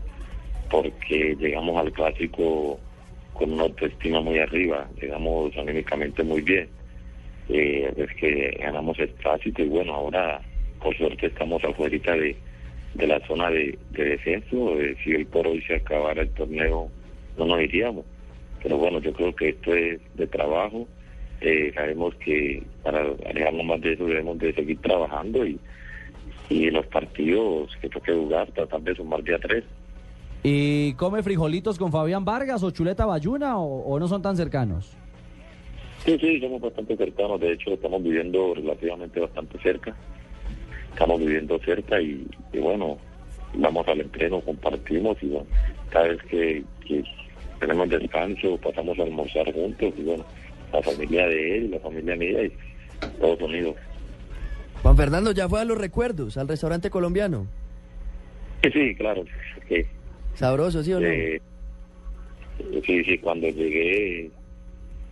porque 0.71 1.37
llegamos 1.39 1.77
al 1.77 1.93
clásico 1.93 2.79
con 3.33 3.53
una 3.53 3.63
autoestima 3.65 4.21
muy 4.21 4.39
arriba, 4.39 4.89
llegamos 5.01 5.57
anímicamente 5.57 6.25
muy 6.25 6.43
bien 6.43 6.69
eh, 7.49 7.93
es 7.97 8.15
que 8.17 8.59
ganamos 8.61 8.99
el 8.99 9.09
clásico 9.15 9.63
y 9.63 9.69
bueno, 9.69 9.95
ahora 9.95 10.41
por 10.79 10.97
suerte 10.97 11.27
estamos 11.27 11.63
afuera 11.65 12.17
de, 12.17 12.37
de 12.95 13.07
la 13.07 13.21
zona 13.27 13.51
de, 13.51 13.79
de 13.91 14.05
descenso. 14.05 14.81
eh, 14.81 14.97
si 15.03 15.15
hoy 15.15 15.25
por 15.25 15.47
hoy 15.47 15.63
se 15.63 15.77
acabara 15.77 16.23
el 16.23 16.31
torneo, 16.31 16.89
no 17.37 17.45
nos 17.47 17.61
iríamos. 17.61 18.05
Pero 18.63 18.77
bueno, 18.79 19.01
yo 19.01 19.13
creo 19.13 19.35
que 19.35 19.51
esto 19.51 19.75
es 19.75 20.01
de 20.15 20.27
trabajo. 20.27 20.87
Eh, 21.41 21.71
sabemos 21.75 22.15
que 22.17 22.63
para 22.83 23.01
alejarnos 23.29 23.65
más 23.65 23.81
de 23.81 23.93
eso 23.93 24.05
debemos 24.07 24.39
de 24.39 24.53
seguir 24.55 24.81
trabajando 24.81 25.47
y, 25.47 25.59
y 26.49 26.71
los 26.71 26.87
partidos 26.87 27.77
que 27.81 27.89
toque 27.89 28.13
jugar, 28.13 28.51
tratar 28.51 28.81
de 28.81 28.95
sumar 28.97 29.23
día 29.23 29.39
tres. 29.39 29.65
¿Y 30.43 30.95
come 30.95 31.23
frijolitos 31.23 31.79
con 31.79 31.93
Fabián 31.93 32.25
Vargas 32.25 32.63
o 32.63 32.71
chuleta 32.71 33.07
bayuna 33.07 33.59
o, 33.59 33.83
o 33.83 33.99
no 34.01 34.09
son 34.09 34.23
tan 34.23 34.37
cercanos? 34.37 34.97
Sí, 36.05 36.17
sí, 36.21 36.41
somos 36.41 36.61
bastante 36.61 36.97
cercanos. 36.97 37.41
De 37.41 37.53
hecho, 37.53 37.71
estamos 37.71 38.03
viviendo 38.03 38.55
relativamente 38.55 39.21
bastante 39.21 39.59
cerca. 39.61 39.95
Estamos 40.99 41.21
viviendo 41.21 41.57
cerca 41.61 42.01
y, 42.01 42.27
y 42.53 42.59
bueno, 42.59 42.99
vamos 43.55 43.87
al 43.87 44.01
entreno, 44.01 44.41
compartimos 44.41 45.17
y 45.23 45.29
bueno, 45.29 45.47
cada 45.91 46.09
vez 46.09 46.21
que, 46.25 46.65
que 46.85 47.05
tenemos 47.61 47.89
descanso, 47.89 48.59
pasamos 48.59 48.99
a 48.99 49.05
almorzar 49.05 49.53
juntos 49.53 49.95
y 49.97 50.03
bueno, 50.03 50.25
la 50.73 50.83
familia 50.83 51.29
de 51.29 51.59
él, 51.59 51.71
la 51.71 51.79
familia 51.79 52.17
mía 52.17 52.43
y 52.43 52.53
todos 53.21 53.41
unidos. 53.41 53.77
Juan 54.83 54.97
Fernando, 54.97 55.31
¿ya 55.31 55.49
fue 55.49 55.61
a 55.61 55.65
los 55.65 55.79
recuerdos, 55.79 56.37
al 56.37 56.49
restaurante 56.49 56.91
colombiano? 56.91 57.47
Sí, 58.65 58.71
sí, 58.73 58.95
claro. 58.97 59.25
Sabroso, 60.35 60.83
¿sí 60.83 60.95
o 60.95 60.99
no? 60.99 61.07
Eh, 61.07 61.41
sí, 62.85 63.05
sí, 63.05 63.19
cuando 63.19 63.47
llegué, 63.51 64.33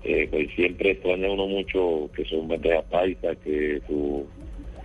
eh, 0.03 0.29
pues 0.33 0.49
siempre 0.57 0.91
extraña 0.91 1.31
uno 1.31 1.47
mucho 1.47 2.11
que 2.13 2.25
son 2.25 2.49
bandeja 2.49 2.83
paisa, 2.83 3.37
que 3.37 3.81
su, 3.87 4.27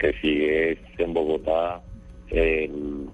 que 0.01 0.13
si 0.19 0.43
es 0.45 0.77
en 0.97 1.13
Bogotá, 1.13 1.79
el, 2.31 3.07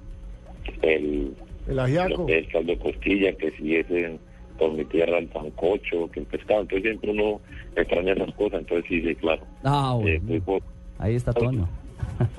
el, 0.82 1.34
El 1.68 1.80
ajiaco. 1.80 2.26
es 2.30 2.48
caldo 2.48 2.72
de 2.72 2.80
costilla, 2.80 3.34
que 3.34 3.52
si 3.58 3.76
es 3.76 3.90
en, 3.92 4.18
por 4.58 4.72
mi 4.74 4.86
tierra 4.86 5.18
el 5.18 5.30
sancocho, 5.34 6.10
que 6.12 6.22
el 6.22 6.26
pescado, 6.28 6.62
entonces 6.62 6.84
siempre 6.84 7.12
uno 7.12 7.42
extraña 7.76 8.14
esas 8.14 8.34
cosas, 8.36 8.62
entonces 8.62 8.86
sí, 8.88 9.02
sí, 9.02 9.16
claro. 9.16 9.42
Ah, 9.64 9.98
bueno. 10.00 10.62
Ahí 10.98 11.16
está 11.16 11.34
Toño. 11.34 11.68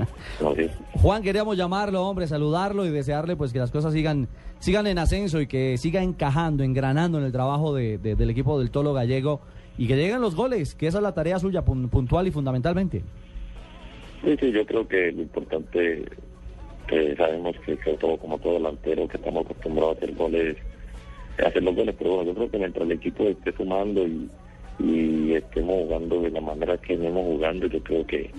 Juan, 0.94 1.22
queríamos 1.22 1.56
llamarlo, 1.56 2.02
hombre, 2.06 2.26
saludarlo 2.26 2.86
y 2.86 2.90
desearle 2.90 3.36
pues 3.36 3.52
que 3.52 3.58
las 3.58 3.70
cosas 3.70 3.92
sigan, 3.92 4.28
sigan 4.60 4.86
en 4.86 4.98
ascenso 4.98 5.40
y 5.40 5.46
que 5.46 5.76
siga 5.78 6.02
encajando, 6.02 6.64
engranando 6.64 7.18
en 7.18 7.24
el 7.24 7.32
trabajo 7.32 7.74
de- 7.74 7.98
de- 7.98 8.14
del 8.16 8.30
equipo 8.30 8.58
del 8.58 8.70
Tolo 8.70 8.92
Gallego 8.94 9.40
y 9.76 9.86
que 9.86 9.96
lleguen 9.96 10.20
los 10.20 10.34
goles, 10.34 10.74
que 10.74 10.86
esa 10.86 10.98
es 10.98 11.02
la 11.02 11.12
tarea 11.12 11.38
suya 11.38 11.64
pun- 11.64 11.88
puntual 11.88 12.26
y 12.26 12.30
fundamentalmente. 12.30 13.02
Sí, 14.22 14.36
sí, 14.40 14.52
yo 14.52 14.66
creo 14.66 14.86
que 14.86 15.12
lo 15.12 15.22
importante, 15.22 16.04
que 16.86 17.16
sabemos 17.16 17.56
que, 17.64 17.76
que 17.76 17.92
todo, 17.94 18.16
como 18.16 18.38
todo 18.38 18.54
delantero, 18.54 19.06
que 19.08 19.16
estamos 19.16 19.44
acostumbrados 19.44 19.96
a 19.96 19.98
hacer 19.98 20.14
goles, 20.14 20.56
es 21.38 21.46
hacer 21.46 21.62
los 21.62 21.76
goles, 21.76 21.94
pero 21.96 22.16
bueno, 22.16 22.30
yo 22.30 22.34
creo 22.34 22.50
que 22.50 22.58
mientras 22.58 22.84
el 22.84 22.92
equipo 22.92 23.24
esté 23.24 23.52
sumando 23.52 24.06
y, 24.06 24.28
y 24.80 25.34
estemos 25.34 25.84
jugando 25.84 26.20
de 26.22 26.30
la 26.30 26.40
manera 26.40 26.76
que 26.78 26.96
venimos 26.96 27.24
jugando, 27.24 27.66
yo 27.66 27.82
creo 27.82 28.06
que, 28.06 28.30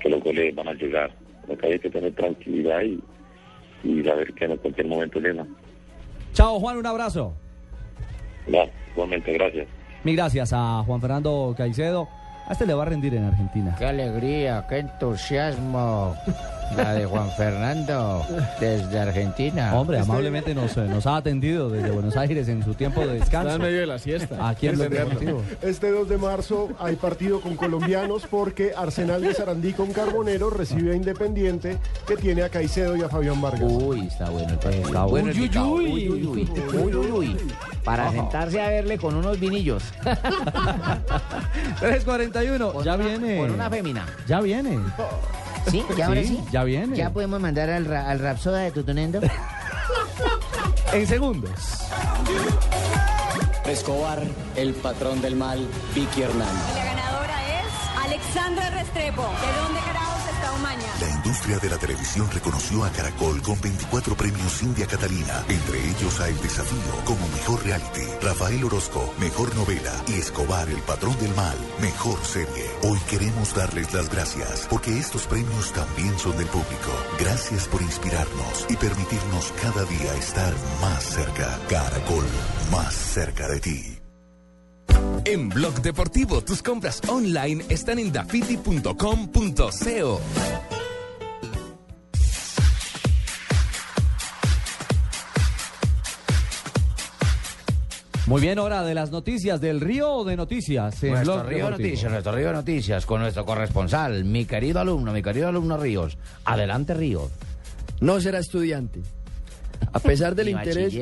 que 0.00 0.08
los 0.08 0.22
goles 0.22 0.54
van 0.54 0.68
a 0.68 0.74
llegar. 0.74 1.10
Lo 1.48 1.56
que 1.56 1.66
hay 1.66 1.78
que 1.78 1.90
tener 1.90 2.12
tranquilidad 2.12 2.82
y, 2.82 3.00
y 3.84 4.02
saber 4.02 4.32
que 4.34 4.44
en 4.44 4.56
cualquier 4.56 4.86
momento 4.86 5.20
llegan. 5.20 5.48
Chao, 6.32 6.58
Juan, 6.60 6.76
un 6.76 6.86
abrazo. 6.86 7.34
Ya, 8.46 8.68
igualmente, 8.92 9.32
gracias. 9.32 9.66
Mil 10.04 10.16
gracias 10.16 10.52
a 10.52 10.82
Juan 10.86 11.00
Fernando 11.00 11.54
Caicedo. 11.56 12.08
A 12.46 12.52
este 12.52 12.66
le 12.66 12.74
va 12.74 12.82
a 12.82 12.86
rendir 12.86 13.14
en 13.14 13.24
Argentina. 13.24 13.74
Qué 13.76 13.86
alegría, 13.86 14.64
qué 14.68 14.78
entusiasmo. 14.78 16.16
La 16.74 16.92
de 16.94 17.06
Juan 17.06 17.30
Fernando 17.36 18.26
desde 18.60 18.98
Argentina. 18.98 19.74
Hombre, 19.74 19.98
amablemente 19.98 20.54
nos, 20.54 20.76
eh, 20.76 20.86
nos 20.88 21.06
ha 21.06 21.16
atendido 21.16 21.68
desde 21.70 21.90
Buenos 21.90 22.16
Aires 22.16 22.48
en 22.48 22.62
su 22.64 22.74
tiempo 22.74 23.00
de 23.06 23.14
descanso. 23.14 23.48
Está 23.48 23.54
en 23.56 23.62
medio 23.62 23.80
de 23.80 23.86
la 23.86 23.98
siesta. 23.98 24.48
Aquí 24.48 24.66
en 24.66 24.74
Entenderlo. 24.74 25.08
Deportivo. 25.20 25.42
Este 25.62 25.90
2 25.90 26.08
de 26.08 26.18
marzo 26.18 26.68
hay 26.78 26.96
partido 26.96 27.40
con 27.40 27.56
colombianos 27.56 28.24
porque 28.28 28.72
Arsenal 28.76 29.22
de 29.22 29.32
Sarandí 29.34 29.72
con 29.72 29.92
Carbonero 29.92 30.50
recibe 30.50 30.92
a 30.92 30.96
Independiente 30.96 31.78
que 32.06 32.16
tiene 32.16 32.42
a 32.42 32.48
Caicedo 32.48 32.96
y 32.96 33.02
a 33.02 33.08
Fabián 33.08 33.40
Vargas. 33.40 33.62
Uy, 33.70 34.06
está 34.06 34.28
bueno. 34.30 34.54
Está 34.54 35.04
bueno. 35.04 35.30
el 35.30 35.36
Uy, 35.36 35.42
uy, 35.42 35.48
picado. 35.48 35.66
uy. 35.72 35.86
Uy, 35.86 36.08
uy, 36.08 36.26
uy. 36.26 36.50
Uy, 36.82 36.94
uy, 36.94 37.10
uy. 37.10 37.36
Para 37.84 38.04
Ajá. 38.08 38.12
sentarse 38.12 38.60
a 38.60 38.68
verle 38.68 38.98
con 38.98 39.14
unos 39.14 39.38
vinillos. 39.38 39.82
341, 41.80 42.82
ya 42.82 42.96
viene. 42.96 43.38
Con 43.38 43.50
una 43.52 43.70
fémina. 43.70 44.04
Ya 44.26 44.40
viene. 44.40 44.78
¿Sí? 45.70 45.84
¿Ya 45.96 46.06
ahora 46.06 46.22
sí? 46.22 46.40
Ya 46.52 46.64
viene. 46.64 46.96
¿Ya 46.96 47.10
podemos 47.10 47.40
mandar 47.40 47.70
al, 47.70 47.84
ra- 47.84 48.08
al 48.10 48.18
Rapsoda 48.20 48.60
de 48.60 48.70
Tutunendo? 48.72 49.20
En 50.92 51.06
segundos. 51.06 51.50
Escobar, 53.66 54.22
el 54.54 54.72
patrón 54.74 55.20
del 55.20 55.34
mal, 55.36 55.58
Vicky 55.94 56.22
Hernández. 56.22 56.74
La 56.74 56.84
ganadora 56.84 57.60
es 57.60 58.04
Alexandra 58.04 58.70
Restrepo. 58.70 59.22
¿De 59.22 59.62
dónde 59.62 59.80
carajos 59.80 60.25
La 61.00 61.08
industria 61.08 61.58
de 61.58 61.70
la 61.70 61.78
televisión 61.78 62.30
reconoció 62.30 62.84
a 62.84 62.90
Caracol 62.90 63.42
con 63.42 63.60
24 63.60 64.16
premios 64.16 64.62
India 64.62 64.86
Catalina, 64.86 65.44
entre 65.48 65.78
ellos 65.90 66.20
a 66.20 66.28
El 66.28 66.40
Desafío 66.40 67.04
como 67.04 67.26
Mejor 67.28 67.64
Reality, 67.64 68.06
Rafael 68.22 68.64
Orozco, 68.64 69.12
Mejor 69.18 69.54
Novela 69.54 69.92
y 70.08 70.14
Escobar, 70.14 70.68
el 70.68 70.80
Patrón 70.82 71.18
del 71.18 71.34
Mal, 71.34 71.56
Mejor 71.80 72.24
Serie. 72.24 72.70
Hoy 72.82 72.98
queremos 73.10 73.54
darles 73.54 73.92
las 73.92 74.10
gracias 74.10 74.66
porque 74.68 74.98
estos 74.98 75.26
premios 75.26 75.72
también 75.72 76.18
son 76.18 76.36
del 76.36 76.46
público. 76.46 76.92
Gracias 77.18 77.66
por 77.66 77.82
inspirarnos 77.82 78.66
y 78.68 78.76
permitirnos 78.76 79.52
cada 79.62 79.84
día 79.84 80.14
estar 80.14 80.54
más 80.80 81.04
cerca. 81.04 81.58
Caracol, 81.68 82.24
más 82.70 82.94
cerca 82.94 83.48
de 83.48 83.60
ti. 83.60 83.95
En 85.24 85.48
Blog 85.48 85.82
Deportivo, 85.82 86.42
tus 86.42 86.62
compras 86.62 87.00
online 87.08 87.64
están 87.68 87.98
en 87.98 88.12
dafiti.com.co. 88.12 90.20
Muy 98.26 98.40
bien, 98.40 98.58
hora 98.58 98.82
de 98.82 98.92
las 98.92 99.12
noticias 99.12 99.60
del 99.60 99.80
Río 99.80 100.24
de 100.24 100.36
Noticias. 100.36 101.00
en 101.04 101.12
Nuestro 101.12 101.34
Blog 101.34 101.46
Río 101.46 101.58
Deportivo. 101.58 101.88
Noticias, 101.88 102.12
nuestro 102.12 102.32
Río 102.32 102.52
Noticias, 102.52 103.06
con 103.06 103.20
nuestro 103.20 103.46
corresponsal, 103.46 104.24
mi 104.24 104.46
querido 104.46 104.80
alumno, 104.80 105.12
mi 105.12 105.22
querido 105.22 105.48
alumno 105.48 105.76
Ríos. 105.76 106.18
Adelante, 106.44 106.94
Ríos. 106.94 107.30
No 108.00 108.20
será 108.20 108.40
estudiante. 108.40 109.02
A 109.92 110.00
pesar 110.00 110.34
del 110.34 110.50
interés. 110.50 110.94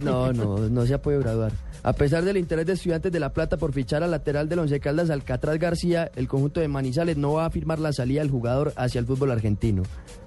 No, 0.00 0.32
no, 0.32 0.68
no 0.68 0.86
se 0.86 0.94
ha 0.94 1.02
podido 1.02 1.20
graduar. 1.20 1.52
A 1.82 1.92
pesar 1.92 2.24
del 2.24 2.36
interés 2.36 2.66
de 2.66 2.72
estudiantes 2.72 3.12
de 3.12 3.20
La 3.20 3.32
Plata 3.32 3.56
por 3.56 3.72
fichar 3.72 4.02
al 4.02 4.10
lateral 4.10 4.48
del 4.48 4.58
Once 4.58 4.80
Caldas 4.80 5.10
Alcatraz 5.10 5.58
García, 5.58 6.10
el 6.16 6.26
conjunto 6.28 6.60
de 6.60 6.68
Manizales 6.68 7.16
no 7.16 7.34
va 7.34 7.46
a 7.46 7.50
firmar 7.50 7.78
la 7.78 7.92
salida 7.92 8.20
del 8.20 8.30
jugador 8.30 8.72
hacia 8.76 8.98
el 8.98 9.06
fútbol 9.06 9.30
argentino. 9.30 9.84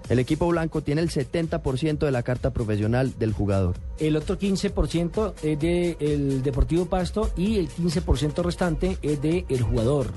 El 0.10 0.20
equipo 0.20 0.48
blanco 0.48 0.82
tiene 0.82 1.02
el 1.02 1.10
70% 1.10 2.00
de 2.00 2.12
la 2.12 2.24
carta 2.24 2.52
profesional 2.52 3.14
del 3.18 3.34
jugador. 3.34 3.76
El 4.00 4.16
otro 4.16 4.38
15% 4.38 5.34
es 5.44 5.60
del 5.60 6.42
Deportivo 6.42 6.86
Pasto 6.86 7.32
y 7.38 7.58
el 7.58 7.70
15% 7.70 8.44
restante 8.44 8.98
es 9.02 9.22
del 9.22 9.62
jugador. 9.62 10.08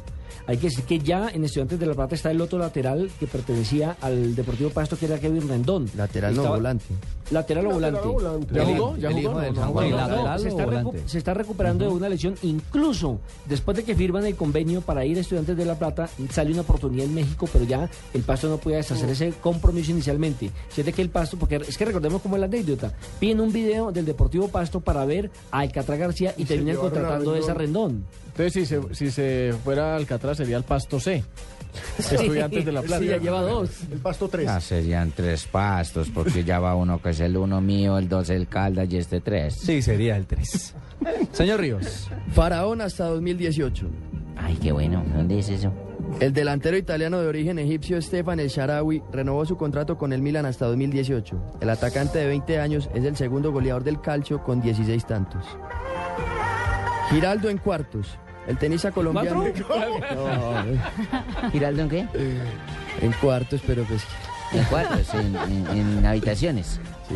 Hay 0.46 0.58
que 0.58 0.68
decir 0.68 0.84
que 0.84 0.98
ya 0.98 1.30
en 1.30 1.42
Estudiantes 1.44 1.78
de 1.80 1.86
La 1.86 1.94
Plata 1.94 2.14
está 2.14 2.30
el 2.30 2.40
otro 2.40 2.58
lateral 2.58 3.10
que 3.18 3.26
pertenecía 3.26 3.96
al 4.02 4.34
Deportivo 4.34 4.68
Pasto, 4.70 4.98
que 4.98 5.06
era 5.06 5.18
Kevin 5.18 5.48
Rendón. 5.48 5.90
Lateral 5.96 6.34
no, 6.34 6.42
Estaba- 6.42 6.56
volante. 6.56 6.84
Lateral 7.30 7.66
o 7.66 7.70
volante. 7.70 7.98
¿Ya 8.52 8.64
jugó? 8.66 8.96
¿Ya 8.98 9.10
jugó? 9.10 9.32
No, 9.40 9.40
no, 9.40 9.72
no, 9.72 10.24
No, 10.24 10.38
se, 10.38 10.44
o 10.44 10.48
está 10.48 10.62
recu- 10.64 10.66
volante. 10.66 11.02
se 11.06 11.18
está 11.18 11.32
recuperando 11.32 11.86
de 11.86 11.90
una 11.92 12.08
lesión. 12.10 12.34
Incluso 12.42 13.18
después 13.46 13.76
de 13.78 13.84
que 13.84 13.94
firman 13.96 14.26
el 14.26 14.36
convenio 14.36 14.82
para 14.82 15.06
ir 15.06 15.16
a 15.16 15.20
Estudiantes 15.22 15.56
de 15.56 15.64
La 15.64 15.78
Plata, 15.78 16.08
sale 16.30 16.52
una 16.52 16.60
oportunidad 16.60 17.06
en 17.06 17.14
México, 17.14 17.48
pero 17.50 17.64
ya 17.64 17.88
el 18.12 18.22
Pasto 18.22 18.48
no 18.50 18.58
puede 18.58 18.76
deshacer 18.76 19.08
ese 19.08 19.32
compromiso 19.40 19.90
inicialmente. 19.92 20.50
Si 20.68 20.82
es 20.82 20.84
de 20.86 20.92
que 20.92 21.00
el 21.00 21.08
Pasto, 21.08 21.38
porque 21.38 21.56
es 21.56 21.78
que 21.78 21.84
recordemos 21.86 22.20
como 22.20 22.36
es 22.36 22.40
la 22.40 22.46
anécdota, 22.46 22.92
piden 23.18 23.40
un 23.40 23.50
video 23.50 23.90
del 23.92 24.04
Deportivo 24.04 24.48
Pasto 24.48 24.80
para 24.80 25.06
ver 25.06 25.30
a 25.50 25.60
Alcatraz 25.60 25.98
García 25.98 26.34
y, 26.36 26.42
Y 26.42 26.44
terminan 26.44 26.76
contratando 26.76 27.32
a 27.32 27.38
esa 27.38 27.54
Rendón. 27.54 28.04
Entonces, 28.36 28.52
si 28.52 28.66
se, 28.66 28.94
si 28.94 29.10
se 29.12 29.54
fuera 29.62 29.94
Alcatraz, 29.94 30.38
sería 30.38 30.56
el 30.56 30.64
Pasto 30.64 30.98
C. 30.98 31.22
Estudiantes 31.98 32.64
de 32.64 32.72
la 32.72 32.82
Plata. 32.82 33.02
Sí, 33.02 33.08
ya 33.08 33.18
lleva 33.18 33.42
dos. 33.42 33.70
El 33.90 33.98
pasto 33.98 34.28
3. 34.28 34.46
Ya 34.46 34.60
serían 34.60 35.12
tres 35.12 35.44
pastos, 35.46 36.08
porque 36.12 36.44
ya 36.44 36.58
va 36.58 36.74
uno 36.74 37.00
que 37.00 37.10
es 37.10 37.20
el 37.20 37.36
uno 37.36 37.60
mío, 37.60 37.98
el 37.98 38.08
dos 38.08 38.30
el 38.30 38.48
Caldas 38.48 38.88
y 38.90 38.96
este 38.96 39.20
tres. 39.20 39.54
Sí, 39.54 39.82
sería 39.82 40.16
el 40.16 40.26
3. 40.26 40.74
Señor 41.32 41.60
Ríos. 41.60 42.08
Faraón 42.32 42.80
hasta 42.80 43.06
2018. 43.06 43.86
Ay, 44.36 44.56
qué 44.60 44.72
bueno. 44.72 45.04
¿Dónde 45.14 45.38
es 45.38 45.48
eso? 45.48 45.72
El 46.20 46.32
delantero 46.32 46.76
italiano 46.76 47.20
de 47.20 47.26
origen 47.26 47.58
egipcio 47.58 48.00
Stefan 48.00 48.38
El 48.38 48.48
Sharawi 48.48 49.02
renovó 49.12 49.44
su 49.46 49.56
contrato 49.56 49.96
con 49.96 50.12
el 50.12 50.22
Milan 50.22 50.46
hasta 50.46 50.66
2018. 50.66 51.58
El 51.60 51.70
atacante 51.70 52.18
de 52.18 52.26
20 52.26 52.60
años 52.60 52.88
es 52.94 53.04
el 53.04 53.16
segundo 53.16 53.52
goleador 53.52 53.84
del 53.84 54.00
calcio 54.00 54.42
con 54.42 54.60
16 54.60 55.06
tantos. 55.06 55.44
Giraldo 57.10 57.48
en 57.48 57.58
cuartos. 57.58 58.18
El 58.46 58.58
tenista 58.58 58.90
colombiano. 58.92 59.42
No, 60.14 60.60
eh, 60.60 60.78
¿Giraldo 61.52 61.82
en 61.82 61.88
qué? 61.88 62.06
en 63.00 63.12
cuartos, 63.20 63.60
pero 63.66 63.84
pues. 63.84 64.02
En 64.52 64.62
cuartos, 64.64 65.12
en, 65.14 65.34
en- 65.36 65.98
en 65.98 66.06
habitaciones. 66.06 66.78
Sí. 67.08 67.14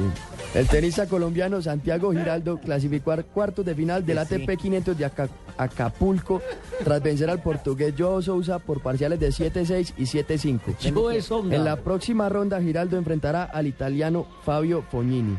El 0.58 0.66
tenista 0.66 1.06
colombiano 1.06 1.60
Santiago 1.62 2.10
Giraldo 2.10 2.58
clasificó 2.58 3.12
a 3.12 3.22
cuartos 3.22 3.64
de 3.64 3.74
final 3.74 4.04
del 4.04 4.18
Sí. 4.26 4.34
ATP 4.34 4.56
500 4.56 4.96
de 4.98 5.04
Aca- 5.04 5.28
Acapulco 5.56 6.42
tras 6.82 7.02
vencer 7.02 7.28
al 7.30 7.40
portugués 7.42 7.94
Joao 7.96 8.22
Sousa 8.22 8.58
por 8.58 8.80
parciales 8.80 9.20
de 9.20 9.28
7-6 9.28 9.92
y 9.98 10.04
7-5. 10.04 10.92
Joe 10.94 11.20
Songa. 11.22 11.54
En 11.54 11.64
la 11.64 11.76
próxima 11.76 12.28
ronda 12.28 12.60
Giraldo 12.60 12.96
enfrentará 12.96 13.44
al 13.44 13.66
italiano 13.66 14.26
Fabio 14.44 14.82
Fognini. 14.90 15.36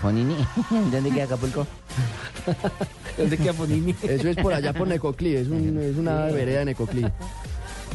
Fonini, 0.00 0.34
¿dónde 0.90 1.10
queda 1.10 1.24
Acapulco? 1.24 1.66
El 3.18 3.28
de 3.30 3.38
Chiaponini. 3.38 3.94
Eso 4.02 4.28
es 4.28 4.36
por 4.36 4.52
allá 4.54 4.72
por 4.72 4.88
Necoclí, 4.88 5.36
es, 5.36 5.48
un- 5.48 5.78
es 5.78 5.96
una 5.96 6.24
vereda 6.26 6.60
de 6.60 6.64
Necoclí. 6.66 7.06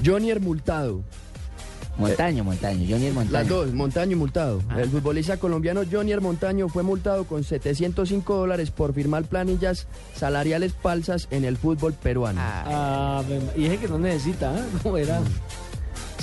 Jonier 0.06 0.40
Multado. 0.40 1.02
Montaño, 1.98 2.44
Montaño, 2.44 2.86
Johnny 2.90 3.06
el 3.06 3.14
Montaño. 3.14 3.32
Las 3.40 3.48
dos, 3.48 3.74
Montaño 3.74 4.12
y 4.12 4.16
Multado. 4.16 4.62
El 4.78 4.90
futbolista 4.90 5.38
colombiano 5.38 5.82
Jonier 5.90 6.20
Montaño 6.20 6.68
fue 6.68 6.84
multado 6.84 7.24
con 7.24 7.46
705 7.46 8.36
dólares 8.36 8.70
por 8.70 8.94
firmar 8.94 9.24
planillas 9.24 9.88
salariales 10.14 10.74
falsas 10.74 11.30
en 11.32 11.46
el 11.46 11.56
fútbol 11.56 11.94
peruano. 11.94 12.42
Ah, 12.44 13.24
y 13.56 13.62
dije 13.64 13.78
que 13.78 13.88
no 13.88 13.98
necesita, 13.98 14.54
¿eh? 14.60 14.64
¿Cómo 14.84 14.98
era? 14.98 15.22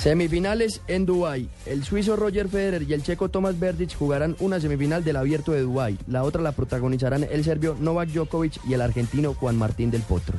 Semifinales 0.03 0.81
en 0.89 1.05
Dubái. 1.05 1.47
El 1.65 1.85
suizo 1.85 2.17
Roger 2.17 2.49
Federer 2.49 2.83
y 2.83 2.91
el 2.91 3.03
checo 3.03 3.29
Thomas 3.29 3.57
Verdic 3.57 3.95
jugarán 3.95 4.35
una 4.41 4.59
semifinal 4.59 5.01
del 5.01 5.15
Abierto 5.15 5.53
de 5.53 5.61
Dubái. 5.61 5.97
La 6.07 6.23
otra 6.23 6.41
la 6.41 6.51
protagonizarán 6.51 7.23
el 7.23 7.41
serbio 7.45 7.77
Novak 7.79 8.09
Djokovic 8.09 8.59
y 8.67 8.73
el 8.73 8.81
argentino 8.81 9.33
Juan 9.33 9.55
Martín 9.55 9.91
del 9.91 10.01
Potro. 10.01 10.37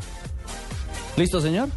¿Listo, 1.17 1.41
señor? 1.41 1.71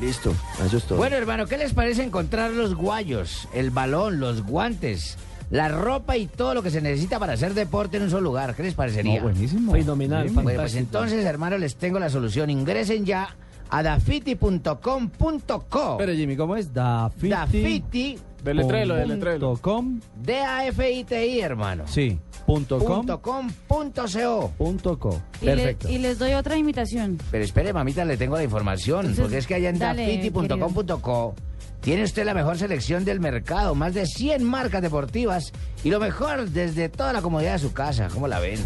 Listo, 0.00 0.34
eso 0.66 0.78
es 0.78 0.82
todo. 0.82 0.98
Bueno, 0.98 1.14
hermano, 1.14 1.46
¿qué 1.46 1.58
les 1.58 1.74
parece 1.74 2.02
encontrar 2.02 2.50
los 2.50 2.74
guayos, 2.74 3.48
el 3.54 3.70
balón, 3.70 4.18
los 4.18 4.42
guantes, 4.42 5.16
la 5.52 5.68
ropa 5.68 6.16
y 6.16 6.26
todo 6.26 6.54
lo 6.54 6.64
que 6.64 6.72
se 6.72 6.80
necesita 6.80 7.20
para 7.20 7.34
hacer 7.34 7.54
deporte 7.54 7.98
en 7.98 8.02
un 8.02 8.10
solo 8.10 8.22
lugar? 8.22 8.56
¿Qué 8.56 8.64
les 8.64 8.74
parecería? 8.74 9.18
No, 9.18 9.22
buenísimo. 9.22 9.70
Fenomenal. 9.74 10.24
Bueno, 10.24 10.42
pues 10.42 10.56
fantástico. 10.56 10.80
entonces, 10.80 11.24
hermano, 11.24 11.56
les 11.56 11.76
tengo 11.76 12.00
la 12.00 12.10
solución. 12.10 12.50
Ingresen 12.50 13.04
ya 13.04 13.36
a 13.70 13.82
dafiti.com.co. 13.82 15.96
Pero 15.98 16.12
Jimmy, 16.12 16.36
¿cómo 16.36 16.56
es? 16.56 16.72
Dafiti. 16.72 17.28
Dafiti. 17.28 18.18
Punto 18.44 19.58
com. 19.60 20.00
D-A-F-I-T-I, 20.22 21.40
hermano. 21.40 21.84
Sí. 21.86 22.18
Punto 22.46 22.78
com. 22.78 22.96
Punto 22.98 23.20
com, 23.20 23.48
punto 23.66 24.04
co. 24.12 24.52
Punto 24.56 24.98
co. 24.98 25.20
Y, 25.42 25.46
le- 25.46 25.54
Perfecto. 25.56 25.88
y 25.90 25.98
les 25.98 26.18
doy 26.18 26.32
otra 26.34 26.56
invitación. 26.56 27.18
Pero 27.30 27.44
espere, 27.44 27.72
mamita, 27.72 28.04
le 28.04 28.16
tengo 28.16 28.36
la 28.36 28.44
información. 28.44 29.00
Entonces, 29.00 29.22
porque 29.22 29.38
es 29.38 29.46
que 29.46 29.54
allá 29.54 29.70
en 29.70 29.78
dafiti.com.co 29.78 31.34
tiene 31.80 32.04
usted 32.04 32.24
la 32.24 32.34
mejor 32.34 32.58
selección 32.58 33.04
del 33.04 33.20
mercado, 33.20 33.74
más 33.74 33.94
de 33.94 34.06
100 34.06 34.42
marcas 34.44 34.82
deportivas 34.82 35.52
y 35.84 35.90
lo 35.90 36.00
mejor 36.00 36.48
desde 36.50 36.88
toda 36.88 37.12
la 37.12 37.22
comodidad 37.22 37.52
de 37.54 37.58
su 37.60 37.72
casa. 37.72 38.08
¿Cómo 38.12 38.26
la 38.28 38.40
ven? 38.40 38.58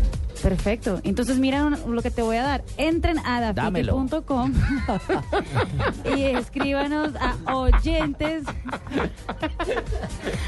Perfecto. 0.43 0.99
Entonces, 1.05 1.39
mira 1.39 1.71
lo 1.87 2.03
que 2.03 2.11
te 2.11 2.21
voy 2.21 2.37
a 2.37 2.43
dar. 2.43 2.65
Entren 2.77 3.19
a 3.21 3.53
dafiti.com 3.53 4.53
y 6.17 6.23
escríbanos 6.23 7.13
a 7.47 7.55
oyentes. 7.55 8.43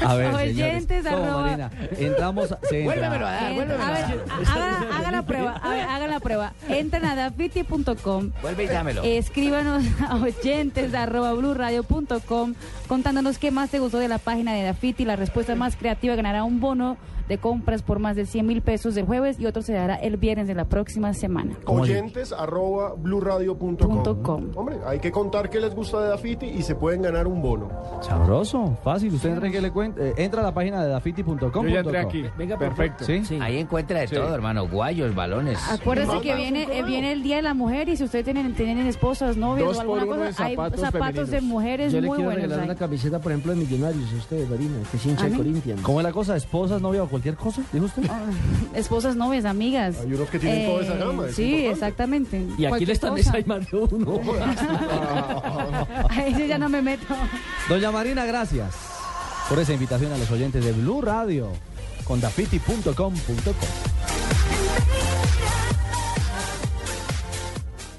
A 0.05 0.15
ver, 0.15 0.33
Oyentes, 0.33 1.03
señores. 1.03 1.03
¿Cómo, 1.05 1.23
arroba- 1.25 1.41
Marina? 1.43 1.71
Entramos, 1.97 2.51
a- 2.51 2.59
se 2.67 2.79
entra. 2.81 2.93
Vuélvemelo 2.95 3.25
a 3.27 3.31
dar, 3.31 3.51
En- 3.51 3.55
vuélvemelo 3.55 3.83
a 3.83 3.87
a 3.87 3.91
ver, 3.91 4.01
dar. 4.01 4.57
haga, 4.57 4.97
haga 4.97 5.11
la 5.11 5.21
prueba. 5.25 5.51
A 5.63 5.69
ver, 5.69 5.81
haga 5.85 6.07
la 6.07 6.19
prueba. 6.19 6.53
Entren 6.67 7.05
a 7.05 7.15
dafiti.com. 7.15 8.31
Vuelve 8.41 8.63
y 8.63 8.67
dámelo. 8.67 9.01
Escríbanos 9.03 9.83
a 10.09 10.15
oyentes 10.17 10.93
arroba 10.93 11.31
blurradio.com 11.33 12.53
contándonos 12.87 13.37
qué 13.37 13.51
más 13.51 13.69
te 13.69 13.79
gustó 13.79 13.99
de 13.99 14.07
la 14.07 14.17
página 14.17 14.53
de 14.53 14.63
Dafiti. 14.63 15.05
La 15.05 15.15
respuesta 15.15 15.55
más 15.55 15.75
creativa 15.75 16.15
ganará 16.15 16.43
un 16.43 16.59
bono 16.59 16.97
de 17.27 17.37
compras 17.37 17.81
por 17.81 17.99
más 17.99 18.15
de 18.15 18.25
100 18.25 18.45
mil 18.45 18.61
pesos 18.61 18.95
del 18.95 19.05
jueves 19.05 19.39
y 19.39 19.45
otro 19.45 19.61
se 19.61 19.73
dará 19.73 19.95
el 19.95 20.17
viernes 20.17 20.47
de 20.47 20.55
la 20.55 20.65
próxima 20.65 21.13
semana. 21.13 21.55
Oyentes 21.65 22.31
arroba 22.33 22.93
blurradio.com. 22.95 24.51
Hombre, 24.55 24.77
hay 24.85 24.99
que 24.99 25.11
contar 25.11 25.49
qué 25.49 25.59
les 25.59 25.73
gusta 25.75 26.01
de 26.01 26.09
Dafiti 26.09 26.45
y 26.47 26.61
se 26.61 26.75
pueden 26.75 27.01
ganar 27.01 27.27
un 27.27 27.41
bono. 27.41 27.69
Sabroso, 28.01 28.77
fácil. 28.83 29.13
Usted 29.13 29.29
entra, 29.29 29.47
en 29.47 29.53
que 29.53 29.61
le 29.61 29.71
cuente, 29.71 30.09
eh, 30.09 30.13
entra 30.17 30.41
a 30.41 30.43
la 30.43 30.53
página 30.53 30.83
de 30.83 30.89
dafiti.com. 30.89 31.65
Yo 31.65 31.69
ya 31.69 31.79
entré 31.79 31.99
aquí. 31.99 32.25
Venga, 32.37 32.57
Perfecto. 32.57 33.05
¿Sí? 33.05 33.21
Ahí 33.41 33.57
encuentra 33.57 33.99
de 33.99 34.07
Sí. 34.07 34.15
todo, 34.15 34.33
hermano. 34.33 34.67
Guayos, 34.67 35.13
balones. 35.15 35.59
Acuérdese 35.71 36.19
que 36.21 36.35
viene, 36.35 36.63
eh, 36.71 36.83
viene 36.83 37.11
el 37.11 37.23
Día 37.23 37.37
de 37.37 37.41
la 37.41 37.53
Mujer 37.53 37.89
y 37.89 37.95
si 37.97 38.03
ustedes 38.03 38.25
tienen, 38.25 38.53
tienen 38.53 38.85
esposas, 38.87 39.37
novias 39.37 39.67
Dos 39.67 39.77
o 39.77 39.81
alguna 39.81 40.05
cosa, 40.05 40.45
hay 40.45 40.55
zapatos 40.55 41.29
de 41.29 41.41
mujeres 41.41 41.91
Yo 41.93 42.01
le 42.01 42.07
muy 42.07 42.17
quiero 42.17 42.29
buenos. 42.31 42.43
regalar 42.43 42.59
ahí. 42.63 42.69
una 42.69 42.75
camiseta, 42.79 43.19
por 43.19 43.31
ejemplo, 43.31 43.53
de 43.53 43.57
Millonarios 43.59 44.13
usted, 44.13 44.47
Marina, 44.49 44.77
que 44.91 44.97
es 44.97 45.05
hincha 45.05 45.25
¿A 45.25 45.29
de? 45.29 45.37
Corinthians. 45.37 45.81
¿Cómo 45.81 45.99
es 45.99 46.03
la 46.05 46.11
cosa? 46.11 46.35
¿Esposas, 46.35 46.81
novia 46.81 47.03
o 47.03 47.07
cualquier 47.15 47.35
cosa? 47.35 47.61
¿Dijo 47.71 47.85
usted? 47.85 48.03
Ah, 48.09 48.19
Esposas, 48.73 49.15
novias, 49.15 49.45
amigas. 49.45 49.95
Hay 50.01 50.13
unos 50.13 50.29
que 50.29 50.37
tienen 50.37 50.69
toda 50.69 50.83
esa 50.83 50.95
gama, 50.95 51.27
es 51.27 51.35
Sí, 51.35 51.43
importante. 51.43 51.71
exactamente. 51.71 52.45
Y 52.57 52.65
aquí 52.65 52.85
les 52.85 52.95
están 52.95 53.13
hay 53.33 53.43
más 53.45 53.71
de 53.71 53.77
uno. 53.77 54.19
Ahí 56.09 56.35
sí 56.35 56.47
ya 56.47 56.57
no 56.57 56.67
me 56.67 56.81
meto. 56.81 57.15
Doña 57.69 57.91
Marina, 57.91 58.25
gracias 58.25 58.75
por 59.47 59.59
esa 59.59 59.71
invitación 59.73 60.11
a 60.11 60.17
los 60.17 60.29
oyentes 60.29 60.65
de 60.65 60.73
Blue 60.73 61.01
Radio 61.01 61.51
con 62.03 62.19
dafiti.com.com. 62.19 63.13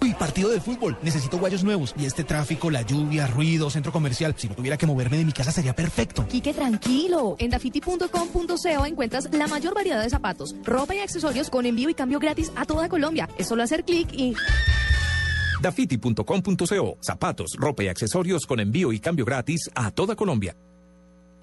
Uy, 0.00 0.14
partido 0.14 0.50
de 0.50 0.60
fútbol. 0.60 0.96
Necesito 1.02 1.38
guayos 1.38 1.64
nuevos. 1.64 1.94
Y 1.98 2.04
este 2.04 2.24
tráfico, 2.24 2.70
la 2.70 2.82
lluvia, 2.82 3.26
ruido, 3.26 3.70
centro 3.70 3.92
comercial. 3.92 4.34
Si 4.36 4.48
no 4.48 4.54
tuviera 4.54 4.76
que 4.76 4.86
moverme 4.86 5.18
de 5.18 5.24
mi 5.24 5.32
casa 5.32 5.52
sería 5.52 5.74
perfecto. 5.74 6.26
Quique, 6.28 6.52
tranquilo. 6.52 7.36
En 7.38 7.50
dafiti.com.co 7.50 8.86
encuentras 8.86 9.28
la 9.32 9.46
mayor 9.46 9.74
variedad 9.74 10.02
de 10.02 10.10
zapatos, 10.10 10.54
ropa 10.64 10.94
y 10.94 10.98
accesorios 10.98 11.50
con 11.50 11.66
envío 11.66 11.90
y 11.90 11.94
cambio 11.94 12.18
gratis 12.18 12.52
a 12.56 12.64
toda 12.64 12.88
Colombia. 12.88 13.28
Es 13.38 13.48
solo 13.48 13.62
hacer 13.62 13.84
clic 13.84 14.08
y... 14.12 14.34
Dafiti.com.co. 15.62 16.98
Zapatos, 17.00 17.56
ropa 17.58 17.84
y 17.84 17.88
accesorios 17.88 18.46
con 18.46 18.60
envío 18.60 18.92
y 18.92 19.00
cambio 19.00 19.24
gratis 19.24 19.70
a 19.74 19.90
toda 19.90 20.14
Colombia. 20.14 20.56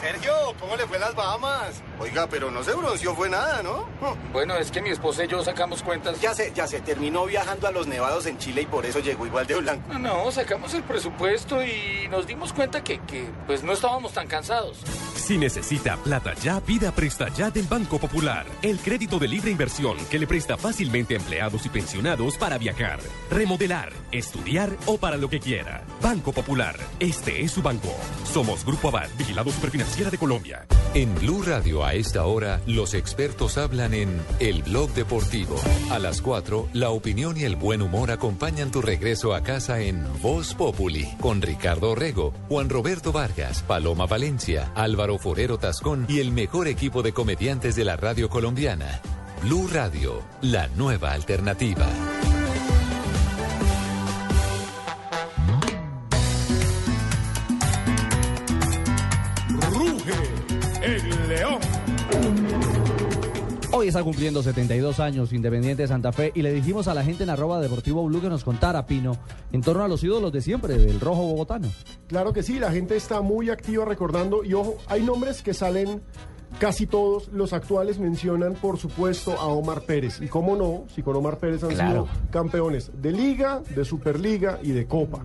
Sergio, 0.00 0.32
¿cómo 0.60 0.76
le 0.76 0.86
fue 0.86 0.98
las 0.98 1.14
Bahamas? 1.14 1.82
Oiga, 1.98 2.26
pero 2.28 2.50
no 2.50 2.62
se 2.62 2.74
bronceó 2.74 3.14
fue 3.14 3.28
nada, 3.28 3.62
¿no? 3.62 3.86
Bueno, 4.32 4.56
es 4.56 4.70
que 4.70 4.82
mi 4.82 4.90
esposa 4.90 5.24
y 5.24 5.28
yo 5.28 5.42
sacamos 5.44 5.82
cuentas. 5.82 6.20
Ya 6.20 6.34
sé, 6.34 6.52
ya 6.54 6.66
sé, 6.66 6.80
terminó 6.80 7.24
viajando 7.26 7.68
a 7.68 7.70
los 7.70 7.86
nevados 7.86 8.26
en 8.26 8.36
Chile 8.38 8.62
y 8.62 8.66
por 8.66 8.84
eso 8.84 8.98
llegó 8.98 9.26
igual 9.26 9.46
de 9.46 9.54
blanco. 9.56 9.92
No, 9.92 9.98
no, 9.98 10.30
sacamos 10.32 10.74
el 10.74 10.82
presupuesto 10.82 11.62
y 11.64 12.08
nos 12.10 12.26
dimos 12.26 12.52
cuenta 12.52 12.82
que, 12.82 13.00
que 13.02 13.30
pues 13.46 13.62
no 13.62 13.72
estábamos 13.72 14.12
tan 14.12 14.26
cansados. 14.26 14.78
Si 15.14 15.38
necesita 15.38 15.96
plata 15.96 16.34
ya, 16.34 16.60
pida 16.60 16.92
Presta 16.92 17.28
Ya 17.30 17.50
del 17.50 17.66
Banco 17.66 17.98
Popular. 17.98 18.44
El 18.60 18.78
crédito 18.78 19.18
de 19.18 19.26
libre 19.28 19.50
inversión 19.50 19.96
que 20.10 20.18
le 20.18 20.26
presta 20.26 20.58
fácilmente 20.58 21.14
a 21.14 21.16
empleados 21.16 21.64
y 21.64 21.70
pensionados 21.70 22.36
para 22.36 22.58
viajar, 22.58 22.98
remodelar, 23.30 23.90
estudiar 24.12 24.76
o 24.84 24.98
para 24.98 25.16
lo 25.16 25.30
que 25.30 25.40
quiera. 25.40 25.82
Banco 26.02 26.32
Popular, 26.32 26.76
este 27.00 27.42
es 27.42 27.52
su 27.52 27.62
banco. 27.62 27.94
Somos 28.24 28.66
Grupo 28.66 28.88
Abad, 28.88 29.08
Vigilado 29.16 29.50
De 29.84 30.18
Colombia. 30.18 30.66
En 30.94 31.14
Blue 31.14 31.42
Radio 31.42 31.84
a 31.84 31.94
esta 31.94 32.24
hora, 32.24 32.60
los 32.66 32.94
expertos 32.94 33.58
hablan 33.58 33.94
en 33.94 34.20
El 34.40 34.64
Blog 34.64 34.92
Deportivo. 34.92 35.54
A 35.92 36.00
las 36.00 36.20
4, 36.20 36.70
la 36.72 36.90
opinión 36.90 37.36
y 37.36 37.44
el 37.44 37.54
buen 37.54 37.80
humor 37.80 38.10
acompañan 38.10 38.72
tu 38.72 38.82
regreso 38.82 39.34
a 39.34 39.42
casa 39.42 39.80
en 39.80 40.04
Voz 40.20 40.54
Populi, 40.54 41.14
con 41.20 41.40
Ricardo 41.40 41.92
Orrego, 41.92 42.34
Juan 42.48 42.70
Roberto 42.70 43.12
Vargas, 43.12 43.62
Paloma 43.62 44.06
Valencia, 44.06 44.72
Álvaro 44.74 45.16
Forero 45.16 45.58
Tascón 45.58 46.06
y 46.08 46.18
el 46.18 46.32
mejor 46.32 46.66
equipo 46.66 47.02
de 47.02 47.12
comediantes 47.12 47.76
de 47.76 47.84
la 47.84 47.96
radio 47.96 48.28
colombiana. 48.28 49.00
Blue 49.42 49.68
Radio, 49.72 50.22
la 50.40 50.66
nueva 50.68 51.12
alternativa. 51.12 51.86
Hoy 63.84 63.88
está 63.88 64.02
cumpliendo 64.02 64.42
72 64.42 64.98
años 64.98 65.30
Independiente 65.34 65.82
de 65.82 65.88
Santa 65.88 66.10
Fe 66.10 66.32
y 66.34 66.40
le 66.40 66.54
dijimos 66.54 66.88
a 66.88 66.94
la 66.94 67.04
gente 67.04 67.24
en 67.24 67.28
arroba 67.28 67.60
Deportivo 67.60 68.02
Blue 68.06 68.22
que 68.22 68.30
nos 68.30 68.42
contara, 68.42 68.86
Pino, 68.86 69.14
en 69.52 69.60
torno 69.60 69.84
a 69.84 69.88
los 69.88 70.02
ídolos 70.02 70.32
de 70.32 70.40
siempre 70.40 70.78
del 70.78 70.98
rojo 71.00 71.20
bogotano. 71.24 71.68
Claro 72.06 72.32
que 72.32 72.42
sí, 72.42 72.58
la 72.58 72.72
gente 72.72 72.96
está 72.96 73.20
muy 73.20 73.50
activa 73.50 73.84
recordando 73.84 74.42
y 74.42 74.54
ojo, 74.54 74.78
hay 74.86 75.02
nombres 75.02 75.42
que 75.42 75.52
salen 75.52 76.00
casi 76.58 76.86
todos, 76.86 77.28
los 77.28 77.52
actuales 77.52 77.98
mencionan 77.98 78.54
por 78.54 78.78
supuesto 78.78 79.32
a 79.38 79.48
Omar 79.48 79.82
Pérez 79.82 80.18
y 80.22 80.28
cómo 80.28 80.56
no, 80.56 80.84
si 80.94 81.02
con 81.02 81.14
Omar 81.16 81.36
Pérez 81.36 81.62
han 81.64 81.68
Claro. 81.74 82.06
sido 82.06 82.08
campeones 82.30 82.90
de 83.02 83.12
liga, 83.12 83.60
de 83.76 83.84
superliga 83.84 84.60
y 84.62 84.70
de 84.72 84.86
copa. 84.86 85.18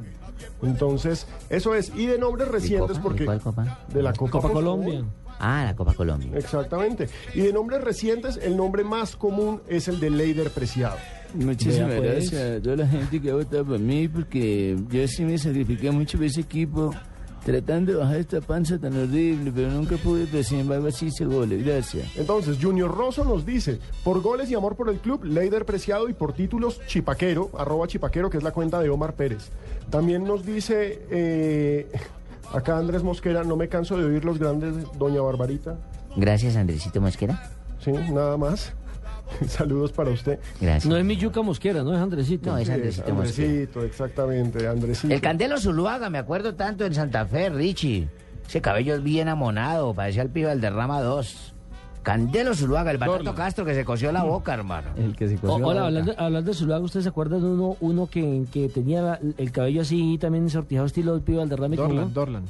Entonces, 0.61 1.27
eso 1.49 1.75
es, 1.75 1.93
y 1.95 2.07
de 2.07 2.17
nombres 2.17 2.49
recientes 2.49 2.97
copa? 2.97 3.03
porque 3.03 3.19
¿De 3.21 3.25
cuál 3.25 3.39
copa? 3.39 3.79
de 3.87 4.03
la 4.03 4.11
Copa, 4.11 4.41
Colombia. 4.41 4.99
favor. 4.99 5.28
Ah, 5.39 5.63
la 5.65 5.75
Copa 5.75 5.93
Colombia. 5.93 6.31
Exactamente. 6.35 7.07
Y 7.33 7.41
de 7.41 7.53
nombres 7.53 7.81
recientes, 7.81 8.37
el 8.41 8.57
nombre 8.57 8.83
más 8.83 9.15
común 9.15 9.61
es 9.67 9.87
el 9.87 9.99
de 9.99 10.09
Leider 10.09 10.49
Preciado. 10.51 10.97
Muchísimas 11.33 11.95
pues. 11.95 12.11
gracias 12.11 12.57
a 12.57 12.61
toda 12.61 12.75
la 12.75 12.87
gente 12.87 13.21
que 13.21 13.29
ha 13.29 13.35
votado 13.35 13.65
por 13.65 13.79
mí 13.79 14.07
porque 14.07 14.75
yo 14.89 15.07
sí 15.07 15.23
me 15.23 15.37
sacrifiqué 15.37 15.91
mucho 15.91 16.17
por 16.17 16.25
ese 16.25 16.41
equipo 16.41 16.91
tratando 17.43 17.93
de 17.93 17.97
bajar 17.97 18.17
esta 18.17 18.41
panza 18.41 18.77
tan 18.77 18.95
horrible, 18.95 19.51
pero 19.53 19.69
nunca 19.69 19.97
pude, 19.97 20.27
pero 20.29 20.43
sin 20.43 20.59
embargo 20.59 20.87
así 20.87 21.07
hice 21.07 21.25
goles. 21.25 21.65
Gracias. 21.65 22.15
Entonces, 22.17 22.57
Junior 22.61 22.93
Rosso 22.93 23.23
nos 23.23 23.45
dice, 23.45 23.79
por 24.03 24.21
goles 24.21 24.49
y 24.51 24.55
amor 24.55 24.75
por 24.75 24.89
el 24.89 24.99
club, 24.99 25.23
Leider 25.23 25.65
Preciado 25.65 26.09
y 26.09 26.13
por 26.13 26.33
títulos, 26.33 26.81
Chipaquero, 26.87 27.49
arroba 27.57 27.87
Chipaquero, 27.87 28.29
que 28.29 28.37
es 28.37 28.43
la 28.43 28.51
cuenta 28.51 28.79
de 28.81 28.89
Omar 28.89 29.15
Pérez. 29.15 29.49
También 29.89 30.25
nos 30.25 30.45
dice, 30.45 31.01
eh, 31.09 31.87
acá 32.53 32.77
Andrés 32.77 33.03
Mosquera, 33.03 33.43
no 33.43 33.55
me 33.55 33.67
canso 33.69 33.97
de 33.97 34.05
oír 34.05 34.25
los 34.25 34.39
grandes, 34.39 34.73
Doña 34.97 35.21
Barbarita. 35.21 35.77
Gracias, 36.15 36.55
Andresito 36.55 37.01
Mosquera. 37.01 37.49
Sí, 37.79 37.91
nada 37.91 38.37
más. 38.37 38.73
Saludos 39.47 39.91
para 39.91 40.09
usted. 40.09 40.39
Gracias. 40.59 40.85
No 40.85 40.97
es 40.97 41.05
mi 41.05 41.15
yuca 41.15 41.41
mosquera, 41.41 41.83
no 41.83 41.93
es 41.93 41.99
Andresito. 41.99 42.51
No, 42.51 42.57
es 42.57 42.67
Sí, 42.67 42.73
Andresito 42.73 43.13
Mosquera. 43.13 43.47
Andresito, 43.47 43.83
exactamente, 43.83 44.67
Andresito. 44.67 45.13
El 45.13 45.21
Candelo 45.21 45.59
Zuluaga, 45.59 46.09
me 46.09 46.17
acuerdo 46.17 46.55
tanto 46.55 46.85
en 46.85 46.93
Santa 46.93 47.25
Fe, 47.25 47.49
Richie. 47.49 48.09
Ese 48.47 48.61
cabello 48.61 48.95
es 48.95 49.03
bien 49.03 49.27
amonado, 49.27 49.93
parecía 49.93 50.23
el 50.23 50.29
pibe 50.29 50.49
del 50.49 50.61
derrama 50.61 51.01
2. 51.01 51.53
Candelo 52.09 52.55
Zuluaga, 52.55 52.91
el 52.91 52.97
Batato 52.97 53.35
Castro 53.35 53.65
que 53.65 53.75
se 53.75 53.85
cosió 53.85 54.11
la 54.11 54.23
boca, 54.23 54.53
hermano. 54.53 54.89
El 54.97 55.15
que 55.15 55.27
se 55.27 55.37
O- 55.45 55.53
hola, 55.55 55.85
hablando, 55.85 56.13
hablando 56.17 56.49
de 56.51 56.57
Zuluaga, 56.57 56.83
¿ustedes 56.83 57.03
se 57.03 57.09
acuerdan 57.09 57.41
de 57.41 57.47
uno, 57.47 57.77
uno 57.81 58.07
que, 58.09 58.45
que 58.51 58.67
tenía 58.69 59.19
el 59.37 59.51
cabello 59.51 59.81
así 59.81 60.17
también 60.17 60.49
sortijado 60.49 60.87
estilo 60.87 61.13
del 61.13 61.21
pibe 61.21 61.37
Valderrame? 61.37 61.75
como 61.77 61.89
Dorlan? 61.89 62.13
Dorlan. 62.13 62.43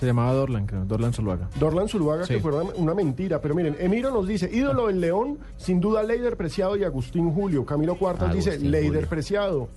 Se 0.00 0.06
llamaba 0.06 0.32
Dorlan, 0.32 0.66
creo. 0.66 0.84
Dorlan 0.84 1.12
Zuluaga. 1.12 1.48
Dorlan 1.60 1.88
Zuluaga, 1.88 2.24
Sí. 2.26 2.34
que 2.34 2.40
fue 2.40 2.52
una, 2.76 2.94
mentira. 2.94 3.40
Pero 3.40 3.54
miren, 3.54 3.76
Emiro 3.78 4.10
nos 4.10 4.26
dice, 4.26 4.50
ídolo 4.52 4.88
del 4.88 5.00
León, 5.00 5.38
sin 5.56 5.80
duda 5.80 6.02
Leider 6.02 6.36
Preciado 6.36 6.76
y 6.76 6.84
Agustín 6.84 7.30
Julio. 7.32 7.64
Camilo 7.64 7.96
Cuartas 7.96 8.34
dice, 8.34 8.58
Leider. 8.58 9.06
Preciado. 9.06 9.68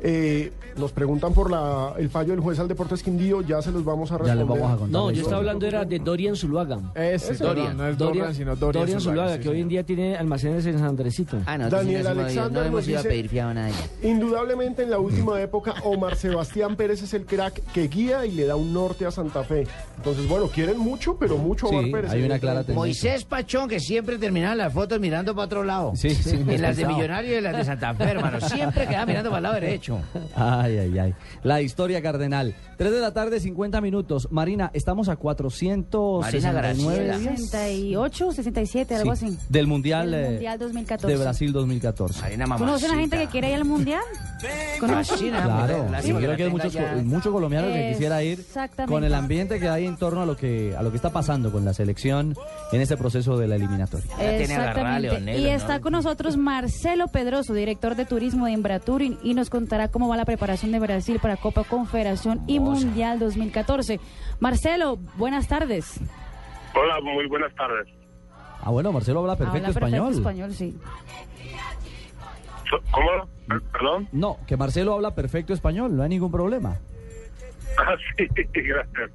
Eh, 0.00 0.52
nos 0.76 0.92
preguntan 0.92 1.34
por 1.34 1.50
la, 1.50 1.94
el 1.98 2.08
fallo 2.08 2.30
del 2.30 2.38
juez 2.40 2.58
al 2.60 2.68
Deportes 2.68 3.02
Quindío, 3.02 3.40
ya 3.42 3.60
se 3.60 3.72
los 3.72 3.84
vamos 3.84 4.12
a 4.12 4.14
Ya 4.14 4.18
responder. 4.34 4.36
les 4.38 4.46
vamos 4.48 4.72
a 4.72 4.76
contar. 4.76 4.88
No, 4.90 5.10
yo 5.10 5.22
estaba 5.22 5.38
hablando 5.38 5.66
era 5.66 5.84
de 5.84 5.98
Dorian 5.98 6.36
Zuluaga. 6.36 6.78
Ese, 6.94 7.32
Ese, 7.32 7.42
Dorian, 7.44 7.76
no 7.76 7.86
es 7.88 7.98
Dorian, 7.98 8.32
sino 8.34 8.54
Dorian 8.54 8.86
Zuluaga, 8.86 9.00
Zuluaga, 9.00 9.36
sí, 9.36 9.40
que 9.42 9.48
hoy 9.48 9.60
en 9.60 9.68
día 9.68 9.82
tiene 9.82 10.16
almacenes 10.16 10.64
en 10.66 10.78
San 10.78 10.88
Andresito. 10.88 11.38
Ah, 11.46 11.56
sí 11.64 11.70
Daniel 11.70 12.00
ido, 12.02 12.10
Alexander 12.10 12.52
no 12.62 12.68
hemos 12.68 12.80
nos 12.80 12.88
ido 12.88 12.98
a 12.98 13.02
dice- 13.02 13.08
pedir 13.08 13.28
fiado 13.28 13.50
a 13.50 13.54
nadie. 13.54 13.74
Indudablemente 14.04 14.82
en 14.84 14.90
la 14.90 14.98
última 15.00 15.40
época 15.40 15.74
Omar 15.82 16.14
Sebastián 16.16 16.76
Pérez 16.76 17.02
es 17.02 17.12
el 17.14 17.24
crack 17.26 17.60
que 17.72 17.88
guía 17.88 18.24
y 18.24 18.30
le 18.32 18.46
da 18.46 18.54
un 18.54 18.72
norte 18.72 19.04
a 19.04 19.10
Santa 19.10 19.42
Fe. 19.42 19.66
Entonces, 19.96 20.28
bueno, 20.28 20.46
quieren 20.46 20.78
mucho, 20.78 21.16
pero 21.18 21.36
mucho 21.38 21.66
a 21.66 21.70
Omar 21.70 21.84
Sí, 21.84 21.90
Pérez. 21.90 22.10
hay 22.12 22.22
una 22.22 22.38
clara. 22.38 22.64
Moisés 22.72 23.24
Pachón, 23.24 23.68
que 23.68 23.80
siempre 23.80 24.16
terminaba 24.18 24.54
las 24.54 24.72
fotos 24.72 25.00
mirando 25.00 25.34
para 25.34 25.46
otro 25.46 25.64
lado. 25.64 25.92
Sí, 25.96 26.10
sí, 26.10 26.36
En 26.46 26.62
las 26.62 26.76
de. 26.76 26.86
Millonarios 26.86 27.32
y 27.32 27.36
en 27.36 27.44
las 27.44 27.56
de 27.56 27.64
Santa 27.64 27.94
Fe, 27.94 28.04
hermano. 28.04 28.40
Siempre 28.40 28.86
quedaba 28.86 29.04
mirando 29.06 29.30
para 29.30 29.38
el 29.38 29.42
lado 29.42 29.54
derecho. 29.56 29.87
Ay, 30.34 30.78
ay, 30.78 30.98
ay. 30.98 31.14
La 31.42 31.60
historia 31.62 32.00
cardenal. 32.02 32.54
3 32.76 32.92
de 32.92 33.00
la 33.00 33.12
tarde, 33.12 33.40
50 33.40 33.80
minutos. 33.80 34.28
Marina, 34.30 34.70
estamos 34.74 35.08
a 35.08 35.16
469 35.16 36.56
Graciela. 37.06 37.18
días 37.18 37.40
68, 37.40 38.32
67, 38.32 38.94
algo 38.94 39.16
Sí, 39.16 39.26
así. 39.26 39.38
del 39.48 39.66
Mundial, 39.66 40.10
Del 40.10 40.24
eh, 40.24 40.30
Mundial 40.30 40.58
2014. 40.58 41.06
de 41.16 41.22
Brasil 41.22 41.52
2014. 41.52 42.20
Marina 42.20 42.46
¿Conocen 42.56 42.90
a 42.92 42.94
gente 42.96 43.18
que 43.18 43.26
quiere 43.26 43.48
ir 43.50 43.54
al 43.56 43.64
Mundial? 43.64 44.02
¿Conocen? 44.78 45.30
Claro, 45.30 45.86
sí, 46.00 46.12
que 46.12 46.18
creo 46.18 46.36
que 46.36 46.42
hay 46.44 46.50
muchos, 46.50 46.76
muchos 47.04 47.32
colombianos 47.32 47.72
que 47.72 47.90
quisiera 47.92 48.22
ir 48.22 48.40
Exactamente. 48.40 48.92
con 48.92 49.04
el 49.04 49.14
ambiente 49.14 49.58
que 49.58 49.68
hay 49.68 49.86
en 49.86 49.96
torno 49.96 50.22
a 50.22 50.26
lo 50.26 50.36
que 50.36 50.74
a 50.76 50.82
lo 50.82 50.90
que 50.90 50.96
está 50.96 51.10
pasando 51.10 51.50
con 51.50 51.64
la 51.64 51.72
selección 51.74 52.34
en 52.72 52.80
este 52.80 52.96
proceso 52.96 53.36
de 53.36 53.48
la 53.48 53.56
eliminatoria. 53.56 54.06
Exactamente. 54.20 55.00
Leonel, 55.10 55.40
Y 55.40 55.48
está 55.48 55.80
con 55.80 55.92
nosotros 55.92 56.36
Marcelo 56.36 57.08
Pedroso, 57.08 57.54
director 57.54 57.96
de 57.96 58.04
turismo 58.04 58.46
de 58.46 58.52
Embratur, 58.52 59.02
y, 59.02 59.18
y 59.22 59.34
nos 59.34 59.50
contará 59.50 59.77
cómo 59.86 60.08
va 60.08 60.16
la 60.16 60.24
preparación 60.24 60.72
de 60.72 60.80
Brasil 60.80 61.20
para 61.22 61.36
Copa 61.36 61.62
Confederación 61.62 62.42
y 62.48 62.58
Mundial 62.58 63.20
2014. 63.20 64.00
Marcelo, 64.40 64.98
buenas 65.16 65.46
tardes. 65.46 66.00
Hola, 66.74 67.00
muy 67.00 67.28
buenas 67.28 67.54
tardes. 67.54 67.86
Ah, 68.60 68.70
bueno, 68.70 68.90
Marcelo 68.90 69.20
habla 69.20 69.36
perfecto 69.36 69.68
Habla 69.68 69.68
español. 69.70 70.06
perfecto 70.08 70.18
español, 70.28 70.52
sí. 70.54 70.76
¿Cómo? 72.90 73.06
Per- 73.46 73.62
¿Perdón? 73.72 74.08
No, 74.12 74.36
que 74.46 74.56
Marcelo 74.56 74.94
habla 74.94 75.14
perfecto 75.14 75.52
español, 75.54 75.96
no 75.96 76.02
hay 76.02 76.08
ningún 76.08 76.32
problema. 76.32 76.76
Ah, 77.80 77.94
sí, 78.16 78.26
gracias. 78.54 79.10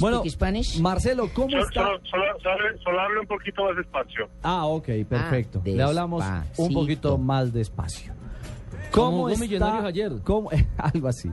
Bueno, 0.00 0.24
Marcelo, 0.80 1.28
¿cómo 1.32 1.50
Solo, 1.50 1.62
está? 1.62 1.80
solo, 1.82 2.00
solo, 2.40 2.78
solo- 2.82 3.00
hablo 3.00 3.20
un 3.20 3.26
poquito 3.28 3.64
más 3.64 3.76
despacio. 3.76 4.28
Ah, 4.42 4.66
ok, 4.66 4.88
perfecto. 5.08 5.60
Ah, 5.64 5.68
Le 5.68 5.82
hablamos 5.84 6.24
un 6.56 6.72
poquito 6.74 7.16
más 7.16 7.52
despacio. 7.52 8.12
¿Cómo 8.92 9.28
está? 9.28 9.40
Millonarios 9.44 9.84
ayer. 9.84 10.12
¿Cómo- 10.24 10.50
algo 10.78 11.08
así. 11.08 11.30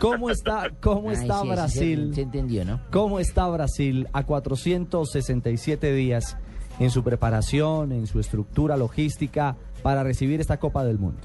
¿Cómo 0.00 0.30
está, 0.30 0.70
cómo 0.80 1.10
Ay, 1.10 1.16
está 1.16 1.34
sí, 1.34 1.40
sí, 1.42 1.48
se- 1.48 1.54
Brasil? 1.54 2.14
Se 2.14 2.20
entendió, 2.22 2.64
¿no? 2.64 2.80
¿Cómo 2.90 3.20
está 3.20 3.48
Brasil 3.48 4.08
a 4.12 4.24
467 4.24 5.92
días 5.92 6.36
en 6.80 6.90
su 6.90 7.04
preparación, 7.04 7.92
en 7.92 8.06
su 8.06 8.18
estructura 8.20 8.76
logística 8.76 9.56
para 9.82 10.02
recibir 10.02 10.40
esta 10.40 10.58
Copa 10.58 10.84
del 10.84 10.98
Mundo? 10.98 11.20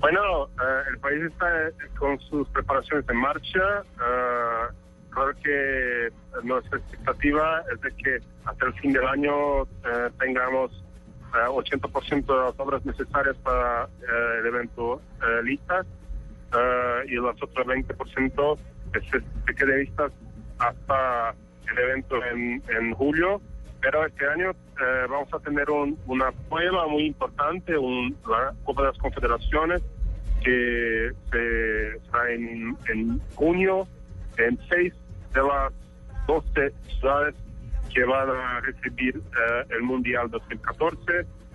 Bueno, 0.00 0.46
eh, 0.46 0.82
el 0.92 0.98
país 0.98 1.22
está 1.24 1.46
eh, 1.68 1.72
con 1.98 2.18
sus 2.20 2.48
preparaciones 2.48 3.08
en 3.08 3.16
marcha. 3.16 3.60
Eh, 3.80 4.74
creo 5.10 5.32
que 5.42 6.44
nuestra 6.46 6.78
expectativa 6.78 7.62
es 7.72 7.80
de 7.82 7.90
que 8.02 8.18
hasta 8.44 8.66
el 8.66 8.72
fin 8.74 8.92
del 8.92 9.06
año 9.06 9.62
eh, 9.62 10.10
tengamos 10.18 10.70
80% 11.32 12.26
de 12.26 12.44
las 12.44 12.58
obras 12.60 12.84
necesarias 12.84 13.36
para 13.38 13.84
eh, 13.84 14.38
el 14.40 14.46
evento 14.46 15.00
eh, 15.22 15.42
listas 15.44 15.86
eh, 16.54 17.02
y 17.08 17.12
los 17.14 17.40
otros 17.42 17.66
20% 17.66 18.58
que 18.92 19.00
se, 19.00 19.20
se 19.46 19.54
queden 19.54 19.80
listas 19.80 20.12
hasta 20.58 21.34
el 21.70 21.78
evento 21.78 22.22
en, 22.24 22.62
en 22.68 22.94
julio. 22.94 23.40
Pero 23.80 24.06
este 24.06 24.26
año 24.28 24.52
vamos 25.08 25.32
a 25.34 25.38
tener 25.40 25.68
un- 25.70 25.98
una 26.06 26.30
prueba 26.48 26.86
muy 26.86 27.06
importante, 27.06 27.76
un- 27.76 28.16
la 28.28 28.52
Copa 28.64 28.82
de 28.82 28.88
las 28.88 28.98
Confederaciones, 28.98 29.82
que 30.44 31.10
se 31.30 32.00
será 32.06 32.30
en, 32.32 32.76
en 32.88 33.20
junio 33.34 33.86
en 34.38 34.58
seis 34.68 34.92
de 35.34 35.40
las 35.42 35.72
12 36.26 36.72
ciudades 36.98 37.34
que 37.94 38.04
van 38.04 38.28
a 38.30 38.60
recibir 38.60 39.16
eh, 39.16 39.64
el 39.70 39.82
Mundial 39.82 40.30
2014. 40.30 41.00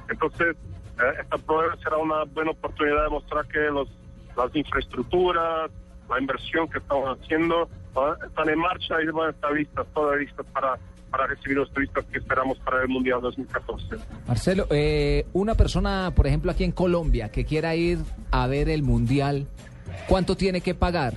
Entonces, 0.10 0.56
eh, 1.00 1.22
esta 1.22 1.38
prueba 1.38 1.76
será 1.84 1.98
una 1.98 2.24
buena 2.26 2.52
oportunidad 2.52 3.04
de 3.04 3.10
mostrar 3.10 3.46
que 3.48 3.60
los, 3.60 3.88
las 4.36 4.56
infraestructuras, 4.56 5.72
la 6.10 6.20
inversión 6.20 6.68
que 6.70 6.78
estamos 6.80 7.18
haciendo, 7.20 7.70
va- 7.98 8.18
están 8.26 8.50
en 8.50 8.60
marcha 8.60 8.96
y 9.02 9.08
van 9.08 9.28
a 9.28 9.32
estar 9.32 9.52
listas, 9.52 9.86
todas 9.94 10.20
listas 10.20 10.46
para, 10.54 10.78
para 11.12 11.28
recibir 11.28 11.58
los 11.58 11.72
turistas 11.72 12.06
que 12.06 12.20
esperamos 12.20 12.58
para 12.60 12.82
el 12.82 12.88
Mundial 12.88 13.22
2014. 13.22 13.98
Marcelo, 14.28 14.68
eh, 14.70 15.26
una 15.34 15.56
persona, 15.56 16.12
por 16.16 16.28
ejemplo, 16.28 16.52
aquí 16.52 16.64
en 16.64 16.72
Colombia, 16.72 17.30
que 17.30 17.46
quiera 17.46 17.76
ir 17.76 18.00
a 18.32 18.48
ver 18.48 18.70
el 18.70 18.84
Mundial, 18.84 19.48
¿cuánto 20.08 20.36
tiene 20.38 20.62
que 20.62 20.74
pagar 20.76 21.14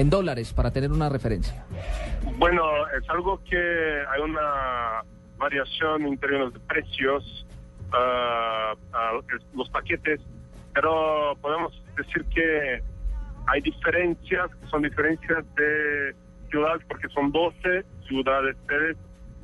en 0.00 0.10
dólares 0.10 0.52
para 0.52 0.70
tener 0.70 0.92
una 0.92 1.08
referencia? 1.08 1.64
Bueno, 2.36 2.62
es 2.96 3.08
algo 3.10 3.42
que 3.44 3.56
hay 3.58 4.20
una 4.22 5.02
variación 5.38 6.02
en 6.06 6.16
términos 6.18 6.52
de 6.54 6.60
precios, 6.60 7.46
es- 9.36 9.46
los 9.56 9.68
paquetes, 9.70 10.20
pero 10.74 11.36
podemos 11.40 11.72
decir 11.96 12.24
que 12.26 12.82
hay 13.46 13.60
diferencias, 13.60 14.50
son 14.70 14.82
diferencias 14.82 15.44
de 15.56 16.14
ciudades, 16.50 16.82
porque 16.88 17.08
son 17.08 17.32
12 17.32 17.84
ciudades 18.06 18.56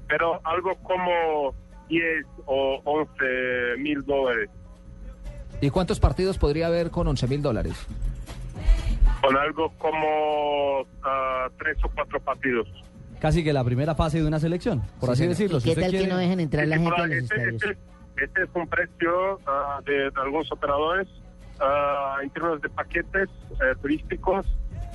pero 0.09 0.41
algo 0.45 0.75
como 0.83 1.55
10 1.89 2.25
o 2.47 2.81
11 2.85 3.77
mil 3.79 4.05
dólares, 4.05 4.51
¿Y 5.61 5.71
cuántos 5.71 5.99
partidos 6.01 6.37
podría 6.37 6.67
haber 6.67 6.91
con 6.91 7.07
11 7.09 7.27
mil 7.29 7.41
dólares? 7.41 7.87
Con 9.25 9.37
algo 9.37 9.73
como 9.79 10.87
ah, 11.03 11.49
tres 11.59 11.77
o 11.85 11.89
cuatro 11.95 12.21
partidos. 12.21 12.69
Casi 13.21 13.43
que 13.43 13.53
la 13.53 13.65
primera 13.65 13.95
fase 13.95 14.21
de 14.21 14.27
una 14.27 14.39
selección, 14.39 14.83
por 15.01 15.11
así 15.11 15.27
decirlo. 15.27 15.61
Si 15.61 15.71
usted 15.71 15.83
quiere- 15.91 16.05
este, 17.19 17.35
este- 17.71 17.79
este 18.23 18.43
es 18.43 18.49
un 18.55 18.69
precio 18.69 19.41
ah, 19.47 19.81
de, 19.85 19.93
de 20.11 20.21
algunos 20.23 20.51
operadores 20.53 21.09
ah, 21.61 22.17
en 22.23 22.31
términos 22.31 22.61
de 22.61 22.69
paquetes 22.69 23.29
eh, 23.53 23.75
turísticos 23.81 24.47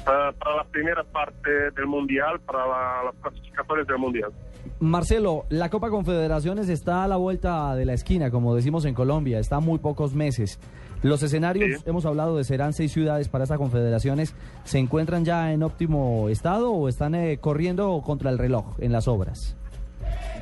para 0.06 0.56
la 0.56 0.64
primera 0.72 1.04
parte 1.04 1.50
del 1.76 1.86
mundial, 1.86 2.40
para 2.42 2.60
la- 2.66 3.04
las 3.06 3.16
clasificatorias 3.22 3.88
del 3.88 3.98
mundial. 3.98 4.32
Marcelo, 4.80 5.46
la 5.50 5.70
Copa 5.70 5.90
Confederaciones 5.90 6.70
está 6.70 7.04
a 7.04 7.08
la 7.08 7.18
vuelta 7.18 7.76
de 7.76 7.86
la 7.86 7.94
esquina, 7.94 8.32
como 8.32 8.56
decimos 8.56 8.86
en 8.86 8.94
Colombia, 8.94 9.40
está 9.40 9.58
a 9.58 9.60
muy 9.60 9.80
pocos 9.80 10.14
meses. 10.16 10.60
Los 11.02 11.24
escenarios, 11.24 11.84
hemos 11.86 12.06
hablado 12.06 12.36
de 12.38 12.44
serán 12.44 12.74
seis 12.74 12.92
ciudades 12.92 13.30
para 13.30 13.44
estas 13.44 13.58
confederaciones, 13.58 14.36
¿se 14.66 14.80
encuentran 14.80 15.24
ya 15.24 15.54
en 15.54 15.64
óptimo 15.64 16.28
estado 16.30 16.72
o 16.72 16.90
están 16.90 17.16
eh, 17.16 17.38
corriendo 17.40 18.02
contra 18.06 18.30
el 18.30 18.38
reloj 18.38 18.76
en 18.80 18.92
las 18.92 19.08
obras? 19.08 19.56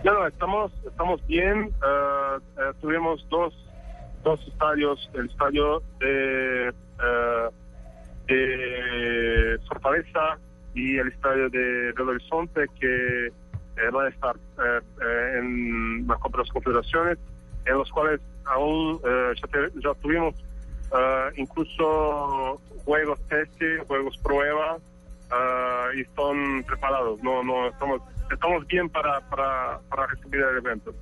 No, 0.04 0.14
no, 0.14 0.28
estamos, 0.28 0.72
estamos 0.86 1.26
bien. 1.28 1.72
ah, 1.82 2.38
eh, 2.58 2.74
tuvimos 2.82 3.26
dos, 3.30 3.54
dos 4.24 4.40
estadios, 4.48 5.10
el 5.14 5.28
estadio 5.28 5.82
de, 6.00 6.70
eh, 6.70 7.50
de 8.28 9.60
Fortaleza 9.68 10.38
y 10.74 10.98
el 10.98 11.08
estadio 11.08 11.50
de 11.50 11.92
Belo 11.94 12.12
Horizonte 12.12 12.66
que 12.80 13.32
eh, 13.78 13.90
van 13.92 14.08
a 14.08 14.10
estar 14.10 14.36
eh, 14.36 14.80
eh, 15.02 15.40
en 15.40 16.08
las 16.08 16.50
Confederaciones, 16.52 17.18
en 17.66 17.74
los 17.76 17.92
cuales 17.92 18.20
aún 18.48 19.00
eh, 19.06 19.34
ya, 19.36 19.82
ya 19.82 19.94
tuvimos 20.02 20.36
ah, 20.92 21.30
incluso 21.36 22.60
juegos 22.86 23.20
teste, 23.28 23.80
juegos 23.88 24.18
prueba 24.18 24.78
ah, 25.32 25.88
y 25.96 26.02
están 26.02 26.64
preparados. 26.64 27.22
No, 27.22 27.44
no, 27.44 27.68
estamos, 27.68 28.02
estamos 28.32 28.66
bien 28.68 28.90
para, 28.90 29.22
para, 29.30 29.80
para 29.90 30.08
recibir 30.08 30.42
el 30.42 30.58
evento. 30.58 30.94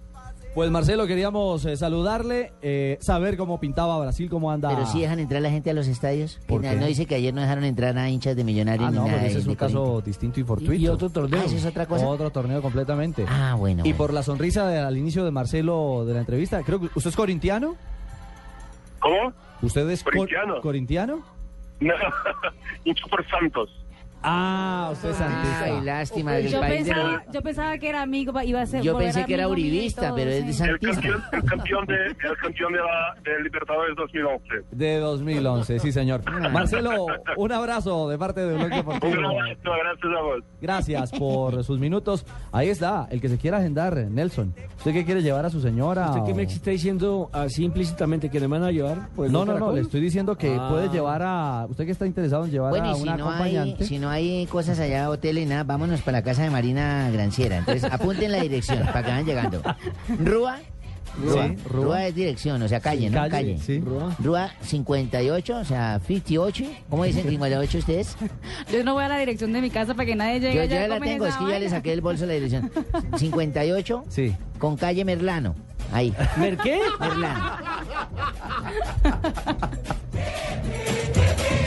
Pues 0.56 0.72
Marcelo, 0.72 1.06
queríamos 1.06 1.66
eh, 1.66 1.76
saludarle, 1.76 2.54
eh, 2.62 2.98
saber 3.02 3.36
cómo 3.36 3.60
pintaba 3.60 4.00
Brasil, 4.00 4.30
cómo 4.30 4.52
anda. 4.52 4.70
Pero 4.70 4.86
sí 4.86 5.02
dejan 5.02 5.20
entrar 5.20 5.42
la 5.42 5.50
gente 5.50 5.70
a 5.70 5.74
los 5.74 5.86
estadios. 5.88 6.38
Que 6.38 6.46
¿Por 6.48 6.64
no, 6.64 6.70
qué? 6.70 6.76
no 6.78 6.86
dice 6.86 7.06
que 7.06 7.16
ayer 7.16 7.34
no 7.34 7.42
dejaron 7.42 7.66
entrar 7.66 7.98
a 7.98 8.10
hinchas 8.10 8.38
de 8.38 8.46
millonarios 8.46 8.88
Ah, 8.88 8.92
ni 8.92 8.98
no, 8.98 9.06
nada 9.06 9.20
pues 9.20 9.26
ese 9.26 9.34
de- 9.36 9.40
es 9.42 9.46
un 9.48 9.52
de 9.54 9.58
caso 9.58 9.74
Corinthians. 9.80 10.06
distinto 10.06 10.40
y 10.40 10.44
fortuito. 10.46 10.74
Y 10.74 10.88
otro 10.88 11.10
torneo. 11.10 11.42
Ah, 11.42 11.46
¿eso 11.46 11.58
es 11.58 11.66
otra 11.66 11.86
cosa? 11.88 12.08
Otro 12.08 12.30
torneo 12.30 12.62
completamente. 12.62 13.26
Ah, 13.28 13.56
bueno. 13.60 13.82
Y 13.82 13.90
bueno. 13.92 13.98
por 13.98 14.14
la 14.14 14.24
sonrisa 14.24 14.66
de- 14.70 14.80
al 14.80 14.96
inicio 14.96 15.26
de 15.26 15.32
Marcelo 15.32 16.06
de 16.06 16.14
la 16.14 16.20
entrevista, 16.22 16.64
creo 16.64 16.80
que 16.80 16.86
usted 16.96 17.10
es 17.10 17.16
corintiano. 17.18 17.76
¿Cómo? 19.00 19.34
¿Usted 19.62 19.90
es 19.90 20.04
cor- 20.06 20.14
Corintiano. 20.14 20.62
corintiano? 20.62 21.20
No, 21.82 21.94
hincho 22.86 23.06
por 23.10 23.28
Santos. 23.30 23.70
Ah, 24.28 24.90
usted 24.92 25.10
es 25.12 25.18
santista. 25.18 25.64
Ay, 25.66 25.82
lástima. 25.82 26.38
El 26.38 26.48
Yo 26.48 26.60
país 26.60 26.84
pensaba, 26.88 27.24
yo 27.32 27.42
pensaba 27.42 27.78
que 27.78 27.90
era 27.90 28.02
amigo, 28.02 28.42
iba 28.42 28.62
a 28.62 28.66
ser. 28.66 28.82
Yo 28.82 28.98
pensé 28.98 29.24
que 29.26 29.34
era 29.36 29.48
uribista, 29.48 30.08
todo, 30.08 30.16
pero 30.16 30.32
es 30.32 30.44
de 30.44 30.50
El 30.50 30.54
santista. 30.56 30.94
campeón, 31.02 31.24
el 31.32 31.44
campeón 31.46 31.86
de, 31.86 31.96
el 32.08 32.38
campeón 32.42 32.74
de 32.74 32.80
la 32.80 33.16
de 33.24 33.44
Libertadores 33.44 33.96
2011. 33.96 34.46
De 34.72 34.98
2011, 34.98 35.80
sí, 35.80 35.92
señor. 35.92 36.22
Marcelo, 36.52 37.06
un 37.38 37.52
abrazo 37.52 38.10
de 38.10 38.18
parte 38.18 38.42
de 38.42 38.56
Blog 38.58 38.70
Deportivo. 38.70 39.14
Un 39.20 39.26
abrazo, 39.26 39.62
gracias 39.64 40.18
a 40.18 40.22
vos. 40.22 40.44
Gracias 40.62 41.12
por 41.12 41.64
sus 41.64 41.80
minutos. 41.80 42.26
Ahí 42.52 42.70
está, 42.70 43.08
el 43.12 43.22
que 43.22 43.30
se 43.30 43.38
quiera 43.38 43.58
agendar, 43.60 43.96
Nelson. 43.96 44.54
¿Usted 44.78 44.92
qué 44.94 45.06
quiere 45.06 45.22
llevar 45.22 45.46
a 45.46 45.50
su 45.52 45.62
señora? 45.62 46.10
¿Usted 46.10 46.24
qué 46.26 46.32
o- 46.32 46.36
me 46.36 46.44
está 46.44 46.72
diciendo 46.72 47.30
así 47.32 47.64
implícitamente 47.64 48.30
que 48.30 48.40
me 48.40 48.48
van 48.48 48.64
a 48.64 48.72
llevar? 48.72 49.10
Pues, 49.16 49.32
No, 49.32 49.46
no, 49.46 49.60
no, 49.60 49.72
le 49.72 49.82
estoy 49.82 50.02
diciendo 50.02 50.36
que 50.36 50.56
Ah. 50.60 50.68
puede 50.70 50.90
llevar 50.90 51.22
a... 51.24 51.68
¿Usted 51.70 51.86
que 51.86 51.92
está 51.92 52.06
interesado 52.08 52.46
en 52.46 52.52
llevar 52.52 52.70
Bueno, 52.72 52.90
a 52.90 52.92
y 52.92 52.96
si 52.96 53.04
una 53.04 53.18
no, 53.18 53.26
hay, 53.30 53.34
acompañante? 53.58 53.86
si 53.86 54.00
no 54.00 54.10
hay 54.10 54.15
cosas 54.50 54.80
allá, 54.80 55.10
hotel 55.10 55.38
y 55.40 55.46
nada, 55.46 55.64
vámonos 55.64 56.02
para 56.02 56.20
la 56.20 56.24
casa 56.24 56.44
de 56.44 56.50
Marina 56.50 57.10
Granciera. 57.12 57.58
Entonces, 57.58 57.84
apunten 57.84 58.32
la 58.32 58.40
dirección 58.42 58.80
para 58.86 59.04
que 59.04 59.10
vayan 59.12 59.26
llegando. 59.26 59.62
Rúa. 60.24 60.60
Rúa. 61.22 61.48
Sí, 61.48 61.56
Rúa. 61.70 61.84
Rúa. 61.86 62.08
es 62.08 62.16
dirección, 62.16 62.62
o 62.62 62.68
sea, 62.68 62.80
calle, 62.82 63.08
Sí, 63.08 63.10
¿no? 63.10 63.22
calle, 63.22 63.30
Calle. 63.32 63.58
sí. 63.60 63.80
Rúa. 64.22 64.52
58, 64.62 65.58
o 65.58 65.64
sea, 65.66 66.00
58. 66.06 66.66
¿Cómo 66.90 67.06
dicen 67.06 67.24
58 67.30 67.78
ustedes? 67.78 68.18
Yo 68.72 68.84
no 68.84 68.94
voy 68.96 69.04
a 69.06 69.08
la 69.08 69.18
dirección 69.18 69.54
de 69.54 69.62
mi 69.62 69.70
casa 69.70 69.94
para 69.94 70.06
que 70.06 70.16
nadie 70.16 70.40
llegue 70.42 70.56
Yo 70.56 70.64
ya 70.66 70.88
la 70.90 71.00
tengo, 71.00 71.26
es 71.26 71.36
que 71.36 71.48
ya 71.48 71.60
le 71.60 71.70
saqué 71.70 71.92
del 71.92 72.02
bolso 72.02 72.26
la 72.26 72.34
dirección. 72.34 72.70
58 73.18 74.04
Sí. 74.10 74.36
con 74.60 74.76
calle 74.76 75.06
Merlano. 75.06 75.56
Ahí. 75.94 76.14
¿Mer 76.38 76.58
qué? 76.58 76.80
Merlano. 77.00 77.58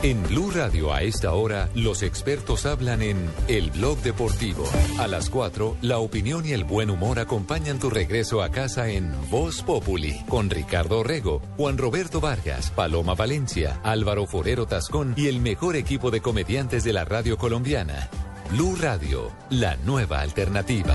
En 0.00 0.22
Blue 0.22 0.52
Radio 0.52 0.94
a 0.94 1.02
esta 1.02 1.32
hora, 1.32 1.68
los 1.74 2.04
expertos 2.04 2.66
hablan 2.66 3.02
en 3.02 3.28
El 3.48 3.72
Blog 3.72 3.98
Deportivo. 3.98 4.64
A 4.96 5.08
las 5.08 5.28
4, 5.28 5.78
la 5.82 5.98
opinión 5.98 6.46
y 6.46 6.52
el 6.52 6.62
buen 6.62 6.88
humor 6.88 7.18
acompañan 7.18 7.80
tu 7.80 7.90
regreso 7.90 8.40
a 8.40 8.50
casa 8.50 8.88
en 8.90 9.12
Voz 9.28 9.60
Populi, 9.64 10.22
con 10.28 10.50
Ricardo 10.50 11.02
Rego, 11.02 11.42
Juan 11.56 11.78
Roberto 11.78 12.20
Vargas, 12.20 12.70
Paloma 12.70 13.16
Valencia, 13.16 13.80
Álvaro 13.82 14.28
Forero 14.28 14.66
Tascón 14.66 15.14
y 15.16 15.26
el 15.26 15.40
mejor 15.40 15.74
equipo 15.74 16.12
de 16.12 16.20
comediantes 16.20 16.84
de 16.84 16.92
la 16.92 17.04
radio 17.04 17.36
colombiana. 17.36 18.08
Blue 18.52 18.76
Radio, 18.80 19.32
la 19.50 19.74
nueva 19.78 20.20
alternativa. 20.20 20.94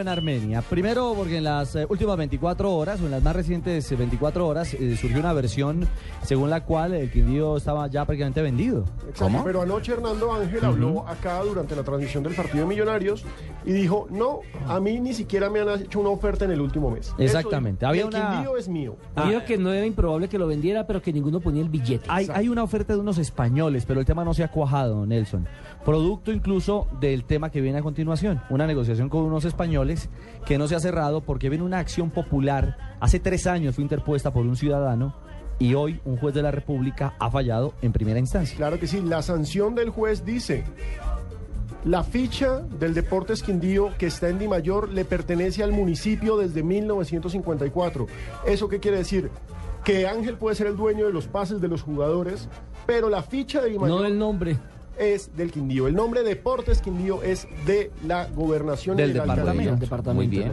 En 0.00 0.08
Armenia. 0.08 0.62
Primero 0.62 1.14
porque 1.16 1.38
en 1.38 1.44
las 1.44 1.74
eh, 1.76 1.86
últimas 1.88 2.16
24 2.16 2.72
horas, 2.72 3.00
o 3.00 3.04
en 3.04 3.10
las 3.12 3.22
más 3.22 3.34
recientes 3.36 3.90
eh, 3.90 3.96
24 3.96 4.46
horas, 4.46 4.74
eh, 4.74 4.96
surgió 5.00 5.20
una 5.20 5.32
versión 5.32 5.86
según 6.22 6.50
la 6.50 6.64
cual 6.64 6.94
el 6.94 7.10
Quindío 7.10 7.56
estaba 7.56 7.86
ya 7.88 8.04
prácticamente 8.04 8.42
vendido. 8.42 8.84
Exacto, 9.08 9.42
Pero 9.44 9.62
anoche 9.62 9.92
Hernando 9.92 10.32
Ángel 10.32 10.64
habló 10.64 11.06
acá 11.06 11.42
durante 11.42 11.74
la 11.76 11.82
transmisión 11.82 12.22
del 12.22 12.34
partido 12.34 12.64
de 12.64 12.66
Millonarios 12.70 13.24
y 13.64 13.72
dijo, 13.72 14.06
no, 14.10 14.40
a 14.66 14.80
mí 14.80 15.00
ni 15.00 15.14
siquiera 15.14 15.50
me 15.50 15.60
han 15.60 15.82
hecho 15.82 16.00
una 16.00 16.10
oferta 16.10 16.44
en 16.44 16.52
el 16.52 16.60
último 16.60 16.90
mes. 16.90 17.12
Exactamente, 17.18 17.84
Eso, 17.84 17.90
había 17.90 18.02
el 18.02 18.08
una- 18.08 18.30
Quindío 18.30 18.56
es 18.56 18.68
mío. 18.68 18.96
Dijo 19.26 19.44
que 19.46 19.58
no 19.58 19.72
era 19.72 19.86
improbable 19.86 20.28
que 20.28 20.38
lo 20.38 20.46
vendiera, 20.46 20.86
pero 20.86 21.02
que 21.02 21.12
ninguno 21.12 21.40
ponía 21.40 21.62
el 21.62 21.68
billete. 21.68 22.06
Hay, 22.08 22.28
hay 22.32 22.48
una 22.48 22.62
oferta 22.62 22.94
de 22.94 23.00
unos 23.00 23.18
españoles, 23.18 23.84
pero 23.86 24.00
el 24.00 24.06
tema 24.06 24.24
no 24.24 24.34
se 24.34 24.42
ha 24.44 24.50
cuajado, 24.50 25.04
Nelson. 25.06 25.46
Producto 25.84 26.30
incluso 26.30 26.88
del 27.00 27.24
tema 27.24 27.50
que 27.50 27.60
viene 27.60 27.78
a 27.78 27.82
continuación. 27.82 28.42
Una 28.50 28.66
negociación 28.66 29.08
con 29.08 29.22
unos 29.22 29.44
españoles 29.44 30.10
que 30.44 30.58
no 30.58 30.68
se 30.68 30.76
ha 30.76 30.80
cerrado 30.80 31.22
porque 31.22 31.48
viene 31.48 31.64
una 31.64 31.78
acción 31.78 32.10
popular. 32.10 32.76
Hace 33.00 33.18
tres 33.18 33.46
años 33.46 33.76
fue 33.76 33.82
interpuesta 33.82 34.32
por 34.32 34.44
un 34.44 34.56
ciudadano 34.56 35.14
y 35.58 35.74
hoy 35.74 36.00
un 36.04 36.16
juez 36.16 36.34
de 36.34 36.42
la 36.42 36.50
República 36.50 37.14
ha 37.18 37.30
fallado 37.30 37.74
en 37.82 37.92
primera 37.92 38.18
instancia. 38.18 38.56
Claro 38.56 38.78
que 38.78 38.86
sí, 38.86 39.00
la 39.00 39.22
sanción 39.22 39.74
del 39.74 39.90
juez 39.90 40.24
dice, 40.24 40.64
la 41.84 42.04
ficha 42.04 42.60
del 42.60 42.92
Deportes 42.92 43.42
Quindío 43.42 43.90
que 43.98 44.06
está 44.06 44.28
en 44.28 44.38
Di 44.38 44.48
Mayor 44.48 44.90
le 44.90 45.06
pertenece 45.06 45.62
al 45.62 45.72
municipio 45.72 46.36
desde 46.36 46.62
1954. 46.62 48.06
¿Eso 48.46 48.68
qué 48.68 48.80
quiere 48.80 48.98
decir? 48.98 49.30
Que 49.82 50.06
Ángel 50.06 50.36
puede 50.36 50.56
ser 50.56 50.66
el 50.66 50.76
dueño 50.76 51.06
de 51.06 51.12
los 51.12 51.26
pases 51.26 51.60
de 51.60 51.68
los 51.68 51.82
jugadores, 51.82 52.48
pero 52.86 53.08
la 53.08 53.22
ficha 53.22 53.62
de 53.62 53.70
Di 53.70 53.78
Mayor 53.78 54.00
No 54.00 54.06
el 54.06 54.18
nombre. 54.18 54.58
Es 55.00 55.34
del 55.36 55.50
Quindío. 55.50 55.86
El 55.88 55.94
nombre 55.94 56.22
Deportes 56.22 56.80
Quindío 56.82 57.22
es 57.22 57.48
de 57.66 57.90
la 58.06 58.26
gobernación 58.28 58.98
y 58.98 59.02
Del 59.02 59.14
del 59.14 59.22
departamento. 59.78 60.14
Muy 60.14 60.26
bien. 60.26 60.52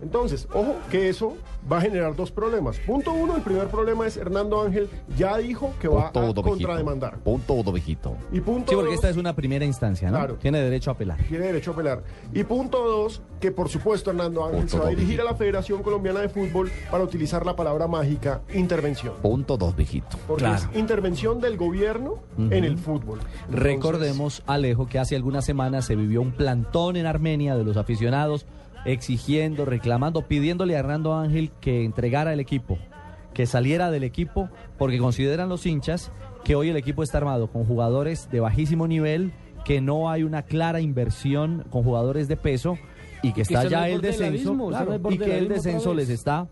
Entonces, 0.00 0.46
ojo 0.54 0.76
que 0.90 1.08
eso 1.08 1.36
va 1.70 1.78
a 1.78 1.80
generar 1.80 2.14
dos 2.14 2.30
problemas. 2.30 2.78
Punto 2.78 3.12
uno, 3.12 3.36
el 3.36 3.42
primer 3.42 3.66
problema 3.68 4.06
es 4.06 4.16
Hernando 4.16 4.62
Ángel 4.62 4.88
ya 5.16 5.36
dijo 5.38 5.74
que 5.80 5.88
va 5.88 6.08
a 6.08 6.12
contrademandar. 6.12 7.18
Punto 7.18 7.48
todo, 7.48 7.72
viejito. 7.72 8.14
Y 8.32 8.40
punto 8.40 8.70
Sí, 8.70 8.74
porque 8.76 8.90
dos, 8.90 8.94
esta 8.94 9.08
es 9.08 9.16
una 9.16 9.34
primera 9.34 9.64
instancia, 9.64 10.10
¿no? 10.10 10.16
Claro. 10.18 10.34
Tiene 10.36 10.60
derecho 10.60 10.90
a 10.90 10.94
apelar. 10.94 11.18
tiene 11.28 11.46
derecho 11.46 11.70
a 11.70 11.74
apelar. 11.74 12.02
Y 12.32 12.44
punto 12.44 12.78
dos, 12.86 13.20
que 13.40 13.50
por 13.50 13.68
supuesto 13.68 14.10
Hernando 14.10 14.44
Ángel 14.44 14.60
Punto 14.60 14.70
se 14.72 14.78
va 14.78 14.84
a 14.84 14.90
dos, 14.90 14.96
dirigir 14.96 15.20
a 15.20 15.24
la 15.24 15.34
Federación 15.34 15.82
Colombiana 15.82 16.20
de 16.20 16.28
Fútbol 16.28 16.70
para 16.90 17.02
utilizar 17.04 17.44
la 17.44 17.56
palabra 17.56 17.86
mágica 17.88 18.42
intervención. 18.54 19.14
Punto 19.22 19.56
dos, 19.56 19.74
viejito. 19.74 20.16
Porque 20.26 20.44
Claro. 20.44 20.68
es 20.72 20.78
intervención 20.78 21.40
del 21.40 21.56
gobierno 21.56 22.18
en 22.38 22.64
el 22.64 22.78
fútbol. 22.78 23.18
Entonces, 23.18 23.58
Recordemos, 23.88 24.42
Alejo, 24.46 24.86
que 24.86 24.98
hace 24.98 25.16
algunas 25.16 25.46
semanas 25.46 25.86
se 25.86 25.96
vivió 25.96 26.20
un 26.20 26.32
plantón 26.32 26.96
en 26.96 27.06
Armenia 27.06 27.56
de 27.56 27.64
los 27.64 27.78
aficionados 27.78 28.44
exigiendo, 28.84 29.64
reclamando, 29.64 30.28
pidiéndole 30.28 30.76
a 30.76 30.80
Hernando 30.80 31.14
Ángel 31.14 31.50
que 31.58 31.84
entregara 31.84 32.34
el 32.34 32.40
equipo, 32.40 32.76
que 33.32 33.46
saliera 33.46 33.90
del 33.90 34.04
equipo, 34.04 34.50
porque 34.76 34.98
consideran 34.98 35.48
los 35.48 35.64
hinchas 35.64 36.12
que 36.44 36.54
hoy 36.54 36.68
el 36.68 36.76
equipo 36.76 37.02
está 37.02 37.16
armado 37.16 37.46
con 37.46 37.64
jugadores 37.64 38.30
de 38.30 38.40
bajísimo 38.40 38.86
nivel, 38.86 39.32
que 39.64 39.80
no 39.80 40.10
hay 40.10 40.22
una 40.22 40.42
clara 40.42 40.82
inversión 40.82 41.64
con 41.70 41.82
jugadores 41.82 42.28
de 42.28 42.36
peso 42.36 42.76
y 43.22 43.32
que 43.32 43.40
está 43.40 43.64
ya 43.68 43.88
el 43.88 44.02
descenso 44.02 44.54
y 45.08 45.18
que 45.18 45.38
el 45.38 45.48
descenso 45.48 45.94
les 45.94 46.10
está 46.10 46.46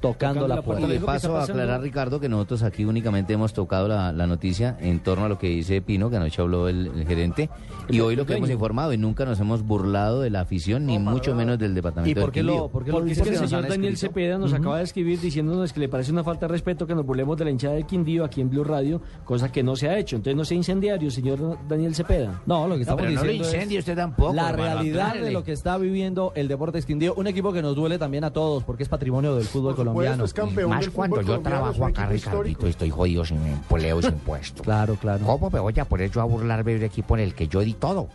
tocando, 0.00 0.46
la 0.46 0.62
puerta. 0.62 0.86
Y 0.86 0.90
de 0.90 1.00
Lo 1.00 1.06
paso 1.06 1.36
a 1.36 1.44
aclarar, 1.44 1.80
Ricardo, 1.80 2.20
que 2.20 2.28
nosotros 2.28 2.62
aquí 2.62 2.84
únicamente 2.84 3.32
hemos 3.32 3.52
tocado 3.52 3.88
la, 3.88 4.12
la 4.12 4.26
noticia 4.26 4.76
en 4.80 5.00
torno 5.00 5.24
a 5.26 5.28
lo 5.28 5.38
que 5.38 5.48
dice 5.48 5.80
Pino, 5.82 6.10
que 6.10 6.16
anoche 6.16 6.40
habló 6.42 6.68
el, 6.68 6.86
el 6.88 7.06
gerente, 7.06 7.50
y 7.88 7.96
El 7.96 8.02
hoy 8.02 8.16
lo 8.16 8.26
que 8.26 8.34
hemos 8.34 8.50
informado, 8.50 8.92
y 8.92 8.98
nunca 8.98 9.24
nos 9.24 9.38
hemos 9.40 9.62
burlado 9.62 10.20
de 10.20 10.30
la 10.30 10.40
afición, 10.40 10.86
ni 10.86 10.98
mucho 10.98 11.34
menos 11.34 11.58
del 11.58 11.74
departamento 11.74 12.18
¿Y 12.18 12.22
por 12.22 12.32
qué 12.32 12.42
lo, 12.42 12.68
por 12.68 12.84
qué 12.84 12.90
lo 12.90 12.98
Porque 12.98 13.12
es 13.12 13.18
dice? 13.18 13.30
que 13.30 13.36
el 13.36 13.48
señor 13.48 13.68
Daniel 13.68 13.94
escrito. 13.94 14.14
Cepeda 14.14 14.38
nos 14.38 14.52
acaba 14.52 14.78
de 14.78 14.84
escribir 14.84 15.20
diciéndonos 15.20 15.72
que 15.72 15.80
le 15.80 15.88
parece 15.88 16.12
una 16.12 16.24
falta 16.24 16.46
de 16.46 16.52
respeto 16.52 16.86
que 16.86 16.94
nos 16.94 17.04
burlemos 17.06 17.36
de 17.36 17.44
la 17.44 17.50
hinchada 17.50 17.74
del 17.74 17.86
Quindío 17.86 18.24
aquí 18.24 18.40
en 18.40 18.50
Blue 18.50 18.64
Radio, 18.64 19.00
cosa 19.24 19.50
que 19.50 19.62
no 19.62 19.76
se 19.76 19.88
ha 19.88 19.98
hecho. 19.98 20.16
Entonces 20.16 20.36
no 20.36 20.44
sea 20.44 20.56
incendiario, 20.56 21.10
señor 21.10 21.58
Daniel 21.68 21.94
Cepeda. 21.94 22.42
No, 22.46 22.66
lo 22.68 22.76
que 22.76 22.82
estamos 22.82 23.00
pero 23.02 23.12
no 23.14 23.16
lo 23.16 23.22
diciendo 23.22 23.44
es 23.48 23.54
incendie 23.54 23.78
usted 23.78 23.96
tampoco, 23.96 24.32
la 24.34 24.50
hermano, 24.50 24.74
realidad 24.74 25.14
de 25.14 25.30
lo 25.30 25.42
que 25.44 25.52
está 25.52 25.78
viviendo 25.78 26.32
el 26.34 26.48
Deportes 26.48 26.86
Quindío, 26.86 27.14
un 27.14 27.26
equipo 27.26 27.52
que 27.52 27.62
nos 27.62 27.74
duele 27.76 27.98
también 27.98 28.24
a 28.24 28.32
todos 28.32 28.64
porque 28.64 28.82
es 28.82 28.88
patrimonio 28.88 29.34
del 29.36 29.44
fútbol 29.44 29.72
supuesto, 29.72 29.85
colombiano. 29.92 30.24
es 30.24 30.34
campeón 30.34 30.70
Más 30.70 30.88
cuando 30.88 31.20
yo 31.22 31.40
trabajo 31.40 31.86
acá, 31.86 32.06
Ricardito, 32.06 32.66
estoy 32.66 32.90
jodido 32.90 33.24
sin 33.24 33.38
empleo 33.46 34.00
y 34.00 34.02
sin 34.02 34.12
puesto. 34.26 34.62
Claro, 34.62 34.96
claro. 34.96 35.24
¿Cómo 35.24 35.50
me 35.50 35.60
voy 35.60 35.74
a 35.78 35.84
poner 35.84 36.10
yo 36.10 36.20
a 36.20 36.24
burlarme 36.24 36.72
de 36.72 36.78
un 36.78 36.84
equipo 36.84 37.16
en 37.16 37.22
el 37.24 37.34
que 37.34 37.48
yo 37.48 37.60
di 37.60 37.72
todo? 37.74 38.08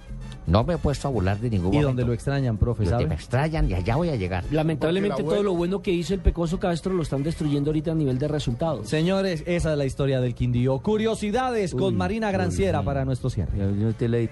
No 0.47 0.63
me 0.63 0.73
he 0.73 0.77
puesto 0.79 1.07
a 1.07 1.11
burlar 1.11 1.37
de 1.39 1.51
ningún 1.51 1.67
Y 1.67 1.77
momento. 1.77 1.87
donde 1.89 2.03
lo 2.03 2.13
extrañan, 2.13 2.57
profe, 2.57 2.83
Donde 2.83 2.95
¿sabe? 2.95 3.07
me 3.07 3.13
extrañan 3.15 3.69
y 3.69 3.75
allá 3.75 3.95
voy 3.95 4.09
a 4.09 4.15
llegar. 4.15 4.43
Lamentablemente 4.51 5.21
todo 5.23 5.43
lo 5.43 5.53
bueno 5.53 5.83
que 5.83 5.91
hizo 5.91 6.15
el 6.15 6.19
Pecoso 6.19 6.59
Castro 6.59 6.93
lo 6.93 7.03
están 7.03 7.21
destruyendo 7.21 7.69
ahorita 7.69 7.91
a 7.91 7.95
nivel 7.95 8.17
de 8.17 8.27
resultados. 8.27 8.89
Señores, 8.89 9.43
esa 9.45 9.71
es 9.73 9.77
la 9.77 9.85
historia 9.85 10.19
del 10.19 10.33
Quindío. 10.33 10.79
Curiosidades 10.79 11.75
con 11.75 11.95
Marina 11.95 12.31
Granciera 12.31 12.81
para 12.81 13.05
nuestro 13.05 13.29
cierre. 13.29 13.55
Ya, 13.55 13.69
yo 13.69 13.93
te 13.93 14.09
leí. 14.09 14.29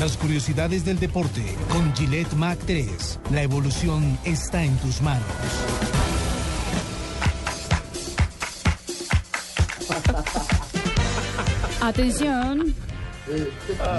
Las 0.00 0.16
curiosidades 0.16 0.82
del 0.86 0.98
deporte 0.98 1.44
con 1.68 1.94
Gillette 1.94 2.32
Mac 2.32 2.58
3. 2.66 3.20
La 3.32 3.42
evolución 3.42 4.18
está 4.24 4.64
en 4.64 4.74
tus 4.78 5.02
manos. 5.02 5.26
Atención, 11.82 12.74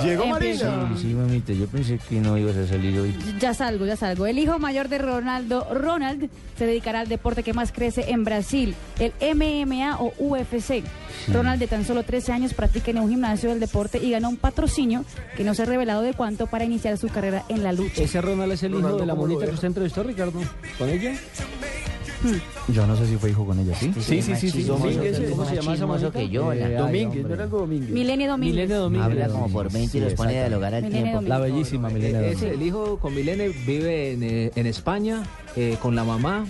Llegó 0.04 0.24
Empiezo. 0.24 0.66
Marina. 0.66 0.98
Sí, 0.98 1.02
sí, 1.02 1.14
mamita, 1.14 1.54
yo 1.54 1.68
pensé 1.68 2.00
que 2.10 2.20
no 2.20 2.38
ibas 2.38 2.56
a 2.58 2.68
salir 2.68 3.00
hoy. 3.00 3.16
Ya 3.40 3.54
salgo, 3.54 3.86
ya 3.86 3.96
salgo. 3.96 4.26
El 4.26 4.40
hijo 4.40 4.60
mayor 4.60 4.90
de 4.90 4.98
Ronaldo, 4.98 5.68
Ronald, 5.74 6.30
se 6.58 6.66
dedicará 6.66 7.02
al 7.02 7.08
deporte 7.08 7.44
que 7.44 7.54
más 7.54 7.72
crece 7.72 8.12
en 8.12 8.24
Brasil, 8.24 8.76
el 9.00 9.14
MMA 9.36 9.98
o 10.00 10.14
UFC. 10.18 10.84
Ronald, 11.32 11.60
de 11.60 11.68
tan 11.68 11.86
solo 11.86 12.04
13 12.04 12.32
años, 12.34 12.54
practica 12.54 12.92
en 12.92 13.00
un 13.00 13.10
gimnasio 13.10 13.50
del 13.50 13.60
deporte 13.60 13.98
y 13.98 14.12
ganó 14.12 14.30
un 14.30 14.38
patrocinio 14.38 15.06
que 15.36 15.44
no 15.44 15.54
se 15.54 15.64
ha 15.64 15.66
revelado 15.66 16.02
de 16.02 16.14
cuánto 16.14 16.48
para 16.48 16.64
iniciar 16.64 16.98
su 16.98 17.08
carrera 17.08 17.44
en 17.50 17.64
la 17.64 17.74
lucha. 17.74 18.04
Ese 18.04 18.22
Ronald 18.22 18.52
es 18.54 18.64
el 18.64 18.76
hijo 18.76 18.98
de 18.98 19.06
la 19.06 19.14
¿cómo 19.14 19.28
lo 19.28 19.34
monita 19.34 19.46
que 19.46 19.54
usted 19.54 19.68
entrevistó, 19.68 20.04
Ricardo. 20.04 20.40
¿Con 20.78 20.90
ella? 20.90 21.14
Yo 22.68 22.86
no 22.88 22.96
sé 22.96 23.08
si 23.08 23.18
fue 23.18 23.32
hijo 23.32 23.46
con 23.46 23.60
ella, 23.60 23.76
¿sí? 23.76 23.92
Sí, 24.00 24.22
sí, 24.22 24.36
sí, 24.36 24.50
sí. 24.52 24.64
Domínguez, 24.64 25.20
¿cómo 25.32 25.46
se 25.46 25.56
llama 25.56 25.98
esa 25.98 26.12
que 26.12 26.30
yo, 26.30 26.54
la- 26.54 26.70
Eh, 26.70 26.76
Domínguez, 26.76 27.26
no 27.26 27.34
era 27.34 27.44
algo 27.44 27.60
Domínguez. 27.60 27.90
Milenio 27.90 28.30
Domínguez. 28.32 28.56
Milenio 28.56 28.80
Domínguez. 28.82 29.06
Habla 29.24 29.28
como 29.30 29.50
por 29.52 29.72
20 29.72 29.98
y 29.98 30.00
Sí, 30.02 30.06
los 30.06 30.14
pone 30.14 30.38
a 30.38 30.42
dialogar 30.48 30.74
al 30.76 30.84
Milenio 30.84 31.04
tiempo. 31.12 31.22
La 31.30 31.40
bellísima 31.40 31.90
Milena 31.90 32.20
Es 32.22 32.36
Domínguez. 32.36 32.54
el 32.60 32.68
hijo 32.68 32.98
con 33.00 33.16
Milene, 33.16 33.50
vive 33.50 34.14
en, 34.14 34.24
eh, 34.24 34.52
en 34.56 34.68
España 34.68 35.24
eh, 35.56 35.78
con 35.82 35.96
la 35.96 36.04
mamá 36.04 36.46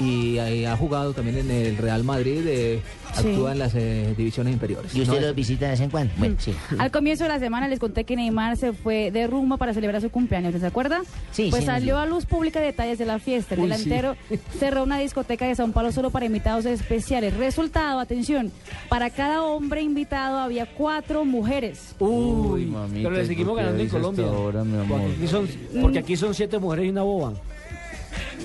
y 0.00 0.38
ahí 0.38 0.64
ha 0.64 0.76
jugado 0.76 1.12
también 1.14 1.38
en 1.38 1.50
el 1.50 1.76
Real 1.78 2.04
Madrid, 2.04 2.42
eh, 2.46 2.80
Sí. 3.20 3.28
actúa 3.28 3.52
en 3.52 3.58
las 3.58 3.74
eh, 3.74 4.14
divisiones 4.16 4.52
inferiores. 4.52 4.94
¿Y 4.94 5.02
usted 5.02 5.14
No, 5.20 5.26
los 5.26 5.34
visita 5.34 5.64
de 5.66 5.70
vez 5.72 5.80
en 5.80 5.90
cuando? 5.90 6.12
Bueno, 6.18 6.36
sí. 6.38 6.54
Al 6.78 6.90
comienzo 6.90 7.24
de 7.24 7.28
la 7.30 7.38
semana 7.38 7.68
les 7.68 7.78
conté 7.78 8.04
que 8.04 8.16
Neymar 8.16 8.56
se 8.56 8.72
fue 8.72 9.10
de 9.10 9.26
rumbo 9.26 9.56
para 9.58 9.72
celebrar 9.74 10.00
su 10.00 10.10
cumpleaños, 10.10 10.54
¿se 10.58 10.66
acuerda? 10.66 11.00
Sí, 11.32 11.48
Pues 11.50 11.62
sí, 11.62 11.66
salió 11.66 11.96
sí. 11.96 12.02
a 12.02 12.06
luz 12.06 12.26
pública 12.26 12.60
detalles 12.60 12.98
de 12.98 13.06
la 13.06 13.18
fiesta. 13.18 13.54
El 13.54 13.60
Uy, 13.62 13.68
delantero 13.70 14.16
cerró 14.58 14.82
una 14.82 14.98
discoteca 14.98 15.46
de 15.46 15.54
Sao 15.54 15.70
Paulo 15.72 15.92
solo 15.92 16.10
para 16.10 16.26
invitados 16.26 16.64
especiales. 16.66 17.34
Resultado, 17.36 17.98
atención, 18.00 18.52
para 18.88 19.10
cada 19.10 19.42
hombre 19.42 19.82
invitado 19.82 20.38
había 20.38 20.66
cuatro 20.66 21.24
mujeres. 21.24 21.94
Uy, 21.98 22.66
mamita, 22.66 23.08
pero 23.08 23.10
le 23.22 23.26
seguimos 23.26 23.48
¿por 23.52 23.58
qué 23.58 23.62
ganando 23.64 23.82
en 23.82 23.88
Colombia. 23.88 24.24
hasta 24.26 24.36
ahora, 24.36 24.64
mi 24.64 24.78
amor? 24.78 25.00
Porque 25.00 25.14
aquí 25.16 25.26
son, 25.26 25.48
porque 25.82 25.98
aquí 25.98 26.16
son 26.16 26.34
siete 26.34 26.58
mujeres 26.58 26.86
y 26.86 26.88
una 26.90 27.02
boba. 27.02 27.32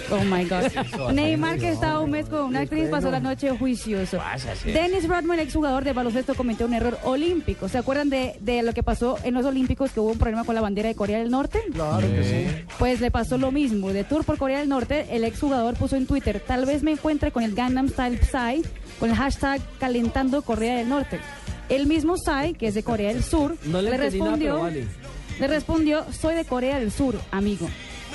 Oh 0.09 0.23
my 0.25 0.43
God. 0.45 1.11
Neymar, 1.13 1.57
que 1.57 1.69
estaba 1.69 1.99
un 2.01 2.11
mes 2.11 2.25
con 2.27 2.41
una 2.41 2.61
actriz, 2.61 2.89
pasó 2.89 3.09
la 3.11 3.19
noche 3.19 3.49
juicioso. 3.51 4.19
Dennis 4.65 5.07
Rodman, 5.07 5.39
exjugador 5.39 5.83
de 5.83 5.93
baloncesto, 5.93 6.35
cometió 6.35 6.65
un 6.65 6.73
error 6.73 6.97
olímpico. 7.03 7.69
¿Se 7.69 7.77
acuerdan 7.77 8.09
de, 8.09 8.35
de 8.41 8.61
lo 8.63 8.73
que 8.73 8.83
pasó 8.83 9.17
en 9.23 9.33
los 9.33 9.45
Olímpicos, 9.45 9.91
que 9.91 9.99
hubo 9.99 10.11
un 10.11 10.17
problema 10.17 10.43
con 10.43 10.55
la 10.55 10.61
bandera 10.61 10.89
de 10.89 10.95
Corea 10.95 11.19
del 11.19 11.31
Norte? 11.31 11.61
Claro 11.73 12.07
que 12.07 12.23
sí. 12.23 12.65
Pues 12.77 12.99
le 12.99 13.09
pasó 13.11 13.37
lo 13.37 13.51
mismo. 13.51 13.93
De 13.93 14.03
tour 14.03 14.25
por 14.25 14.37
Corea 14.37 14.59
del 14.59 14.69
Norte, 14.69 15.05
el 15.11 15.23
exjugador 15.23 15.75
puso 15.75 15.95
en 15.95 16.05
Twitter, 16.05 16.41
tal 16.45 16.65
vez 16.65 16.83
me 16.83 16.91
encuentre 16.91 17.31
con 17.31 17.43
el 17.43 17.53
Gangnam 17.55 17.87
Style 17.87 18.19
Psy, 18.19 18.63
con 18.99 19.09
el 19.11 19.15
hashtag 19.15 19.61
calentando 19.79 20.41
Corea 20.41 20.75
del 20.77 20.89
Norte. 20.89 21.19
El 21.69 21.87
mismo 21.87 22.17
Psy, 22.17 22.53
que 22.53 22.67
es 22.67 22.73
de 22.73 22.83
Corea 22.83 23.13
del 23.13 23.23
Sur, 23.23 23.55
No 23.65 23.81
le 23.81 23.89
le 23.91 23.95
entendí 23.95 24.19
nada, 24.19 24.31
respondió, 24.31 24.59
vale. 24.59 24.85
le 25.39 25.47
respondió, 25.47 26.05
soy 26.11 26.35
de 26.35 26.43
Corea 26.43 26.79
del 26.79 26.91
Sur, 26.91 27.15
amigo. 27.31 27.69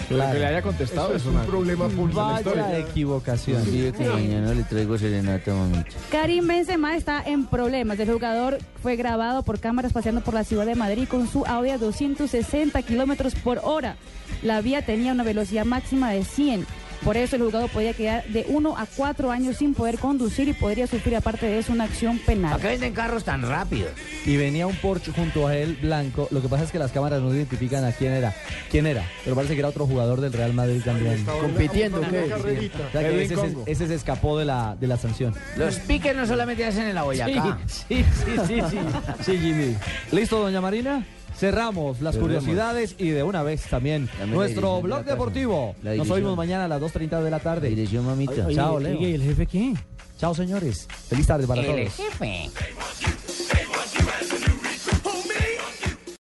Pero 0.09 0.33
que 0.33 0.39
le 0.39 0.47
haya 0.47 0.63
contestado 0.63 1.15
Eso 1.15 1.31
es 1.31 1.37
un 1.37 1.47
problema 1.47 1.89
público 1.89 2.21
en 2.21 2.57
la 2.57 2.63
Vaya 2.63 2.79
equivocación. 2.79 3.65
Sí, 3.65 3.93
que 3.97 4.09
mañana 4.09 4.55
le 4.55 4.63
traigo 4.65 4.99
serenata, 4.99 5.53
mamita. 5.53 5.91
Karim 6.11 6.47
Benzema 6.47 6.97
está 6.97 7.23
en 7.23 7.47
problemas. 7.47 7.99
El 7.99 8.11
jugador 8.11 8.59
fue 8.83 8.97
grabado 8.97 9.43
por 9.43 9.59
cámaras 9.59 9.93
paseando 9.93 10.21
por 10.21 10.35
la 10.35 10.45
ciudad 10.45 10.67
de 10.67 10.75
Madrid 10.75 11.09
con 11.09 11.29
su 11.29 11.45
Audi 11.47 11.71
a 11.71 11.79
260 11.79 12.81
kilómetros 12.83 13.35
por 13.35 13.61
hora. 13.63 13.97
La 14.43 14.61
vía 14.61 14.85
tenía 14.85 15.13
una 15.13 15.25
velocidad 15.25 15.65
máxima 15.65 16.11
de 16.11 16.25
100. 16.25 16.67
Por 17.07 17.17
eso 17.17 17.37
el 17.37 17.43
jugador 17.43 17.71
podía 17.71 17.93
quedar 17.95 18.25
de 18.27 18.45
1 18.49 18.77
a 18.77 18.85
4 18.85 19.31
años 19.31 19.59
sin 19.59 19.75
poder 19.75 19.97
conducir 20.01 20.49
y 20.49 20.53
podría 20.55 20.89
sufrir 20.89 21.15
aparte 21.15 21.47
de 21.47 21.59
eso 21.61 21.73
una 21.73 21.85
acción 21.85 22.19
penal. 22.19 22.51
¿Para 22.51 22.63
qué 22.63 22.69
venden 22.71 22.95
carros 22.95 23.23
tan 23.23 23.43
rápido? 23.43 23.89
Y 24.25 24.37
venía 24.37 24.67
un 24.67 24.75
Porsche 24.75 25.13
junto 25.13 25.47
a 25.47 25.57
él 25.57 25.79
blanco. 25.81 26.27
Lo 26.33 26.43
que 26.43 26.49
pasa 26.49 26.65
es 26.65 26.73
que 26.73 26.81
las 26.81 26.91
cámaras 26.91 27.23
no 27.23 27.33
identifican 27.33 27.85
a 27.85 27.93
quién 27.93 28.13
era. 28.13 28.35
¿Quién 28.73 28.89
era? 28.89 29.05
Pero 29.23 29.37
parece 29.37 29.55
que 29.55 29.61
era 29.61 29.69
otro 29.69 29.87
jugador 29.87 30.21
del 30.21 30.33
Real 30.33 30.53
Madrid 30.53 30.83
también. 30.85 31.25
Compitiendo, 31.25 32.01
¿qué? 32.01 32.27
carrerita. 32.29 32.79
O 32.89 32.91
sea 32.91 33.01
que 33.09 33.23
ese, 33.23 33.29
se- 33.29 33.41
Congo. 33.41 33.63
ese 33.67 33.87
se 33.87 33.95
escapó 33.95 34.37
de 34.37 34.45
la, 34.45 34.75
de 34.81 34.89
la 34.89 34.97
sanción. 34.97 35.33
Los 35.57 35.77
piques 35.77 36.17
no 36.17 36.27
solamente 36.27 36.65
hacen 36.65 36.89
en 36.89 36.95
la 36.97 37.05
Boyacá. 37.05 37.59
Sí, 37.67 38.05
sí, 38.25 38.35
sí, 38.49 38.61
sí. 38.69 38.79
Sí, 39.25 39.39
Jimmy. 39.39 39.77
¿Listo, 40.11 40.41
doña 40.41 40.61
Marina? 40.61 41.07
Cerramos 41.39 42.01
las 42.01 42.15
Cerremos. 42.15 42.39
curiosidades 42.43 42.95
y 42.99 43.11
de 43.11 43.23
una 43.23 43.43
vez 43.43 43.63
también 43.69 44.09
Dame 44.19 44.33
nuestro 44.35 44.77
de 44.77 44.83
blog 44.83 45.05
deportivo. 45.05 45.75
Nos 45.83 46.11
oímos 46.11 46.37
mañana 46.37 46.65
a 46.65 46.69
las 46.69 46.81
2.30 46.81 47.23
de 47.23 47.31
la 47.31 47.41
tarde. 47.41 47.69
Dirección, 47.69 48.07
mamita. 48.07 48.47
Oye, 48.47 48.55
Chao, 48.55 48.81
Leo. 48.81 49.01
¿y 49.01 49.15
el 49.15 49.23
jefe 49.23 49.47
qué? 49.47 49.75
Chao, 50.19 50.35
señores. 50.35 50.89
Feliz 51.09 51.27
tarde 51.27 51.47
para 51.47 51.61
El 51.61 51.67
todos. 51.89 51.95
jefe. 51.97 52.51